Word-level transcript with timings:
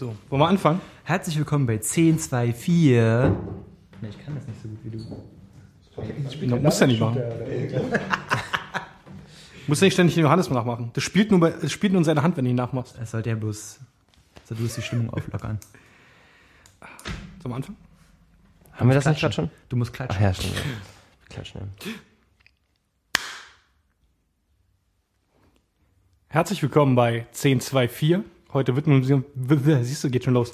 So, 0.00 0.16
wollen 0.30 0.40
wir 0.40 0.48
anfangen? 0.48 0.80
Herzlich 1.04 1.36
willkommen 1.36 1.66
bei 1.66 1.74
1024. 1.74 2.94
Ne, 2.94 3.36
ich 4.08 4.24
kann 4.24 4.34
das 4.34 4.46
nicht 4.46 4.62
so 4.62 4.68
gut 4.68 4.78
wie 4.82 4.90
du. 4.92 4.98
Du 6.46 6.56
musst 6.56 6.80
ja 6.80 6.86
nicht 6.86 7.00
machen. 7.00 7.20
Muss 9.66 9.82
ja 9.82 9.84
nicht 9.84 9.92
ständig 9.92 10.14
den 10.14 10.24
Johannes 10.24 10.48
nachmachen. 10.48 10.88
Das 10.94 11.04
spielt 11.04 11.30
nur, 11.30 11.38
bei, 11.38 11.50
das 11.50 11.70
spielt 11.70 11.92
nur 11.92 12.00
in 12.00 12.06
seiner 12.06 12.22
Hand, 12.22 12.38
wenn 12.38 12.46
du 12.46 12.50
ihn 12.50 12.56
nachmachst. 12.56 12.96
Es 12.98 13.10
sollte 13.10 13.28
ja 13.28 13.36
bloß, 13.36 13.78
soll 14.46 14.56
bloß 14.56 14.76
die 14.76 14.80
Stimmung 14.80 15.10
auflockern. 15.10 15.58
Zum 17.42 17.52
Anfang? 17.52 17.76
Haben 18.72 18.88
wir 18.88 18.94
das 18.94 19.04
nicht 19.04 19.20
gerade 19.20 19.34
schon? 19.34 19.50
Du 19.68 19.76
musst 19.76 19.92
klatschen. 19.92 20.16
Ach 20.18 20.22
ja, 20.22 20.32
stimmt. 20.32 20.54
Ja. 20.54 20.62
Klatschen. 21.28 21.60
Ja. 21.60 21.66
Herzlich 26.28 26.62
willkommen 26.62 26.94
bei 26.94 27.26
1024. 27.34 28.39
Heute 28.52 28.74
widmen 28.74 29.06
wir 29.34 29.84
siehst 29.84 30.02
du, 30.02 30.10
geht 30.10 30.24
schon 30.24 30.34
los. 30.34 30.52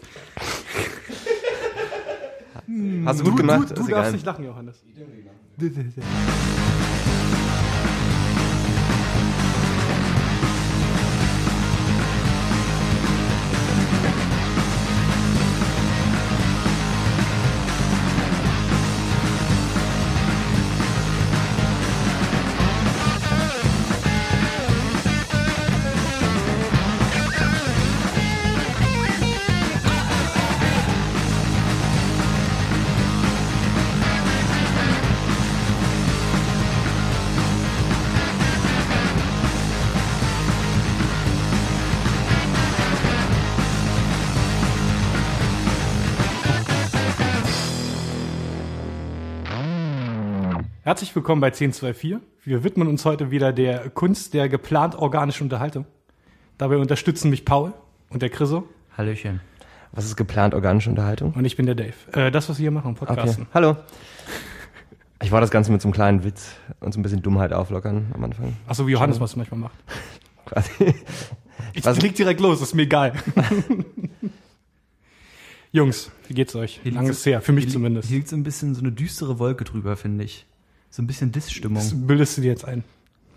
Hast 3.07 3.21
du 3.21 3.25
gut 3.25 3.37
gemacht? 3.39 3.71
Du, 3.71 3.75
du 3.75 3.81
darfst 3.81 3.91
egal. 3.91 4.13
nicht 4.13 4.27
lachen, 4.27 4.45
Johannes. 4.45 4.83
Herzlich 50.97 51.15
willkommen 51.15 51.43
bei 51.43 51.49
1024. 51.49 52.17
Wir 52.45 52.65
widmen 52.65 52.89
uns 52.89 53.05
heute 53.05 53.31
wieder 53.31 53.53
der 53.53 53.91
Kunst 53.91 54.33
der 54.33 54.49
geplant 54.49 54.95
organischen 54.95 55.43
Unterhaltung. 55.43 55.85
Dabei 56.57 56.79
unterstützen 56.79 57.29
mich 57.29 57.45
Paul 57.45 57.75
und 58.09 58.23
der 58.23 58.31
Chriso 58.31 58.67
Hallöchen. 58.97 59.43
Was 59.93 60.07
ist 60.07 60.17
geplant 60.17 60.55
organische 60.55 60.89
Unterhaltung? 60.89 61.35
und 61.35 61.45
ich 61.45 61.55
bin 61.55 61.67
der 61.67 61.75
Dave. 61.75 61.93
Äh, 62.15 62.31
das, 62.31 62.49
was 62.49 62.57
wir 62.57 62.63
hier 62.63 62.71
machen, 62.71 62.93
Okay. 62.99 63.05
Podcasten. 63.05 63.47
Hallo. 63.53 63.77
Ich 65.23 65.31
wollte 65.31 65.43
das 65.43 65.51
Ganze 65.51 65.71
mit 65.71 65.83
so 65.83 65.89
einem 65.89 65.93
kleinen 65.93 66.25
Witz 66.25 66.53
und 66.81 66.95
so 66.95 66.99
ein 66.99 67.03
bisschen 67.03 67.21
Dummheit 67.21 67.53
auflockern 67.53 68.07
am 68.15 68.25
Anfang. 68.25 68.57
Achso, 68.67 68.87
wie 68.87 68.93
Johannes 68.93 69.21
was 69.21 69.37
manchmal 69.37 69.61
macht. 69.61 69.77
Quasi. 70.47 70.95
Ich 71.75 71.85
Was- 71.85 72.01
leg 72.01 72.15
direkt 72.15 72.41
los, 72.41 72.63
ist 72.63 72.75
mir 72.75 72.85
egal. 72.85 73.13
Jungs, 75.73 76.11
wie 76.27 76.33
geht's 76.33 76.57
euch? 76.57 76.81
Hier 76.83 76.93
Lange 76.93 77.11
ist 77.11 77.27
her, 77.27 77.43
für 77.43 77.53
mich 77.53 77.65
Hier, 77.65 77.75
zumindest. 77.75 78.09
Hier 78.09 78.17
liegt 78.17 78.31
so 78.31 78.37
ein 78.37 78.45
bisschen 78.45 78.75
so 78.75 78.81
eine 78.81 78.93
düstere 78.93 79.39
Wolke 79.39 79.65
drüber, 79.65 79.99
finde 79.99 80.25
ich. 80.25 80.47
So 80.97 81.03
ein 81.03 81.07
bisschen 81.07 81.31
Diss-Stimmung. 81.31 81.75
Das 81.83 81.93
bildest 81.95 82.39
du 82.39 82.41
dir 82.41 82.49
jetzt 82.49 82.65
ein. 82.65 82.83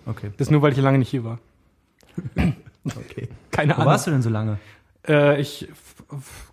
Okay. 0.06 0.32
Das 0.38 0.48
ist 0.48 0.52
nur, 0.52 0.62
weil 0.62 0.72
ich 0.72 0.78
lange 0.80 0.98
nicht 0.98 1.10
hier 1.10 1.26
war. 1.26 1.40
okay. 2.86 3.28
Keine 3.52 3.74
Wo 3.74 3.82
Ahnung. 3.82 3.88
warst 3.88 4.08
du 4.08 4.12
denn 4.12 4.22
so 4.22 4.30
lange? 4.30 4.60
Äh, 5.06 5.42
ich, 5.42 5.68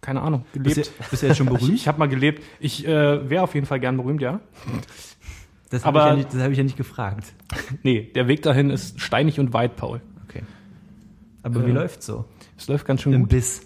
keine 0.00 0.20
Ahnung, 0.22 0.44
Bist 0.52 0.74
gelebt. 0.74 0.92
du, 0.98 1.10
bist 1.10 1.22
du 1.22 1.26
jetzt 1.28 1.36
schon 1.36 1.46
Ich, 1.46 1.52
berühmt? 1.60 1.74
ich 1.74 1.86
habe 1.86 2.00
mal 2.00 2.08
gelebt. 2.08 2.42
Ich 2.58 2.84
äh, 2.88 3.30
wäre 3.30 3.44
auf 3.44 3.54
jeden 3.54 3.66
Fall 3.66 3.78
gern 3.78 3.96
berühmt, 3.96 4.20
ja. 4.20 4.40
Das 5.70 5.84
habe 5.84 5.98
ich, 6.00 6.04
ja 6.04 6.16
nicht- 6.16 6.34
das 6.34 6.42
hab 6.42 6.50
ich 6.50 6.58
ja 6.58 6.64
nicht 6.64 6.76
gefragt. 6.76 7.32
Nee, 7.84 8.10
der 8.12 8.26
Weg 8.26 8.42
dahin 8.42 8.70
ist 8.70 9.00
steinig 9.00 9.38
und 9.38 9.52
weit, 9.52 9.76
Paul. 9.76 10.00
Okay. 10.28 10.42
Aber 11.44 11.64
wie 11.64 11.70
Äh, 11.70 11.74
läuft's 11.74 12.06
so? 12.06 12.24
Es 12.58 12.66
läuft 12.66 12.84
ganz 12.84 13.02
schön 13.02 13.12
Im 13.12 13.20
gut. 13.22 13.28
Biss. 13.30 13.62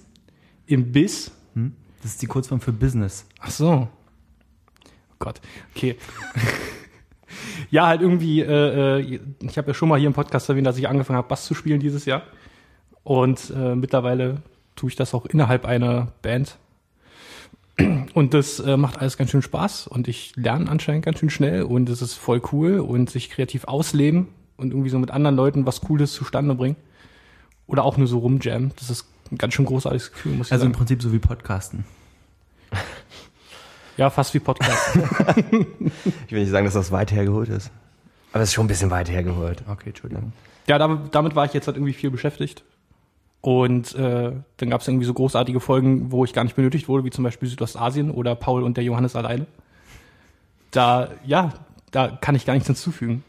Im 0.67 0.93
Biss? 0.93 1.31
Hm? 1.55 1.73
Das 2.03 2.13
ist 2.13 2.21
die 2.21 2.27
Kurzform 2.27 2.61
für 2.61 2.73
Business. 2.73 3.25
Ach 3.41 3.51
so. 3.51 3.89
Oh 5.11 5.15
Gott, 5.19 5.41
okay. 5.75 5.97
ja, 7.71 7.87
halt 7.87 8.01
irgendwie, 8.01 8.41
äh, 8.41 9.01
äh, 9.01 9.21
ich 9.41 9.59
habe 9.59 9.69
ja 9.69 9.75
schon 9.75 9.89
mal 9.89 9.99
hier 9.99 10.09
im 10.09 10.15
Podcast 10.15 10.49
erwähnt, 10.49 10.67
dass 10.67 10.79
ich 10.79 10.89
angefangen 10.89 11.17
habe, 11.17 11.29
Bass 11.29 11.45
zu 11.47 11.55
spielen 11.55 11.81
dieses 11.81 12.05
Jahr. 12.05 12.23
Und 13.03 13.53
äh, 13.57 13.75
mittlerweile 13.75 14.43
tue 14.77 14.91
ich 14.91 14.97
das 14.97 15.15
auch 15.15 15.27
innerhalb 15.27 15.65
einer 15.65 16.09
Band. 16.23 16.57
Und 18.15 18.35
das 18.35 18.61
äh, 18.61 18.77
macht 18.77 18.99
alles 18.99 19.17
ganz 19.17 19.31
schön 19.31 19.43
Spaß 19.43 19.87
und 19.87 20.09
ich 20.09 20.35
lerne 20.37 20.69
anscheinend 20.71 21.05
ganz 21.05 21.19
schön 21.19 21.31
schnell 21.31 21.63
und 21.63 21.89
es 21.89 22.03
ist 22.03 22.15
voll 22.15 22.43
cool 22.53 22.81
und 22.81 23.09
sich 23.09 23.31
kreativ 23.31 23.65
ausleben 23.65 24.29
und 24.59 24.73
irgendwie 24.73 24.91
so 24.91 24.99
mit 24.99 25.11
anderen 25.11 25.37
Leuten 25.37 25.65
was 25.67 25.81
Cooles 25.81 26.13
zustande 26.13 26.55
bringen. 26.55 26.77
Oder 27.67 27.85
auch 27.85 27.97
nur 27.97 28.07
so 28.07 28.19
rumjammen. 28.19 28.73
Das 28.79 28.91
ist 28.91 29.07
ein 29.31 29.39
ganz 29.39 29.55
schön 29.55 29.65
großartiges 29.65 30.13
Gefühl, 30.13 30.33
muss 30.33 30.49
ich 30.49 30.53
Also 30.53 30.67
im 30.67 30.73
sagen. 30.73 30.79
Prinzip 30.79 31.03
so 31.03 31.13
wie 31.13 31.21
Podcasten. 31.21 31.85
Ja, 33.97 34.11
fast 34.11 34.33
wie 34.35 34.41
Podcast. 34.41 34.99
Ich 36.27 36.33
will 36.33 36.41
nicht 36.41 36.51
sagen, 36.51 36.65
dass 36.65 36.75
das 36.75 36.93
weit 36.93 37.13
hergeholt 37.13 37.49
ist. 37.49 37.71
Aber 38.33 38.43
es 38.43 38.51
ist 38.51 38.55
schon 38.55 38.65
ein 38.67 38.69
bisschen 38.69 38.91
weit 38.91 39.11
hergeholt. 39.11 39.63
Okay, 39.69 39.89
Entschuldigung. 39.91 40.33
Ja, 40.67 40.79
damit, 40.79 41.15
damit 41.15 41.35
war 41.35 41.45
ich 41.45 41.53
jetzt 41.53 41.67
halt 41.67 41.77
irgendwie 41.77 41.93
viel 41.93 42.11
beschäftigt. 42.11 42.63
Und 43.41 43.95
äh, 43.95 44.33
dann 44.59 44.71
gab 44.71 44.81
es 44.81 44.89
irgendwie 44.89 45.07
so 45.07 45.15
großartige 45.15 45.61
Folgen, 45.61 46.13
wo 46.13 46.25
ich 46.25 46.33
gar 46.33 46.45
nicht 46.45 46.57
benötigt 46.57 46.89
wurde, 46.89 47.05
wie 47.05 47.11
zum 47.11 47.25
Beispiel 47.25 47.49
Südostasien 47.49 48.11
oder 48.11 48.35
Paul 48.35 48.63
und 48.63 48.77
der 48.77 48.85
Johannes 48.85 49.17
alleine. 49.17 49.47
Da, 50.71 51.09
ja, 51.25 51.53
da 51.91 52.09
kann 52.09 52.35
ich 52.35 52.47
gar 52.47 52.55
nichts 52.55 52.67
hinzufügen. 52.69 53.25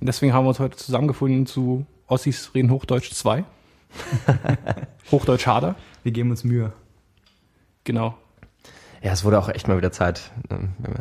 Und 0.00 0.06
deswegen 0.06 0.34
haben 0.34 0.44
wir 0.44 0.48
uns 0.50 0.58
heute 0.58 0.76
zusammengefunden 0.76 1.46
zu 1.46 1.86
Ossis 2.06 2.52
reden 2.54 2.70
Hochdeutsch 2.70 3.12
2. 3.12 3.44
Hochdeutsch 5.10 5.46
Harder, 5.46 5.76
Wir 6.02 6.12
geben 6.12 6.30
uns 6.30 6.44
Mühe. 6.44 6.72
genau. 7.84 8.18
Ja, 9.02 9.12
es 9.12 9.24
wurde 9.24 9.38
auch 9.38 9.48
echt 9.48 9.68
mal 9.68 9.76
wieder 9.76 9.92
Zeit. 9.92 10.30
Ähm, 10.50 10.70
Wir 10.78 10.94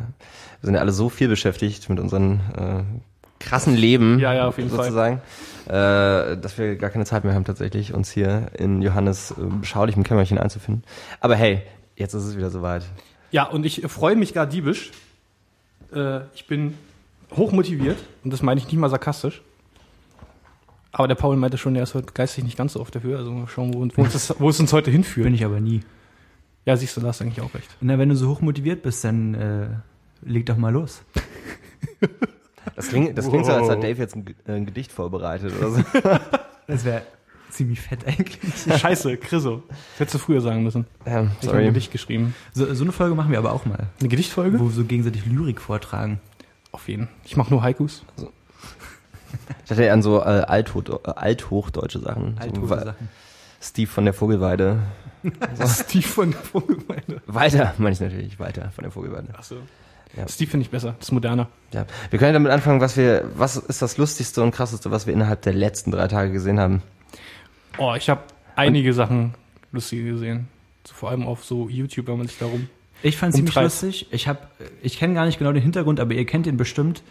sind 0.61 0.75
ja 0.75 0.81
alle 0.81 0.91
so 0.91 1.09
viel 1.09 1.27
beschäftigt 1.27 1.89
mit 1.89 1.99
unseren 1.99 2.39
äh, 2.57 2.83
krassen 3.43 3.75
Leben, 3.75 4.19
Ja, 4.19 4.33
ja, 4.33 4.47
auf 4.47 4.57
jeden 4.57 4.69
Fall. 4.69 4.85
sozusagen, 4.85 5.21
äh, 5.67 6.37
dass 6.37 6.57
wir 6.57 6.75
gar 6.75 6.89
keine 6.89 7.05
Zeit 7.05 7.23
mehr 7.23 7.33
haben, 7.33 7.45
tatsächlich 7.45 7.93
uns 7.93 8.11
hier 8.11 8.47
in 8.57 8.81
Johannes 8.81 9.31
äh, 9.31 9.35
beschaulichem 9.59 10.03
Kämmerchen 10.03 10.37
einzufinden. 10.37 10.83
Aber 11.19 11.35
hey, 11.35 11.61
jetzt 11.95 12.13
ist 12.13 12.23
es 12.25 12.37
wieder 12.37 12.49
soweit. 12.49 12.83
Ja, 13.31 13.43
und 13.43 13.65
ich 13.65 13.81
freue 13.87 14.15
mich 14.15 14.33
gar 14.33 14.45
diebisch. 14.45 14.91
Äh, 15.93 16.21
ich 16.33 16.47
bin 16.47 16.77
hochmotiviert 17.35 17.97
und 18.23 18.31
das 18.31 18.41
meine 18.41 18.59
ich 18.59 18.65
nicht 18.67 18.77
mal 18.77 18.89
sarkastisch. 18.89 19.41
Aber 20.91 21.09
der 21.09 21.15
Paul 21.15 21.35
meinte 21.35 21.57
schon, 21.57 21.75
er 21.75 21.83
ist 21.83 21.93
heute 21.93 22.13
geistig 22.13 22.45
nicht 22.45 22.57
ganz 22.57 22.73
so 22.73 22.79
auf 22.79 22.89
der 22.89 23.03
Höhe. 23.03 23.17
Also 23.17 23.29
mal 23.31 23.47
schauen, 23.49 23.73
wo, 23.73 23.79
wo, 23.97 24.01
uns, 24.03 24.13
das, 24.13 24.39
wo 24.39 24.47
es 24.49 24.59
uns 24.61 24.71
heute 24.71 24.91
hinführt. 24.91 25.25
Bin 25.25 25.33
ich 25.33 25.43
aber 25.43 25.59
nie. 25.59 25.81
Ja, 26.65 26.75
siehst 26.75 26.97
du, 26.97 27.01
da 27.01 27.07
hast 27.07 27.19
du 27.21 27.25
eigentlich 27.25 27.41
auch 27.41 27.53
recht. 27.53 27.69
Na, 27.81 27.97
wenn 27.99 28.09
du 28.09 28.15
so 28.15 28.27
hoch 28.29 28.41
motiviert 28.41 28.81
bist, 28.83 29.03
dann 29.03 29.33
äh, 29.35 29.67
leg 30.23 30.45
doch 30.47 30.57
mal 30.57 30.71
los. 30.73 31.03
Das 32.75 32.87
klingt, 32.89 33.17
das 33.17 33.29
klingt 33.29 33.45
so, 33.45 33.51
als 33.53 33.69
hat 33.69 33.83
Dave 33.83 33.99
jetzt 34.01 34.15
ein, 34.15 34.25
äh, 34.47 34.51
ein 34.53 34.65
Gedicht 34.65 34.91
vorbereitet 34.91 35.53
oder 35.57 35.69
so. 35.71 35.81
Das 36.67 36.83
wäre 36.83 37.03
ziemlich 37.51 37.79
fett 37.79 38.07
eigentlich. 38.07 38.39
Scheiße, 38.79 39.17
Chriso. 39.17 39.61
Das 39.69 39.99
hättest 39.99 40.15
du 40.15 40.17
früher 40.17 40.41
sagen 40.41 40.63
müssen. 40.63 40.87
ja, 41.05 41.27
Ich 41.41 41.47
habe 41.47 41.59
ein. 41.59 41.65
Gedicht 41.65 41.91
geschrieben. 41.91 42.33
So, 42.53 42.73
so 42.73 42.83
eine 42.83 42.91
Folge 42.91 43.13
machen 43.13 43.29
wir 43.31 43.37
aber 43.37 43.51
auch 43.53 43.65
mal, 43.67 43.85
Eine 43.99 44.09
Gedichtfolge? 44.09 44.59
wo 44.59 44.63
wir 44.63 44.71
so 44.71 44.83
gegenseitig 44.83 45.27
Lyrik 45.27 45.61
vortragen. 45.61 46.19
Auf 46.71 46.87
jeden. 46.89 47.07
Ich 47.23 47.37
mache 47.37 47.51
nur 47.51 47.61
Haikus. 47.61 48.03
Ich 49.63 49.69
hatte 49.71 49.83
eher 49.83 49.93
an 49.93 50.01
so 50.01 50.21
äh, 50.23 50.39
äh, 50.39 50.43
althochdeutsche 51.05 51.99
Sachen. 51.99 52.35
so, 52.55 52.67
Wa- 52.67 52.83
Sachen. 52.83 53.09
Steve 53.61 53.91
von 53.91 54.05
der 54.05 54.15
Vogelweide. 54.15 54.79
Steve 55.67 56.03
von 56.07 56.31
der 56.31 56.39
Vogelweide. 56.39 57.21
Walter, 57.27 57.73
meine 57.77 57.93
ich 57.93 57.99
natürlich, 57.99 58.39
Walter 58.39 58.71
von 58.71 58.83
der 58.83 58.91
Vogelweide. 58.91 59.33
Achso. 59.37 59.55
Ja. 60.15 60.27
Steve 60.27 60.49
finde 60.49 60.65
ich 60.65 60.69
besser. 60.71 60.95
Das 60.99 61.07
ist 61.09 61.11
moderner. 61.11 61.49
Ja. 61.73 61.85
Wir 62.09 62.19
können 62.19 62.29
ja 62.29 62.33
damit 62.33 62.51
anfangen, 62.51 62.79
was 62.79 62.95
wir, 62.95 63.29
was 63.35 63.57
ist 63.57 63.81
das 63.81 63.97
Lustigste 63.97 64.41
und 64.41 64.51
Krasseste, 64.51 64.89
was 64.91 65.07
wir 65.07 65.13
innerhalb 65.13 65.41
der 65.41 65.53
letzten 65.53 65.91
drei 65.91 66.07
Tage 66.07 66.31
gesehen 66.31 66.59
haben? 66.59 66.81
Oh, 67.77 67.93
ich 67.95 68.09
habe 68.09 68.21
einige 68.55 68.93
Sachen 68.93 69.33
lustige 69.71 70.11
gesehen. 70.11 70.47
So, 70.87 70.93
vor 70.93 71.09
allem 71.09 71.25
auf 71.27 71.43
so 71.43 71.67
YouTube, 71.67 72.07
wenn 72.07 72.17
man 72.17 72.27
sich 72.27 72.37
darum. 72.37 72.69
Ich 73.03 73.17
fand 73.17 73.33
ziemlich 73.35 73.55
lustig. 73.55 74.07
Ich 74.11 74.27
hab, 74.29 74.51
ich 74.81 74.97
kenne 74.97 75.13
gar 75.15 75.25
nicht 75.25 75.37
genau 75.37 75.51
den 75.51 75.61
Hintergrund, 75.63 75.99
aber 75.99 76.13
ihr 76.13 76.25
kennt 76.25 76.47
ihn 76.47 76.55
bestimmt. 76.57 77.03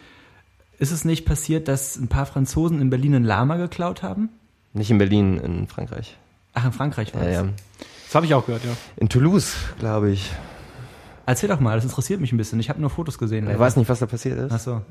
Ist 0.79 0.91
es 0.91 1.05
nicht 1.05 1.27
passiert, 1.27 1.69
dass 1.69 1.97
ein 1.97 2.09
paar 2.09 2.25
Franzosen 2.27 2.81
in 2.81 2.89
Berlin 2.91 3.15
ein 3.15 3.25
Lama 3.25 3.57
geklaut 3.57 4.03
haben? 4.03 4.31
Nicht 4.73 4.91
in 4.91 4.99
Berlin, 4.99 5.37
in 5.39 5.69
Frankreich. 5.69 6.17
Ach, 6.55 6.65
in 6.65 6.73
Frankreich 6.73 7.15
war 7.15 7.23
Ja, 7.23 7.29
es. 7.29 7.35
ja. 7.37 7.49
Das 8.15 8.19
habe 8.21 8.27
ich 8.27 8.35
auch 8.35 8.47
gehört, 8.47 8.63
ja. 8.65 8.71
In 8.97 9.09
Toulouse, 9.09 9.57
glaube 9.81 10.13
ich. 10.13 10.31
Erzähl 11.27 11.49
doch 11.49 11.59
mal, 11.59 11.75
das 11.75 11.83
interessiert 11.85 12.21
mich 12.21 12.31
ein 12.31 12.37
bisschen. 12.37 12.61
Ich 12.61 12.69
habe 12.69 12.81
nur 12.81 12.89
Fotos 12.89 13.19
gesehen. 13.19 13.51
Ich 13.51 13.59
weiß 13.59 13.75
nicht, 13.75 13.89
was 13.89 13.99
da 13.99 14.07
passiert 14.07 14.39
ist. 14.39 14.53
Ach 14.53 14.61
so. 14.61 14.83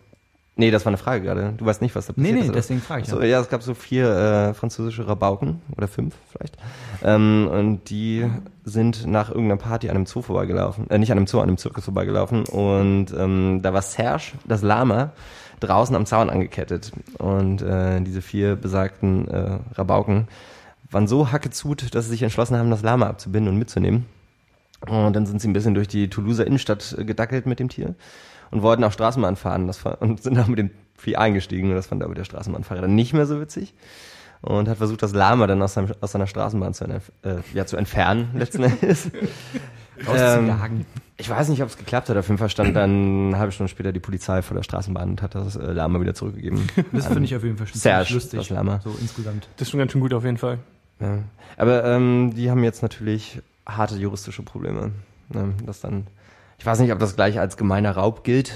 Nee, 0.58 0.72
das 0.72 0.84
war 0.84 0.90
eine 0.90 0.98
Frage 0.98 1.24
gerade. 1.24 1.54
Du 1.56 1.66
weißt 1.66 1.82
nicht, 1.82 1.96
was 1.96 2.08
da 2.08 2.14
Nee, 2.18 2.24
passiert 2.24 2.36
nee, 2.36 2.42
ist. 2.42 2.50
oder? 2.50 2.56
deswegen 2.58 2.82
frage 2.82 3.04
ich. 3.04 3.08
So, 3.08 3.22
ja. 3.22 3.28
ja, 3.28 3.40
es 3.40 3.48
gab 3.48 3.64
so 3.64 3.76
vier 3.76 4.10
äh, 4.10 4.54
französische 4.54 5.08
Rabauken 5.08 5.62
oder 5.78 5.88
fünf 5.88 6.16
vielleicht. 6.34 6.58
Ähm, 7.02 7.48
und 7.50 7.90
die 7.90 8.30
sind 8.66 9.08
nach 9.08 9.30
irgendeiner 9.30 9.56
Party 9.56 9.90
an 9.90 9.96
einem 9.96 10.06
Zoo 10.06 10.22
vorbeigelaufen. 10.22 10.90
Äh, 10.90 10.98
nicht 10.98 11.14
an 11.14 11.18
einem 11.18 11.28
Zoo, 11.28 11.38
an 11.38 11.44
einem 11.48 11.58
Zirkus 11.58 11.86
vorbeigelaufen. 11.86 12.44
Und 12.44 13.14
ähm, 13.18 13.62
da 13.62 13.72
war 13.72 13.84
Serge, 13.84 14.34
das 14.44 14.64
Lama, 14.64 15.14
draußen 15.62 15.96
am 15.96 16.06
Zaun 16.06 16.30
angekettet. 16.30 16.92
Und 17.20 17.62
äh, 17.62 18.02
diese 18.02 18.22
vier 18.22 18.58
besagten 18.58 19.30
äh, 19.30 19.60
Rabauken 19.76 20.28
waren 20.94 21.08
so 21.08 21.32
hackezut, 21.32 21.94
dass 21.96 22.06
sie 22.06 22.12
sich 22.12 22.24
entschlossen 22.24 22.58
haben, 22.58 22.70
das 22.70 22.82
Lama 22.82 23.08
abzubinden 23.08 23.54
und 23.54 23.60
mitzunehmen. 23.60 24.06
Und 24.88 25.14
dann 25.14 25.26
sind 25.26 25.42
sie 25.42 25.48
ein 25.48 25.54
bisschen 25.54 25.76
durch 25.76 25.88
die 25.88 26.10
Toulouser 26.10 26.46
Innenstadt 26.46 26.96
äh, 26.98 27.06
gedackelt 27.06 27.46
mit 27.46 27.60
dem 27.60 27.70
Tier 27.70 27.96
und 28.52 28.62
wollten 28.62 28.84
auch 28.84 28.92
Straßenbahn 28.92 29.36
fahren 29.36 29.68
das 29.68 29.84
war, 29.84 30.02
und 30.02 30.22
sind 30.22 30.38
auch 30.38 30.48
mit 30.48 30.60
dem 30.60 30.72
Vieh 30.98 31.16
eingestiegen. 31.16 31.70
Und 31.70 31.76
das 31.76 31.88
fand 31.88 32.04
aber 32.04 32.14
der 32.14 32.24
Straßenbahnfahrer 32.24 32.82
dann 32.82 32.96
nicht 32.96 33.14
mehr 33.14 33.26
so 33.26 33.42
witzig. 33.42 33.74
Und 34.42 34.68
hat 34.68 34.78
versucht, 34.78 35.02
das 35.02 35.14
Lama 35.14 35.48
dann 35.48 35.62
aus, 35.62 35.74
seinem, 35.74 35.94
aus 36.02 36.12
seiner 36.12 36.28
Straßenbahn 36.28 36.74
zu, 36.74 36.84
entf 36.84 37.12
äh, 37.24 37.38
ja, 37.54 37.66
zu 37.66 37.78
entfernen, 37.78 38.32
letzten 38.36 38.64
Endes. 38.82 39.10
Rauszujagen. 40.06 40.86
ich 41.18 41.30
weiß 41.30 41.50
nicht, 41.50 41.62
ob 41.62 41.70
es 41.70 41.78
geklappt 41.78 42.10
hat. 42.10 42.18
Auf 42.18 42.28
jeden 42.28 42.38
Fall 42.38 42.50
stand 42.50 42.76
dann 42.76 43.28
eine 43.28 43.38
halbe 43.38 43.54
Stunde 43.54 43.70
später 43.70 43.94
die 43.94 44.00
Polizei 44.00 44.42
vor 44.42 44.56
der 44.56 44.64
Straßenbahn 44.64 45.12
und 45.12 45.22
hat 45.22 45.36
das 45.36 45.56
äh, 45.56 45.72
Lama 45.72 46.02
wieder 46.02 46.14
zurückgegeben. 46.14 46.68
Das 46.92 47.08
finde 47.08 47.24
ich 47.24 47.36
auf 47.36 47.44
jeden 47.44 47.58
Fall 47.58 47.68
schon 47.68 47.80
Serge, 47.80 48.14
lustig. 48.14 48.40
das 48.40 48.50
Lama. 48.50 48.82
So 48.84 48.96
insgesamt. 49.00 49.48
Das 49.56 49.68
ist 49.68 49.72
schon 49.72 49.80
ganz 49.80 49.94
schön 49.94 50.02
gut 50.02 50.14
auf 50.14 50.26
jeden 50.26 50.38
Fall. 50.38 50.60
Ja. 51.04 51.20
Aber 51.58 51.84
ähm, 51.86 52.34
die 52.36 52.50
haben 52.50 52.64
jetzt 52.64 52.82
natürlich 52.82 53.40
harte 53.68 53.96
juristische 53.96 54.42
Probleme. 54.44 54.92
Ne? 55.30 55.54
Das 55.66 55.82
dann, 55.82 56.08
ich 56.58 56.66
weiß 56.66 56.80
nicht, 56.80 56.92
ob 56.92 57.00
das 57.00 57.16
gleich 57.16 57.40
als 57.40 57.58
gemeiner 57.58 57.92
Raub 57.92 58.24
gilt. 58.24 58.54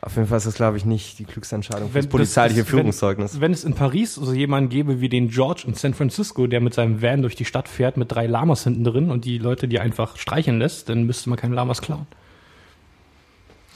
Auf 0.00 0.14
jeden 0.14 0.28
Fall 0.28 0.38
ist 0.38 0.46
das, 0.46 0.54
glaube 0.54 0.76
ich, 0.76 0.84
nicht 0.84 1.18
die 1.18 1.24
klügste 1.24 1.56
Entscheidung 1.56 1.90
für 1.90 1.98
das 1.98 2.06
polizeiliche 2.06 2.60
das- 2.60 2.66
das- 2.66 2.72
wenn- 2.72 2.78
Führungszeugnis. 2.80 3.40
Wenn 3.40 3.52
es 3.52 3.64
in 3.64 3.74
Paris 3.74 4.14
so 4.14 4.32
jemanden 4.32 4.68
gäbe 4.70 5.00
wie 5.00 5.08
den 5.08 5.28
George 5.28 5.64
in 5.66 5.74
San 5.74 5.92
Francisco, 5.94 6.46
der 6.46 6.60
mit 6.60 6.74
seinem 6.74 7.02
Van 7.02 7.22
durch 7.22 7.34
die 7.34 7.44
Stadt 7.44 7.68
fährt 7.68 7.96
mit 7.96 8.12
drei 8.12 8.26
Lamas 8.28 8.62
hinten 8.64 8.84
drin 8.84 9.10
und 9.10 9.24
die 9.24 9.38
Leute 9.38 9.66
die 9.66 9.80
einfach 9.80 10.16
streicheln 10.16 10.58
lässt, 10.60 10.88
dann 10.88 11.02
müsste 11.04 11.28
man 11.30 11.38
keine 11.38 11.54
Lamas 11.56 11.82
klauen. 11.82 12.06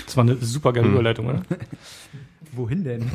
Das 0.07 0.17
war 0.17 0.25
eine 0.25 0.37
super 0.37 0.73
geile 0.73 0.87
Hm. 0.87 0.95
Überleitung, 0.95 1.27
oder? 1.27 1.43
Wohin 2.55 2.85
denn? 2.85 3.11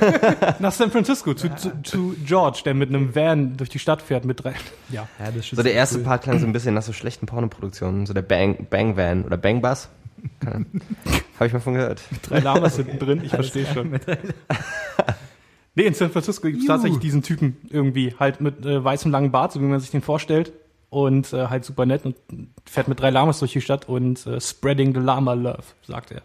Nach 0.60 0.70
San 0.70 0.92
Francisco, 0.92 1.34
zu, 1.34 1.48
zu, 1.56 1.72
zu 1.82 2.14
George, 2.24 2.60
der 2.64 2.74
mit 2.74 2.88
einem 2.88 3.14
Van 3.16 3.56
durch 3.56 3.68
die 3.68 3.80
Stadt 3.80 4.00
fährt 4.00 4.24
mit 4.24 4.44
drei. 4.44 4.54
Ja. 4.90 5.08
Ja, 5.18 5.26
das 5.26 5.36
ist 5.36 5.46
schon 5.48 5.56
So 5.56 5.62
der 5.64 5.72
erste 5.74 5.98
cool. 5.98 6.04
Part 6.04 6.22
klang 6.22 6.38
so 6.38 6.46
ein 6.46 6.52
bisschen 6.52 6.74
nach 6.74 6.82
so 6.84 6.92
schlechten 6.92 7.26
Pornoproduktionen, 7.26 8.06
so 8.06 8.14
der 8.14 8.22
Bang, 8.22 8.68
Bang 8.70 8.96
Van 8.96 9.24
oder 9.24 9.36
Bang 9.38 9.60
Bus. 9.60 9.88
Habe 10.44 11.46
ich 11.46 11.52
mal 11.52 11.58
von 11.60 11.74
gehört. 11.74 12.00
drei 12.22 12.38
Lamas 12.38 12.76
hinten 12.76 12.98
drin, 13.04 13.20
ich 13.24 13.30
verstehe 13.30 13.66
schon. 13.66 13.98
Nee, 15.74 15.82
in 15.82 15.94
San 15.94 16.10
Francisco 16.10 16.46
gibt 16.48 16.60
es 16.60 16.66
tatsächlich 16.66 17.00
diesen 17.00 17.22
Typen 17.22 17.56
irgendwie, 17.68 18.14
halt 18.18 18.40
mit 18.40 18.64
äh, 18.64 18.82
weißem 18.82 19.10
langen 19.10 19.30
Bart, 19.32 19.52
so 19.52 19.60
wie 19.60 19.64
man 19.64 19.80
sich 19.80 19.90
den 19.90 20.00
vorstellt. 20.00 20.52
Und 20.88 21.32
äh, 21.32 21.48
halt 21.48 21.64
super 21.64 21.84
nett 21.84 22.04
und 22.04 22.16
fährt 22.64 22.88
mit 22.88 23.00
drei 23.00 23.10
Lamas 23.10 23.40
durch 23.40 23.52
die 23.52 23.60
Stadt 23.60 23.88
und 23.88 24.26
äh, 24.26 24.40
spreading 24.40 24.94
the 24.94 25.00
Lama 25.00 25.34
love, 25.34 25.64
sagt 25.82 26.12
er. 26.12 26.22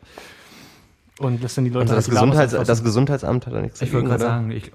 Und 1.19 1.41
lässt 1.41 1.57
dann 1.57 1.65
die 1.65 1.71
Leute 1.71 1.93
Also 1.93 1.95
das, 1.95 2.07
halt 2.07 2.15
Gesundheits 2.15 2.53
anfassen. 2.53 2.67
das 2.67 2.83
Gesundheitsamt 2.83 3.45
hat 3.45 3.53
da 3.53 3.61
nichts 3.61 3.81
Ich 3.81 3.93
wollte 3.93 4.07
gerade 4.07 4.23
sagen, 4.23 4.51
ich, 4.51 4.71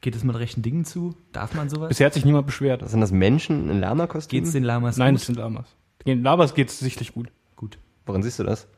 geht 0.00 0.14
es 0.14 0.22
mit 0.22 0.36
rechten 0.38 0.62
Dingen 0.62 0.84
zu? 0.84 1.14
Darf 1.32 1.54
man 1.54 1.68
sowas? 1.68 1.88
Bisher 1.88 2.06
hat 2.06 2.14
sich 2.14 2.24
niemand 2.24 2.46
beschwert. 2.46 2.88
Sind 2.88 3.00
das 3.00 3.10
Menschen 3.10 3.68
in 3.68 3.80
Lama-Kostümen? 3.80 4.42
Geht 4.42 4.46
es 4.46 4.52
den 4.52 4.64
Lamas 4.64 4.96
Nein, 4.96 5.14
gut? 5.14 5.20
es 5.20 5.26
sind 5.26 5.36
Lamas. 5.36 5.66
Den 6.06 6.22
Lamas 6.22 6.54
geht's 6.54 6.78
sichtlich 6.78 7.14
gut. 7.14 7.28
gut? 7.56 7.78
Woran 8.06 8.22
siehst 8.22 8.38
du 8.38 8.44
das? 8.44 8.68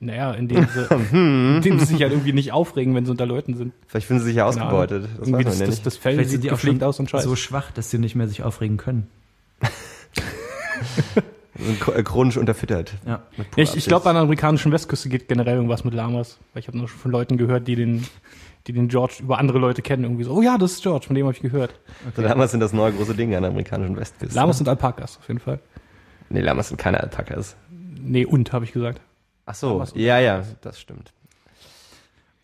Naja, 0.00 0.32
indem 0.32 0.66
sie, 0.66 0.94
indem 1.12 1.78
sie 1.78 1.86
sich 1.86 2.02
halt 2.02 2.12
irgendwie 2.12 2.32
nicht 2.32 2.52
aufregen, 2.52 2.94
wenn 2.96 3.04
sie 3.04 3.12
unter 3.12 3.26
Leuten 3.26 3.54
sind. 3.54 3.72
Vielleicht 3.86 4.08
finden 4.08 4.20
sie 4.22 4.28
sich 4.28 4.36
ja 4.36 4.46
ausgebeutet. 4.46 5.04
Das 5.04 5.28
irgendwie 5.28 5.44
das, 5.44 5.58
das, 5.58 5.82
das 5.82 5.96
Fell 5.96 6.14
Vielleicht 6.14 6.30
sieht 6.30 6.42
die 6.42 6.50
auch 6.50 6.58
schon 6.58 6.82
aus 6.82 6.98
und 6.98 7.08
scheiße. 7.08 7.28
so 7.28 7.36
schwach, 7.36 7.70
dass 7.70 7.90
sie 7.90 7.98
nicht 7.98 8.16
mehr 8.16 8.26
sich 8.26 8.42
aufregen 8.42 8.78
können. 8.78 9.06
Chronisch 12.04 12.36
unterfüttert. 12.36 12.94
Ja. 13.06 13.22
Ich 13.56 13.76
ich 13.76 13.86
glaube, 13.86 14.08
an 14.08 14.14
der 14.14 14.22
amerikanischen 14.22 14.72
Westküste 14.72 15.08
geht 15.08 15.28
generell 15.28 15.56
irgendwas 15.56 15.84
mit 15.84 15.94
Lamas. 15.94 16.38
Weil 16.52 16.60
ich 16.60 16.68
habe 16.68 16.78
nur 16.78 16.88
schon 16.88 16.98
von 16.98 17.10
Leuten 17.10 17.36
gehört, 17.36 17.68
die 17.68 17.76
den, 17.76 18.06
die 18.66 18.72
den 18.72 18.88
George 18.88 19.16
über 19.20 19.38
andere 19.38 19.58
Leute 19.58 19.82
kennen. 19.82 20.04
Irgendwie 20.04 20.24
so, 20.24 20.32
oh 20.32 20.42
ja, 20.42 20.58
das 20.58 20.72
ist 20.72 20.82
George, 20.82 21.06
von 21.06 21.14
dem 21.14 21.26
habe 21.26 21.34
ich 21.34 21.42
gehört. 21.42 21.78
So, 22.16 22.22
Lamas 22.22 22.50
sind 22.50 22.60
das 22.60 22.72
neue 22.72 22.92
große 22.92 23.14
Ding 23.14 23.34
an 23.34 23.42
der 23.42 23.50
amerikanischen 23.50 23.96
Westküste. 23.96 24.34
Lamas 24.34 24.58
sind 24.58 24.68
Alpakas, 24.68 25.18
auf 25.18 25.28
jeden 25.28 25.40
Fall. 25.40 25.60
Nee, 26.30 26.40
Lamas 26.40 26.68
sind 26.68 26.78
keine 26.78 27.00
Alpakas. 27.00 27.56
Nee, 27.70 28.24
und, 28.24 28.52
habe 28.52 28.64
ich 28.64 28.72
gesagt. 28.72 29.00
Ach 29.46 29.54
so, 29.54 29.72
Lamas 29.74 29.92
ja, 29.94 30.18
ja, 30.18 30.44
das 30.62 30.80
stimmt. 30.80 31.12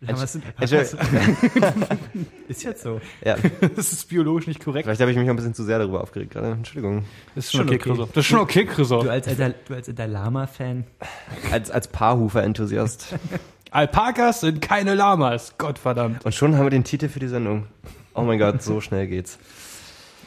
Sind 0.01 0.43
Entschuldigung. 0.57 1.37
Ist 2.47 2.63
jetzt 2.63 2.83
so. 2.83 3.01
Ja, 3.23 3.35
Das 3.75 3.91
ist 3.91 4.07
biologisch 4.07 4.47
nicht 4.47 4.63
korrekt. 4.63 4.85
vielleicht 4.85 5.01
habe 5.01 5.11
ich 5.11 5.17
mich 5.17 5.27
auch 5.27 5.31
ein 5.31 5.35
bisschen 5.35 5.53
zu 5.53 5.63
sehr 5.65 5.77
darüber 5.77 6.01
aufgeregt 6.01 6.31
gerade. 6.31 6.51
Entschuldigung. 6.51 7.03
Das 7.35 7.45
ist 7.45 7.51
schon 7.51 7.67
okay, 7.67 7.91
okay. 7.91 8.05
Das 8.13 8.23
ist 8.23 8.25
schon 8.27 8.39
okay, 8.39 8.65
Chriso. 8.65 9.03
Du 9.03 9.09
als 9.09 9.27
alter, 9.27 9.53
du 9.67 9.73
als 9.73 9.89
alter 9.89 10.07
Lama-Fan. 10.07 10.85
Als, 11.51 11.69
als 11.69 11.89
Paarhufer-Enthusiast. 11.89 13.15
Alpakas 13.71 14.39
sind 14.39 14.61
keine 14.61 14.95
Lamas. 14.95 15.55
Gottverdammt. 15.57 16.23
Und 16.23 16.33
schon 16.33 16.55
haben 16.55 16.65
wir 16.65 16.71
den 16.71 16.85
Titel 16.85 17.09
für 17.09 17.19
die 17.19 17.27
Sendung. 17.27 17.67
Oh 18.13 18.21
mein 18.21 18.39
Gott, 18.39 18.63
so 18.63 18.79
schnell 18.79 19.05
geht's. 19.07 19.37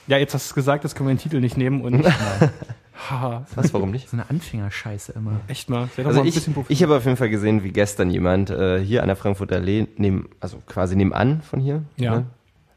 Ja, 0.06 0.18
jetzt 0.18 0.34
hast 0.34 0.46
du 0.46 0.50
es 0.50 0.54
gesagt, 0.54 0.84
jetzt 0.84 0.94
können 0.94 1.08
wir 1.08 1.14
den 1.14 1.20
Titel 1.20 1.40
nicht 1.40 1.56
nehmen 1.56 1.80
und. 1.80 2.04
Haha, 2.94 3.46
Was, 3.54 3.72
warum 3.72 3.90
nicht? 3.90 4.08
So 4.10 4.16
eine 4.16 4.28
Anfängerscheiße 4.28 5.12
immer. 5.12 5.40
echt 5.48 5.70
mal. 5.70 5.88
Also 5.96 6.10
mal 6.10 6.20
ein 6.20 6.26
ich, 6.26 6.46
ich 6.68 6.82
habe 6.82 6.96
auf 6.96 7.04
jeden 7.04 7.16
Fall 7.16 7.30
gesehen, 7.30 7.64
wie 7.64 7.70
gestern 7.70 8.10
jemand 8.10 8.50
äh, 8.50 8.78
hier 8.84 9.02
an 9.02 9.08
der 9.08 9.16
Frankfurter 9.16 9.56
Allee, 9.56 9.86
neben, 9.96 10.28
also 10.40 10.58
quasi 10.66 10.94
nebenan 10.94 11.40
von 11.42 11.58
hier, 11.60 11.82
Ja. 11.96 12.16
ne? 12.16 12.26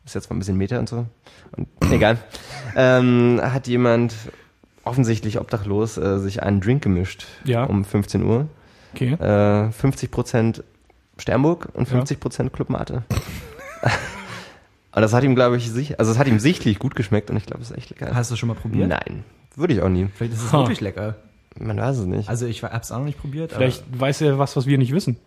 ist 0.05 0.13
jetzt 0.15 0.29
mal 0.29 0.35
ein 0.35 0.39
bisschen 0.39 0.57
Meter 0.57 0.79
und 0.79 0.87
so, 0.87 1.05
und, 1.57 1.67
egal, 1.91 2.17
ähm, 2.75 3.41
hat 3.43 3.67
jemand 3.67 4.13
offensichtlich 4.83 5.39
obdachlos 5.39 5.97
äh, 5.97 6.19
sich 6.19 6.43
einen 6.43 6.61
Drink 6.61 6.83
gemischt 6.83 7.25
Ja. 7.43 7.63
um 7.65 7.83
15 7.83 8.23
Uhr. 8.23 8.47
Okay. 8.93 9.13
Äh, 9.13 9.69
50% 9.71 10.63
Sternburg 11.17 11.69
und 11.73 11.89
Ja. 11.91 11.99
50% 12.01 12.49
Club 12.51 12.69
Mate. 12.69 13.03
und 14.93 15.01
das 15.01 15.11
hat 15.13 15.23
ihm, 15.23 15.35
glaube 15.35 15.57
ich, 15.57 15.69
sich, 15.71 15.99
also 15.99 16.11
es 16.11 16.17
hat 16.19 16.27
ihm 16.27 16.39
sichtlich 16.39 16.79
gut 16.79 16.95
geschmeckt 16.95 17.29
und 17.29 17.37
ich 17.37 17.45
glaube, 17.45 17.61
es 17.63 17.71
ist 17.71 17.77
echt 17.77 17.89
lecker. 17.89 18.11
Hast 18.15 18.31
du 18.31 18.35
schon 18.35 18.47
mal 18.47 18.53
probiert? 18.55 18.87
Nein, 18.87 19.23
würde 19.57 19.73
ich 19.73 19.81
auch 19.81 19.89
nie. 19.89 20.07
Vielleicht 20.15 20.33
ist 20.33 20.43
es 20.43 20.53
Ha. 20.53 20.59
wirklich 20.59 20.81
lecker. 20.81 21.15
Man 21.59 21.77
weiß 21.77 21.97
es 21.99 22.05
nicht. 22.05 22.27
Also 22.29 22.45
ich 22.45 22.63
hab's 22.63 22.91
auch 22.91 22.97
noch 22.97 23.05
nicht 23.05 23.19
probiert, 23.19 23.53
Vielleicht 23.53 23.83
weiß 23.97 24.21
er 24.21 24.37
was, 24.39 24.55
was 24.57 24.65
wir 24.65 24.77
nicht 24.77 24.91
wissen. 24.91 25.17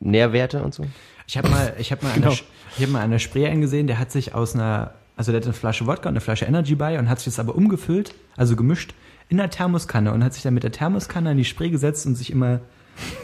Nährwerte 0.00 0.62
und 0.62 0.74
so. 0.74 0.84
Ich 1.26 1.36
habe 1.36 1.48
mal, 1.48 1.74
ich 1.78 1.90
habe 1.90 2.04
mal, 2.04 2.12
Genau. 2.14 2.28
eine, 2.28 2.36
ich 2.76 2.82
habe 2.82 2.92
mal 2.92 3.00
eine 3.00 3.18
Spray 3.18 3.46
eingesehen, 3.46 3.86
der 3.86 3.98
hat 3.98 4.12
sich 4.12 4.34
aus 4.34 4.54
einer, 4.54 4.92
also 5.16 5.32
der 5.32 5.40
hat 5.40 5.44
eine 5.46 5.54
Flasche 5.54 5.86
Wodka 5.86 6.08
und 6.08 6.12
eine 6.12 6.20
Flasche 6.20 6.44
Energy 6.44 6.74
bei 6.74 6.98
und 6.98 7.08
hat 7.08 7.18
sich 7.18 7.24
das 7.26 7.38
aber 7.40 7.54
umgefüllt, 7.56 8.14
also 8.36 8.54
gemischt 8.54 8.94
in 9.28 9.38
der 9.38 9.50
Thermoskanne 9.50 10.12
und 10.12 10.22
hat 10.22 10.34
sich 10.34 10.42
dann 10.44 10.54
mit 10.54 10.62
der 10.62 10.70
Thermoskanne 10.70 11.30
an 11.30 11.36
die 11.36 11.44
Spray 11.44 11.70
gesetzt 11.70 12.06
und 12.06 12.14
sich 12.14 12.30
immer 12.30 12.60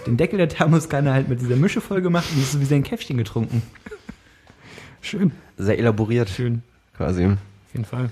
den 0.06 0.16
Deckel 0.16 0.38
der 0.38 0.48
Thermoskanne 0.48 1.12
halt 1.12 1.28
mit 1.28 1.40
dieser 1.40 1.56
Mische 1.56 1.80
voll 1.80 2.02
gemacht 2.02 2.26
und 2.34 2.42
ist 2.42 2.52
so 2.52 2.60
wie 2.60 2.64
sein 2.64 2.82
Käffchen 2.82 3.16
getrunken. 3.18 3.62
Schön. 5.00 5.30
Sehr 5.56 5.78
elaboriert 5.78 6.28
Schön. 6.28 6.62
quasi. 6.96 7.26
Auf 7.26 7.36
jeden 7.72 7.84
Fall. 7.84 8.10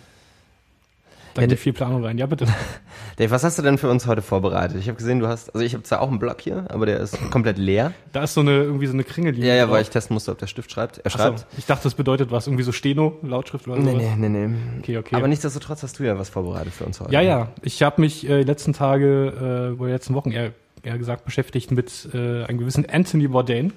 Da 1.35 1.43
Ja, 1.43 1.47
geht 1.49 1.59
viel 1.61 1.73
Planung 1.73 2.05
rein. 2.05 2.19
Ja, 2.19 2.27
bitte. 2.27 2.47
Dave, 3.17 3.31
was 3.31 3.45
hast 3.45 3.57
du 3.59 3.63
denn 3.63 3.79
für 3.79 3.89
uns 3.89 4.07
heute 4.07 4.21
vorbereitet? 4.23 4.79
Ich 4.81 4.89
habe 4.89 4.97
gesehen, 4.97 5.21
du 5.21 5.29
hast, 5.29 5.55
also 5.55 5.65
ich 5.65 5.75
habe 5.75 5.85
zwar 5.85 6.01
auch 6.01 6.09
einen 6.09 6.19
Block 6.19 6.41
hier, 6.41 6.65
aber 6.69 6.87
der 6.87 6.99
ist 7.01 7.17
komplett 7.31 7.57
leer. 7.59 7.93
Da 8.13 8.25
ist 8.25 8.35
so 8.35 8.41
eine, 8.41 8.51
irgendwie 8.53 8.87
so 8.87 8.93
eine 8.95 9.05
Kringellinie. 9.05 9.49
Ja, 9.49 9.55
ja, 9.55 9.65
drauf. 9.67 9.75
weil 9.75 9.83
ich 9.83 9.91
testen 9.91 10.15
musste, 10.15 10.33
ob 10.33 10.39
der 10.39 10.49
Stift 10.49 10.73
schreibt. 10.73 10.99
Er 10.99 11.05
Ach 11.07 11.11
so, 11.13 11.19
schreibt. 11.19 11.47
ich 11.57 11.67
dachte, 11.67 11.85
das 11.85 11.95
bedeutet 11.95 12.31
was. 12.33 12.47
Irgendwie 12.47 12.65
so 12.65 12.73
Steno, 12.73 13.17
Lautschrift 13.23 13.69
oder 13.69 13.79
Nee, 13.79 13.91
sowas. 13.93 14.03
nee, 14.17 14.29
nee, 14.29 14.47
nee. 14.49 14.55
Okay, 14.81 14.99
okay. 14.99 15.15
Aber 15.17 15.29
nichtsdestotrotz 15.29 15.83
hast 15.83 15.99
du 15.99 16.03
ja 16.05 16.19
was 16.19 16.29
vorbereitet 16.31 16.73
für 16.73 16.85
uns 16.85 17.01
heute. 17.01 17.13
Ja, 17.13 17.21
ja. 17.21 17.49
Ich 17.63 17.83
habe 17.83 18.01
mich 18.01 18.29
äh, 18.29 18.39
die 18.41 18.45
letzten 18.47 18.73
Tage, 18.73 19.73
äh, 19.77 19.79
oder 19.79 19.87
die 19.87 19.93
letzten 19.93 20.15
Wochen 20.15 20.33
eher, 20.33 20.53
eher 20.83 20.99
gesagt, 20.99 21.25
beschäftigt 21.25 21.71
mit 21.71 22.09
äh, 22.13 22.45
einem 22.45 22.59
gewissen 22.59 22.87
Anthony 22.91 23.29
Bourdain, 23.29 23.73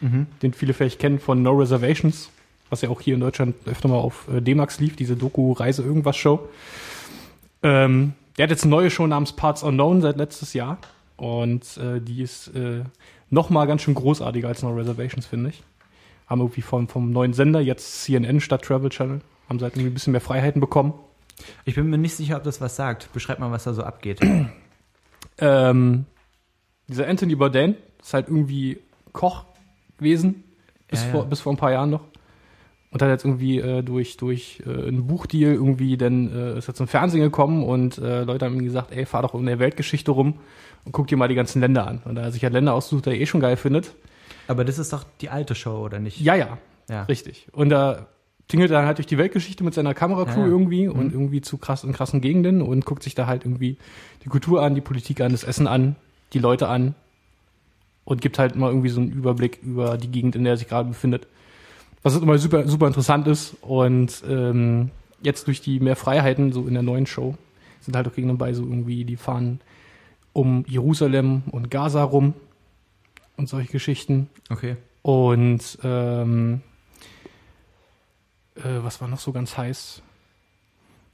den 0.00 0.52
viele 0.52 0.74
vielleicht 0.74 0.98
kennen 1.00 1.18
von 1.18 1.42
No 1.42 1.52
Reservations, 1.52 2.30
was 2.70 2.82
ja 2.82 2.88
auch 2.88 3.00
hier 3.00 3.14
in 3.14 3.20
Deutschland 3.20 3.54
öfter 3.66 3.88
mal 3.88 3.96
auf 3.96 4.28
äh, 4.28 4.40
D-Max 4.40 4.80
lief, 4.80 4.96
diese 4.96 5.16
Doku-Reise-Irgendwas-Show. 5.16 6.48
Ähm, 7.62 8.14
der 8.36 8.44
hat 8.44 8.50
jetzt 8.50 8.64
eine 8.64 8.70
neue 8.70 8.90
Show 8.90 9.06
namens 9.06 9.32
Parts 9.32 9.62
Unknown 9.62 10.02
seit 10.02 10.16
letztes 10.16 10.52
Jahr. 10.52 10.78
Und 11.16 11.78
äh, 11.78 12.00
die 12.00 12.22
ist 12.22 12.48
äh, 12.48 12.84
noch 13.30 13.50
mal 13.50 13.66
ganz 13.66 13.82
schön 13.82 13.94
großartiger 13.94 14.48
als 14.48 14.62
No 14.62 14.70
Reservations, 14.70 15.26
finde 15.26 15.50
ich. 15.50 15.62
Haben 16.26 16.40
irgendwie 16.40 16.62
vom, 16.62 16.88
vom 16.88 17.12
neuen 17.12 17.32
Sender, 17.32 17.60
jetzt 17.60 18.02
CNN 18.02 18.40
statt 18.40 18.62
Travel 18.62 18.90
Channel, 18.90 19.20
haben 19.48 19.58
sie 19.58 19.64
halt 19.64 19.74
irgendwie 19.74 19.90
ein 19.90 19.94
bisschen 19.94 20.12
mehr 20.12 20.20
Freiheiten 20.20 20.60
bekommen. 20.60 20.94
Ich 21.64 21.74
bin 21.74 21.88
mir 21.88 21.98
nicht 21.98 22.16
sicher, 22.16 22.36
ob 22.36 22.44
das 22.44 22.60
was 22.60 22.76
sagt. 22.76 23.12
Beschreib 23.12 23.38
mal, 23.38 23.50
was 23.50 23.64
da 23.64 23.74
so 23.74 23.82
abgeht. 23.82 24.20
Ähm, 25.38 26.06
dieser 26.88 27.06
Anthony 27.08 27.34
Bourdain 27.34 27.74
ist 28.00 28.14
halt 28.14 28.28
irgendwie 28.28 28.78
Koch 29.12 29.44
gewesen, 29.98 30.44
bis, 30.88 31.00
Ja, 31.02 31.06
ja. 31.06 31.12
Vor, 31.12 31.24
bis 31.26 31.40
vor 31.40 31.52
ein 31.52 31.58
paar 31.58 31.72
Jahren 31.72 31.90
noch. 31.90 32.00
Und 32.90 33.02
hat 33.02 33.08
jetzt 33.08 33.24
irgendwie 33.24 33.58
äh, 33.58 33.82
durch, 33.82 34.16
durch 34.16 34.62
äh, 34.64 34.70
einen 34.88 35.06
Buchdeal 35.06 35.52
irgendwie, 35.52 35.96
dann 35.96 36.32
äh, 36.32 36.58
ist 36.58 36.68
jetzt 36.68 36.80
im 36.80 36.86
Fernsehen 36.88 37.20
gekommen 37.20 37.64
und 37.64 37.98
äh, 37.98 38.22
Leute 38.22 38.44
haben 38.46 38.54
ihm 38.56 38.64
gesagt, 38.64 38.92
ey, 38.92 39.04
fahr 39.04 39.22
doch 39.22 39.34
in 39.34 39.44
der 39.44 39.58
Weltgeschichte 39.58 40.10
rum 40.12 40.34
und 40.84 40.92
guck 40.92 41.08
dir 41.08 41.16
mal 41.16 41.28
die 41.28 41.34
ganzen 41.34 41.60
Länder 41.60 41.86
an. 41.86 42.00
Und 42.04 42.14
da 42.14 42.22
er 42.22 42.32
sich 42.32 42.42
halt 42.44 42.52
Länder 42.52 42.72
aussucht, 42.74 43.06
die 43.06 43.10
er 43.10 43.20
eh 43.20 43.26
schon 43.26 43.40
geil 43.40 43.56
findet, 43.56 43.94
Aber 44.48 44.64
das 44.64 44.78
ist 44.78 44.92
doch 44.92 45.04
die 45.20 45.28
alte 45.28 45.54
Show, 45.56 45.78
oder 45.84 45.98
nicht? 45.98 46.20
Ja, 46.20 46.36
ja, 46.36 46.58
Ja. 46.88 47.02
richtig. 47.02 47.48
Und 47.52 47.68
da 47.70 48.06
tingelt 48.48 48.70
er 48.70 48.78
dann 48.78 48.86
halt 48.86 48.98
durch 48.98 49.08
die 49.08 49.18
Weltgeschichte 49.18 49.64
mit 49.64 49.74
seiner 49.74 49.92
Kameracrew 49.92 50.40
Ja, 50.42 50.46
ja. 50.46 50.52
irgendwie 50.52 50.86
und 50.88 51.12
irgendwie 51.12 51.40
zu 51.40 51.58
krass, 51.58 51.82
in 51.82 51.92
krassen 51.92 52.20
Gegenden 52.20 52.62
und 52.62 52.84
guckt 52.86 53.02
sich 53.02 53.16
da 53.16 53.26
halt 53.26 53.44
irgendwie 53.44 53.76
die 54.24 54.28
Kultur 54.28 54.62
an, 54.62 54.76
die 54.76 54.80
Politik 54.80 55.20
an, 55.20 55.32
das 55.32 55.42
Essen 55.42 55.66
an, 55.66 55.96
die 56.32 56.38
Leute 56.38 56.68
an 56.68 56.94
und 58.04 58.20
gibt 58.20 58.38
halt 58.38 58.54
mal 58.54 58.68
irgendwie 58.70 58.88
so 58.90 59.00
einen 59.00 59.10
Überblick 59.10 59.58
über 59.64 59.98
die 59.98 60.08
Gegend, 60.08 60.36
in 60.36 60.44
der 60.44 60.52
er 60.54 60.56
sich 60.56 60.68
gerade 60.68 60.88
befindet. 60.88 61.26
Was 62.06 62.14
immer 62.14 62.38
super, 62.38 62.68
super 62.68 62.86
interessant 62.86 63.26
ist 63.26 63.56
und 63.62 64.22
ähm, 64.28 64.92
jetzt 65.22 65.48
durch 65.48 65.60
die 65.60 65.80
mehr 65.80 65.96
Freiheiten, 65.96 66.52
so 66.52 66.68
in 66.68 66.74
der 66.74 66.84
neuen 66.84 67.04
Show, 67.04 67.34
sind 67.80 67.96
halt 67.96 68.06
auch 68.06 68.14
Gegner 68.14 68.34
bei, 68.34 68.52
so 68.52 68.62
irgendwie, 68.62 69.04
die 69.04 69.16
fahren 69.16 69.60
um 70.32 70.64
Jerusalem 70.68 71.42
und 71.50 71.68
Gaza 71.68 72.04
rum 72.04 72.34
und 73.36 73.48
solche 73.48 73.72
Geschichten. 73.72 74.30
Okay. 74.50 74.76
Und 75.02 75.80
ähm, 75.82 76.60
äh, 78.54 78.60
was 78.82 79.00
war 79.00 79.08
noch 79.08 79.18
so 79.18 79.32
ganz 79.32 79.58
heiß? 79.58 80.00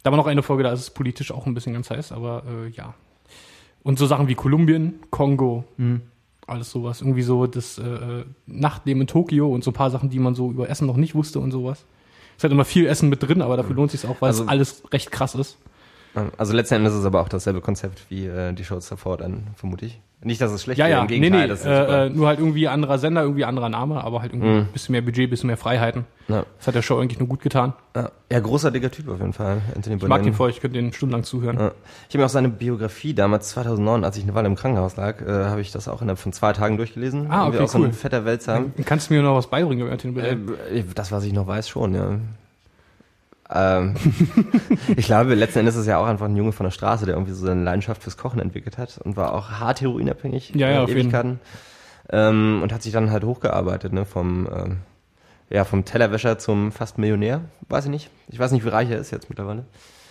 Da 0.02 0.10
war 0.10 0.18
noch 0.18 0.26
eine 0.26 0.42
Folge, 0.42 0.62
da 0.62 0.72
ist 0.72 0.80
es 0.80 0.90
politisch 0.90 1.32
auch 1.32 1.46
ein 1.46 1.54
bisschen 1.54 1.72
ganz 1.72 1.88
heiß, 1.88 2.12
aber 2.12 2.42
äh, 2.46 2.68
ja. 2.68 2.92
Und 3.82 3.98
so 3.98 4.04
Sachen 4.04 4.28
wie 4.28 4.34
Kolumbien, 4.34 5.00
Kongo, 5.08 5.64
Mhm. 5.78 6.02
Alles 6.46 6.70
sowas. 6.70 7.00
Irgendwie 7.00 7.22
so 7.22 7.46
das 7.46 7.78
äh, 7.78 8.24
Nachtleben 8.46 9.02
in 9.02 9.06
Tokio 9.06 9.48
und 9.52 9.64
so 9.64 9.70
ein 9.70 9.74
paar 9.74 9.90
Sachen, 9.90 10.10
die 10.10 10.18
man 10.18 10.34
so 10.34 10.50
über 10.50 10.68
Essen 10.68 10.86
noch 10.86 10.96
nicht 10.96 11.14
wusste 11.14 11.38
und 11.40 11.50
sowas. 11.52 11.84
Es 12.38 12.44
hat 12.44 12.50
immer 12.50 12.64
viel 12.64 12.86
Essen 12.86 13.08
mit 13.08 13.22
drin, 13.22 13.42
aber 13.42 13.56
dafür 13.56 13.76
lohnt 13.76 13.90
sich 13.90 14.04
auch, 14.06 14.20
weil 14.20 14.28
Also- 14.28 14.44
es 14.44 14.48
alles 14.48 14.82
recht 14.92 15.10
krass 15.12 15.34
ist. 15.34 15.58
Also 16.36 16.52
letzten 16.52 16.74
Endes 16.74 16.92
ist 16.92 17.00
es 17.00 17.06
aber 17.06 17.20
auch 17.22 17.28
dasselbe 17.28 17.60
Konzept 17.60 18.02
wie 18.10 18.26
äh, 18.26 18.52
die 18.52 18.64
Shows 18.64 18.88
davor 18.88 19.16
dann, 19.16 19.46
vermute 19.56 19.86
ich. 19.86 20.00
Nicht, 20.24 20.40
dass 20.40 20.52
es 20.52 20.62
schlecht 20.62 20.78
Ja, 20.78 20.84
wäre, 20.84 20.92
ja, 20.98 21.00
im 21.00 21.06
nee, 21.08 21.18
Gegenteil. 21.18 21.48
nee, 21.48 21.54
super. 21.56 21.88
äh, 22.04 22.06
äh, 22.06 22.10
nur 22.10 22.28
halt 22.28 22.38
irgendwie 22.38 22.68
anderer 22.68 22.98
Sender, 22.98 23.22
irgendwie 23.22 23.44
anderer 23.44 23.68
Name, 23.68 24.04
aber 24.04 24.20
halt 24.22 24.32
irgendwie 24.32 24.50
Mhm. 24.50 24.58
ein 24.58 24.68
bisschen 24.72 24.92
mehr 24.92 25.02
Budget, 25.02 25.26
ein 25.26 25.30
bisschen 25.30 25.46
mehr 25.48 25.56
Freiheiten. 25.56 26.04
ja. 26.28 26.44
Das 26.58 26.68
hat 26.68 26.76
der 26.76 26.82
Show 26.82 27.00
eigentlich 27.00 27.18
nur 27.18 27.26
gut 27.28 27.40
getan. 27.40 27.72
Ja. 27.96 28.10
ja, 28.30 28.38
großartiger 28.38 28.88
Typ 28.92 29.08
auf 29.08 29.18
jeden 29.18 29.32
Fall, 29.32 29.62
Anthony 29.74 29.96
Ich 29.96 30.02
mag 30.02 30.08
Bourdain. 30.10 30.24
den 30.26 30.34
voll, 30.34 30.50
ich 30.50 30.60
könnte 30.60 30.78
den 30.78 30.92
stundenlang 30.92 31.24
zuhören. 31.24 31.58
Ja. 31.58 31.72
Ich 32.08 32.14
habe 32.14 32.18
mir 32.18 32.26
auch 32.26 32.30
seine 32.30 32.50
Biografie 32.50 33.14
damals 33.14 33.48
2009, 33.48 34.04
als 34.04 34.16
ich 34.16 34.22
eine 34.22 34.34
Weile 34.34 34.46
im 34.46 34.54
Krankenhaus 34.54 34.96
lag, 34.96 35.20
äh, 35.22 35.46
habe 35.46 35.60
ich 35.60 35.72
das 35.72 35.88
auch 35.88 36.02
innerhalb 36.02 36.18
von 36.20 36.32
zwei 36.32 36.52
Tagen 36.52 36.76
durchgelesen. 36.76 37.26
Ah, 37.28 37.48
okay, 37.48 37.58
auch 37.58 37.68
so 37.68 37.78
ein 37.78 37.84
cool. 37.86 37.92
fetter 37.92 38.24
Wälzer. 38.24 38.62
Kannst 38.84 39.10
du 39.10 39.14
mir 39.14 39.22
noch 39.22 39.34
was 39.34 39.48
beibringen 39.48 39.82
über 39.86 39.92
Anthony 39.92 40.20
Äh, 40.20 40.34
Bourdain? 40.36 40.84
das, 40.94 41.10
was 41.10 41.24
ich 41.24 41.32
noch 41.32 41.48
weiß, 41.48 41.68
schon, 41.68 41.94
ja. 41.94 42.10
Ähm, 43.54 43.94
ich 44.96 45.06
glaube, 45.06 45.34
letzten 45.34 45.60
Endes 45.60 45.74
ist 45.74 45.82
es 45.82 45.86
ja 45.86 45.98
auch 45.98 46.06
einfach 46.06 46.26
ein 46.26 46.36
Junge 46.36 46.52
von 46.52 46.64
der 46.64 46.70
Straße, 46.70 47.06
der 47.06 47.14
irgendwie 47.14 47.32
so 47.32 47.46
seine 47.46 47.62
Leidenschaft 47.62 48.02
fürs 48.02 48.16
Kochen 48.16 48.40
entwickelt 48.40 48.78
hat 48.78 48.98
und 49.04 49.16
war 49.16 49.34
auch 49.34 49.50
hart 49.50 49.80
heroinabhängig. 49.80 50.52
Ja, 50.54 50.70
ja, 50.70 50.80
äh, 50.80 50.84
auf 50.84 50.90
Ewigkeiten. 50.90 51.40
Ähm, 52.10 52.60
und 52.62 52.72
hat 52.72 52.82
sich 52.82 52.92
dann 52.92 53.10
halt 53.10 53.24
hochgearbeitet, 53.24 53.92
ne, 53.92 54.04
vom, 54.04 54.48
ähm, 54.54 54.76
ja, 55.50 55.64
vom 55.64 55.84
Tellerwäscher 55.84 56.38
zum 56.38 56.72
fast 56.72 56.98
Millionär. 56.98 57.42
Weiß 57.68 57.84
ich 57.84 57.90
nicht. 57.90 58.10
Ich 58.28 58.38
weiß 58.38 58.52
nicht, 58.52 58.64
wie 58.64 58.68
reich 58.70 58.90
er 58.90 58.98
ist 58.98 59.10
jetzt 59.10 59.28
mittlerweile. 59.28 59.64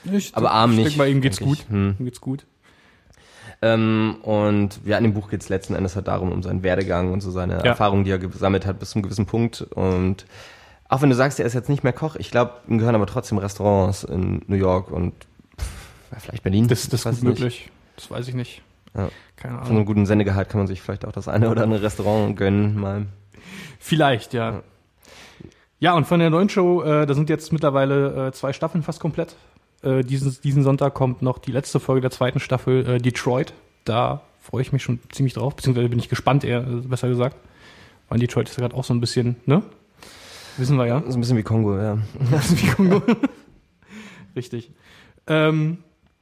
Ich, 0.03 0.35
aber 0.35 0.51
arm 0.51 0.71
ich 0.71 0.77
nicht, 0.77 0.85
Denke 0.89 0.97
mal, 0.99 1.09
ihm 1.09 1.21
geht's 1.21 1.39
gut. 1.39 1.59
ich. 1.59 1.69
Hm. 1.69 1.95
Ihm 1.99 2.05
geht's 2.05 2.21
gut. 2.21 2.45
Ähm, 3.61 4.17
und 4.23 4.79
ja, 4.85 4.97
in 4.97 5.03
dem 5.03 5.13
Buch 5.13 5.29
geht 5.29 5.41
es 5.41 5.49
letzten 5.49 5.75
Endes 5.75 5.95
halt 5.95 6.07
darum, 6.07 6.31
um 6.31 6.41
seinen 6.41 6.63
Werdegang 6.63 7.11
und 7.11 7.21
so 7.21 7.29
seine 7.29 7.53
Ja. 7.55 7.59
Erfahrungen, 7.61 8.03
die 8.03 8.11
er 8.11 8.17
gesammelt 8.17 8.65
hat, 8.65 8.79
bis 8.79 8.91
zu 8.91 8.95
einem 8.95 9.03
gewissen 9.03 9.27
Punkt. 9.27 9.61
Und 9.61 10.25
auch 10.91 11.01
wenn 11.01 11.09
du 11.09 11.15
sagst, 11.15 11.39
er 11.39 11.45
ist 11.45 11.53
jetzt 11.53 11.69
nicht 11.69 11.83
mehr 11.83 11.93
Koch, 11.93 12.17
ich 12.17 12.31
glaube, 12.31 12.51
ihm 12.67 12.77
gehören 12.77 12.95
aber 12.95 13.07
trotzdem 13.07 13.37
Restaurants 13.37 14.03
in 14.03 14.41
New 14.47 14.57
York 14.57 14.91
und 14.91 15.13
pff, 15.57 16.19
vielleicht 16.19 16.43
Berlin. 16.43 16.67
Das, 16.67 16.87
das 16.89 17.05
ist 17.05 17.23
möglich. 17.23 17.71
Das 17.95 18.11
weiß 18.11 18.27
ich 18.27 18.35
nicht. 18.35 18.61
Ja. 18.93 19.09
Keine 19.37 19.55
Von 19.55 19.63
Ahnung. 19.63 19.77
einem 19.77 19.85
guten 19.85 20.05
Sendegehalt 20.05 20.49
kann 20.49 20.59
man 20.59 20.67
sich 20.67 20.81
vielleicht 20.81 21.05
auch 21.05 21.13
das 21.13 21.29
eine 21.29 21.49
oder 21.49 21.63
andere 21.63 21.81
Restaurant 21.81 22.35
gönnen, 22.35 22.77
mal. 22.77 23.05
Vielleicht, 23.79 24.33
ja. 24.33 24.51
Ja. 24.51 24.63
Ja, 25.79 25.93
und 25.93 26.05
von 26.05 26.19
der 26.19 26.29
neuen 26.29 26.49
Show, 26.49 26.83
äh, 26.83 27.07
da 27.07 27.13
sind 27.13 27.29
jetzt 27.29 27.53
mittlerweile 27.53 28.27
äh, 28.27 28.31
zwei 28.33 28.51
Staffeln 28.53 28.83
fast 28.83 28.99
komplett. 28.99 29.35
Äh, 29.81 30.03
diesen, 30.03 30.37
diesen 30.43 30.61
Sonntag 30.61 30.93
kommt 30.93 31.21
noch 31.21 31.39
die 31.39 31.51
letzte 31.51 31.79
Folge 31.79 32.01
der 32.01 32.11
zweiten 32.11 32.39
Staffel, 32.39 32.87
äh, 32.87 32.97
Detroit. 32.99 33.53
Da 33.85 34.21
freue 34.41 34.61
ich 34.61 34.73
mich 34.73 34.83
schon 34.83 34.99
ziemlich 35.11 35.33
drauf, 35.33 35.55
beziehungsweise 35.55 35.87
bin 35.87 35.99
ich 35.99 36.09
gespannt, 36.09 36.43
eher 36.43 36.61
besser 36.61 37.07
gesagt. 37.07 37.37
Weil 38.09 38.19
Detroit 38.19 38.49
ist 38.49 38.57
ja 38.57 38.61
gerade 38.61 38.75
auch 38.75 38.83
so 38.83 38.93
ein 38.93 38.99
bisschen, 38.99 39.37
ne? 39.45 39.63
Wissen 40.57 40.77
wir 40.77 40.85
ja. 40.85 41.01
So 41.07 41.17
ein 41.17 41.21
bisschen 41.21 41.37
wie 41.37 41.43
Kongo, 41.43 41.77
ja. 41.77 41.97
Wie 42.49 42.67
Kongo. 42.67 43.01
Richtig. 44.35 44.71
Ähm, 45.27 45.77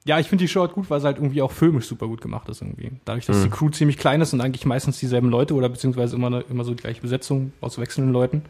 ja, 0.05 0.19
ich 0.19 0.27
finde 0.27 0.43
die 0.43 0.48
Show 0.48 0.62
halt 0.62 0.74
gut, 0.74 0.89
weil 0.89 1.00
sie 1.00 1.05
halt 1.07 1.17
irgendwie 1.17 1.41
auch 1.41 1.51
filmisch 1.51 1.86
super 1.86 2.07
gut 2.07 2.21
gemacht 2.21 2.48
ist 2.50 2.62
irgendwie. 2.62 2.91
Dadurch, 3.05 3.25
dass 3.25 3.38
Mhm. 3.38 3.43
die 3.43 3.50
Crew 3.50 3.69
ziemlich 3.69 3.98
klein 3.98 4.21
ist 4.21 4.33
und 4.33 4.41
eigentlich 4.41 4.65
meistens 4.65 5.00
dieselben 5.00 5.29
Leute 5.29 5.53
oder 5.53 5.69
beziehungsweise 5.69 6.15
immer, 6.15 6.27
eine, 6.27 6.41
immer 6.50 6.63
so 6.63 6.74
die 6.74 6.81
gleiche 6.81 7.01
Besetzung 7.01 7.53
aus 7.62 7.77
wechselnden 7.79 8.13
Leuten. 8.13 8.43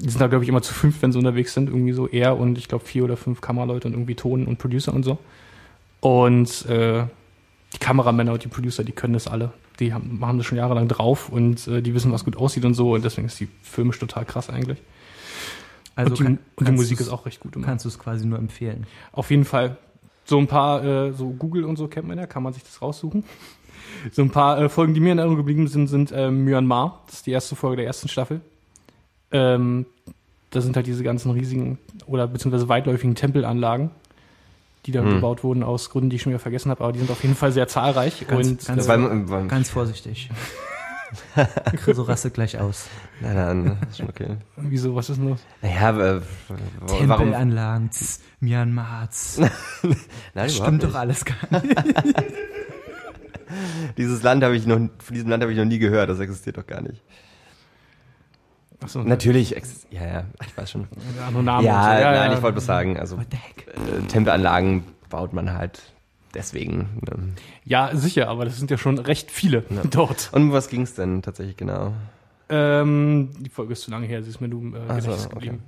Die 0.00 0.08
sind 0.10 0.20
da, 0.20 0.26
glaube 0.28 0.44
ich, 0.44 0.48
immer 0.48 0.62
zu 0.62 0.72
fünf, 0.74 1.00
wenn 1.02 1.10
sie 1.12 1.18
unterwegs 1.18 1.54
sind. 1.54 1.68
Irgendwie 1.68 1.92
so 1.92 2.06
er 2.06 2.38
und 2.38 2.56
ich 2.58 2.68
glaube 2.68 2.84
vier 2.84 3.04
oder 3.04 3.16
fünf 3.16 3.40
Kameraleute 3.40 3.88
und 3.88 3.94
irgendwie 3.94 4.14
Ton 4.14 4.46
und 4.46 4.58
Producer 4.58 4.92
und 4.94 5.02
so. 5.04 5.18
Und 6.00 6.66
äh, 6.66 7.04
die 7.74 7.78
Kameramänner 7.78 8.32
und 8.32 8.44
die 8.44 8.48
Producer, 8.48 8.84
die 8.84 8.92
können 8.92 9.14
das 9.14 9.26
alle. 9.26 9.52
Die 9.80 9.92
haben, 9.92 10.18
machen 10.18 10.38
das 10.38 10.46
schon 10.46 10.58
jahrelang 10.58 10.88
drauf 10.88 11.28
und 11.28 11.66
äh, 11.68 11.82
die 11.82 11.94
wissen, 11.94 12.12
was 12.12 12.24
gut 12.24 12.36
aussieht 12.36 12.64
und 12.64 12.74
so. 12.74 12.94
Und 12.94 13.04
deswegen 13.04 13.26
ist 13.26 13.38
die 13.38 13.48
filmisch 13.62 13.98
total 13.98 14.24
krass 14.24 14.50
eigentlich. 14.50 14.78
Also 15.94 16.10
und 16.10 16.18
die, 16.18 16.24
kann- 16.24 16.38
und 16.56 16.68
die 16.68 16.72
Musik 16.72 17.00
ist 17.00 17.08
auch 17.08 17.26
recht 17.26 17.40
gut. 17.40 17.56
immer. 17.56 17.66
Kannst 17.66 17.84
du 17.84 17.88
es 17.88 17.98
quasi 17.98 18.26
nur 18.26 18.38
empfehlen. 18.38 18.86
Auf 19.12 19.30
jeden 19.30 19.44
Fall. 19.44 19.76
So 20.24 20.38
ein 20.38 20.46
paar, 20.46 20.84
äh, 20.84 21.12
so 21.12 21.30
Google 21.30 21.64
und 21.64 21.76
so 21.76 21.88
kennt 21.88 22.06
man 22.06 22.18
ja, 22.18 22.26
kann 22.26 22.42
man 22.42 22.52
sich 22.52 22.62
das 22.62 22.82
raussuchen. 22.82 23.24
So 24.12 24.22
ein 24.22 24.30
paar 24.30 24.60
äh, 24.60 24.68
Folgen, 24.68 24.92
die 24.92 25.00
mir 25.00 25.12
in 25.12 25.18
Erinnerung 25.18 25.38
geblieben 25.38 25.66
sind, 25.66 25.88
sind 25.88 26.12
äh, 26.12 26.30
Myanmar. 26.30 27.02
Das 27.06 27.16
ist 27.16 27.26
die 27.26 27.30
erste 27.30 27.56
Folge 27.56 27.78
der 27.78 27.86
ersten 27.86 28.06
Staffel. 28.06 28.42
Ähm, 29.32 29.86
da 30.50 30.60
sind 30.60 30.76
halt 30.76 30.86
diese 30.86 31.02
ganzen 31.02 31.30
riesigen 31.30 31.78
oder 32.06 32.26
beziehungsweise 32.26 32.68
weitläufigen 32.68 33.14
Tempelanlagen, 33.14 33.90
die 34.88 34.92
da 34.92 35.02
Hm. 35.02 35.16
gebaut 35.16 35.44
wurden 35.44 35.62
aus 35.62 35.90
Gründen, 35.90 36.08
die 36.10 36.16
ich 36.16 36.22
schon 36.22 36.32
wieder 36.32 36.40
vergessen 36.40 36.70
habe, 36.70 36.82
aber 36.82 36.92
die 36.94 36.98
sind 36.98 37.10
auf 37.10 37.22
jeden 37.22 37.34
Fall 37.36 37.52
sehr 37.52 37.68
zahlreich. 37.68 38.26
Ganz- 38.26 38.48
und 38.48 38.66
ganz- 38.66 38.88
äh, 38.88 39.46
Ganz 39.46 39.68
vorsichtig. 39.68 40.30
so 41.92 42.02
rastet 42.02 42.34
gleich 42.34 42.58
aus. 42.58 42.86
nein, 43.20 43.34
nein, 43.36 43.78
ist 43.90 43.98
schon 43.98 44.08
okay. 44.08 44.36
wieso, 44.56 44.94
was 44.94 45.08
ist 45.10 45.18
denn 45.18 45.28
los? 45.30 45.40
Naja, 45.62 45.90
äh, 45.90 46.20
warum? 46.80 46.98
Tempelanlagen, 46.98 47.90
Myanmar, 48.40 49.08
Nein, 50.34 50.50
stimmt 50.50 50.82
doch 50.82 50.94
alles 50.94 51.24
gar 51.24 51.36
nicht. 51.62 51.76
Dieses 53.96 54.22
Land 54.22 54.44
habe 54.44 54.56
ich 54.56 54.66
noch, 54.66 54.76
von 54.76 54.90
diesem 55.14 55.28
Land 55.30 55.42
habe 55.42 55.52
ich 55.52 55.58
noch 55.58 55.64
nie 55.64 55.78
gehört, 55.78 56.10
das 56.10 56.20
existiert 56.20 56.58
doch 56.58 56.66
gar 56.66 56.80
nicht. 56.82 57.02
Achso, 58.80 59.02
Natürlich, 59.02 59.56
ex 59.56 59.86
ja, 59.90 60.06
ja, 60.06 60.24
ich 60.46 60.56
weiß 60.56 60.70
schon. 60.70 60.86
andere 61.26 61.42
Namen. 61.42 61.66
Ja, 61.66 61.96
so. 61.98 62.04
nein, 62.04 62.32
ich 62.32 62.42
wollte 62.42 62.52
bloß 62.54 62.66
sagen, 62.66 62.98
also 62.98 63.16
äh, 63.16 64.06
Tempelanlagen 64.06 64.84
baut 65.10 65.32
man 65.32 65.52
halt 65.52 65.80
deswegen. 66.34 67.00
Ne? 67.08 67.32
ja, 67.64 67.90
sicher, 67.96 68.28
aber 68.28 68.44
das 68.44 68.56
sind 68.56 68.70
ja 68.70 68.78
schon 68.78 68.98
recht 68.98 69.30
viele 69.32 69.64
Ja. 69.70 69.82
dort. 69.90 70.28
Und 70.32 70.42
um 70.42 70.52
was 70.52 70.68
ging 70.68 70.82
es 70.82 70.94
denn 70.94 71.22
tatsächlich 71.22 71.56
genau? 71.56 71.92
Ähm, 72.50 73.30
die 73.40 73.50
Folge 73.50 73.72
ist 73.72 73.82
zu 73.82 73.90
lange 73.90 74.06
her, 74.06 74.22
sie 74.22 74.30
ist 74.30 74.40
mir 74.40 74.48
nur 74.48 74.74
äh, 74.76 74.80
Ach 74.88 75.00
so, 75.00 75.10
okay. 75.12 75.28
geblieben. 75.28 75.62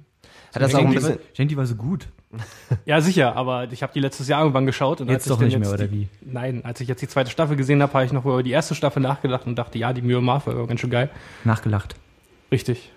Hat 0.55 0.63
das 0.63 0.71
Ich 0.71 0.77
auch 0.77 0.81
ein 0.81 0.85
denke, 0.87 0.91
die 0.91 0.95
bisschen, 1.07 1.15
war- 1.17 1.21
ich 1.31 1.37
denke, 1.37 1.49
die 1.49 1.57
war 1.57 1.67
so 1.67 1.75
gut. 1.75 2.09
Ja, 2.87 3.01
sicher, 3.01 3.35
aber 3.37 3.71
ich 3.73 3.83
habe 3.83 3.93
die 3.93 3.99
letztes 4.01 4.29
Jahr 4.29 4.41
irgendwann 4.43 4.65
geschaut 4.67 5.01
und 5.01 5.09
Jetzt 5.09 5.29
als 5.29 5.37
doch 5.37 5.41
ich 5.45 5.49
nicht 5.49 5.59
mehr, 5.59 5.69
jetzt 5.69 5.75
oder 5.81 5.89
die, 5.89 6.03
wie? 6.03 6.09
Nein, 6.23 6.65
als 6.65 6.81
ich 6.81 6.87
jetzt 6.89 7.03
die 7.03 7.09
zweite 7.09 7.29
Staffel 7.31 7.57
gesehen 7.57 7.83
habe, 7.83 7.93
habe 7.93 8.05
ich 8.05 8.13
noch 8.13 8.25
über 8.25 8.43
die 8.45 8.53
erste 8.53 8.75
Staffel 8.77 9.01
nachgedacht 9.03 9.47
und 9.47 9.57
dachte, 9.57 9.79
ja, 9.79 9.93
die 9.93 10.01
Myanmar-Folge 10.03 10.61
war 10.61 10.67
ganz 10.69 10.81
schön 10.81 10.91
geil. 10.91 11.11
Nachgelacht. 11.45 11.97
Richtig. 12.53 12.93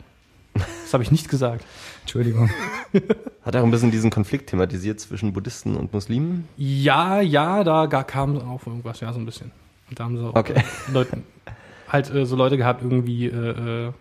Das 0.53 0.93
habe 0.93 1.03
ich 1.03 1.11
nicht 1.11 1.29
gesagt. 1.29 1.65
Entschuldigung. 2.01 2.49
hat 3.43 3.55
auch 3.55 3.63
ein 3.63 3.71
bisschen 3.71 3.91
diesen 3.91 4.11
Konflikt 4.11 4.49
thematisiert 4.49 4.99
zwischen 4.99 5.33
Buddhisten 5.33 5.75
und 5.75 5.91
Muslimen. 5.93 6.47
Ja, 6.57 7.21
ja, 7.21 7.63
da 7.63 7.87
gar 7.87 8.03
kam 8.03 8.37
auf 8.39 8.67
irgendwas, 8.67 8.99
ja, 8.99 9.11
so 9.13 9.19
ein 9.19 9.25
bisschen. 9.25 9.51
Und 9.89 9.99
da 9.99 10.03
haben 10.03 10.17
sie 10.17 10.23
auch 10.23 10.35
Okay. 10.35 10.53
äh, 10.57 10.91
Leute, 10.91 11.23
halt 11.87 12.13
äh, 12.13 12.25
so 12.25 12.35
Leute 12.35 12.57
gehabt, 12.57 12.83
irgendwie, 12.83 13.25
äh, 13.27 13.87
äh, 13.87 13.91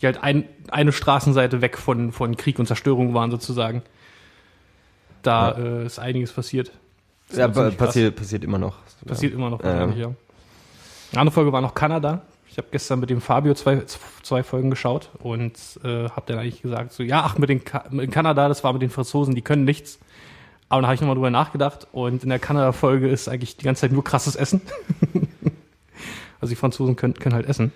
die 0.00 0.06
halt 0.06 0.22
ein, 0.22 0.44
eine 0.70 0.92
Straßenseite 0.92 1.60
weg 1.62 1.78
von, 1.78 2.12
von 2.12 2.36
Krieg 2.36 2.58
und 2.58 2.66
Zerstörung 2.66 3.14
waren, 3.14 3.30
sozusagen. 3.30 3.82
Da 5.22 5.52
äh, 5.52 5.86
ist 5.86 5.98
einiges 5.98 6.32
passiert. 6.32 6.72
Das 7.28 7.38
Ja, 7.38 7.48
passiert, 7.48 8.16
passiert 8.16 8.44
immer 8.44 8.58
noch. 8.58 8.76
Passiert 9.06 9.32
immer 9.34 9.50
noch 9.50 9.60
Ja. 9.60 9.66
wahrscheinlich, 9.66 9.98
ja. 9.98 10.06
Eine 11.12 11.20
andere 11.20 11.32
Folge 11.34 11.52
war 11.52 11.60
noch 11.60 11.74
Kanada. 11.74 12.22
Ich 12.60 12.62
habe 12.66 12.72
gestern 12.72 13.00
mit 13.00 13.08
dem 13.08 13.22
Fabio 13.22 13.54
zwei, 13.54 13.84
zwei 14.22 14.42
Folgen 14.42 14.68
geschaut 14.68 15.08
und 15.20 15.54
äh, 15.82 16.10
habe 16.10 16.24
dann 16.26 16.38
eigentlich 16.38 16.60
gesagt, 16.60 16.92
so, 16.92 17.02
ja, 17.02 17.22
ach, 17.24 17.38
mit, 17.38 17.48
den 17.48 17.64
Ka 17.64 17.86
mit 17.88 18.12
Kanada, 18.12 18.48
das 18.48 18.62
war 18.62 18.74
mit 18.74 18.82
den 18.82 18.90
Franzosen, 18.90 19.34
die 19.34 19.40
können 19.40 19.64
nichts. 19.64 19.98
Aber 20.68 20.82
dann 20.82 20.88
habe 20.88 20.94
ich 20.94 21.00
nochmal 21.00 21.14
drüber 21.14 21.30
nachgedacht 21.30 21.88
und 21.92 22.22
in 22.22 22.28
der 22.28 22.38
Kanada-Folge 22.38 23.08
ist 23.08 23.28
eigentlich 23.28 23.56
die 23.56 23.64
ganze 23.64 23.80
Zeit 23.80 23.92
nur 23.92 24.04
krasses 24.04 24.36
Essen. 24.36 24.60
also 26.42 26.50
die 26.50 26.56
Franzosen 26.56 26.96
können, 26.96 27.14
können 27.14 27.34
halt 27.34 27.46
essen. 27.46 27.72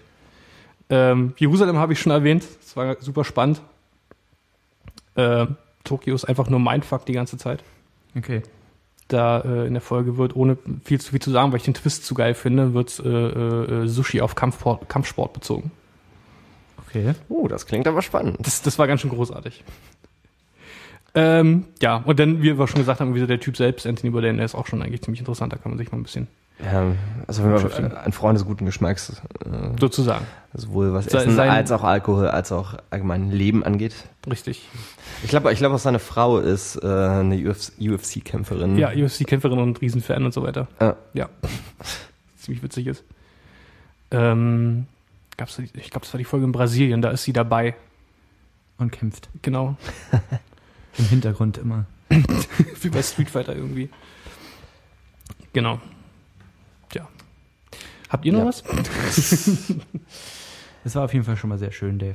Ähm, 0.90 1.32
Jerusalem 1.38 1.78
habe 1.78 1.94
ich 1.94 2.00
schon 2.00 2.12
erwähnt, 2.12 2.44
das 2.60 2.76
war 2.76 3.00
super 3.00 3.24
spannend. 3.24 3.62
Äh, 5.14 5.46
Tokio 5.84 6.14
ist 6.14 6.26
einfach 6.26 6.50
nur 6.50 6.60
Mindfuck 6.60 7.06
die 7.06 7.14
ganze 7.14 7.38
Zeit 7.38 7.64
Okay. 8.14 8.42
Da 9.08 9.40
äh, 9.40 9.66
in 9.66 9.74
der 9.74 9.82
Folge 9.82 10.16
wird, 10.16 10.34
ohne 10.34 10.56
viel 10.84 11.00
zu 11.00 11.10
viel 11.10 11.20
zu 11.20 11.30
sagen, 11.30 11.52
weil 11.52 11.58
ich 11.58 11.64
den 11.64 11.74
Twist 11.74 12.04
zu 12.04 12.14
geil 12.14 12.34
finde, 12.34 12.74
wird 12.74 12.98
äh, 13.00 13.08
äh, 13.08 13.86
Sushi 13.86 14.20
auf 14.20 14.34
Kampfsport, 14.34 14.88
Kampfsport 14.88 15.32
bezogen. 15.32 15.70
Okay. 16.86 17.14
Oh, 17.28 17.48
das 17.48 17.66
klingt 17.66 17.86
aber 17.86 18.02
spannend. 18.02 18.36
Das, 18.40 18.62
das 18.62 18.78
war 18.78 18.86
ganz 18.86 19.00
schön 19.00 19.10
großartig. 19.10 19.64
Ähm, 21.14 21.66
ja, 21.80 21.96
und 21.96 22.18
dann, 22.18 22.42
wie 22.42 22.58
wir 22.58 22.66
schon 22.66 22.80
gesagt 22.80 23.00
haben, 23.00 23.14
wie 23.14 23.20
so 23.20 23.26
der 23.26 23.40
Typ 23.40 23.56
selbst, 23.56 23.86
Anthony 23.86 24.10
Bourdain, 24.10 24.36
der 24.36 24.46
ist 24.46 24.54
auch 24.54 24.66
schon 24.66 24.82
eigentlich 24.82 25.02
ziemlich 25.02 25.20
interessant, 25.20 25.52
da 25.52 25.56
kann 25.56 25.70
man 25.70 25.78
sich 25.78 25.92
mal 25.92 25.98
ein 25.98 26.02
bisschen 26.02 26.26
Ja, 26.62 26.92
also 27.26 27.42
wenn 27.42 27.50
man 27.52 27.96
ein 27.96 28.12
Freund 28.12 28.38
des 28.38 28.46
guten 28.46 28.64
Geschmacks, 28.64 29.10
äh, 29.44 29.78
sozusagen. 29.80 30.24
sowohl 30.54 30.92
was 30.92 31.06
Se- 31.06 31.18
Essen 31.18 31.34
sein- 31.34 31.50
als 31.50 31.72
auch 31.72 31.82
Alkohol 31.82 32.28
als 32.28 32.52
auch 32.52 32.74
allgemein 32.90 33.30
Leben 33.32 33.64
angeht. 33.64 33.94
Richtig. 34.30 34.68
Ich 35.24 35.30
glaube, 35.30 35.52
ich 35.52 35.58
glaube 35.58 35.74
auch 35.74 35.80
seine 35.80 35.98
Frau 35.98 36.38
ist 36.38 36.76
äh, 36.76 36.86
eine 36.86 37.36
UFC-Kämpferin. 37.36 38.78
Ja, 38.78 38.90
UFC-Kämpferin 38.90 39.58
und 39.58 39.80
Riesenfan 39.80 40.24
und 40.24 40.32
so 40.32 40.42
weiter. 40.44 40.68
Ja. 40.80 40.96
Ja. 41.12 41.28
Ziemlich 42.38 42.62
witzig 42.62 42.86
ist. 42.86 43.04
Ähm, 44.12 44.86
gab's, 45.36 45.58
ich 45.58 45.72
glaube, 45.90 46.04
das 46.06 46.12
war 46.14 46.18
die 46.18 46.24
Folge 46.24 46.46
in 46.46 46.52
Brasilien, 46.52 47.02
da 47.02 47.10
ist 47.10 47.24
sie 47.24 47.32
dabei. 47.32 47.74
Und 48.78 48.92
kämpft. 48.92 49.28
Genau. 49.42 49.76
Im 50.98 51.04
Hintergrund 51.06 51.58
immer. 51.58 51.86
Wie 52.80 52.88
bei 52.90 53.02
Street 53.02 53.30
Fighter 53.30 53.56
irgendwie. 53.56 53.88
Genau. 55.52 55.80
Habt 58.14 58.24
ihr 58.24 58.32
noch 58.32 58.40
Ja. 58.40 58.46
was? 58.46 58.62
Das 60.84 60.94
war 60.94 61.04
auf 61.04 61.12
jeden 61.14 61.24
Fall 61.24 61.36
schon 61.36 61.50
mal 61.50 61.58
sehr 61.58 61.72
schön, 61.72 61.98
Dave. 61.98 62.14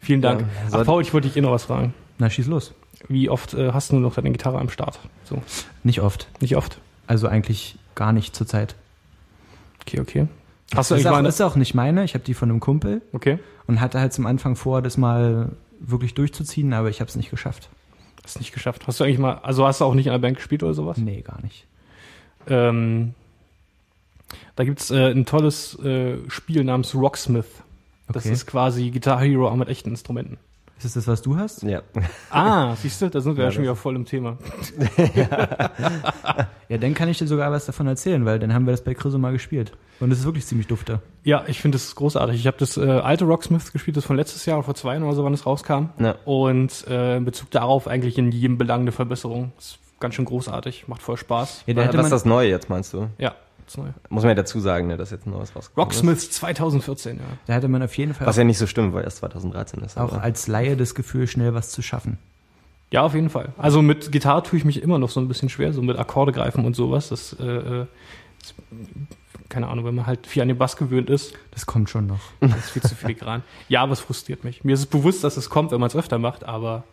Vielen 0.00 0.20
Dank. 0.22 0.40
Ja, 0.40 0.78
Ach, 0.80 0.84
Paul, 0.84 1.00
ich 1.02 1.12
wollte 1.14 1.28
dich 1.28 1.36
eh 1.36 1.40
noch 1.42 1.52
was 1.52 1.64
fragen. 1.64 1.94
Na, 2.18 2.28
schieß 2.28 2.46
los. 2.46 2.74
Wie 3.08 3.28
oft 3.28 3.54
äh, 3.54 3.70
hast 3.72 3.92
du 3.92 3.96
noch 4.00 4.14
deine 4.14 4.30
Gitarre 4.32 4.58
am 4.58 4.68
Start? 4.70 4.98
So, 5.24 5.40
Nicht 5.84 6.00
oft. 6.00 6.26
nicht 6.40 6.56
oft. 6.56 6.78
Also 7.06 7.28
eigentlich 7.28 7.78
gar 7.94 8.12
nicht 8.12 8.34
zur 8.34 8.46
Zeit. 8.48 8.74
Okay, 9.82 10.00
okay. 10.00 10.26
Hast 10.74 10.90
du 10.90 10.94
Ist 10.96 11.06
eigentlich 11.06 11.24
auch, 11.26 11.28
ist 11.28 11.40
auch 11.42 11.54
nicht 11.56 11.74
meine. 11.74 12.02
Ich 12.02 12.14
habe 12.14 12.24
die 12.24 12.34
von 12.34 12.50
einem 12.50 12.58
Kumpel 12.60 13.02
Okay. 13.12 13.38
und 13.68 13.80
hatte 13.80 14.00
halt 14.00 14.12
zum 14.12 14.26
Anfang 14.26 14.56
vor, 14.56 14.82
das 14.82 14.96
mal 14.96 15.50
wirklich 15.78 16.14
durchzuziehen, 16.14 16.72
aber 16.72 16.88
ich 16.88 17.00
habe 17.00 17.08
es 17.10 17.14
nicht 17.16 17.30
geschafft. 17.30 17.68
Hast 18.24 18.38
nicht 18.40 18.52
geschafft. 18.52 18.86
Hast 18.86 18.98
du 19.00 19.04
eigentlich 19.04 19.18
mal, 19.18 19.34
also 19.42 19.66
hast 19.66 19.80
du 19.82 19.84
auch 19.84 19.94
nicht 19.94 20.06
in 20.06 20.12
der 20.12 20.18
Band 20.18 20.36
gespielt 20.38 20.62
oder 20.62 20.72
sowas? 20.74 20.96
Nee, 20.96 21.20
gar 21.20 21.42
nicht. 21.42 21.66
Ähm, 22.48 23.12
da 24.56 24.64
gibt's 24.64 24.90
äh, 24.90 25.10
ein 25.10 25.24
tolles 25.26 25.78
äh, 25.80 26.18
Spiel 26.28 26.64
namens 26.64 26.94
Rocksmith. 26.94 27.46
Das 28.08 28.24
Okay. 28.24 28.32
ist 28.34 28.46
quasi 28.46 28.90
Guitar 28.90 29.20
Hero 29.20 29.48
auch 29.48 29.56
mit 29.56 29.68
echten 29.68 29.90
Instrumenten. 29.90 30.36
Ist 30.78 30.84
es 30.86 30.94
das, 30.94 31.06
was 31.06 31.22
du 31.22 31.36
hast? 31.36 31.62
Ja. 31.62 31.82
Ah, 32.30 32.74
siehst 32.76 33.00
du, 33.00 33.08
da 33.08 33.20
sind 33.20 33.36
wir 33.36 33.44
ja, 33.44 33.48
Ja, 33.50 33.52
schon 33.52 33.62
das- 33.62 33.68
wieder 33.70 33.76
voll 33.76 33.94
im 33.96 34.04
Thema. 34.04 34.36
Ja, 36.68 36.78
dann 36.78 36.94
kann 36.94 37.08
ich 37.08 37.18
dir 37.18 37.26
sogar 37.26 37.52
was 37.52 37.66
davon 37.66 37.86
erzählen, 37.86 38.24
weil 38.24 38.38
dann 38.38 38.54
haben 38.54 38.64
wir 38.66 38.70
das 38.70 38.82
bei 38.82 38.94
Chriso 38.94 39.18
mal 39.18 39.32
gespielt. 39.32 39.72
Und 40.00 40.10
es 40.10 40.20
ist 40.20 40.24
wirklich 40.24 40.46
ziemlich 40.46 40.66
dufte. 40.66 41.00
Ja, 41.22 41.44
ich 41.46 41.60
finde 41.60 41.76
es 41.76 41.94
großartig. 41.94 42.36
Ich 42.40 42.46
habe 42.46 42.56
das 42.58 42.76
äh, 42.76 42.80
alte 42.88 43.24
Rocksmith 43.26 43.72
gespielt, 43.72 43.96
das 43.96 44.04
von 44.04 44.16
letztes 44.16 44.46
Jahr 44.46 44.56
oder 44.58 44.64
vor 44.64 44.74
zwei 44.74 44.94
Jahren 44.94 45.02
oder 45.04 45.14
so, 45.14 45.22
wann 45.24 45.34
es 45.34 45.44
rauskam. 45.46 45.90
Ja. 45.98 46.16
Und 46.24 46.86
äh, 46.88 47.18
in 47.18 47.24
Bezug 47.24 47.50
darauf 47.50 47.86
eigentlich 47.86 48.16
in 48.18 48.32
jedem 48.32 48.58
Belang 48.58 48.80
eine 48.80 48.92
Verbesserung. 48.92 49.52
Ist 49.58 49.78
ganz 50.00 50.14
schön 50.14 50.24
großartig, 50.24 50.88
macht 50.88 51.02
voll 51.02 51.16
Spaß. 51.18 51.64
Ja, 51.66 51.74
da 51.74 51.80
Was 51.82 51.88
hätte 51.88 51.96
ist 51.98 52.02
man, 52.04 52.10
das 52.10 52.24
Neue 52.24 52.48
jetzt, 52.48 52.70
meinst 52.70 52.92
du? 52.94 53.08
Ja, 53.18 53.34
das 53.72 53.76
Neue. 53.84 53.94
Muss 54.08 54.22
man 54.22 54.30
ja 54.30 54.34
dazu 54.34 54.60
sagen, 54.60 54.86
ne, 54.86 54.96
dass 54.96 55.10
jetzt 55.10 55.26
ein 55.26 55.30
neues 55.30 55.54
rausgekommen 55.54 55.84
Rocksmith 55.88 56.30
2014, 56.30 57.16
ja. 57.16 57.22
da 57.46 57.52
hätte 57.54 57.68
man 57.68 57.82
auf 57.82 57.96
jeden 57.96 58.14
Fall. 58.14 58.26
Was 58.26 58.36
ja 58.36 58.44
nicht 58.44 58.58
so 58.58 58.66
stimmt, 58.66 58.92
weil 58.94 59.04
erst 59.04 59.18
2013 59.18 59.80
ist. 59.82 59.96
auch 59.98 60.12
aber- 60.12 60.22
als 60.22 60.46
Laie 60.48 60.76
das 60.76 60.94
Gefühl, 60.94 61.26
schnell 61.26 61.54
was 61.54 61.70
zu 61.70 61.82
schaffen. 61.82 62.18
Ja, 62.90 63.02
auf 63.02 63.14
jeden 63.14 63.30
Fall. 63.30 63.48
Also 63.56 63.80
mit 63.80 64.12
Gitarre 64.12 64.42
tue 64.42 64.58
ich 64.58 64.64
mich 64.66 64.82
immer 64.82 64.98
noch 64.98 65.08
so 65.10 65.18
ein 65.20 65.26
bisschen 65.28 65.48
schwer, 65.48 65.72
so 65.72 65.80
mit 65.80 65.98
Akkorde 65.98 66.32
greifen 66.32 66.64
und 66.66 66.76
sowas. 66.76 67.08
Das, 67.08 67.34
äh, 67.40 67.44
äh, 67.44 67.86
ist, 68.42 68.54
keine 69.48 69.68
Ahnung, 69.68 69.84
wenn 69.86 69.94
man 69.94 70.06
halt 70.06 70.26
viel 70.26 70.42
an 70.42 70.48
den 70.48 70.58
Bass 70.58 70.76
gewöhnt 70.76 71.08
ist, 71.08 71.32
Das 71.52 71.64
kommt 71.64 71.88
schon 71.88 72.06
noch. 72.06 72.20
das 72.40 72.54
ist 72.56 72.70
viel 72.70 72.82
zu 72.82 72.94
filigran. 72.94 73.42
Ja, 73.68 73.82
aber 73.82 73.92
es 73.92 74.00
frustriert 74.00 74.44
mich. 74.44 74.62
Mir 74.64 74.74
ist 74.74 74.80
es 74.80 74.86
bewusst, 74.86 75.24
dass 75.24 75.36
es 75.38 75.48
kommt, 75.48 75.70
wenn 75.72 75.80
man 75.80 75.86
es 75.88 75.96
öfter 75.96 76.18
macht, 76.18 76.44
aber 76.44 76.84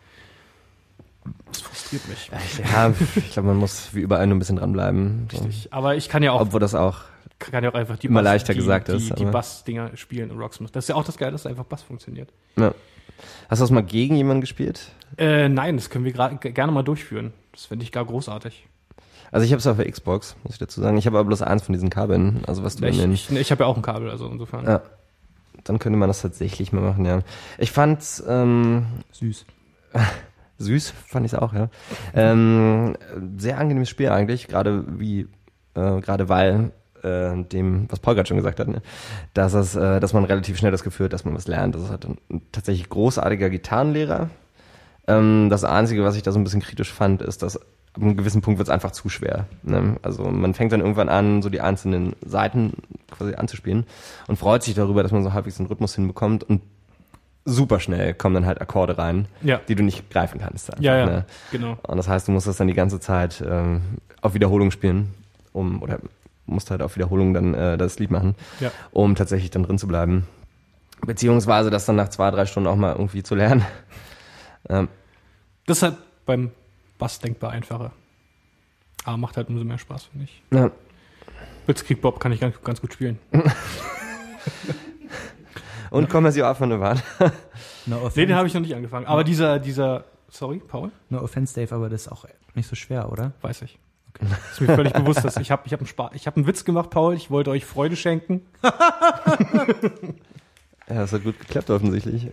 es 1.52 1.60
frustriert 1.60 2.08
mich. 2.08 2.30
ja, 2.72 2.92
ich 3.16 3.32
glaube, 3.32 3.48
man 3.48 3.56
muss 3.58 3.94
wie 3.94 4.00
überall 4.00 4.26
nur 4.26 4.36
ein 4.36 4.38
bisschen 4.38 4.56
dranbleiben. 4.56 5.28
So. 5.32 5.38
Richtig. 5.44 5.72
Aber 5.72 5.96
ich 5.96 6.08
kann 6.08 6.22
ja 6.22 6.32
auch, 6.32 6.40
Obwohl 6.40 6.60
das 6.60 6.74
auch 6.74 7.00
kann 7.38 7.64
ja 7.64 7.70
auch 7.70 7.74
einfach 7.74 7.96
die 7.98 8.06
Immer 8.08 8.20
leichter 8.22 8.52
die, 8.52 8.58
gesagt 8.58 8.88
die, 8.88 8.92
ist, 8.96 9.18
die 9.18 9.22
aber- 9.22 9.30
Bass-Dinger 9.32 9.96
spielen 9.96 10.30
in 10.30 10.38
Rocksmith. 10.38 10.72
Das 10.72 10.84
ist 10.84 10.88
ja 10.88 10.94
auch 10.94 11.04
das 11.04 11.16
Geile, 11.16 11.32
dass 11.32 11.46
einfach 11.46 11.64
Bass 11.64 11.82
funktioniert. 11.82 12.30
Ja. 12.56 12.74
Hast 13.48 13.60
du 13.60 13.64
das 13.64 13.70
mal 13.70 13.82
gegen 13.82 14.14
jemanden 14.16 14.42
gespielt? 14.42 14.92
Äh, 15.16 15.48
nein, 15.48 15.76
das 15.76 15.88
können 15.90 16.04
wir 16.04 16.12
gerne 16.12 16.70
mal 16.72 16.82
durchführen. 16.82 17.32
Das 17.52 17.64
finde 17.66 17.84
ich 17.84 17.92
gar 17.92 18.04
großartig. 18.04 18.66
Also 19.32 19.46
ich 19.46 19.52
habe 19.52 19.58
es 19.60 19.66
auf 19.66 19.76
der 19.76 19.90
Xbox, 19.90 20.36
muss 20.42 20.54
ich 20.54 20.58
dazu 20.58 20.80
sagen. 20.80 20.96
Ich 20.98 21.06
habe 21.06 21.18
aber 21.18 21.26
bloß 21.26 21.42
eins 21.42 21.62
von 21.62 21.72
diesen 21.72 21.88
Kabeln. 21.88 22.42
Also 22.46 22.62
was 22.62 22.76
du 22.76 22.86
Ich, 22.86 22.98
den, 22.98 23.12
ich, 23.12 23.30
ich 23.30 23.50
habe 23.50 23.62
ja 23.64 23.68
auch 23.68 23.76
ein 23.76 23.82
Kabel, 23.82 24.10
also 24.10 24.28
insofern. 24.28 24.64
ja. 24.66 24.82
Dann 25.64 25.78
könnte 25.78 25.98
man 25.98 26.08
das 26.08 26.22
tatsächlich 26.22 26.72
mal 26.72 26.80
machen, 26.80 27.04
ja. 27.04 27.20
Ich 27.58 27.70
fand's 27.72 28.22
ähm, 28.26 28.86
Süß. 29.12 29.44
süß, 30.60 30.92
fand 31.06 31.26
ich 31.26 31.32
es 31.32 31.38
auch, 31.38 31.52
ja. 31.52 31.68
Ähm, 32.14 32.96
sehr 33.36 33.58
angenehmes 33.58 33.88
Spiel 33.88 34.10
eigentlich, 34.10 34.46
gerade 34.46 34.84
wie, 34.98 35.26
äh, 35.74 36.00
gerade 36.00 36.28
weil 36.28 36.72
äh, 37.02 37.42
dem, 37.44 37.86
was 37.88 37.98
Paul 37.98 38.14
gerade 38.14 38.28
schon 38.28 38.36
gesagt 38.36 38.60
hat, 38.60 38.68
ne? 38.68 38.82
dass 39.34 39.54
es, 39.54 39.74
äh, 39.74 40.00
dass 40.00 40.12
man 40.12 40.24
relativ 40.24 40.58
schnell 40.58 40.70
das 40.70 40.84
Gefühl 40.84 41.06
hat, 41.06 41.12
dass 41.12 41.24
man 41.24 41.34
was 41.34 41.48
lernt. 41.48 41.74
Das 41.74 41.82
ist 41.82 41.90
halt 41.90 42.04
ein, 42.04 42.42
tatsächlich 42.52 42.88
großartiger 42.88 43.50
Gitarrenlehrer. 43.50 44.30
Ähm, 45.06 45.48
das 45.50 45.64
Einzige, 45.64 46.04
was 46.04 46.16
ich 46.16 46.22
da 46.22 46.32
so 46.32 46.38
ein 46.38 46.44
bisschen 46.44 46.60
kritisch 46.60 46.92
fand, 46.92 47.22
ist, 47.22 47.42
dass 47.42 47.56
ab 47.56 48.02
einem 48.02 48.16
gewissen 48.16 48.42
Punkt 48.42 48.58
wird 48.58 48.68
es 48.68 48.72
einfach 48.72 48.92
zu 48.92 49.08
schwer. 49.08 49.46
Ne? 49.62 49.96
Also 50.02 50.24
man 50.24 50.54
fängt 50.54 50.72
dann 50.72 50.80
irgendwann 50.80 51.08
an, 51.08 51.42
so 51.42 51.48
die 51.48 51.60
einzelnen 51.60 52.14
Seiten 52.24 52.74
quasi 53.10 53.34
anzuspielen 53.34 53.86
und 54.28 54.36
freut 54.36 54.62
sich 54.62 54.74
darüber, 54.74 55.02
dass 55.02 55.12
man 55.12 55.24
so 55.24 55.32
halbwegs 55.32 55.56
den 55.56 55.66
Rhythmus 55.66 55.94
hinbekommt 55.94 56.44
und 56.44 56.62
super 57.44 57.80
schnell 57.80 58.14
kommen 58.14 58.34
dann 58.34 58.46
halt 58.46 58.60
Akkorde 58.60 58.98
rein, 58.98 59.26
Ja. 59.42 59.60
die 59.68 59.74
du 59.74 59.82
nicht 59.82 60.10
greifen 60.10 60.40
kannst. 60.40 60.70
einfach, 60.72 60.82
Ja, 60.84 60.96
ja, 60.98 61.06
Ne? 61.06 61.24
genau. 61.50 61.78
Und 61.82 61.96
das 61.96 62.08
heißt, 62.08 62.28
du 62.28 62.32
musst 62.32 62.46
das 62.46 62.56
dann 62.58 62.68
die 62.68 62.74
ganze 62.74 63.00
Zeit 63.00 63.42
ähm, 63.46 63.80
auf 64.20 64.34
Wiederholung 64.34 64.70
spielen, 64.70 65.14
um 65.52 65.82
oder 65.82 65.98
musst 66.46 66.70
halt 66.70 66.82
auf 66.82 66.96
Wiederholung 66.96 67.32
dann 67.34 67.54
äh, 67.54 67.78
das 67.78 67.98
Lied 67.98 68.10
machen, 68.10 68.34
Ja. 68.60 68.70
um 68.90 69.14
tatsächlich 69.14 69.50
dann 69.50 69.62
drin 69.62 69.78
zu 69.78 69.86
bleiben. 69.88 70.26
Beziehungsweise 71.06 71.70
das 71.70 71.86
dann 71.86 71.96
nach 71.96 72.08
zwei, 72.10 72.30
drei 72.30 72.44
Stunden 72.44 72.68
auch 72.68 72.76
mal 72.76 72.92
irgendwie 72.92 73.22
zu 73.22 73.34
lernen. 73.34 73.64
Ähm, 74.68 74.88
Das 75.66 75.78
ist 75.78 75.82
halt 75.84 75.96
beim 76.26 76.50
Bass 76.98 77.18
denkbar 77.18 77.50
einfacher. 77.52 77.92
Aber 79.06 79.16
macht 79.16 79.38
halt 79.38 79.48
umso 79.48 79.64
mehr 79.64 79.78
Spaß, 79.78 80.04
finde 80.04 80.24
ich. 80.26 80.42
ja. 80.52 80.70
Blitzkrieg 81.64 82.02
Bob 82.02 82.20
kann 82.20 82.30
ich 82.32 82.40
ganz, 82.40 82.60
ganz 82.62 82.80
gut 82.82 82.92
spielen. 82.92 83.18
Und 85.90 86.08
kommen 86.08 86.30
Sie 86.32 86.42
auf 86.42 86.58
von 86.58 86.70
der 86.70 86.80
Wand. 86.80 87.02
No 87.86 87.96
offense, 87.98 88.14
den 88.26 88.34
habe 88.34 88.46
ich 88.46 88.54
noch 88.54 88.60
nicht 88.60 88.74
angefangen. 88.74 89.06
Aber 89.06 89.24
dieser, 89.24 89.58
dieser, 89.58 90.04
sorry, 90.28 90.58
Paul? 90.66 90.90
no 91.08 91.20
offense, 91.20 91.54
Dave, 91.54 91.74
aber 91.74 91.88
das 91.88 92.02
ist 92.02 92.08
auch 92.12 92.24
nicht 92.54 92.68
so 92.68 92.76
schwer, 92.76 93.10
oder? 93.10 93.32
Weiß 93.42 93.62
ich. 93.62 93.78
Okay. 94.14 94.26
Ist 94.52 94.60
mir 94.60 94.74
völlig 94.74 94.92
bewusst, 94.92 95.24
dass 95.24 95.36
ich 95.36 95.50
habe 95.50 95.62
ich 95.66 95.72
hab 95.72 95.80
einen, 95.80 95.86
Spa- 95.86 96.10
ich 96.14 96.26
hab 96.26 96.36
einen 96.36 96.46
Witz 96.46 96.64
gemacht, 96.64 96.90
Paul. 96.90 97.14
Ich 97.14 97.30
wollte 97.30 97.50
euch 97.50 97.64
Freude 97.64 97.96
schenken. 97.96 98.42
Ja, 100.88 100.96
das 100.96 101.12
hat 101.12 101.22
gut 101.22 101.38
geklappt 101.38 101.70
offensichtlich. 101.70 102.26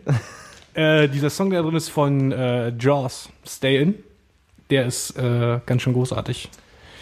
Äh, 0.74 1.08
dieser 1.10 1.30
Song, 1.30 1.52
der 1.52 1.62
drin 1.62 1.76
ist 1.76 1.90
von 1.90 2.32
äh, 2.32 2.70
Jaws, 2.70 3.30
Stay 3.46 3.78
In, 3.82 3.96
der 4.72 4.88
ist 4.88 5.16
äh, 5.18 5.60
ganz 5.66 5.84
schön 5.84 5.94
großartig. 5.94 6.50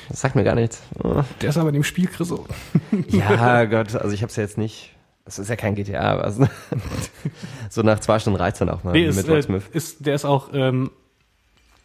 Das 0.09 0.19
sagt 0.21 0.35
mir 0.35 0.43
gar 0.43 0.55
nichts. 0.55 0.83
Oh. 1.01 1.23
Der 1.41 1.49
ist 1.49 1.57
aber 1.57 1.69
in 1.69 1.75
dem 1.75 1.83
Spiel, 1.85 2.07
Chriso. 2.07 2.45
Ja, 3.07 3.63
Gott, 3.65 3.95
also 3.95 4.13
ich 4.13 4.21
habe 4.21 4.29
es 4.29 4.35
ja 4.35 4.43
jetzt 4.43 4.57
nicht. 4.57 4.94
Es 5.25 5.39
ist 5.39 5.49
ja 5.49 5.55
kein 5.55 5.73
GTA, 5.75 6.19
was? 6.19 6.39
so 7.69 7.81
nach 7.81 7.99
zwei 7.99 8.19
Stunden 8.19 8.39
reizt 8.39 8.61
dann 8.61 8.69
auch 8.69 8.83
mal 8.83 8.91
Nee, 8.91 9.07
mit 9.07 9.17
ist, 9.17 9.27
äh, 9.27 9.31
Rocksmith. 9.33 9.63
ist, 9.73 10.05
der 10.05 10.13
ist 10.15 10.23
auch 10.25 10.49
ähm, 10.53 10.91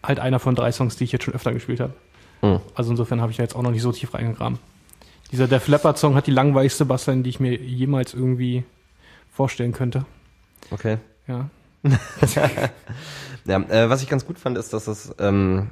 halt 0.03 0.20
einer 0.20 0.38
von 0.38 0.55
drei 0.55 0.70
Songs, 0.72 0.96
die 0.96 1.05
ich 1.05 1.12
jetzt 1.12 1.24
schon 1.24 1.35
öfter 1.35 1.53
gespielt 1.53 1.81
habe. 1.81 1.94
Hm. 2.40 2.61
Also 2.74 2.90
insofern 2.90 3.20
habe 3.20 3.31
ich 3.31 3.38
da 3.38 3.42
jetzt 3.42 3.57
auch 3.57 3.62
noch 3.62 3.70
nicht 3.70 3.83
so 3.83 3.92
tief 3.92 4.12
reingegraben. 4.12 4.59
Dieser 5.33 5.48
Def 5.48 5.68
Leppard 5.68 5.96
Song 5.98 6.14
hat 6.16 6.26
die 6.26 6.33
langweiligste 6.33 6.85
Bassline, 6.85 7.22
die 7.22 7.31
ich 7.31 7.40
mir 7.40 7.55
jemals 7.57 8.12
irgendwie 8.14 8.64
vorstellen 9.33 9.72
könnte. 9.72 10.05
Okay. 10.70 10.98
Ja. 11.26 11.48
Ja, 13.46 13.57
äh, 13.57 13.88
was 13.88 14.03
ich 14.03 14.09
ganz 14.09 14.26
gut 14.26 14.38
fand, 14.38 14.59
ist, 14.59 14.72
dass 14.74 14.87
es, 14.87 15.14
ähm, 15.18 15.70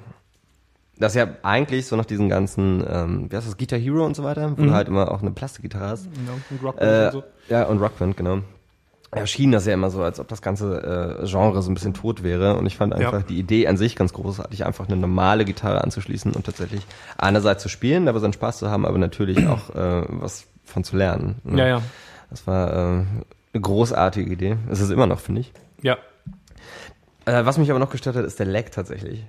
dass 0.98 1.14
ja 1.14 1.28
eigentlich 1.42 1.87
so 1.87 1.96
nach 1.96 2.04
diesen 2.06 2.28
ganzen, 2.28 2.84
ähm, 2.88 3.26
wie 3.30 3.37
heißt 3.37 3.46
das, 3.46 3.56
Guitar 3.56 3.78
Hero 3.78 4.04
und 4.04 4.16
so 4.16 4.24
weiter, 4.24 4.52
wo 4.56 4.62
Mhm. 4.62 4.66
du 4.68 4.72
halt 4.74 4.88
immer 4.88 5.11
auch 5.11 5.22
eine 5.22 5.30
Plastikgitarre 5.30 5.88
hast. 5.88 6.08
Genau, 6.14 6.38
und 6.50 6.62
Rock 6.62 6.80
Äh, 6.80 7.06
und 7.06 7.12
so. 7.12 7.24
Ja, 7.48 7.64
und 7.64 7.78
Rockband, 7.78 8.16
genau. 8.16 8.38
Ja, 9.16 9.26
schien 9.26 9.52
das 9.52 9.64
ja 9.64 9.72
immer 9.72 9.88
so, 9.88 10.02
als 10.02 10.20
ob 10.20 10.28
das 10.28 10.42
ganze 10.42 11.20
äh, 11.22 11.26
Genre 11.26 11.62
so 11.62 11.70
ein 11.70 11.74
bisschen 11.74 11.94
tot 11.94 12.22
wäre. 12.22 12.56
Und 12.58 12.66
ich 12.66 12.76
fand 12.76 12.92
Ja. 12.92 12.98
einfach 13.06 13.22
die 13.22 13.38
Idee 13.38 13.66
an 13.66 13.78
sich 13.78 13.96
ganz 13.96 14.12
großartig, 14.12 14.66
einfach 14.66 14.87
eine 14.87 14.96
normale 14.98 15.46
Gitarre 15.46 15.82
anzuschließen 15.82 16.32
und 16.34 16.44
tatsächlich 16.44 16.82
einerseits 17.16 17.62
zu 17.62 17.70
spielen, 17.70 18.04
dabei 18.04 18.18
seinen 18.18 18.34
Spaß 18.34 18.58
zu 18.58 18.70
haben, 18.70 18.84
aber 18.84 18.98
natürlich 18.98 19.46
auch 19.46 19.70
äh, 19.74 20.04
was 20.08 20.46
von 20.64 20.84
zu 20.84 20.96
lernen. 20.98 21.37
ne? 21.44 21.58
Ja, 21.61 21.66
ja. 21.68 21.82
Das 22.28 22.46
war 22.46 22.70
äh, 22.70 22.76
eine 22.76 23.06
großartige 23.62 24.30
Idee. 24.30 24.58
Es 24.68 24.80
ist 24.80 24.90
immer 24.90 25.06
noch, 25.06 25.20
finde 25.20 25.40
ich. 25.40 25.52
Ja. 25.80 25.96
Äh, 27.29 27.45
was 27.45 27.59
mich 27.59 27.71
aber 27.71 27.79
noch 27.79 27.91
gestört 27.91 28.17
hat, 28.17 28.25
ist 28.25 28.38
der 28.38 28.47
Lag 28.47 28.71
tatsächlich. 28.71 29.25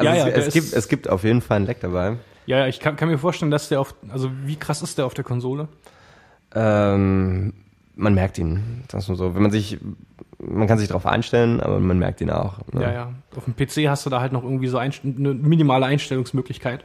Ja, 0.00 0.14
ja, 0.14 0.28
es, 0.28 0.52
gibt, 0.52 0.72
es 0.72 0.88
gibt 0.88 1.08
auf 1.08 1.24
jeden 1.24 1.40
Fall 1.40 1.56
einen 1.56 1.66
Lag 1.66 1.76
dabei. 1.80 2.16
Ja, 2.46 2.58
ja, 2.58 2.66
ich 2.66 2.78
kann, 2.78 2.96
kann 2.96 3.08
mir 3.08 3.18
vorstellen, 3.18 3.50
dass 3.50 3.68
der 3.68 3.80
auf, 3.80 3.94
also 4.10 4.30
wie 4.44 4.56
krass 4.56 4.82
ist 4.82 4.98
der 4.98 5.06
auf 5.06 5.14
der 5.14 5.24
Konsole? 5.24 5.68
Ähm, 6.54 7.54
man 7.94 8.14
merkt 8.14 8.38
ihn, 8.38 8.84
das 8.88 9.08
nur 9.08 9.16
so. 9.16 9.34
Wenn 9.34 9.42
man 9.42 9.50
sich 9.50 9.78
man 10.38 10.66
kann 10.66 10.78
sich 10.78 10.88
darauf 10.88 11.06
einstellen, 11.06 11.60
aber 11.60 11.80
man 11.80 11.98
merkt 11.98 12.20
ihn 12.20 12.30
auch. 12.30 12.60
Ne? 12.72 12.82
Ja, 12.82 12.92
ja. 12.92 13.12
Auf 13.34 13.44
dem 13.44 13.56
PC 13.56 13.88
hast 13.88 14.06
du 14.06 14.10
da 14.10 14.20
halt 14.20 14.32
noch 14.32 14.44
irgendwie 14.44 14.68
so 14.68 14.78
Einst 14.78 15.00
eine 15.04 15.34
minimale 15.34 15.86
Einstellungsmöglichkeit. 15.86 16.84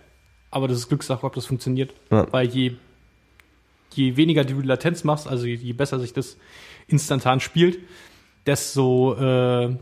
Aber 0.49 0.67
das 0.67 0.77
ist 0.77 0.87
Glückssache, 0.87 1.25
ob 1.25 1.33
das 1.35 1.45
funktioniert. 1.45 1.93
Ja. 2.09 2.25
Weil 2.31 2.47
je, 2.47 2.73
je 3.93 4.17
weniger 4.17 4.43
du 4.43 4.61
die 4.61 4.67
Latenz 4.67 5.03
machst, 5.03 5.27
also 5.27 5.45
je, 5.45 5.55
je 5.55 5.73
besser 5.73 5.99
sich 5.99 6.13
das 6.13 6.37
instantan 6.87 7.39
spielt, 7.39 7.79
desto, 8.45 9.15
äh, 9.15 9.77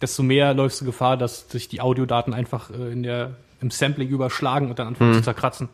desto 0.00 0.22
mehr 0.22 0.54
läufst 0.54 0.80
du 0.80 0.84
Gefahr, 0.84 1.16
dass 1.16 1.48
sich 1.50 1.68
die 1.68 1.80
Audiodaten 1.80 2.32
einfach 2.34 2.70
äh, 2.70 2.92
in 2.92 3.02
der, 3.02 3.32
im 3.60 3.70
Sampling 3.70 4.08
überschlagen 4.08 4.70
und 4.70 4.78
dann 4.78 4.88
anfangen 4.88 5.10
Mhm. 5.10 5.14
zu 5.16 5.22
zerkratzen. 5.22 5.68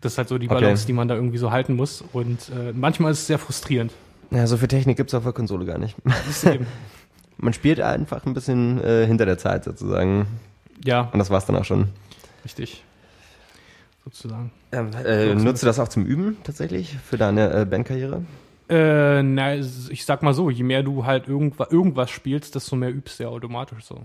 Das 0.00 0.12
ist 0.12 0.18
halt 0.18 0.28
so 0.28 0.38
die 0.38 0.46
Okay. 0.48 0.60
Balance, 0.60 0.86
die 0.86 0.92
man 0.92 1.08
da 1.08 1.14
irgendwie 1.14 1.38
so 1.38 1.50
halten 1.50 1.74
muss. 1.74 2.04
Und 2.12 2.50
äh, 2.50 2.72
manchmal 2.72 3.12
ist 3.12 3.20
es 3.20 3.26
sehr 3.26 3.38
frustrierend. 3.38 3.92
Ja, 4.30 4.46
so 4.46 4.56
viel 4.56 4.68
Technik 4.68 4.96
gibt's 4.96 5.14
auf 5.14 5.22
der 5.24 5.32
Konsole 5.32 5.64
gar 5.64 5.78
nicht. 5.78 5.96
Das 6.04 6.26
ist 6.28 6.44
eben, 6.44 6.66
Man 7.38 7.52
spielt 7.52 7.80
einfach 7.80 8.24
ein 8.26 8.32
bisschen 8.34 8.82
äh, 8.82 9.06
hinter 9.06 9.26
der 9.26 9.36
Zeit 9.38 9.64
sozusagen. 9.64 10.26
ja, 10.84 11.02
Und 11.12 11.18
das 11.18 11.28
war's 11.30 11.46
dann 11.46 11.56
auch 11.56 11.64
schon. 11.64 11.88
richtig. 12.44 12.82
Sozusagen. 14.04 14.52
Ähm, 14.72 14.90
äh, 15.04 15.34
nutzt 15.34 15.62
du 15.62 15.66
das 15.66 15.78
auch 15.80 15.88
zum 15.88 16.06
Üben 16.06 16.36
tatsächlich 16.44 16.96
für 17.04 17.16
deine 17.18 17.52
äh, 17.52 17.64
Bandkarriere? 17.64 18.22
Äh, 18.68 19.22
na, 19.22 19.54
ich 19.56 20.04
sag 20.04 20.22
mal 20.22 20.34
so, 20.34 20.50
je 20.50 20.64
mehr 20.64 20.82
du 20.82 21.04
halt 21.04 21.28
irgendwas, 21.28 21.70
irgendwas 21.70 22.10
spielst, 22.10 22.54
desto 22.54 22.74
mehr 22.76 22.90
übst 22.92 23.18
du 23.18 23.24
ja 23.24 23.28
automatisch 23.28 23.84
so. 23.84 24.04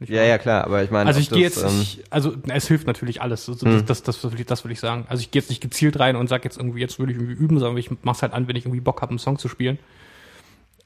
Nicht 0.00 0.10
Ja, 0.10 0.20
wahr? 0.20 0.26
ja, 0.26 0.38
klar, 0.38 0.64
aber 0.64 0.82
ich 0.82 0.90
meine, 0.90 1.06
Also 1.06 1.20
ich 1.20 1.30
gehe 1.30 1.42
jetzt, 1.42 1.62
ähm, 1.62 1.80
ich, 1.80 2.02
also 2.10 2.34
na, 2.44 2.54
es 2.54 2.66
hilft 2.66 2.88
natürlich 2.88 3.22
alles. 3.22 3.48
Also 3.48 3.64
das, 3.64 3.84
das, 3.84 4.02
das, 4.02 4.32
will 4.32 4.40
ich, 4.40 4.46
das 4.46 4.64
will 4.64 4.72
ich 4.72 4.80
sagen. 4.80 5.06
Also 5.08 5.20
ich 5.20 5.30
gehe 5.30 5.40
jetzt 5.40 5.48
nicht 5.48 5.60
gezielt 5.60 6.00
rein 6.00 6.16
und 6.16 6.28
sag 6.28 6.44
jetzt 6.44 6.56
irgendwie, 6.56 6.80
jetzt 6.80 6.98
will 6.98 7.08
ich 7.08 7.16
irgendwie 7.16 7.34
üben, 7.34 7.60
sondern 7.60 7.78
ich 7.78 7.90
mach's 8.02 8.22
halt 8.22 8.32
an, 8.32 8.48
wenn 8.48 8.56
ich 8.56 8.64
irgendwie 8.64 8.80
Bock 8.80 9.00
habe, 9.00 9.10
einen 9.10 9.20
Song 9.20 9.38
zu 9.38 9.48
spielen. 9.48 9.78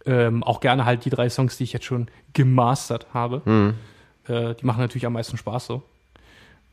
Ähm, 0.04 0.44
auch 0.44 0.60
gerne 0.60 0.84
halt 0.84 1.04
die 1.04 1.10
drei 1.10 1.30
Songs, 1.30 1.56
die 1.56 1.64
ich 1.64 1.72
jetzt 1.72 1.86
schon 1.86 2.08
gemastert 2.34 3.06
habe. 3.14 3.42
hm. 3.44 3.74
Äh, 4.28 4.54
die 4.54 4.66
machen 4.66 4.80
natürlich 4.80 5.06
am 5.06 5.14
meisten 5.14 5.36
Spaß 5.36 5.66
so. 5.66 5.82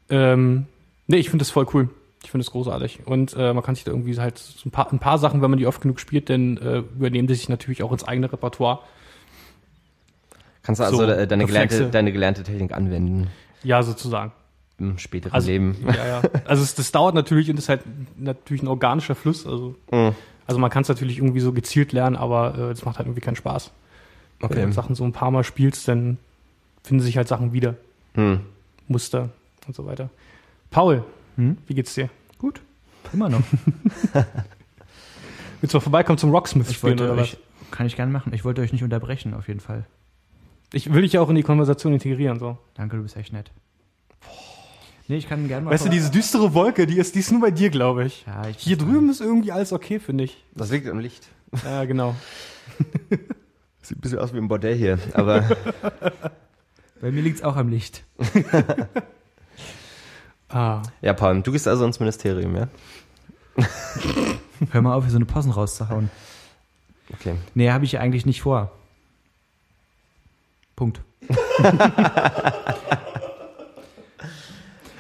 Ähm, 0.10 0.66
nee, 1.08 1.18
ich 1.18 1.30
finde 1.30 1.44
das 1.44 1.52
voll 1.52 1.68
cool. 1.74 1.90
Ich 2.24 2.32
finde 2.32 2.44
es 2.44 2.52
großartig. 2.52 3.02
Und 3.06 3.36
äh, 3.38 3.54
man 3.54 3.64
kann 3.64 3.76
sich 3.76 3.84
da 3.84 3.92
irgendwie 3.92 4.18
halt 4.18 4.38
so 4.38 4.68
ein 4.68 4.72
paar, 4.72 4.92
ein 4.92 5.00
paar 5.00 5.18
Sachen, 5.20 5.42
wenn 5.42 5.50
man 5.52 5.60
die 5.60 5.68
oft 5.68 5.82
genug 5.82 6.00
spielt, 6.00 6.30
dann 6.30 6.58
äh, 6.58 6.78
übernehmen 6.80 7.28
die 7.28 7.36
sich 7.36 7.50
natürlich 7.50 7.84
auch 7.84 7.92
ins 7.92 8.04
eigene 8.06 8.32
Repertoire. 8.32 8.80
Kannst 10.64 10.80
du 10.80 10.86
also 10.86 10.98
So, 10.98 11.04
äh, 11.04 11.28
deine, 11.28 11.46
gelernte, 11.46 11.90
deine 11.90 12.12
gelernte 12.14 12.44
Technik 12.44 12.72
anwenden 12.74 13.28
Ja, 13.64 13.84
sozusagen. 13.84 14.32
im 14.80 14.98
späteren 14.98 15.34
Also, 15.34 15.50
Leben? 15.52 15.76
Ja, 15.86 16.06
ja. 16.08 16.22
Also 16.46 16.64
es, 16.64 16.76
das 16.76 16.92
dauert 16.92 17.16
natürlich 17.16 17.50
und 17.50 17.58
ist 17.60 17.68
halt 17.70 17.82
natürlich 18.18 18.64
ein 18.64 18.68
organischer 18.70 19.16
Fluss. 19.16 19.46
Also, 19.46 19.76
Hm. 19.92 20.14
also 20.48 20.60
man 20.60 20.70
kann 20.72 20.84
es 20.84 20.90
natürlich 20.90 21.18
irgendwie 21.18 21.42
so 21.42 21.52
gezielt 21.52 21.92
lernen, 21.92 22.16
aber 22.16 22.56
äh, 22.58 22.72
es 22.72 22.86
macht 22.86 22.98
halt 22.98 23.08
irgendwie 23.08 23.22
keinen 23.22 23.36
Spaß. 23.36 23.72
Wenn 24.40 24.50
Okay. 24.50 24.66
du 24.66 24.72
Sachen 24.74 24.96
so 24.96 25.04
ein 25.04 25.12
paar 25.14 25.32
Mal 25.32 25.44
spielst, 25.44 25.88
dann 25.90 26.18
finden 26.84 27.04
sich 27.04 27.18
halt 27.18 27.28
Sachen 27.28 27.52
wieder, 27.54 27.76
Hm. 28.16 28.40
Muster 28.88 29.30
und 29.68 29.76
so 29.76 29.86
weiter. 29.86 30.10
Paul, 30.72 31.04
Hm? 31.36 31.58
wie 31.68 31.74
geht's 31.74 31.94
dir? 31.96 32.10
Gut. 32.38 32.62
Immer 33.12 33.30
noch. 33.30 33.42
Willst 35.62 35.74
du 35.74 35.78
mal 35.78 35.82
vorbeikommen 35.82 36.18
zum 36.18 36.32
Rocksmith 36.32 36.70
Ich 36.70 36.78
spielen 36.78 37.00
wollte 37.00 37.14
oder 37.14 37.22
euch, 37.22 37.38
was? 37.62 37.72
kann 37.72 37.86
ich 37.88 37.96
gerne 37.96 38.12
machen. 38.12 38.34
Ich 38.34 38.44
wollte 38.46 38.62
euch 38.62 38.72
nicht 38.74 38.84
unterbrechen, 38.84 39.34
auf 39.34 39.48
jeden 39.48 39.60
Fall. 39.60 39.86
Ich 40.74 40.92
will 40.94 41.04
dich 41.04 41.14
ja 41.14 41.22
auch 41.22 41.30
in 41.30 41.36
die 41.36 41.44
Konversation 41.44 41.94
integrieren. 41.94 42.40
so. 42.40 42.58
Danke, 42.74 42.98
du 42.98 43.04
bist 43.04 43.16
echt 43.16 43.34
nett. 43.34 43.52
Nee, 45.08 45.18
ich 45.18 45.28
kann 45.28 45.48
gerne 45.48 45.66
mal. 45.66 45.72
Weißt 45.72 45.86
du, 45.86 45.90
diese 45.90 46.10
düstere 46.12 46.54
Wolke, 46.54 46.88
die 46.88 46.98
ist, 46.98 47.16
die 47.16 47.20
ist 47.20 47.32
nur 47.32 47.42
bei 47.42 47.52
dir, 47.52 47.70
glaube 47.70 48.06
ich. 48.06 48.26
Ja, 48.26 48.48
ich 48.48 48.58
Hier 48.58 48.78
drüben 48.78 49.10
ist 49.10 49.22
irgendwie 49.22 49.52
alles 49.52 49.74
okay, 49.74 50.00
finde 50.00 50.24
ich. 50.24 50.44
Das 50.56 50.72
liegt 50.72 50.88
am 50.88 51.00
Licht. 51.00 51.28
Ja, 51.66 51.84
genau. 51.86 52.16
Sieht 53.82 53.98
ein 53.98 54.02
bisschen 54.02 54.20
aus 54.20 54.34
wie 54.34 54.38
ein 54.38 54.48
Bordell 54.48 54.76
hier, 54.78 54.98
aber 55.14 55.44
Bei 57.02 57.12
mir 57.12 57.22
liegt's 57.22 57.42
auch 57.44 57.58
am 57.58 57.68
Licht. 57.68 58.04
Ah. 60.54 60.84
ja, 61.02 61.14
Paul, 61.14 61.42
du 61.42 61.52
gehst 61.52 61.68
also 61.68 61.84
ins 61.86 62.00
Ministerium, 62.00 62.56
ja? 62.56 62.68
Hör 64.72 64.82
mal 64.82 64.94
auf, 64.94 65.04
hier 65.04 65.12
so 65.12 65.18
eine 65.18 65.26
Possen 65.26 65.52
rauszuhauen. 65.52 66.12
Okay. 67.12 67.36
Nee, 67.56 67.72
habe 67.72 67.86
ich 67.86 67.94
ja 67.94 68.00
eigentlich 68.00 68.26
nicht 68.26 68.42
vor. 68.42 68.72
Punkt. 70.76 71.02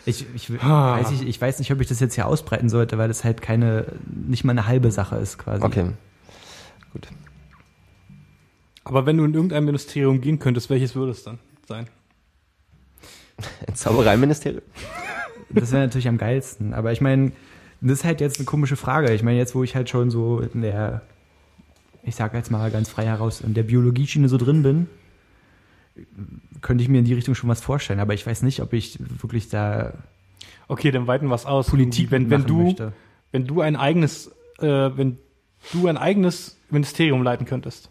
ich, 0.06 0.26
ich, 0.34 0.50
weiß 0.52 1.12
nicht, 1.12 1.24
ich 1.24 1.40
weiß 1.42 1.60
nicht, 1.60 1.72
ob 1.72 1.82
ich 1.82 1.88
das 1.88 2.00
jetzt 2.00 2.16
hier 2.16 2.26
ausbreiten 2.28 2.70
sollte, 2.70 2.98
weil 2.98 3.08
das 3.08 3.24
halt 3.24 3.42
keine, 3.42 3.86
nicht 4.06 4.44
mal 4.44 4.52
eine 4.52 4.66
halbe 4.68 4.92
Sache 4.92 5.18
ist 5.18 5.38
quasi. 5.38 5.64
Okay. 5.64 5.92
Aber 8.84 9.06
wenn 9.06 9.18
du 9.18 9.26
in 9.26 9.34
irgendein 9.34 9.66
Ministerium 9.66 10.20
gehen 10.22 10.40
könntest, 10.40 10.70
welches 10.70 10.96
würde 10.96 11.12
es 11.12 11.24
dann 11.24 11.40
sein? 11.68 11.88
Ins 13.68 13.80
Zaubereiministerium? 13.80 14.62
Das 15.50 15.72
wäre 15.72 15.84
natürlich 15.84 16.08
am 16.08 16.18
geilsten. 16.18 16.74
Aber 16.74 16.92
ich 16.92 17.02
meine, 17.02 17.32
das 17.82 18.00
ist 18.00 18.06
halt 18.06 18.22
jetzt 18.22 18.38
eine 18.38 18.46
komische 18.46 18.76
Frage. 18.76 19.14
Ich 19.14 19.24
meine, 19.24 19.38
jetzt, 19.38 19.56
wo 19.56 19.64
ich 19.64 19.76
halt 19.76 19.90
schon 19.90 20.10
so 20.10 20.40
in 20.40 20.62
der, 20.62 21.02
ich 22.04 22.16
sage 22.16 22.38
jetzt 22.38 22.52
mal 22.52 22.72
ganz 22.72 22.90
frei 22.90 23.06
heraus, 23.06 23.42
in 23.42 23.54
der 23.54 23.64
Biologieschiene 23.64 24.30
so 24.30 24.38
drin 24.38 24.64
bin, 24.64 24.88
könnte 26.62 26.84
ich 26.84 26.90
mir 26.90 27.00
in 27.00 27.06
die 27.06 27.14
Richtung 27.14 27.36
schon 27.36 27.50
was 27.50 27.62
vorstellen. 27.62 28.00
Aber 28.00 28.14
ich 28.14 28.26
weiß 28.26 28.42
nicht, 28.42 28.62
ob 28.62 28.74
ich 28.74 28.98
wirklich 29.22 29.50
da 29.50 29.94
Okay, 30.68 30.92
dann 30.92 31.08
weiten 31.08 31.28
wir 31.28 31.36
es 31.36 31.46
aus. 31.46 31.68
Politik 31.70 32.12
wenn, 32.12 32.30
wenn 32.30 32.46
du, 32.46 32.64
möchte. 32.64 32.94
wenn 33.32 33.46
du 33.46 33.62
ein 33.62 33.76
eigenes, 33.76 34.28
äh, 34.60 34.66
wenn 34.68 35.18
du 35.72 35.88
ein 35.88 35.98
eigenes 35.98 36.58
Ministerium 36.70 37.22
leiten 37.24 37.46
könntest. 37.46 37.90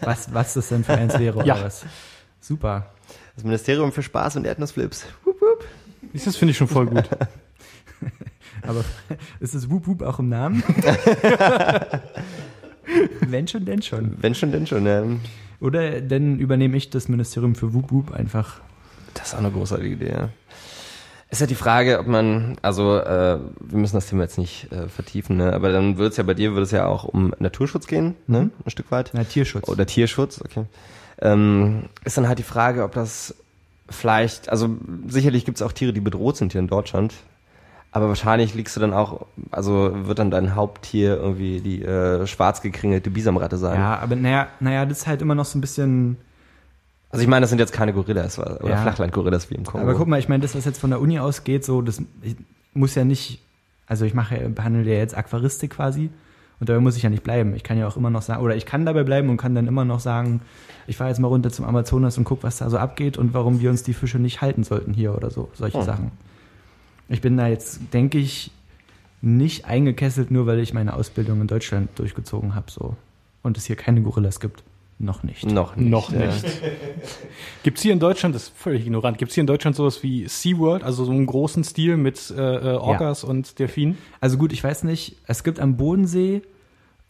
Was, 0.00 0.32
was 0.34 0.54
das 0.54 0.68
denn 0.68 0.84
für 0.84 0.94
eins 0.94 1.18
wäre 1.18 1.38
Ja. 1.46 1.54
oder 1.54 1.64
was? 1.64 1.84
Super. 2.40 2.92
Das 3.34 3.44
Ministerium 3.44 3.92
für 3.92 4.02
Spaß 4.02 4.36
und 4.36 4.46
Erdnussflips. 4.46 5.06
Siehst 5.24 5.32
du, 5.32 5.46
Das 6.24 6.36
finde 6.36 6.52
ich 6.52 6.56
schon 6.56 6.68
voll 6.68 6.86
gut. 6.86 7.08
Aber 8.62 8.84
ist 9.40 9.54
das 9.54 9.70
Wup 9.70 9.86
Wup 9.86 10.02
auch 10.02 10.18
im 10.18 10.28
Namen? 10.28 10.62
Wenn 13.20 13.46
schon, 13.48 13.64
denn 13.64 13.82
schon. 13.82 14.16
Wenn 14.20 14.34
schon, 14.34 14.52
denn 14.52 14.66
schon. 14.66 14.86
Ja. 14.86 15.04
Oder 15.60 16.00
dann 16.00 16.38
übernehme 16.38 16.76
ich 16.76 16.90
das 16.90 17.08
Ministerium 17.08 17.54
für 17.54 17.72
Wup 17.74 17.90
Wup 17.92 18.12
einfach. 18.12 18.60
Das 19.14 19.28
ist 19.28 19.34
auch 19.34 19.38
eine 19.38 19.50
großartige 19.50 19.94
Idee, 19.94 20.10
ja. 20.10 20.28
Ist 21.28 21.40
ja 21.40 21.48
die 21.48 21.56
Frage, 21.56 21.98
ob 21.98 22.06
man, 22.06 22.56
also 22.62 22.98
äh, 22.98 23.40
wir 23.58 23.78
müssen 23.78 23.96
das 23.96 24.06
Thema 24.06 24.22
jetzt 24.22 24.38
nicht 24.38 24.70
äh, 24.70 24.88
vertiefen, 24.88 25.38
ne? 25.38 25.52
aber 25.52 25.72
dann 25.72 25.98
würde 25.98 26.10
es 26.10 26.16
ja 26.16 26.22
bei 26.22 26.34
dir 26.34 26.52
würde 26.52 26.62
es 26.62 26.70
ja 26.70 26.86
auch 26.86 27.02
um 27.02 27.34
Naturschutz 27.40 27.88
gehen, 27.88 28.14
ne? 28.28 28.50
ein 28.64 28.70
Stück 28.70 28.92
weit. 28.92 29.10
Na, 29.12 29.24
Tierschutz. 29.24 29.68
Oder 29.68 29.86
Tierschutz, 29.86 30.40
okay. 30.40 30.66
Ähm, 31.20 31.88
ist 32.04 32.16
dann 32.16 32.28
halt 32.28 32.38
die 32.38 32.44
Frage, 32.44 32.84
ob 32.84 32.92
das 32.92 33.34
vielleicht, 33.88 34.48
also 34.48 34.76
sicherlich 35.06 35.44
gibt 35.44 35.58
es 35.58 35.62
auch 35.62 35.72
Tiere, 35.72 35.92
die 35.92 36.00
bedroht 36.00 36.36
sind 36.36 36.52
hier 36.52 36.60
in 36.60 36.68
Deutschland, 36.68 37.14
aber 37.92 38.08
wahrscheinlich 38.08 38.54
liegst 38.54 38.76
du 38.76 38.80
dann 38.80 38.92
auch, 38.92 39.26
also 39.50 39.90
wird 40.06 40.18
dann 40.18 40.30
dein 40.30 40.54
Haupttier 40.54 41.16
irgendwie 41.16 41.60
die 41.60 41.82
äh, 41.82 42.26
schwarz 42.26 42.60
gekringelte 42.60 43.10
Bisamratte 43.10 43.56
sein. 43.56 43.78
Ja, 43.80 43.98
aber 43.98 44.16
naja, 44.16 44.48
naja, 44.60 44.84
das 44.84 44.98
ist 44.98 45.06
halt 45.06 45.22
immer 45.22 45.34
noch 45.34 45.46
so 45.46 45.56
ein 45.56 45.60
bisschen. 45.60 46.18
Also 47.10 47.22
ich 47.22 47.28
meine, 47.28 47.42
das 47.42 47.50
sind 47.50 47.58
jetzt 47.58 47.72
keine 47.72 47.92
Gorillas 47.94 48.38
oder 48.38 48.58
Ja. 48.68 48.82
Flachlandgorillas 48.82 49.48
wie 49.50 49.54
im 49.54 49.64
Kongo. 49.64 49.86
Aber 49.86 49.96
guck 49.96 50.08
mal, 50.08 50.18
ich 50.18 50.28
meine, 50.28 50.42
das, 50.42 50.54
was 50.54 50.64
jetzt 50.64 50.78
von 50.78 50.90
der 50.90 51.00
Uni 51.00 51.18
ausgeht, 51.18 51.64
so, 51.64 51.80
das 51.80 52.02
muss 52.74 52.94
ja 52.94 53.04
nicht. 53.04 53.40
Also 53.86 54.04
ich 54.04 54.12
mache, 54.12 54.36
behandle 54.50 54.90
ja 54.92 54.98
jetzt 54.98 55.16
Aquaristik 55.16 55.70
quasi. 55.70 56.10
Und 56.58 56.68
dabei 56.68 56.80
muss 56.80 56.96
ich 56.96 57.02
ja 57.02 57.10
nicht 57.10 57.22
bleiben. 57.22 57.54
Ich 57.54 57.62
kann 57.62 57.78
ja 57.78 57.86
auch 57.86 57.96
immer 57.96 58.10
noch 58.10 58.22
sagen, 58.22 58.42
oder 58.42 58.56
ich 58.56 58.64
kann 58.64 58.86
dabei 58.86 59.04
bleiben 59.04 59.28
und 59.28 59.36
kann 59.36 59.54
dann 59.54 59.66
immer 59.66 59.84
noch 59.84 60.00
sagen, 60.00 60.40
ich 60.86 60.96
fahre 60.96 61.10
jetzt 61.10 61.18
mal 61.18 61.28
runter 61.28 61.50
zum 61.50 61.64
Amazonas 61.66 62.16
und 62.16 62.24
guck, 62.24 62.42
was 62.42 62.58
da 62.58 62.70
so 62.70 62.78
abgeht 62.78 63.18
und 63.18 63.34
warum 63.34 63.60
wir 63.60 63.68
uns 63.70 63.82
die 63.82 63.92
Fische 63.92 64.18
nicht 64.18 64.40
halten 64.40 64.64
sollten 64.64 64.94
hier 64.94 65.14
oder 65.14 65.30
so. 65.30 65.50
Solche 65.54 65.78
Oh. 65.78 65.82
Sachen. 65.82 66.12
Ich 67.08 67.20
bin 67.20 67.36
da 67.36 67.46
jetzt, 67.46 67.92
denke 67.92 68.18
ich, 68.18 68.50
nicht 69.20 69.64
eingekesselt, 69.66 70.30
nur 70.30 70.46
weil 70.46 70.58
ich 70.60 70.72
meine 70.72 70.94
Ausbildung 70.94 71.40
in 71.40 71.46
Deutschland 71.46 71.90
durchgezogen 71.98 72.54
habe. 72.54 72.70
So. 72.70 72.96
Und 73.42 73.58
es 73.58 73.66
hier 73.66 73.76
keine 73.76 74.00
Gorillas 74.00 74.40
gibt. 74.40 74.62
Noch 74.98 75.22
nicht. 75.22 75.44
Noch 75.44 75.76
nicht. 75.76 75.90
Noch 75.90 76.10
ja. 76.10 76.26
nicht. 76.26 76.44
Gibt 77.62 77.76
es 77.76 77.82
hier 77.82 77.92
in 77.92 77.98
Deutschland, 78.00 78.34
das 78.34 78.44
ist 78.44 78.56
völlig 78.56 78.86
ignorant, 78.86 79.18
gibt 79.18 79.30
es 79.30 79.34
hier 79.34 79.42
in 79.42 79.46
Deutschland 79.46 79.76
sowas 79.76 80.02
wie 80.02 80.26
SeaWorld, 80.26 80.82
also 80.84 81.04
so 81.04 81.12
einen 81.12 81.26
großen 81.26 81.64
Stil 81.64 81.96
mit 81.98 82.32
äh, 82.34 82.72
äh, 82.72 82.76
Orcas 82.76 83.22
und 83.22 83.58
Delfinen? 83.58 83.98
Also 84.20 84.38
gut, 84.38 84.52
ich 84.54 84.64
weiß 84.64 84.84
nicht, 84.84 85.16
es 85.26 85.44
gibt 85.44 85.60
am 85.60 85.76
Bodensee 85.76 86.40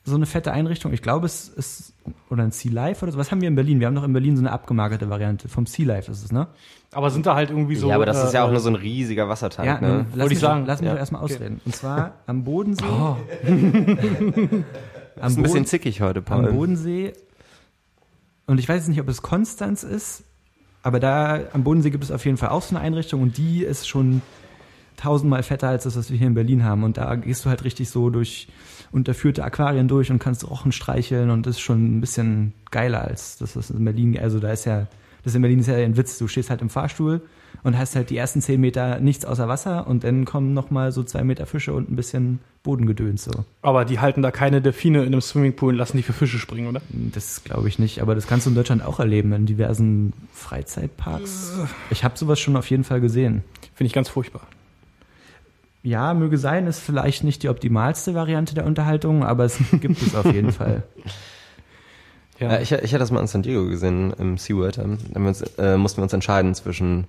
so 0.03 0.15
eine 0.17 0.27
fette 0.27 0.53
Einrichtung. 0.53 0.93
Ich 0.93 1.03
glaube, 1.03 1.27
es 1.27 1.49
ist, 1.49 1.93
oder 2.31 2.43
ein 2.45 2.51
Sea 2.53 2.73
Life 2.73 3.05
oder 3.05 3.13
so. 3.13 3.19
Was 3.19 3.31
haben 3.33 3.41
wir 3.41 3.49
in 3.49 3.55
Berlin? 3.57 3.79
Wir 3.81 3.87
haben 3.89 3.95
noch 3.95 4.05
in 4.05 4.13
Berlin 4.13 4.37
so 4.37 4.43
eine 4.43 4.53
abgemagerte 4.53 5.09
Variante. 5.11 5.49
Vom 5.49 5.67
Sea 5.67 5.85
Life 5.87 6.11
ist 6.11 6.25
es, 6.25 6.33
ne? 6.33 6.47
Aber 6.93 7.11
sind 7.11 7.27
da 7.27 7.35
halt 7.35 7.51
irgendwie 7.51 7.75
so. 7.77 7.89
ja, 7.89 7.95
aber 7.97 8.07
das 8.07 8.23
ist 8.25 8.33
ja 8.33 8.45
auch 8.45 8.49
äh, 8.49 8.53
nur 8.53 8.61
so 8.61 8.69
ein 8.69 8.77
riesiger 8.77 9.29
Wassertank. 9.29 9.67
ja, 9.67 9.81
ne? 9.81 10.07
lass 10.11 10.13
Wollte 10.13 10.25
mich, 10.25 10.33
ich 10.35 10.39
sagen. 10.41 10.65
lass 10.67 10.81
mich 10.81 10.87
Ja. 10.89 10.93
doch 10.95 11.01
erstmal 11.01 11.23
Okay. 11.25 11.35
ausreden. 11.35 11.61
Und 11.65 11.75
zwar 11.77 12.15
am 12.27 12.43
Bodensee. 12.45 12.85
Oh. 12.89 13.17
am, 15.21 15.27
ist 15.31 15.37
ein 15.39 15.43
bisschen 15.43 15.67
zickig 15.67 16.01
heute, 16.01 16.19
am 16.21 16.25
Paul. 16.25 16.53
Bodensee. 16.53 17.13
Und 18.47 18.59
ich 18.59 18.69
weiß 18.69 18.77
jetzt 18.77 18.89
nicht, 18.89 19.01
ob 19.01 19.09
es 19.09 19.23
Konstanz 19.23 19.83
ist, 19.83 20.25
aber 20.83 21.01
da 21.01 21.41
am 21.53 21.65
Bodensee 21.65 21.91
gibt 21.91 22.05
es 22.05 22.13
auf 22.13 22.25
jeden 22.25 22.37
Fall 22.37 22.51
auch 22.51 22.63
so 22.63 22.77
eine 22.77 22.85
Einrichtung 22.85 23.23
und 23.23 23.39
die 23.39 23.65
ist 23.65 23.89
schon 23.89 24.23
tausendmal 24.97 25.43
fetter 25.43 25.69
als 25.69 25.85
das, 25.85 25.97
was 25.97 26.11
wir 26.11 26.17
hier 26.17 26.29
in 26.29 26.35
Berlin 26.35 26.65
haben. 26.65 26.85
Und 26.85 26.97
da 26.97 27.15
gehst 27.17 27.45
du 27.45 27.49
halt 27.49 27.65
richtig 27.65 27.91
so 27.91 28.11
durch 28.11 28.49
unterführte 28.93 29.45
Aquarien 29.45 29.89
durch 29.89 30.11
und 30.11 30.19
kannst 30.19 30.49
Rochen 30.49 30.73
streicheln 30.73 31.31
und 31.31 31.47
ist 31.47 31.61
schon 31.61 31.99
ein 31.99 32.01
bisschen 32.01 32.53
geiler 32.71 33.03
als 33.03 33.37
das, 33.37 33.57
was 33.57 33.71
in 33.71 33.85
Berlin, 33.85 34.19
also 34.19 34.39
da 34.39 34.53
ist 34.53 34.65
ja, 34.65 34.87
das 35.25 35.35
in 35.35 35.43
Berlin 35.43 35.59
ist 35.59 35.67
ja 35.67 35.75
ein 35.75 35.97
Witz, 35.97 36.19
du 36.19 36.29
stehst 36.29 36.51
halt 36.51 36.63
im 36.63 36.71
Fahrstuhl 36.71 37.23
und 37.63 37.77
hast 37.77 37.97
halt 37.97 38.11
die 38.11 38.17
ersten 38.17 38.41
zehn 38.41 38.61
Meter 38.61 39.01
nichts 39.01 39.25
außer 39.25 39.49
Wasser 39.49 39.87
und 39.87 40.05
dann 40.05 40.25
kommen 40.25 40.55
nochmal 40.55 40.93
so 40.93 41.03
zwei 41.03 41.25
Meter 41.25 41.47
Fische 41.47 41.75
und 41.75 41.91
ein 41.91 41.97
bisschen 41.97 42.39
Bodengedöns 42.67 43.25
so. 43.25 43.45
Aber 43.63 43.85
die 43.87 44.01
halten 44.01 44.21
da 44.21 44.31
keine 44.31 44.61
Delfine 44.61 45.01
in 45.01 45.07
einem 45.07 45.23
Swimmingpool 45.23 45.73
und 45.73 45.79
lassen 45.79 45.97
die 45.97 46.03
für 46.03 46.13
Fische 46.13 46.39
springen, 46.39 46.67
oder? 46.67 46.83
Das 46.91 47.43
glaube 47.45 47.69
ich 47.69 47.79
nicht, 47.79 48.03
aber 48.03 48.15
das 48.15 48.27
kannst 48.27 48.45
du 48.45 48.51
in 48.51 48.57
Deutschland 48.57 48.85
auch 48.85 49.01
erleben, 49.01 49.33
in 49.33 49.47
diversen 49.47 50.13
Freizeitparks. 50.35 51.53
Ich 51.91 52.05
habe 52.05 52.19
sowas 52.19 52.39
schon 52.39 52.57
auf 52.57 52.69
jeden 52.69 52.85
Fall 52.85 53.01
gesehen. 53.01 53.43
Finde 53.75 53.87
ich 53.87 53.93
ganz 53.93 54.09
furchtbar. 54.09 54.43
Ja, 55.83 56.15
möge 56.15 56.37
sein, 56.37 56.67
ist 56.67 56.81
vielleicht 56.81 57.23
nicht 57.23 57.45
die 57.45 57.49
optimalste 57.49 58.15
Variante 58.15 58.55
der 58.55 58.67
Unterhaltung, 58.67 59.25
aber 59.25 59.45
es 59.45 59.59
gibt 59.81 60.03
es 60.03 60.15
auf 60.15 60.27
jeden 60.33 60.53
Fall. 60.53 60.83
Ja. 62.39 62.57
Äh, 62.57 62.63
ich, 62.63 62.71
ich 62.71 62.93
hatte 62.93 62.99
das 62.99 63.11
mal 63.11 63.21
in 63.21 63.27
San 63.29 63.43
Diego 63.43 63.67
gesehen, 63.67 64.13
im 64.19 64.37
SeaWorld. 64.37 64.77
Ähm, 64.77 64.99
Da 65.09 65.15
haben 65.15 65.23
wir 65.23 65.29
uns, 65.29 65.41
äh, 65.59 65.79
mussten 65.79 65.99
wir 65.99 66.03
uns 66.03 66.13
entscheiden 66.13 66.55
zwischen 66.55 67.07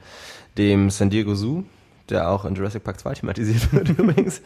dem 0.58 0.90
San 0.90 1.10
Diego 1.10 1.36
Zoo, 1.36 1.64
der 2.10 2.30
auch 2.32 2.46
in 2.46 2.56
Jurassic 2.56 2.84
Park 2.84 3.00
2 3.00 3.16
thematisiert 3.16 3.74
wird 3.74 3.90
übrigens, 3.90 4.42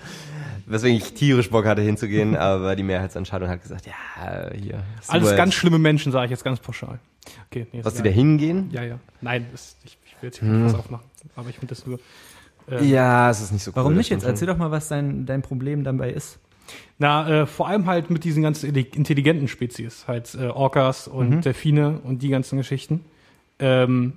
weswegen 0.65 0.97
ich 0.97 1.13
tierisch 1.13 1.49
Bock 1.49 1.65
hatte 1.65 1.81
hinzugehen, 1.81 2.35
aber 2.37 2.75
die 2.75 2.83
Mehrheitsentscheidung 2.83 3.49
hat 3.49 3.61
gesagt, 3.61 3.85
ja, 3.87 3.93
hier. 4.53 4.75
Alles 5.07 5.07
SeaWorld. 5.07 5.37
ganz 5.37 5.53
schlimme 5.53 5.79
Menschen, 5.79 6.11
sage 6.11 6.25
ich 6.25 6.31
jetzt 6.31 6.43
ganz 6.43 6.59
pauschal. 6.59 6.99
Okay, 7.49 7.67
nee, 7.71 7.83
Was 7.83 7.93
die 7.95 8.03
da 8.03 8.09
hingehen? 8.09 8.69
Ja, 8.71 8.83
ja. 8.83 8.99
Nein, 9.21 9.45
das, 9.51 9.75
ich, 9.83 9.97
ich 10.05 10.15
will 10.21 10.27
jetzt 10.29 10.39
hier 10.39 10.47
nicht 10.49 10.65
was 10.65 10.75
aufmachen. 10.79 11.05
Aber 11.35 11.49
ich 11.49 11.55
finde 11.59 11.75
das 11.75 11.85
nur. 11.85 11.99
äh, 12.69 12.83
Ja, 12.83 13.29
es 13.29 13.41
ist 13.41 13.51
nicht 13.51 13.63
so 13.63 13.71
cool. 13.71 13.75
Warum 13.75 13.95
nicht 13.95 14.09
jetzt? 14.09 14.23
Erzähl 14.23 14.47
doch 14.47 14.57
mal, 14.57 14.71
was 14.71 14.87
dein, 14.87 15.25
dein 15.25 15.41
Problem 15.41 15.83
dabei 15.83 16.11
ist. 16.11 16.39
Na, 16.97 17.41
äh, 17.41 17.45
vor 17.45 17.67
allem 17.67 17.85
halt 17.85 18.09
mit 18.09 18.23
diesen 18.23 18.43
ganzen 18.43 18.71
intelli- 18.71 18.95
intelligenten 18.95 19.47
Spezies, 19.47 20.05
halt 20.07 20.33
äh, 20.35 20.47
Orcas 20.47 21.07
und 21.07 21.43
Delfine 21.43 21.99
und 22.03 22.21
die 22.23 22.29
ganzen 22.29 22.57
Geschichten, 22.57 23.03
ähm, 23.59 24.13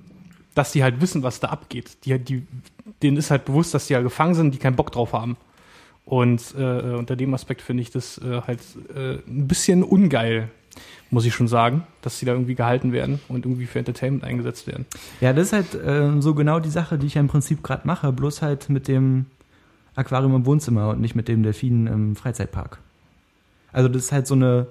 dass 0.55 0.71
die 0.73 0.83
halt 0.85 1.01
wissen, 1.01 1.23
was 1.23 1.41
da 1.41 1.49
abgeht. 1.49 2.05
Die, 2.05 2.17
die, 2.19 2.47
denen 3.03 3.17
ist 3.17 3.31
halt 3.31 3.45
bewusst, 3.45 3.75
dass 3.75 3.87
die 3.89 3.95
ja 3.95 4.01
gefangen 4.03 4.35
sind, 4.35 4.55
die 4.55 4.59
keinen 4.59 4.77
Bock 4.77 4.93
drauf 4.93 5.13
haben. 5.13 5.37
Und 6.05 6.55
äh, 6.59 6.95
unter 6.95 7.17
dem 7.17 7.33
Aspekt 7.33 7.63
finde 7.63 7.83
ich 7.83 7.91
das 7.91 8.19
äh, 8.19 8.43
halt 8.47 8.61
äh, 8.95 9.15
ein 9.27 9.49
bisschen 9.49 9.83
ungeil, 9.83 10.51
muss 11.11 11.25
ich 11.25 11.35
schon 11.35 11.49
sagen, 11.49 11.87
dass 12.03 12.19
sie 12.19 12.27
da 12.27 12.33
irgendwie 12.33 12.55
gehalten 12.55 12.93
werden 12.93 13.21
und 13.29 13.47
irgendwie 13.47 13.67
für 13.67 13.79
Entertainment 13.79 14.25
eingesetzt 14.25 14.67
werden. 14.67 14.85
Ja, 15.21 15.33
das 15.33 15.47
ist 15.47 15.53
halt 15.53 15.75
äh, 15.75 16.21
so 16.21 16.35
genau 16.35 16.61
die 16.61 16.71
Sache, 16.71 16.99
die 16.99 17.07
ich 17.07 17.15
ja 17.15 17.21
im 17.21 17.29
Prinzip 17.29 17.63
gerade 17.63 17.87
mache, 17.87 18.13
bloß 18.13 18.43
halt 18.43 18.69
mit 18.69 18.89
dem 18.89 19.27
Aquarium 19.95 20.35
im 20.35 20.47
Wohnzimmer 20.47 20.91
und 20.91 21.01
nicht 21.01 21.15
mit 21.15 21.29
dem 21.29 21.43
Delfin 21.43 21.87
im 21.87 22.17
Freizeitpark. 22.17 22.79
Also 23.73 23.89
das 23.89 24.05
ist 24.05 24.13
halt 24.13 24.27
so 24.27 24.35
eine, 24.35 24.67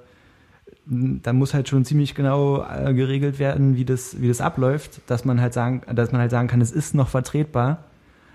da 0.85 1.33
muss 1.33 1.53
halt 1.53 1.69
schon 1.69 1.85
ziemlich 1.85 2.13
genau 2.13 2.63
äh, 2.63 2.93
geregelt 2.93 3.39
werden, 3.39 3.75
wie 3.75 3.85
das, 3.85 4.21
wie 4.21 4.27
das 4.27 4.41
abläuft, 4.41 5.01
dass 5.07 5.25
man 5.25 5.41
halt 5.41 5.53
sagen, 5.53 5.81
dass 5.93 6.11
man 6.11 6.21
halt 6.21 6.31
sagen 6.31 6.47
kann, 6.47 6.61
es 6.61 6.71
ist 6.71 6.93
noch 6.93 7.09
vertretbar, 7.09 7.83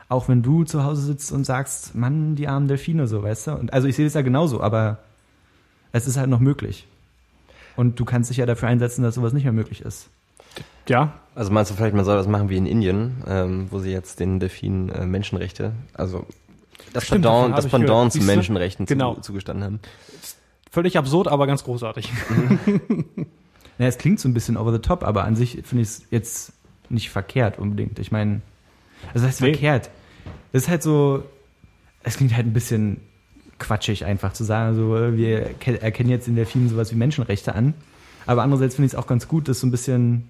auch 0.08 0.28
wenn 0.28 0.42
du 0.42 0.64
zu 0.64 0.84
Hause 0.84 1.02
sitzt 1.02 1.32
und 1.32 1.44
sagst, 1.44 1.94
Mann, 1.94 2.34
die 2.34 2.48
armen 2.48 2.68
Delfine, 2.68 3.06
so, 3.06 3.22
weißt 3.22 3.48
du? 3.48 3.52
Und 3.52 3.72
also 3.72 3.88
ich 3.88 3.96
sehe 3.96 4.06
es 4.06 4.14
ja 4.14 4.22
genauso, 4.22 4.60
aber 4.62 4.98
es 5.92 6.06
ist 6.06 6.16
halt 6.16 6.30
noch 6.30 6.40
möglich. 6.40 6.86
Und 7.76 8.00
du 8.00 8.04
kannst 8.04 8.30
dich 8.30 8.38
ja 8.38 8.46
dafür 8.46 8.68
einsetzen, 8.68 9.02
dass 9.02 9.14
sowas 9.14 9.32
nicht 9.32 9.44
mehr 9.44 9.52
möglich 9.52 9.82
ist. 9.82 10.08
Ja, 10.88 11.12
Also 11.34 11.52
meinst 11.52 11.70
du 11.70 11.74
vielleicht, 11.74 11.94
man 11.94 12.04
soll 12.04 12.16
das 12.16 12.26
machen 12.26 12.48
wie 12.48 12.56
in 12.56 12.66
Indien, 12.66 13.22
ähm, 13.28 13.66
wo 13.70 13.78
sie 13.78 13.90
jetzt 13.92 14.18
den 14.20 14.40
Delfinen 14.40 14.88
äh, 14.88 15.06
Menschenrechte, 15.06 15.72
also 15.94 16.24
das 16.94 17.04
Stimmt, 17.04 17.22
Pendant, 17.24 17.56
das. 17.58 17.66
Pendant 17.68 18.12
zu? 18.12 18.20
Menschenrechten 18.22 18.86
Genau. 18.86 19.14
zu, 19.16 19.20
zugestanden 19.20 19.62
haben. 19.64 19.80
völlig 20.72 20.96
absurd, 20.96 21.28
aber 21.28 21.46
ganz 21.46 21.64
großartig. 21.64 22.10
Ja, 23.80 23.86
es 23.86 23.96
klingt 23.96 24.18
so 24.18 24.28
ein 24.28 24.34
bisschen 24.34 24.56
over 24.56 24.72
the 24.72 24.80
top, 24.80 25.04
aber 25.04 25.22
an 25.22 25.36
sich 25.36 25.52
finde 25.64 25.82
ich 25.82 25.88
es 25.88 26.02
jetzt 26.10 26.52
nicht 26.88 27.10
verkehrt 27.10 27.60
unbedingt. 27.60 28.00
Ich 28.00 28.10
meine, 28.10 28.40
also 29.14 29.20
das 29.20 29.34
heißt 29.34 29.40
Nee. 29.42 29.52
verkehrt. 29.52 29.88
Das 30.52 30.62
ist 30.64 30.68
halt 30.68 30.82
so, 30.82 31.22
es 32.02 32.16
klingt 32.16 32.34
halt 32.34 32.46
ein 32.46 32.52
bisschen 32.52 32.98
quatschig 33.58 34.04
einfach 34.04 34.32
zu 34.32 34.44
sagen, 34.44 34.76
so 34.76 34.96
äh, 34.96 35.16
wir 35.16 35.42
ke- 35.60 35.80
erkennen 35.82 36.10
jetzt 36.10 36.28
in 36.28 36.36
Delfinen 36.36 36.68
sowas 36.68 36.92
wie 36.92 36.96
Menschenrechte 36.96 37.54
an. 37.54 37.74
Aber 38.26 38.42
andererseits 38.42 38.76
finde 38.76 38.86
ich 38.86 38.92
es 38.92 38.98
auch 38.98 39.06
ganz 39.06 39.26
gut, 39.28 39.48
das 39.48 39.60
so 39.60 39.66
ein 39.66 39.70
bisschen, 39.70 40.28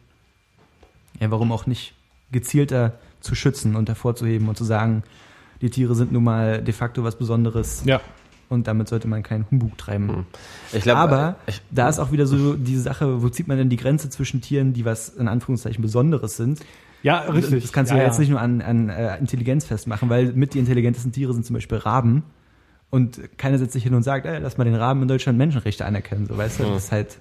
ja, 1.21 1.31
warum 1.31 1.53
auch 1.53 1.67
nicht, 1.67 1.95
gezielter 2.33 2.95
zu 3.21 3.35
schützen 3.35 3.75
und 3.77 3.89
hervorzuheben 3.89 4.49
und 4.49 4.57
zu 4.57 4.65
sagen, 4.65 5.03
die 5.61 5.71
Tiere 5.71 5.95
sind 5.95 6.13
nun 6.13 6.23
mal 6.25 6.63
de 6.63 6.73
facto 6.73 7.03
was 7.03 7.17
Besonderes 7.17 7.83
Ja. 7.85 8.01
und 8.49 8.67
damit 8.69 8.89
sollte 8.89 9.09
man 9.09 9.23
keinen 9.23 9.45
Humbug 9.51 9.77
treiben. 9.79 10.09
Hm. 10.09 10.27
Ich 10.73 10.83
glaube, 10.83 11.01
Aber 11.01 11.37
ich, 11.47 11.61
da 11.71 11.89
ist 11.89 11.99
auch 11.99 12.13
wieder 12.13 12.27
so 12.27 12.55
diese 12.55 12.83
Sache, 12.83 13.23
wo 13.23 13.29
zieht 13.29 13.49
man 13.49 13.57
denn 13.59 13.69
die 13.69 13.77
Grenze 13.77 14.09
zwischen 14.11 14.41
Tieren, 14.41 14.73
die 14.73 14.85
was 14.85 15.09
in 15.09 15.27
Anführungszeichen 15.27 15.83
Besonderes 15.83 16.37
sind? 16.37 16.61
Ja, 17.03 17.21
richtig. 17.21 17.63
Das 17.63 17.73
kannst 17.73 17.93
du 17.93 17.97
ja, 17.97 18.05
jetzt 18.05 18.19
nicht 18.19 18.29
nur 18.31 18.41
an, 18.41 18.61
an 18.61 18.89
äh, 18.89 19.17
Intelligenz 19.19 19.65
festmachen, 19.65 20.09
weil 20.09 20.33
mit 20.33 20.55
die 20.55 20.59
intelligentesten 20.59 21.13
Tiere 21.13 21.33
sind 21.33 21.47
zum 21.47 21.55
Beispiel 21.55 21.79
Raben. 21.79 22.25
Und 22.91 23.21
keiner 23.37 23.59
setzt 23.59 23.75
sich 23.75 23.83
hin 23.83 23.95
und 23.95 24.03
sagt, 24.03 24.25
ey, 24.27 24.39
lass 24.39 24.57
mal 24.57 24.65
den 24.65 24.75
Raben 24.75 25.03
in 25.03 25.09
Deutschland 25.09 25.37
Menschenrechte 25.39 25.85
anerkennen. 25.85 26.27
So, 26.27 26.37
weißt 26.37 26.61
du, 26.61 26.65
Hm. 26.65 26.73
das 26.73 26.85
ist 26.85 26.93
halt, 26.93 27.19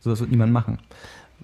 so 0.00 0.10
das 0.10 0.20
wird 0.20 0.30
niemand 0.30 0.52
machen. 0.52 0.78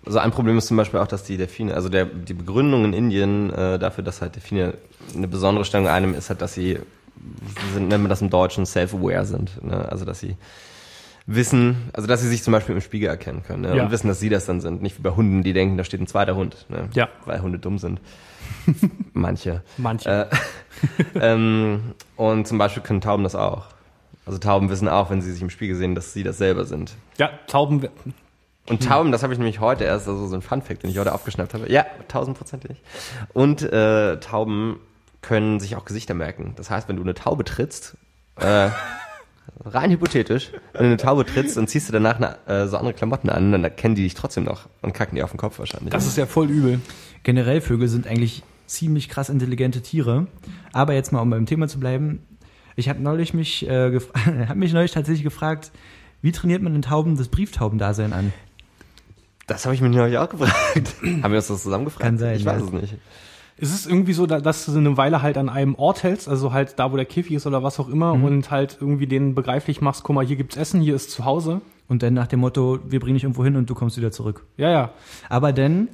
Also 0.07 0.18
ein 0.18 0.31
Problem 0.31 0.57
ist 0.59 0.66
zum 0.66 0.77
Beispiel 0.77 1.01
auch, 1.01 1.07
dass 1.07 1.25
die 1.25 1.37
Delfine, 1.37 1.75
also 1.75 1.88
der, 1.88 2.05
die 2.05 2.35
Begründung 2.35 2.85
in 2.85 2.92
Indien 2.92 3.51
äh, 3.51 3.79
dafür, 3.79 4.05
dass 4.05 4.20
halt 4.20 4.37
Delfine 4.37 4.75
eine 5.14 5.29
besondere 5.29 5.64
Stellung 5.64 5.88
einnehmen, 5.88 6.14
ist 6.14 6.29
halt, 6.31 6.40
dass 6.42 6.55
sie, 6.55 6.79
sind, 7.73 7.88
nennt 7.88 8.03
man 8.03 8.11
das 8.11 8.20
im 8.23 8.31
Deutschen, 8.31 8.66
self-aware 8.66 9.25
sind. 9.25 9.62
Ne? 9.64 9.88
Also 9.90 10.05
dass 10.05 10.20
sie 10.20 10.37
wissen, 11.27 11.91
also 11.93 12.07
dass 12.07 12.21
sie 12.21 12.29
sich 12.29 12.43
zum 12.43 12.53
Beispiel 12.53 12.75
im 12.75 12.81
Spiegel 12.81 13.09
erkennen 13.09 13.43
können 13.43 13.63
ne? 13.63 13.77
Ja. 13.77 13.85
und 13.85 13.91
wissen, 13.91 14.09
dass 14.09 14.21
sie 14.21 14.29
das 14.29 14.47
dann 14.47 14.61
sind. 14.61 14.83
Nicht 14.83 14.99
wie 14.99 15.03
bei 15.03 15.11
Hunden, 15.11 15.43
die 15.43 15.53
denken, 15.53 15.77
da 15.77 15.85
steht 15.85 16.01
ein 16.01 16.07
zweiter 16.07 16.37
Hund, 16.37 16.67
ne? 16.69 16.89
Ja. 16.95 17.09
weil 17.25 17.41
Hunde 17.41 17.59
dumm 17.59 17.79
sind. 17.79 18.01
Manche. 19.13 19.63
Manche. 19.79 20.09
Äh, 20.09 20.27
ähm, 21.21 21.95
und 22.17 22.47
zum 22.47 22.59
Beispiel 22.59 22.83
können 22.83 23.01
Tauben 23.01 23.25
das 23.25 23.35
auch. 23.35 23.67
Also 24.27 24.39
Tauben 24.39 24.71
wissen 24.71 24.89
auch, 24.89 25.11
wenn 25.11 25.23
sie 25.23 25.33
sich 25.33 25.43
im 25.43 25.51
Spiegel 25.51 25.77
sehen, 25.77 25.95
dass 25.95 26.13
sie 26.13 26.23
das 26.23 26.39
selber 26.39 26.65
sind. 26.65 26.95
ja, 27.19 27.31
Tauben. 27.47 27.89
Und 28.67 28.83
Tauben, 28.83 29.13
das 29.13 29.23
habe 29.23 29.35
ich 29.35 29.39
nämlich 29.39 29.61
heute 29.61 29.85
erst, 29.85 30.09
also 30.09 30.27
so 30.27 30.35
ein 30.35 30.41
Fun-Fact, 30.41 30.83
den 30.83 30.91
ich 30.91 30.99
heute 30.99 31.13
aufgeschnappt 31.13 31.53
habe. 31.53 31.71
Ja, 31.71 31.85
tausendprozentig. 32.09 32.81
Und 33.35 33.61
äh, 33.63 34.19
Tauben 34.21 34.81
können 35.21 35.61
sich 35.61 35.77
auch 35.77 35.85
Gesichter 35.85 36.15
merken. 36.15 36.55
Das 36.57 36.71
heißt, 36.71 36.89
wenn 36.89 36.97
du 36.97 37.03
eine 37.03 37.13
Taube 37.13 37.45
trittst, 37.45 37.99
äh, 38.41 38.71
rein 39.64 39.90
hypothetisch, 39.90 40.50
wenn 40.72 40.83
du 40.83 40.87
eine 40.88 40.96
Taube 40.96 41.24
trittst 41.24 41.57
und 41.59 41.68
ziehst 41.68 41.88
du 41.88 41.92
danach 41.92 42.16
eine, 42.16 42.37
äh, 42.46 42.66
so 42.66 42.76
andere 42.76 42.94
Klamotten 42.94 43.30
an, 43.30 43.52
dann 43.52 43.64
erkennen 43.64 43.94
die 43.94 44.02
dich 44.02 44.14
trotzdem 44.14 44.44
noch 44.44 44.68
und 44.83 44.92
kacken 44.92 45.16
dir 45.16 45.24
auf 45.24 45.30
den 45.30 45.38
Kopf 45.38 45.59
wahrscheinlich. 45.59 45.90
Das 45.90 46.07
ist 46.07 46.16
ja 46.16 46.26
voll 46.26 46.50
übel. 46.50 46.80
Generell 47.22 47.61
Vögel 47.61 47.88
sind 47.88 48.07
eigentlich 48.07 48.42
ziemlich 48.66 49.09
krass 49.09 49.28
intelligente 49.28 49.83
Tiere. 49.83 50.26
Aber 50.72 50.94
jetzt 50.94 51.12
mal, 51.12 51.20
um 51.20 51.30
beim 51.30 51.46
Thema 51.46 51.68
zu 51.68 51.78
bleiben, 51.78 52.22
ich 52.76 52.88
habe 52.88 53.00
neulich 53.00 53.35
mich, 53.35 53.66
äh, 53.68 53.98
hab 54.48 54.57
mich 54.57 54.72
neulich 54.72 54.92
tatsächlich 54.92 55.24
gefragt, 55.24 55.72
wie 56.22 56.33
trainiert 56.33 56.62
man 56.62 56.72
den 56.72 56.83
Tauben 56.83 57.16
das 57.16 57.28
Brieftaubendasein 57.28 58.12
an? 58.12 58.33
das 59.46 59.64
habe 59.66 59.74
ich 59.74 59.80
mir 59.80 59.90
neulich 59.90 60.18
auch 60.18 60.28
gefragt. 60.28 60.94
Haben 61.22 61.33
wir 61.33 61.38
uns 61.38 61.48
das 61.48 61.62
zusammen 61.62 61.85
gefragt? 61.85 62.02
Kann 62.02 62.18
sein, 62.18 62.37
Ich 62.37 62.44
weiß 62.44 62.61
ja. 62.61 62.66
es 62.66 62.72
nicht. 62.72 62.94
Es 63.57 63.73
ist 63.73 63.87
irgendwie 63.87 64.12
so, 64.14 64.27
da- 64.27 64.40
dass 64.40 64.67
du 64.67 64.77
eine 64.77 64.97
Weile 64.97 65.23
halt 65.23 65.38
an 65.38 65.49
einem 65.49 65.75
Ort 65.77 66.03
hältst, 66.03 66.29
also 66.29 66.53
halt 66.53 66.79
da, 66.79 66.90
wo 66.93 66.97
der 66.97 67.05
Käfig 67.05 67.33
ist 67.37 67.47
oder 67.47 67.62
was 67.62 67.79
auch 67.79 67.88
immer, 67.88 68.12
und 68.12 68.51
halt 68.51 68.79
irgendwie 68.81 69.07
denen 69.07 69.35
begreiflich 69.35 69.81
machst, 69.81 70.03
guck 70.03 70.17
mal, 70.17 70.27
hier 70.27 70.37
gibt's 70.37 70.57
Essen, 70.57 70.81
hier 70.81 70.95
ist 70.97 71.11
zu 71.11 71.25
Hause. 71.25 71.61
Und 71.87 72.03
dann 72.03 72.14
nach 72.14 72.27
dem 72.27 72.40
Motto, 72.40 72.81
wir 72.87 72.99
bringen 72.99 73.14
dich 73.14 73.25
irgendwo 73.25 73.45
hin 73.45 73.57
und 73.57 73.69
du 73.71 73.75
kommst 73.75 73.97
wieder 73.97 74.11
zurück. 74.11 74.45
Ja, 74.57 74.71
ja. 74.71 74.90
Aber 75.29 75.53
dann 75.53 75.88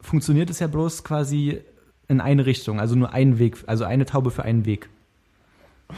funktioniert 0.00 0.50
es 0.50 0.58
ja 0.58 0.66
bloß 0.66 1.04
quasi 1.04 1.60
in 2.08 2.20
eine 2.20 2.44
Richtung, 2.44 2.80
also 2.80 2.94
nur 2.96 3.12
ein 3.12 3.38
Weg, 3.38 3.56
also 3.66 3.84
eine 3.84 4.04
Taube 4.04 4.30
für 4.30 4.42
einen 4.42 4.66
Weg. 4.66 4.88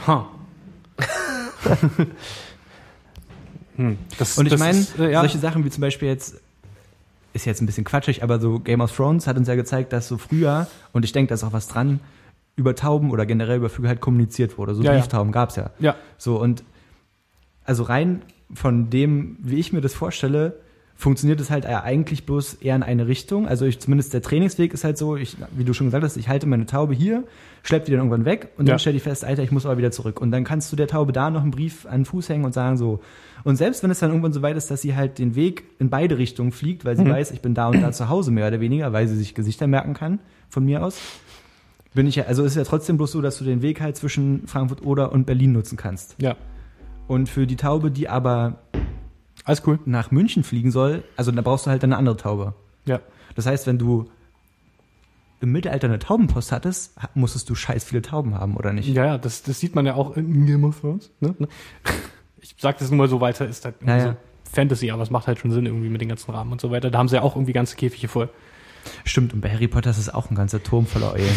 Ha. 0.06 0.28
hm. 3.76 3.98
das, 4.18 4.38
Und 4.38 4.46
ich 4.46 4.58
meine, 4.58 4.86
äh, 4.98 5.12
ja, 5.12 5.20
solche 5.20 5.38
Sachen 5.38 5.64
wie 5.64 5.70
zum 5.70 5.80
Beispiel 5.80 6.08
jetzt, 6.08 6.40
ist 7.32 7.44
jetzt 7.44 7.60
ein 7.60 7.66
bisschen 7.66 7.84
quatschig, 7.84 8.22
aber 8.22 8.40
so 8.40 8.58
Game 8.58 8.80
of 8.80 8.94
Thrones 8.94 9.26
hat 9.26 9.36
uns 9.36 9.48
ja 9.48 9.54
gezeigt, 9.54 9.92
dass 9.92 10.08
so 10.08 10.18
früher, 10.18 10.66
und 10.92 11.04
ich 11.04 11.12
denke, 11.12 11.28
da 11.28 11.34
ist 11.34 11.44
auch 11.44 11.52
was 11.52 11.68
dran, 11.68 12.00
über 12.56 12.74
Tauben 12.74 13.10
oder 13.10 13.26
generell 13.26 13.58
über 13.58 13.70
Vögel 13.70 13.88
halt 13.88 14.00
kommuniziert 14.00 14.58
wurde. 14.58 14.74
So 14.74 14.82
Ja, 14.82 14.92
ja. 14.92 14.98
Brieftauben 14.98 15.32
gab's 15.32 15.56
ja. 15.56 15.70
ja, 15.78 15.96
So, 16.18 16.40
und 16.40 16.62
also 17.64 17.84
rein 17.84 18.22
von 18.52 18.90
dem, 18.90 19.36
wie 19.40 19.58
ich 19.58 19.72
mir 19.72 19.80
das 19.80 19.94
vorstelle, 19.94 20.56
funktioniert 21.00 21.40
es 21.40 21.50
halt 21.50 21.64
eigentlich 21.64 22.26
bloß 22.26 22.54
eher 22.54 22.76
in 22.76 22.82
eine 22.82 23.06
Richtung. 23.08 23.48
Also 23.48 23.64
ich, 23.64 23.78
zumindest 23.80 24.12
der 24.12 24.20
Trainingsweg 24.20 24.74
ist 24.74 24.84
halt 24.84 24.98
so, 24.98 25.16
ich, 25.16 25.36
wie 25.56 25.64
du 25.64 25.72
schon 25.72 25.86
gesagt 25.86 26.04
hast, 26.04 26.18
ich 26.18 26.28
halte 26.28 26.46
meine 26.46 26.66
Taube 26.66 26.92
hier, 26.94 27.24
schlepp 27.62 27.86
die 27.86 27.92
dann 27.92 28.00
irgendwann 28.00 28.26
weg 28.26 28.50
und 28.58 28.66
Ja. 28.66 28.72
dann 28.72 28.78
stell 28.78 28.92
die 28.92 29.00
fest, 29.00 29.24
Alter, 29.24 29.42
ich 29.42 29.50
muss 29.50 29.64
aber 29.64 29.78
wieder 29.78 29.90
zurück. 29.90 30.20
Und 30.20 30.30
dann 30.30 30.44
kannst 30.44 30.70
du 30.70 30.76
der 30.76 30.88
Taube 30.88 31.12
da 31.12 31.30
noch 31.30 31.40
einen 31.40 31.52
Brief 31.52 31.86
an 31.86 32.00
den 32.00 32.04
Fuß 32.04 32.28
hängen 32.28 32.44
und 32.44 32.52
sagen 32.52 32.76
so. 32.76 33.00
Und 33.44 33.56
selbst 33.56 33.82
wenn 33.82 33.90
es 33.90 33.98
dann 33.98 34.10
irgendwann 34.10 34.34
so 34.34 34.42
weit 34.42 34.58
ist, 34.58 34.70
dass 34.70 34.82
sie 34.82 34.94
halt 34.94 35.18
den 35.18 35.34
Weg 35.34 35.64
in 35.78 35.88
beide 35.88 36.18
Richtungen 36.18 36.52
fliegt, 36.52 36.84
weil 36.84 36.98
sie 36.98 37.08
weiß, 37.08 37.30
ich 37.30 37.40
bin 37.40 37.54
da 37.54 37.68
und 37.68 37.80
da 37.80 37.92
zu 37.92 38.10
Hause 38.10 38.30
mehr 38.30 38.46
oder 38.48 38.60
weniger, 38.60 38.92
weil 38.92 39.08
sie 39.08 39.16
sich 39.16 39.34
Gesichter 39.34 39.66
merken 39.66 39.94
kann, 39.94 40.18
von 40.50 40.66
mir 40.66 40.84
aus, 40.84 40.98
bin 41.94 42.06
ich 42.06 42.16
ja, 42.16 42.24
also 42.24 42.44
ist 42.44 42.56
ja 42.56 42.64
trotzdem 42.64 42.98
bloß 42.98 43.12
so, 43.12 43.22
dass 43.22 43.38
du 43.38 43.44
den 43.44 43.62
Weg 43.62 43.80
halt 43.80 43.96
zwischen 43.96 44.46
Frankfurt 44.46 44.82
oder 44.84 45.12
und 45.12 45.24
Berlin 45.24 45.52
nutzen 45.52 45.78
kannst. 45.78 46.14
ja. 46.18 46.36
Und 47.08 47.28
für 47.28 47.46
die 47.46 47.56
Taube, 47.56 47.90
die 47.90 48.08
aber 48.08 48.58
Alles 49.44 49.62
cool. 49.66 49.78
nach 49.86 50.10
München 50.10 50.44
fliegen 50.44 50.70
soll, 50.70 51.02
also 51.16 51.30
da 51.32 51.40
brauchst 51.42 51.66
du 51.66 51.70
halt 51.70 51.82
eine 51.84 51.96
andere 51.96 52.16
Taube. 52.16 52.54
Ja. 52.84 53.00
Das 53.34 53.46
heißt, 53.46 53.66
wenn 53.66 53.78
du 53.78 54.10
im 55.40 55.52
Mittelalter 55.52 55.86
eine 55.88 55.98
Taubenpost 55.98 56.52
hattest, 56.52 56.96
ha- 57.02 57.08
musstest 57.14 57.48
du 57.48 57.54
scheiß 57.54 57.84
viele 57.84 58.02
Tauben 58.02 58.34
haben, 58.34 58.56
oder 58.56 58.72
nicht? 58.72 58.88
Ja, 58.88 59.06
ja, 59.06 59.18
das, 59.18 59.42
das 59.42 59.58
sieht 59.60 59.74
man 59.74 59.86
ja 59.86 59.94
auch 59.94 60.16
in 60.16 60.44
Game 60.46 60.64
of 60.64 60.80
Thrones. 60.80 61.10
Ne? 61.20 61.34
Ich 62.42 62.54
sag 62.58 62.78
das 62.78 62.90
nur 62.90 62.96
mal 62.96 63.08
so 63.08 63.20
weiter, 63.20 63.46
ist 63.46 63.66
halt 63.66 63.74
irgendwie 63.80 63.90
Ja, 63.98 64.06
ja. 64.06 64.12
so 64.12 64.16
Fantasy, 64.52 64.90
aber 64.90 65.02
es 65.02 65.10
macht 65.10 65.26
halt 65.26 65.38
schon 65.38 65.50
Sinn 65.52 65.66
irgendwie 65.66 65.90
mit 65.90 66.00
den 66.00 66.08
ganzen 66.08 66.30
Rahmen 66.30 66.50
und 66.52 66.60
so 66.60 66.70
weiter. 66.70 66.90
Da 66.90 66.98
haben 66.98 67.08
sie 67.08 67.16
ja 67.16 67.22
auch 67.22 67.36
irgendwie 67.36 67.52
ganze 67.52 67.76
Käfige 67.76 68.08
voll. 68.08 68.30
Stimmt, 69.04 69.34
und 69.34 69.42
bei 69.42 69.50
Harry 69.50 69.68
Potter 69.68 69.90
ist 69.90 69.98
es 69.98 70.08
auch 70.08 70.30
ein 70.30 70.34
ganzer 70.36 70.62
Turm 70.62 70.86
voller 70.86 71.12
Eulen. 71.12 71.28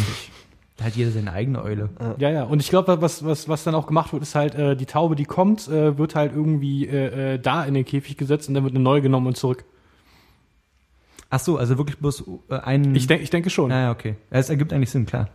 Da 0.78 0.86
hat 0.86 0.96
jeder 0.96 1.12
seine 1.12 1.32
eigene 1.32 1.62
Eule. 1.62 1.90
Ja, 2.18 2.30
ja. 2.32 2.44
Und 2.44 2.60
ich 2.60 2.70
glaube, 2.70 3.00
was, 3.02 3.24
was, 3.24 3.48
was 3.48 3.64
dann 3.64 3.76
auch 3.76 3.86
gemacht 3.86 4.12
wird, 4.12 4.24
ist 4.24 4.34
halt, 4.34 4.56
äh, 4.56 4.76
die 4.76 4.88
Taube, 4.88 5.16
die 5.16 5.26
kommt, 5.26 5.68
äh, 5.68 5.98
wird 6.00 6.16
halt 6.16 6.34
irgendwie 6.34 6.88
äh, 6.88 7.36
äh, 7.36 7.40
da 7.40 7.64
in 7.64 7.76
den 7.76 7.86
Käfig 7.86 8.18
gesetzt 8.18 8.48
und 8.48 8.56
dann 8.56 8.64
wird 8.64 8.74
eine 8.74 8.84
neue 8.84 9.02
genommen 9.02 9.28
und 9.28 9.38
zurück. 9.38 9.66
Ach 11.30 11.40
so, 11.40 11.58
also 11.58 11.78
wirklich 11.78 11.98
bloß 12.00 12.24
äh, 12.50 12.56
ein... 12.60 12.96
Ich, 12.96 13.08
denk, 13.08 13.22
ich 13.22 13.30
denke 13.30 13.50
schon. 13.50 13.70
Ja, 13.72 13.82
ja, 13.82 13.92
okay. 13.92 14.16
Ja, 14.32 14.40
es 14.40 14.50
ergibt 14.50 14.74
eigentlich 14.74 14.90
Sinn, 14.92 15.06
klar. 15.06 15.30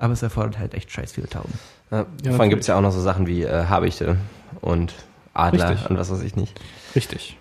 Aber 0.00 0.12
es 0.12 0.22
erfordert 0.22 0.58
halt 0.58 0.74
echt 0.74 0.90
scheiß 0.90 1.12
viele 1.12 1.28
Tauben. 1.28 1.52
Ja, 1.90 2.06
Ja, 2.24 2.32
vor 2.32 2.40
allem 2.40 2.50
gibt 2.50 2.62
es 2.62 2.66
ja 2.68 2.76
auch 2.76 2.80
noch 2.82 2.92
so 2.92 3.00
Sachen 3.00 3.26
wie 3.26 3.42
äh, 3.42 3.66
Habichte 3.66 4.16
und 4.60 4.94
Adler 5.34 5.70
Richtig. 5.70 5.90
und 5.90 5.98
was 5.98 6.10
weiß 6.10 6.22
ich 6.22 6.36
nicht. 6.36 6.60
Richtig. 6.94 7.36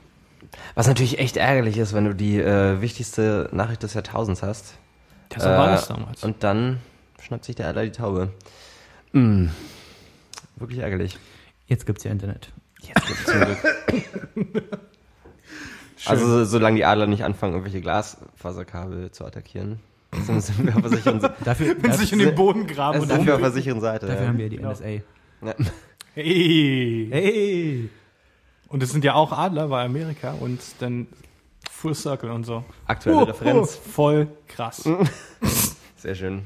Was 0.76 0.88
natürlich 0.88 1.20
echt 1.20 1.38
ärgerlich 1.38 1.78
ist, 1.78 1.94
wenn 1.94 2.06
du 2.06 2.14
die 2.16 2.40
äh, 2.40 2.80
wichtigste 2.82 3.50
Nachricht 3.52 3.82
des 3.84 3.94
Jahrtausends 3.96 4.42
hast. 4.44 4.76
Ja, 5.34 5.40
so 5.40 5.50
war 5.50 5.68
Äh, 5.68 5.72
das 5.72 5.88
damals. 5.88 6.24
Und 6.24 6.44
dann 6.44 6.78
schnappt 7.22 7.46
sich 7.46 7.56
der 7.56 7.68
Adler 7.68 7.86
die 7.86 7.92
Taube. 7.92 8.32
Mm. 9.14 9.48
Wirklich 10.56 10.80
ärgerlich. 10.80 11.18
Jetzt 11.68 11.86
gibt's 11.86 12.04
ja 12.04 12.12
Internet. 12.12 12.52
Zum 13.26 13.42
Glück. 13.42 14.64
also 16.06 16.46
solange 16.46 16.78
die 16.78 16.86
Adler 16.86 17.08
nicht 17.08 17.24
anfangen, 17.24 17.54
irgendwelche 17.54 17.82
Glasfaserkabel 17.82 19.12
zu 19.12 19.26
attackieren, 19.26 19.80
sind 20.26 20.42
sind 20.42 20.66
wir 20.66 20.76
auf 20.76 20.82
der 20.82 20.92
sicheren, 20.92 21.20
Dafür, 21.44 21.76
Wenn 21.82 21.92
das, 21.92 22.00
sich 22.00 22.14
in 22.14 22.20
den 22.20 22.36
Boden 22.36 22.68
graben 22.68 23.00
und 23.00 23.10
sind 23.10 23.26
wir 23.26 23.36
auf 23.36 23.42
der 23.42 23.52
sicheren 23.52 23.82
Seite. 23.82 24.06
dafür 24.06 24.22
ja. 24.22 24.28
haben 24.30 24.38
wir 24.38 24.50
die. 24.50 24.60
NSA. 24.60 24.90
Ja. 24.90 25.04
hey. 26.14 27.08
Hey! 27.12 27.90
Und 28.70 28.84
es 28.84 28.92
sind 28.92 29.04
ja 29.04 29.14
auch 29.14 29.32
Adler 29.32 29.68
bei 29.68 29.84
Amerika 29.84 30.34
und 30.34 30.60
dann 30.80 31.08
Full 31.70 31.96
Circle 31.96 32.32
und 32.32 32.44
so. 32.44 32.64
Aktuelle 32.86 33.28
Referenz. 33.28 33.76
Voll 33.76 34.28
krass. 34.48 34.90
Sehr 35.96 36.16
schön. 36.16 36.44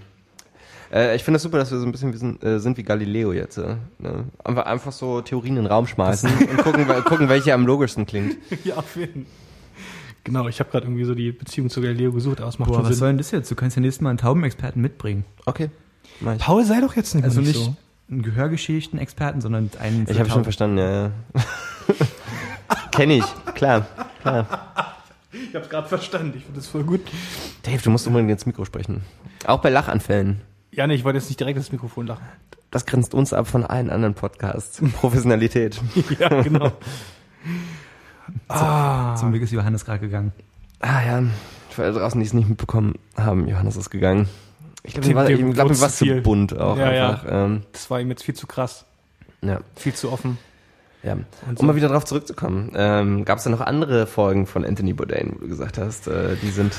Äh, 0.91 1.15
ich 1.15 1.23
finde 1.23 1.37
es 1.37 1.43
das 1.43 1.49
super, 1.49 1.57
dass 1.57 1.71
wir 1.71 1.79
so 1.79 1.85
ein 1.85 1.91
bisschen 1.91 2.13
wie 2.13 2.17
sind, 2.17 2.43
äh, 2.43 2.59
sind 2.59 2.77
wie 2.77 2.83
Galileo 2.83 3.31
jetzt. 3.31 3.57
Äh, 3.57 3.75
ne? 3.99 4.25
einfach, 4.43 4.65
einfach 4.65 4.91
so 4.91 5.21
Theorien 5.21 5.57
in 5.57 5.63
den 5.63 5.71
Raum 5.71 5.87
schmeißen 5.87 6.29
und 6.29 6.57
gucken, 6.57 6.85
gucken, 7.05 7.29
welche 7.29 7.53
am 7.53 7.65
logischsten 7.65 8.05
klingt. 8.05 8.37
ja, 8.63 8.75
auf 8.75 8.95
jeden 8.95 9.25
Genau, 10.23 10.47
ich 10.47 10.59
habe 10.59 10.69
gerade 10.69 10.85
irgendwie 10.85 11.03
so 11.03 11.15
die 11.15 11.31
Beziehung 11.31 11.69
zu 11.69 11.81
Galileo 11.81 12.11
gesucht, 12.11 12.41
aber 12.41 12.49
es 12.49 12.59
macht 12.59 12.69
Boah, 12.69 12.75
schon 12.75 12.83
was 12.83 12.89
Sinn. 12.89 12.97
soll 12.99 13.09
denn 13.09 13.17
das 13.17 13.31
jetzt? 13.31 13.49
Du 13.49 13.55
kannst 13.55 13.75
ja 13.75 13.81
nächstes 13.81 14.01
Mal 14.01 14.11
einen 14.11 14.19
Taubenexperten 14.19 14.79
mitbringen. 14.79 15.25
Okay. 15.45 15.69
Paul, 16.37 16.63
sei 16.63 16.79
doch 16.79 16.95
jetzt 16.95 17.15
nicht, 17.15 17.23
Also 17.23 17.39
nicht 17.39 17.55
nicht 17.55 17.65
so. 17.65 17.75
einen 18.09 18.21
gehörgeschädigten 18.21 18.99
Experten, 18.99 19.41
sondern 19.41 19.71
einen 19.79 20.05
Ich 20.07 20.19
habe 20.19 20.29
schon 20.29 20.43
verstanden, 20.43 20.77
ja. 20.77 21.05
ja. 21.05 21.11
Kenn 22.91 23.09
ich, 23.09 23.23
klar. 23.55 23.87
Ich 25.31 25.55
hab's 25.55 25.69
gerade 25.69 25.87
verstanden, 25.87 26.33
ich 26.37 26.43
finde 26.43 26.59
das 26.59 26.67
voll 26.67 26.83
gut. 26.83 27.01
Dave, 27.63 27.81
du 27.81 27.89
musst 27.89 28.05
unbedingt 28.05 28.29
ins 28.29 28.45
Mikro 28.45 28.65
sprechen. 28.65 29.01
Auch 29.47 29.59
bei 29.59 29.69
Lachanfällen. 29.69 30.41
Ja, 30.71 30.87
nee, 30.87 30.95
ich 30.95 31.03
wollte 31.03 31.17
jetzt 31.19 31.27
nicht 31.29 31.39
direkt 31.39 31.57
ins 31.57 31.71
Mikrofon 31.71 32.07
lachen. 32.07 32.23
Das 32.69 32.85
grenzt 32.85 33.13
uns 33.13 33.33
ab 33.33 33.47
von 33.47 33.65
allen 33.65 33.89
anderen 33.89 34.13
Podcasts. 34.13 34.81
Professionalität. 34.93 35.81
ja, 36.19 36.29
genau. 36.41 36.71
ah, 38.47 39.15
Zum 39.15 39.31
Glück 39.31 39.43
ist 39.43 39.51
Johannes 39.51 39.85
gerade 39.85 39.99
gegangen. 39.99 40.31
Ah 40.79 41.01
ja, 41.05 41.23
für 41.69 41.83
alle 41.83 41.93
draußen, 41.93 42.19
die 42.19 42.25
es 42.25 42.33
nicht 42.33 42.49
mitbekommen 42.49 42.95
haben, 43.15 43.47
Johannes 43.47 43.75
ist 43.75 43.89
gegangen. 43.89 44.27
Ich 44.83 44.93
glaube, 44.93 45.07
mir 45.09 45.15
war, 45.15 45.29
ich 45.29 45.53
glaub, 45.53 45.69
war 45.79 45.89
zu 45.89 46.05
bunt 46.23 46.57
auch 46.57 46.75
Ja, 46.77 46.91
ja. 46.91 47.09
einfach. 47.11 47.25
Ähm, 47.29 47.63
das 47.71 47.89
war 47.91 47.99
ihm 48.01 48.09
jetzt 48.09 48.23
viel 48.23 48.33
zu 48.33 48.47
krass, 48.47 48.85
ja, 49.43 49.59
viel 49.75 49.93
zu 49.93 50.11
offen. 50.11 50.39
ja. 51.03 51.13
Und 51.13 51.25
Um 51.49 51.57
so. 51.57 51.63
mal 51.65 51.75
wieder 51.75 51.89
drauf 51.89 52.05
zurückzukommen, 52.05 52.71
ähm, 52.75 53.23
gab 53.25 53.37
es 53.37 53.43
da 53.43 53.51
noch 53.51 53.61
andere 53.61 54.07
Folgen 54.07 54.47
von 54.47 54.65
Anthony 54.65 54.93
Bourdain, 54.93 55.33
wo 55.35 55.39
du 55.41 55.47
gesagt 55.49 55.77
hast, 55.77 56.07
äh, 56.07 56.35
die 56.41 56.49
sind 56.49 56.73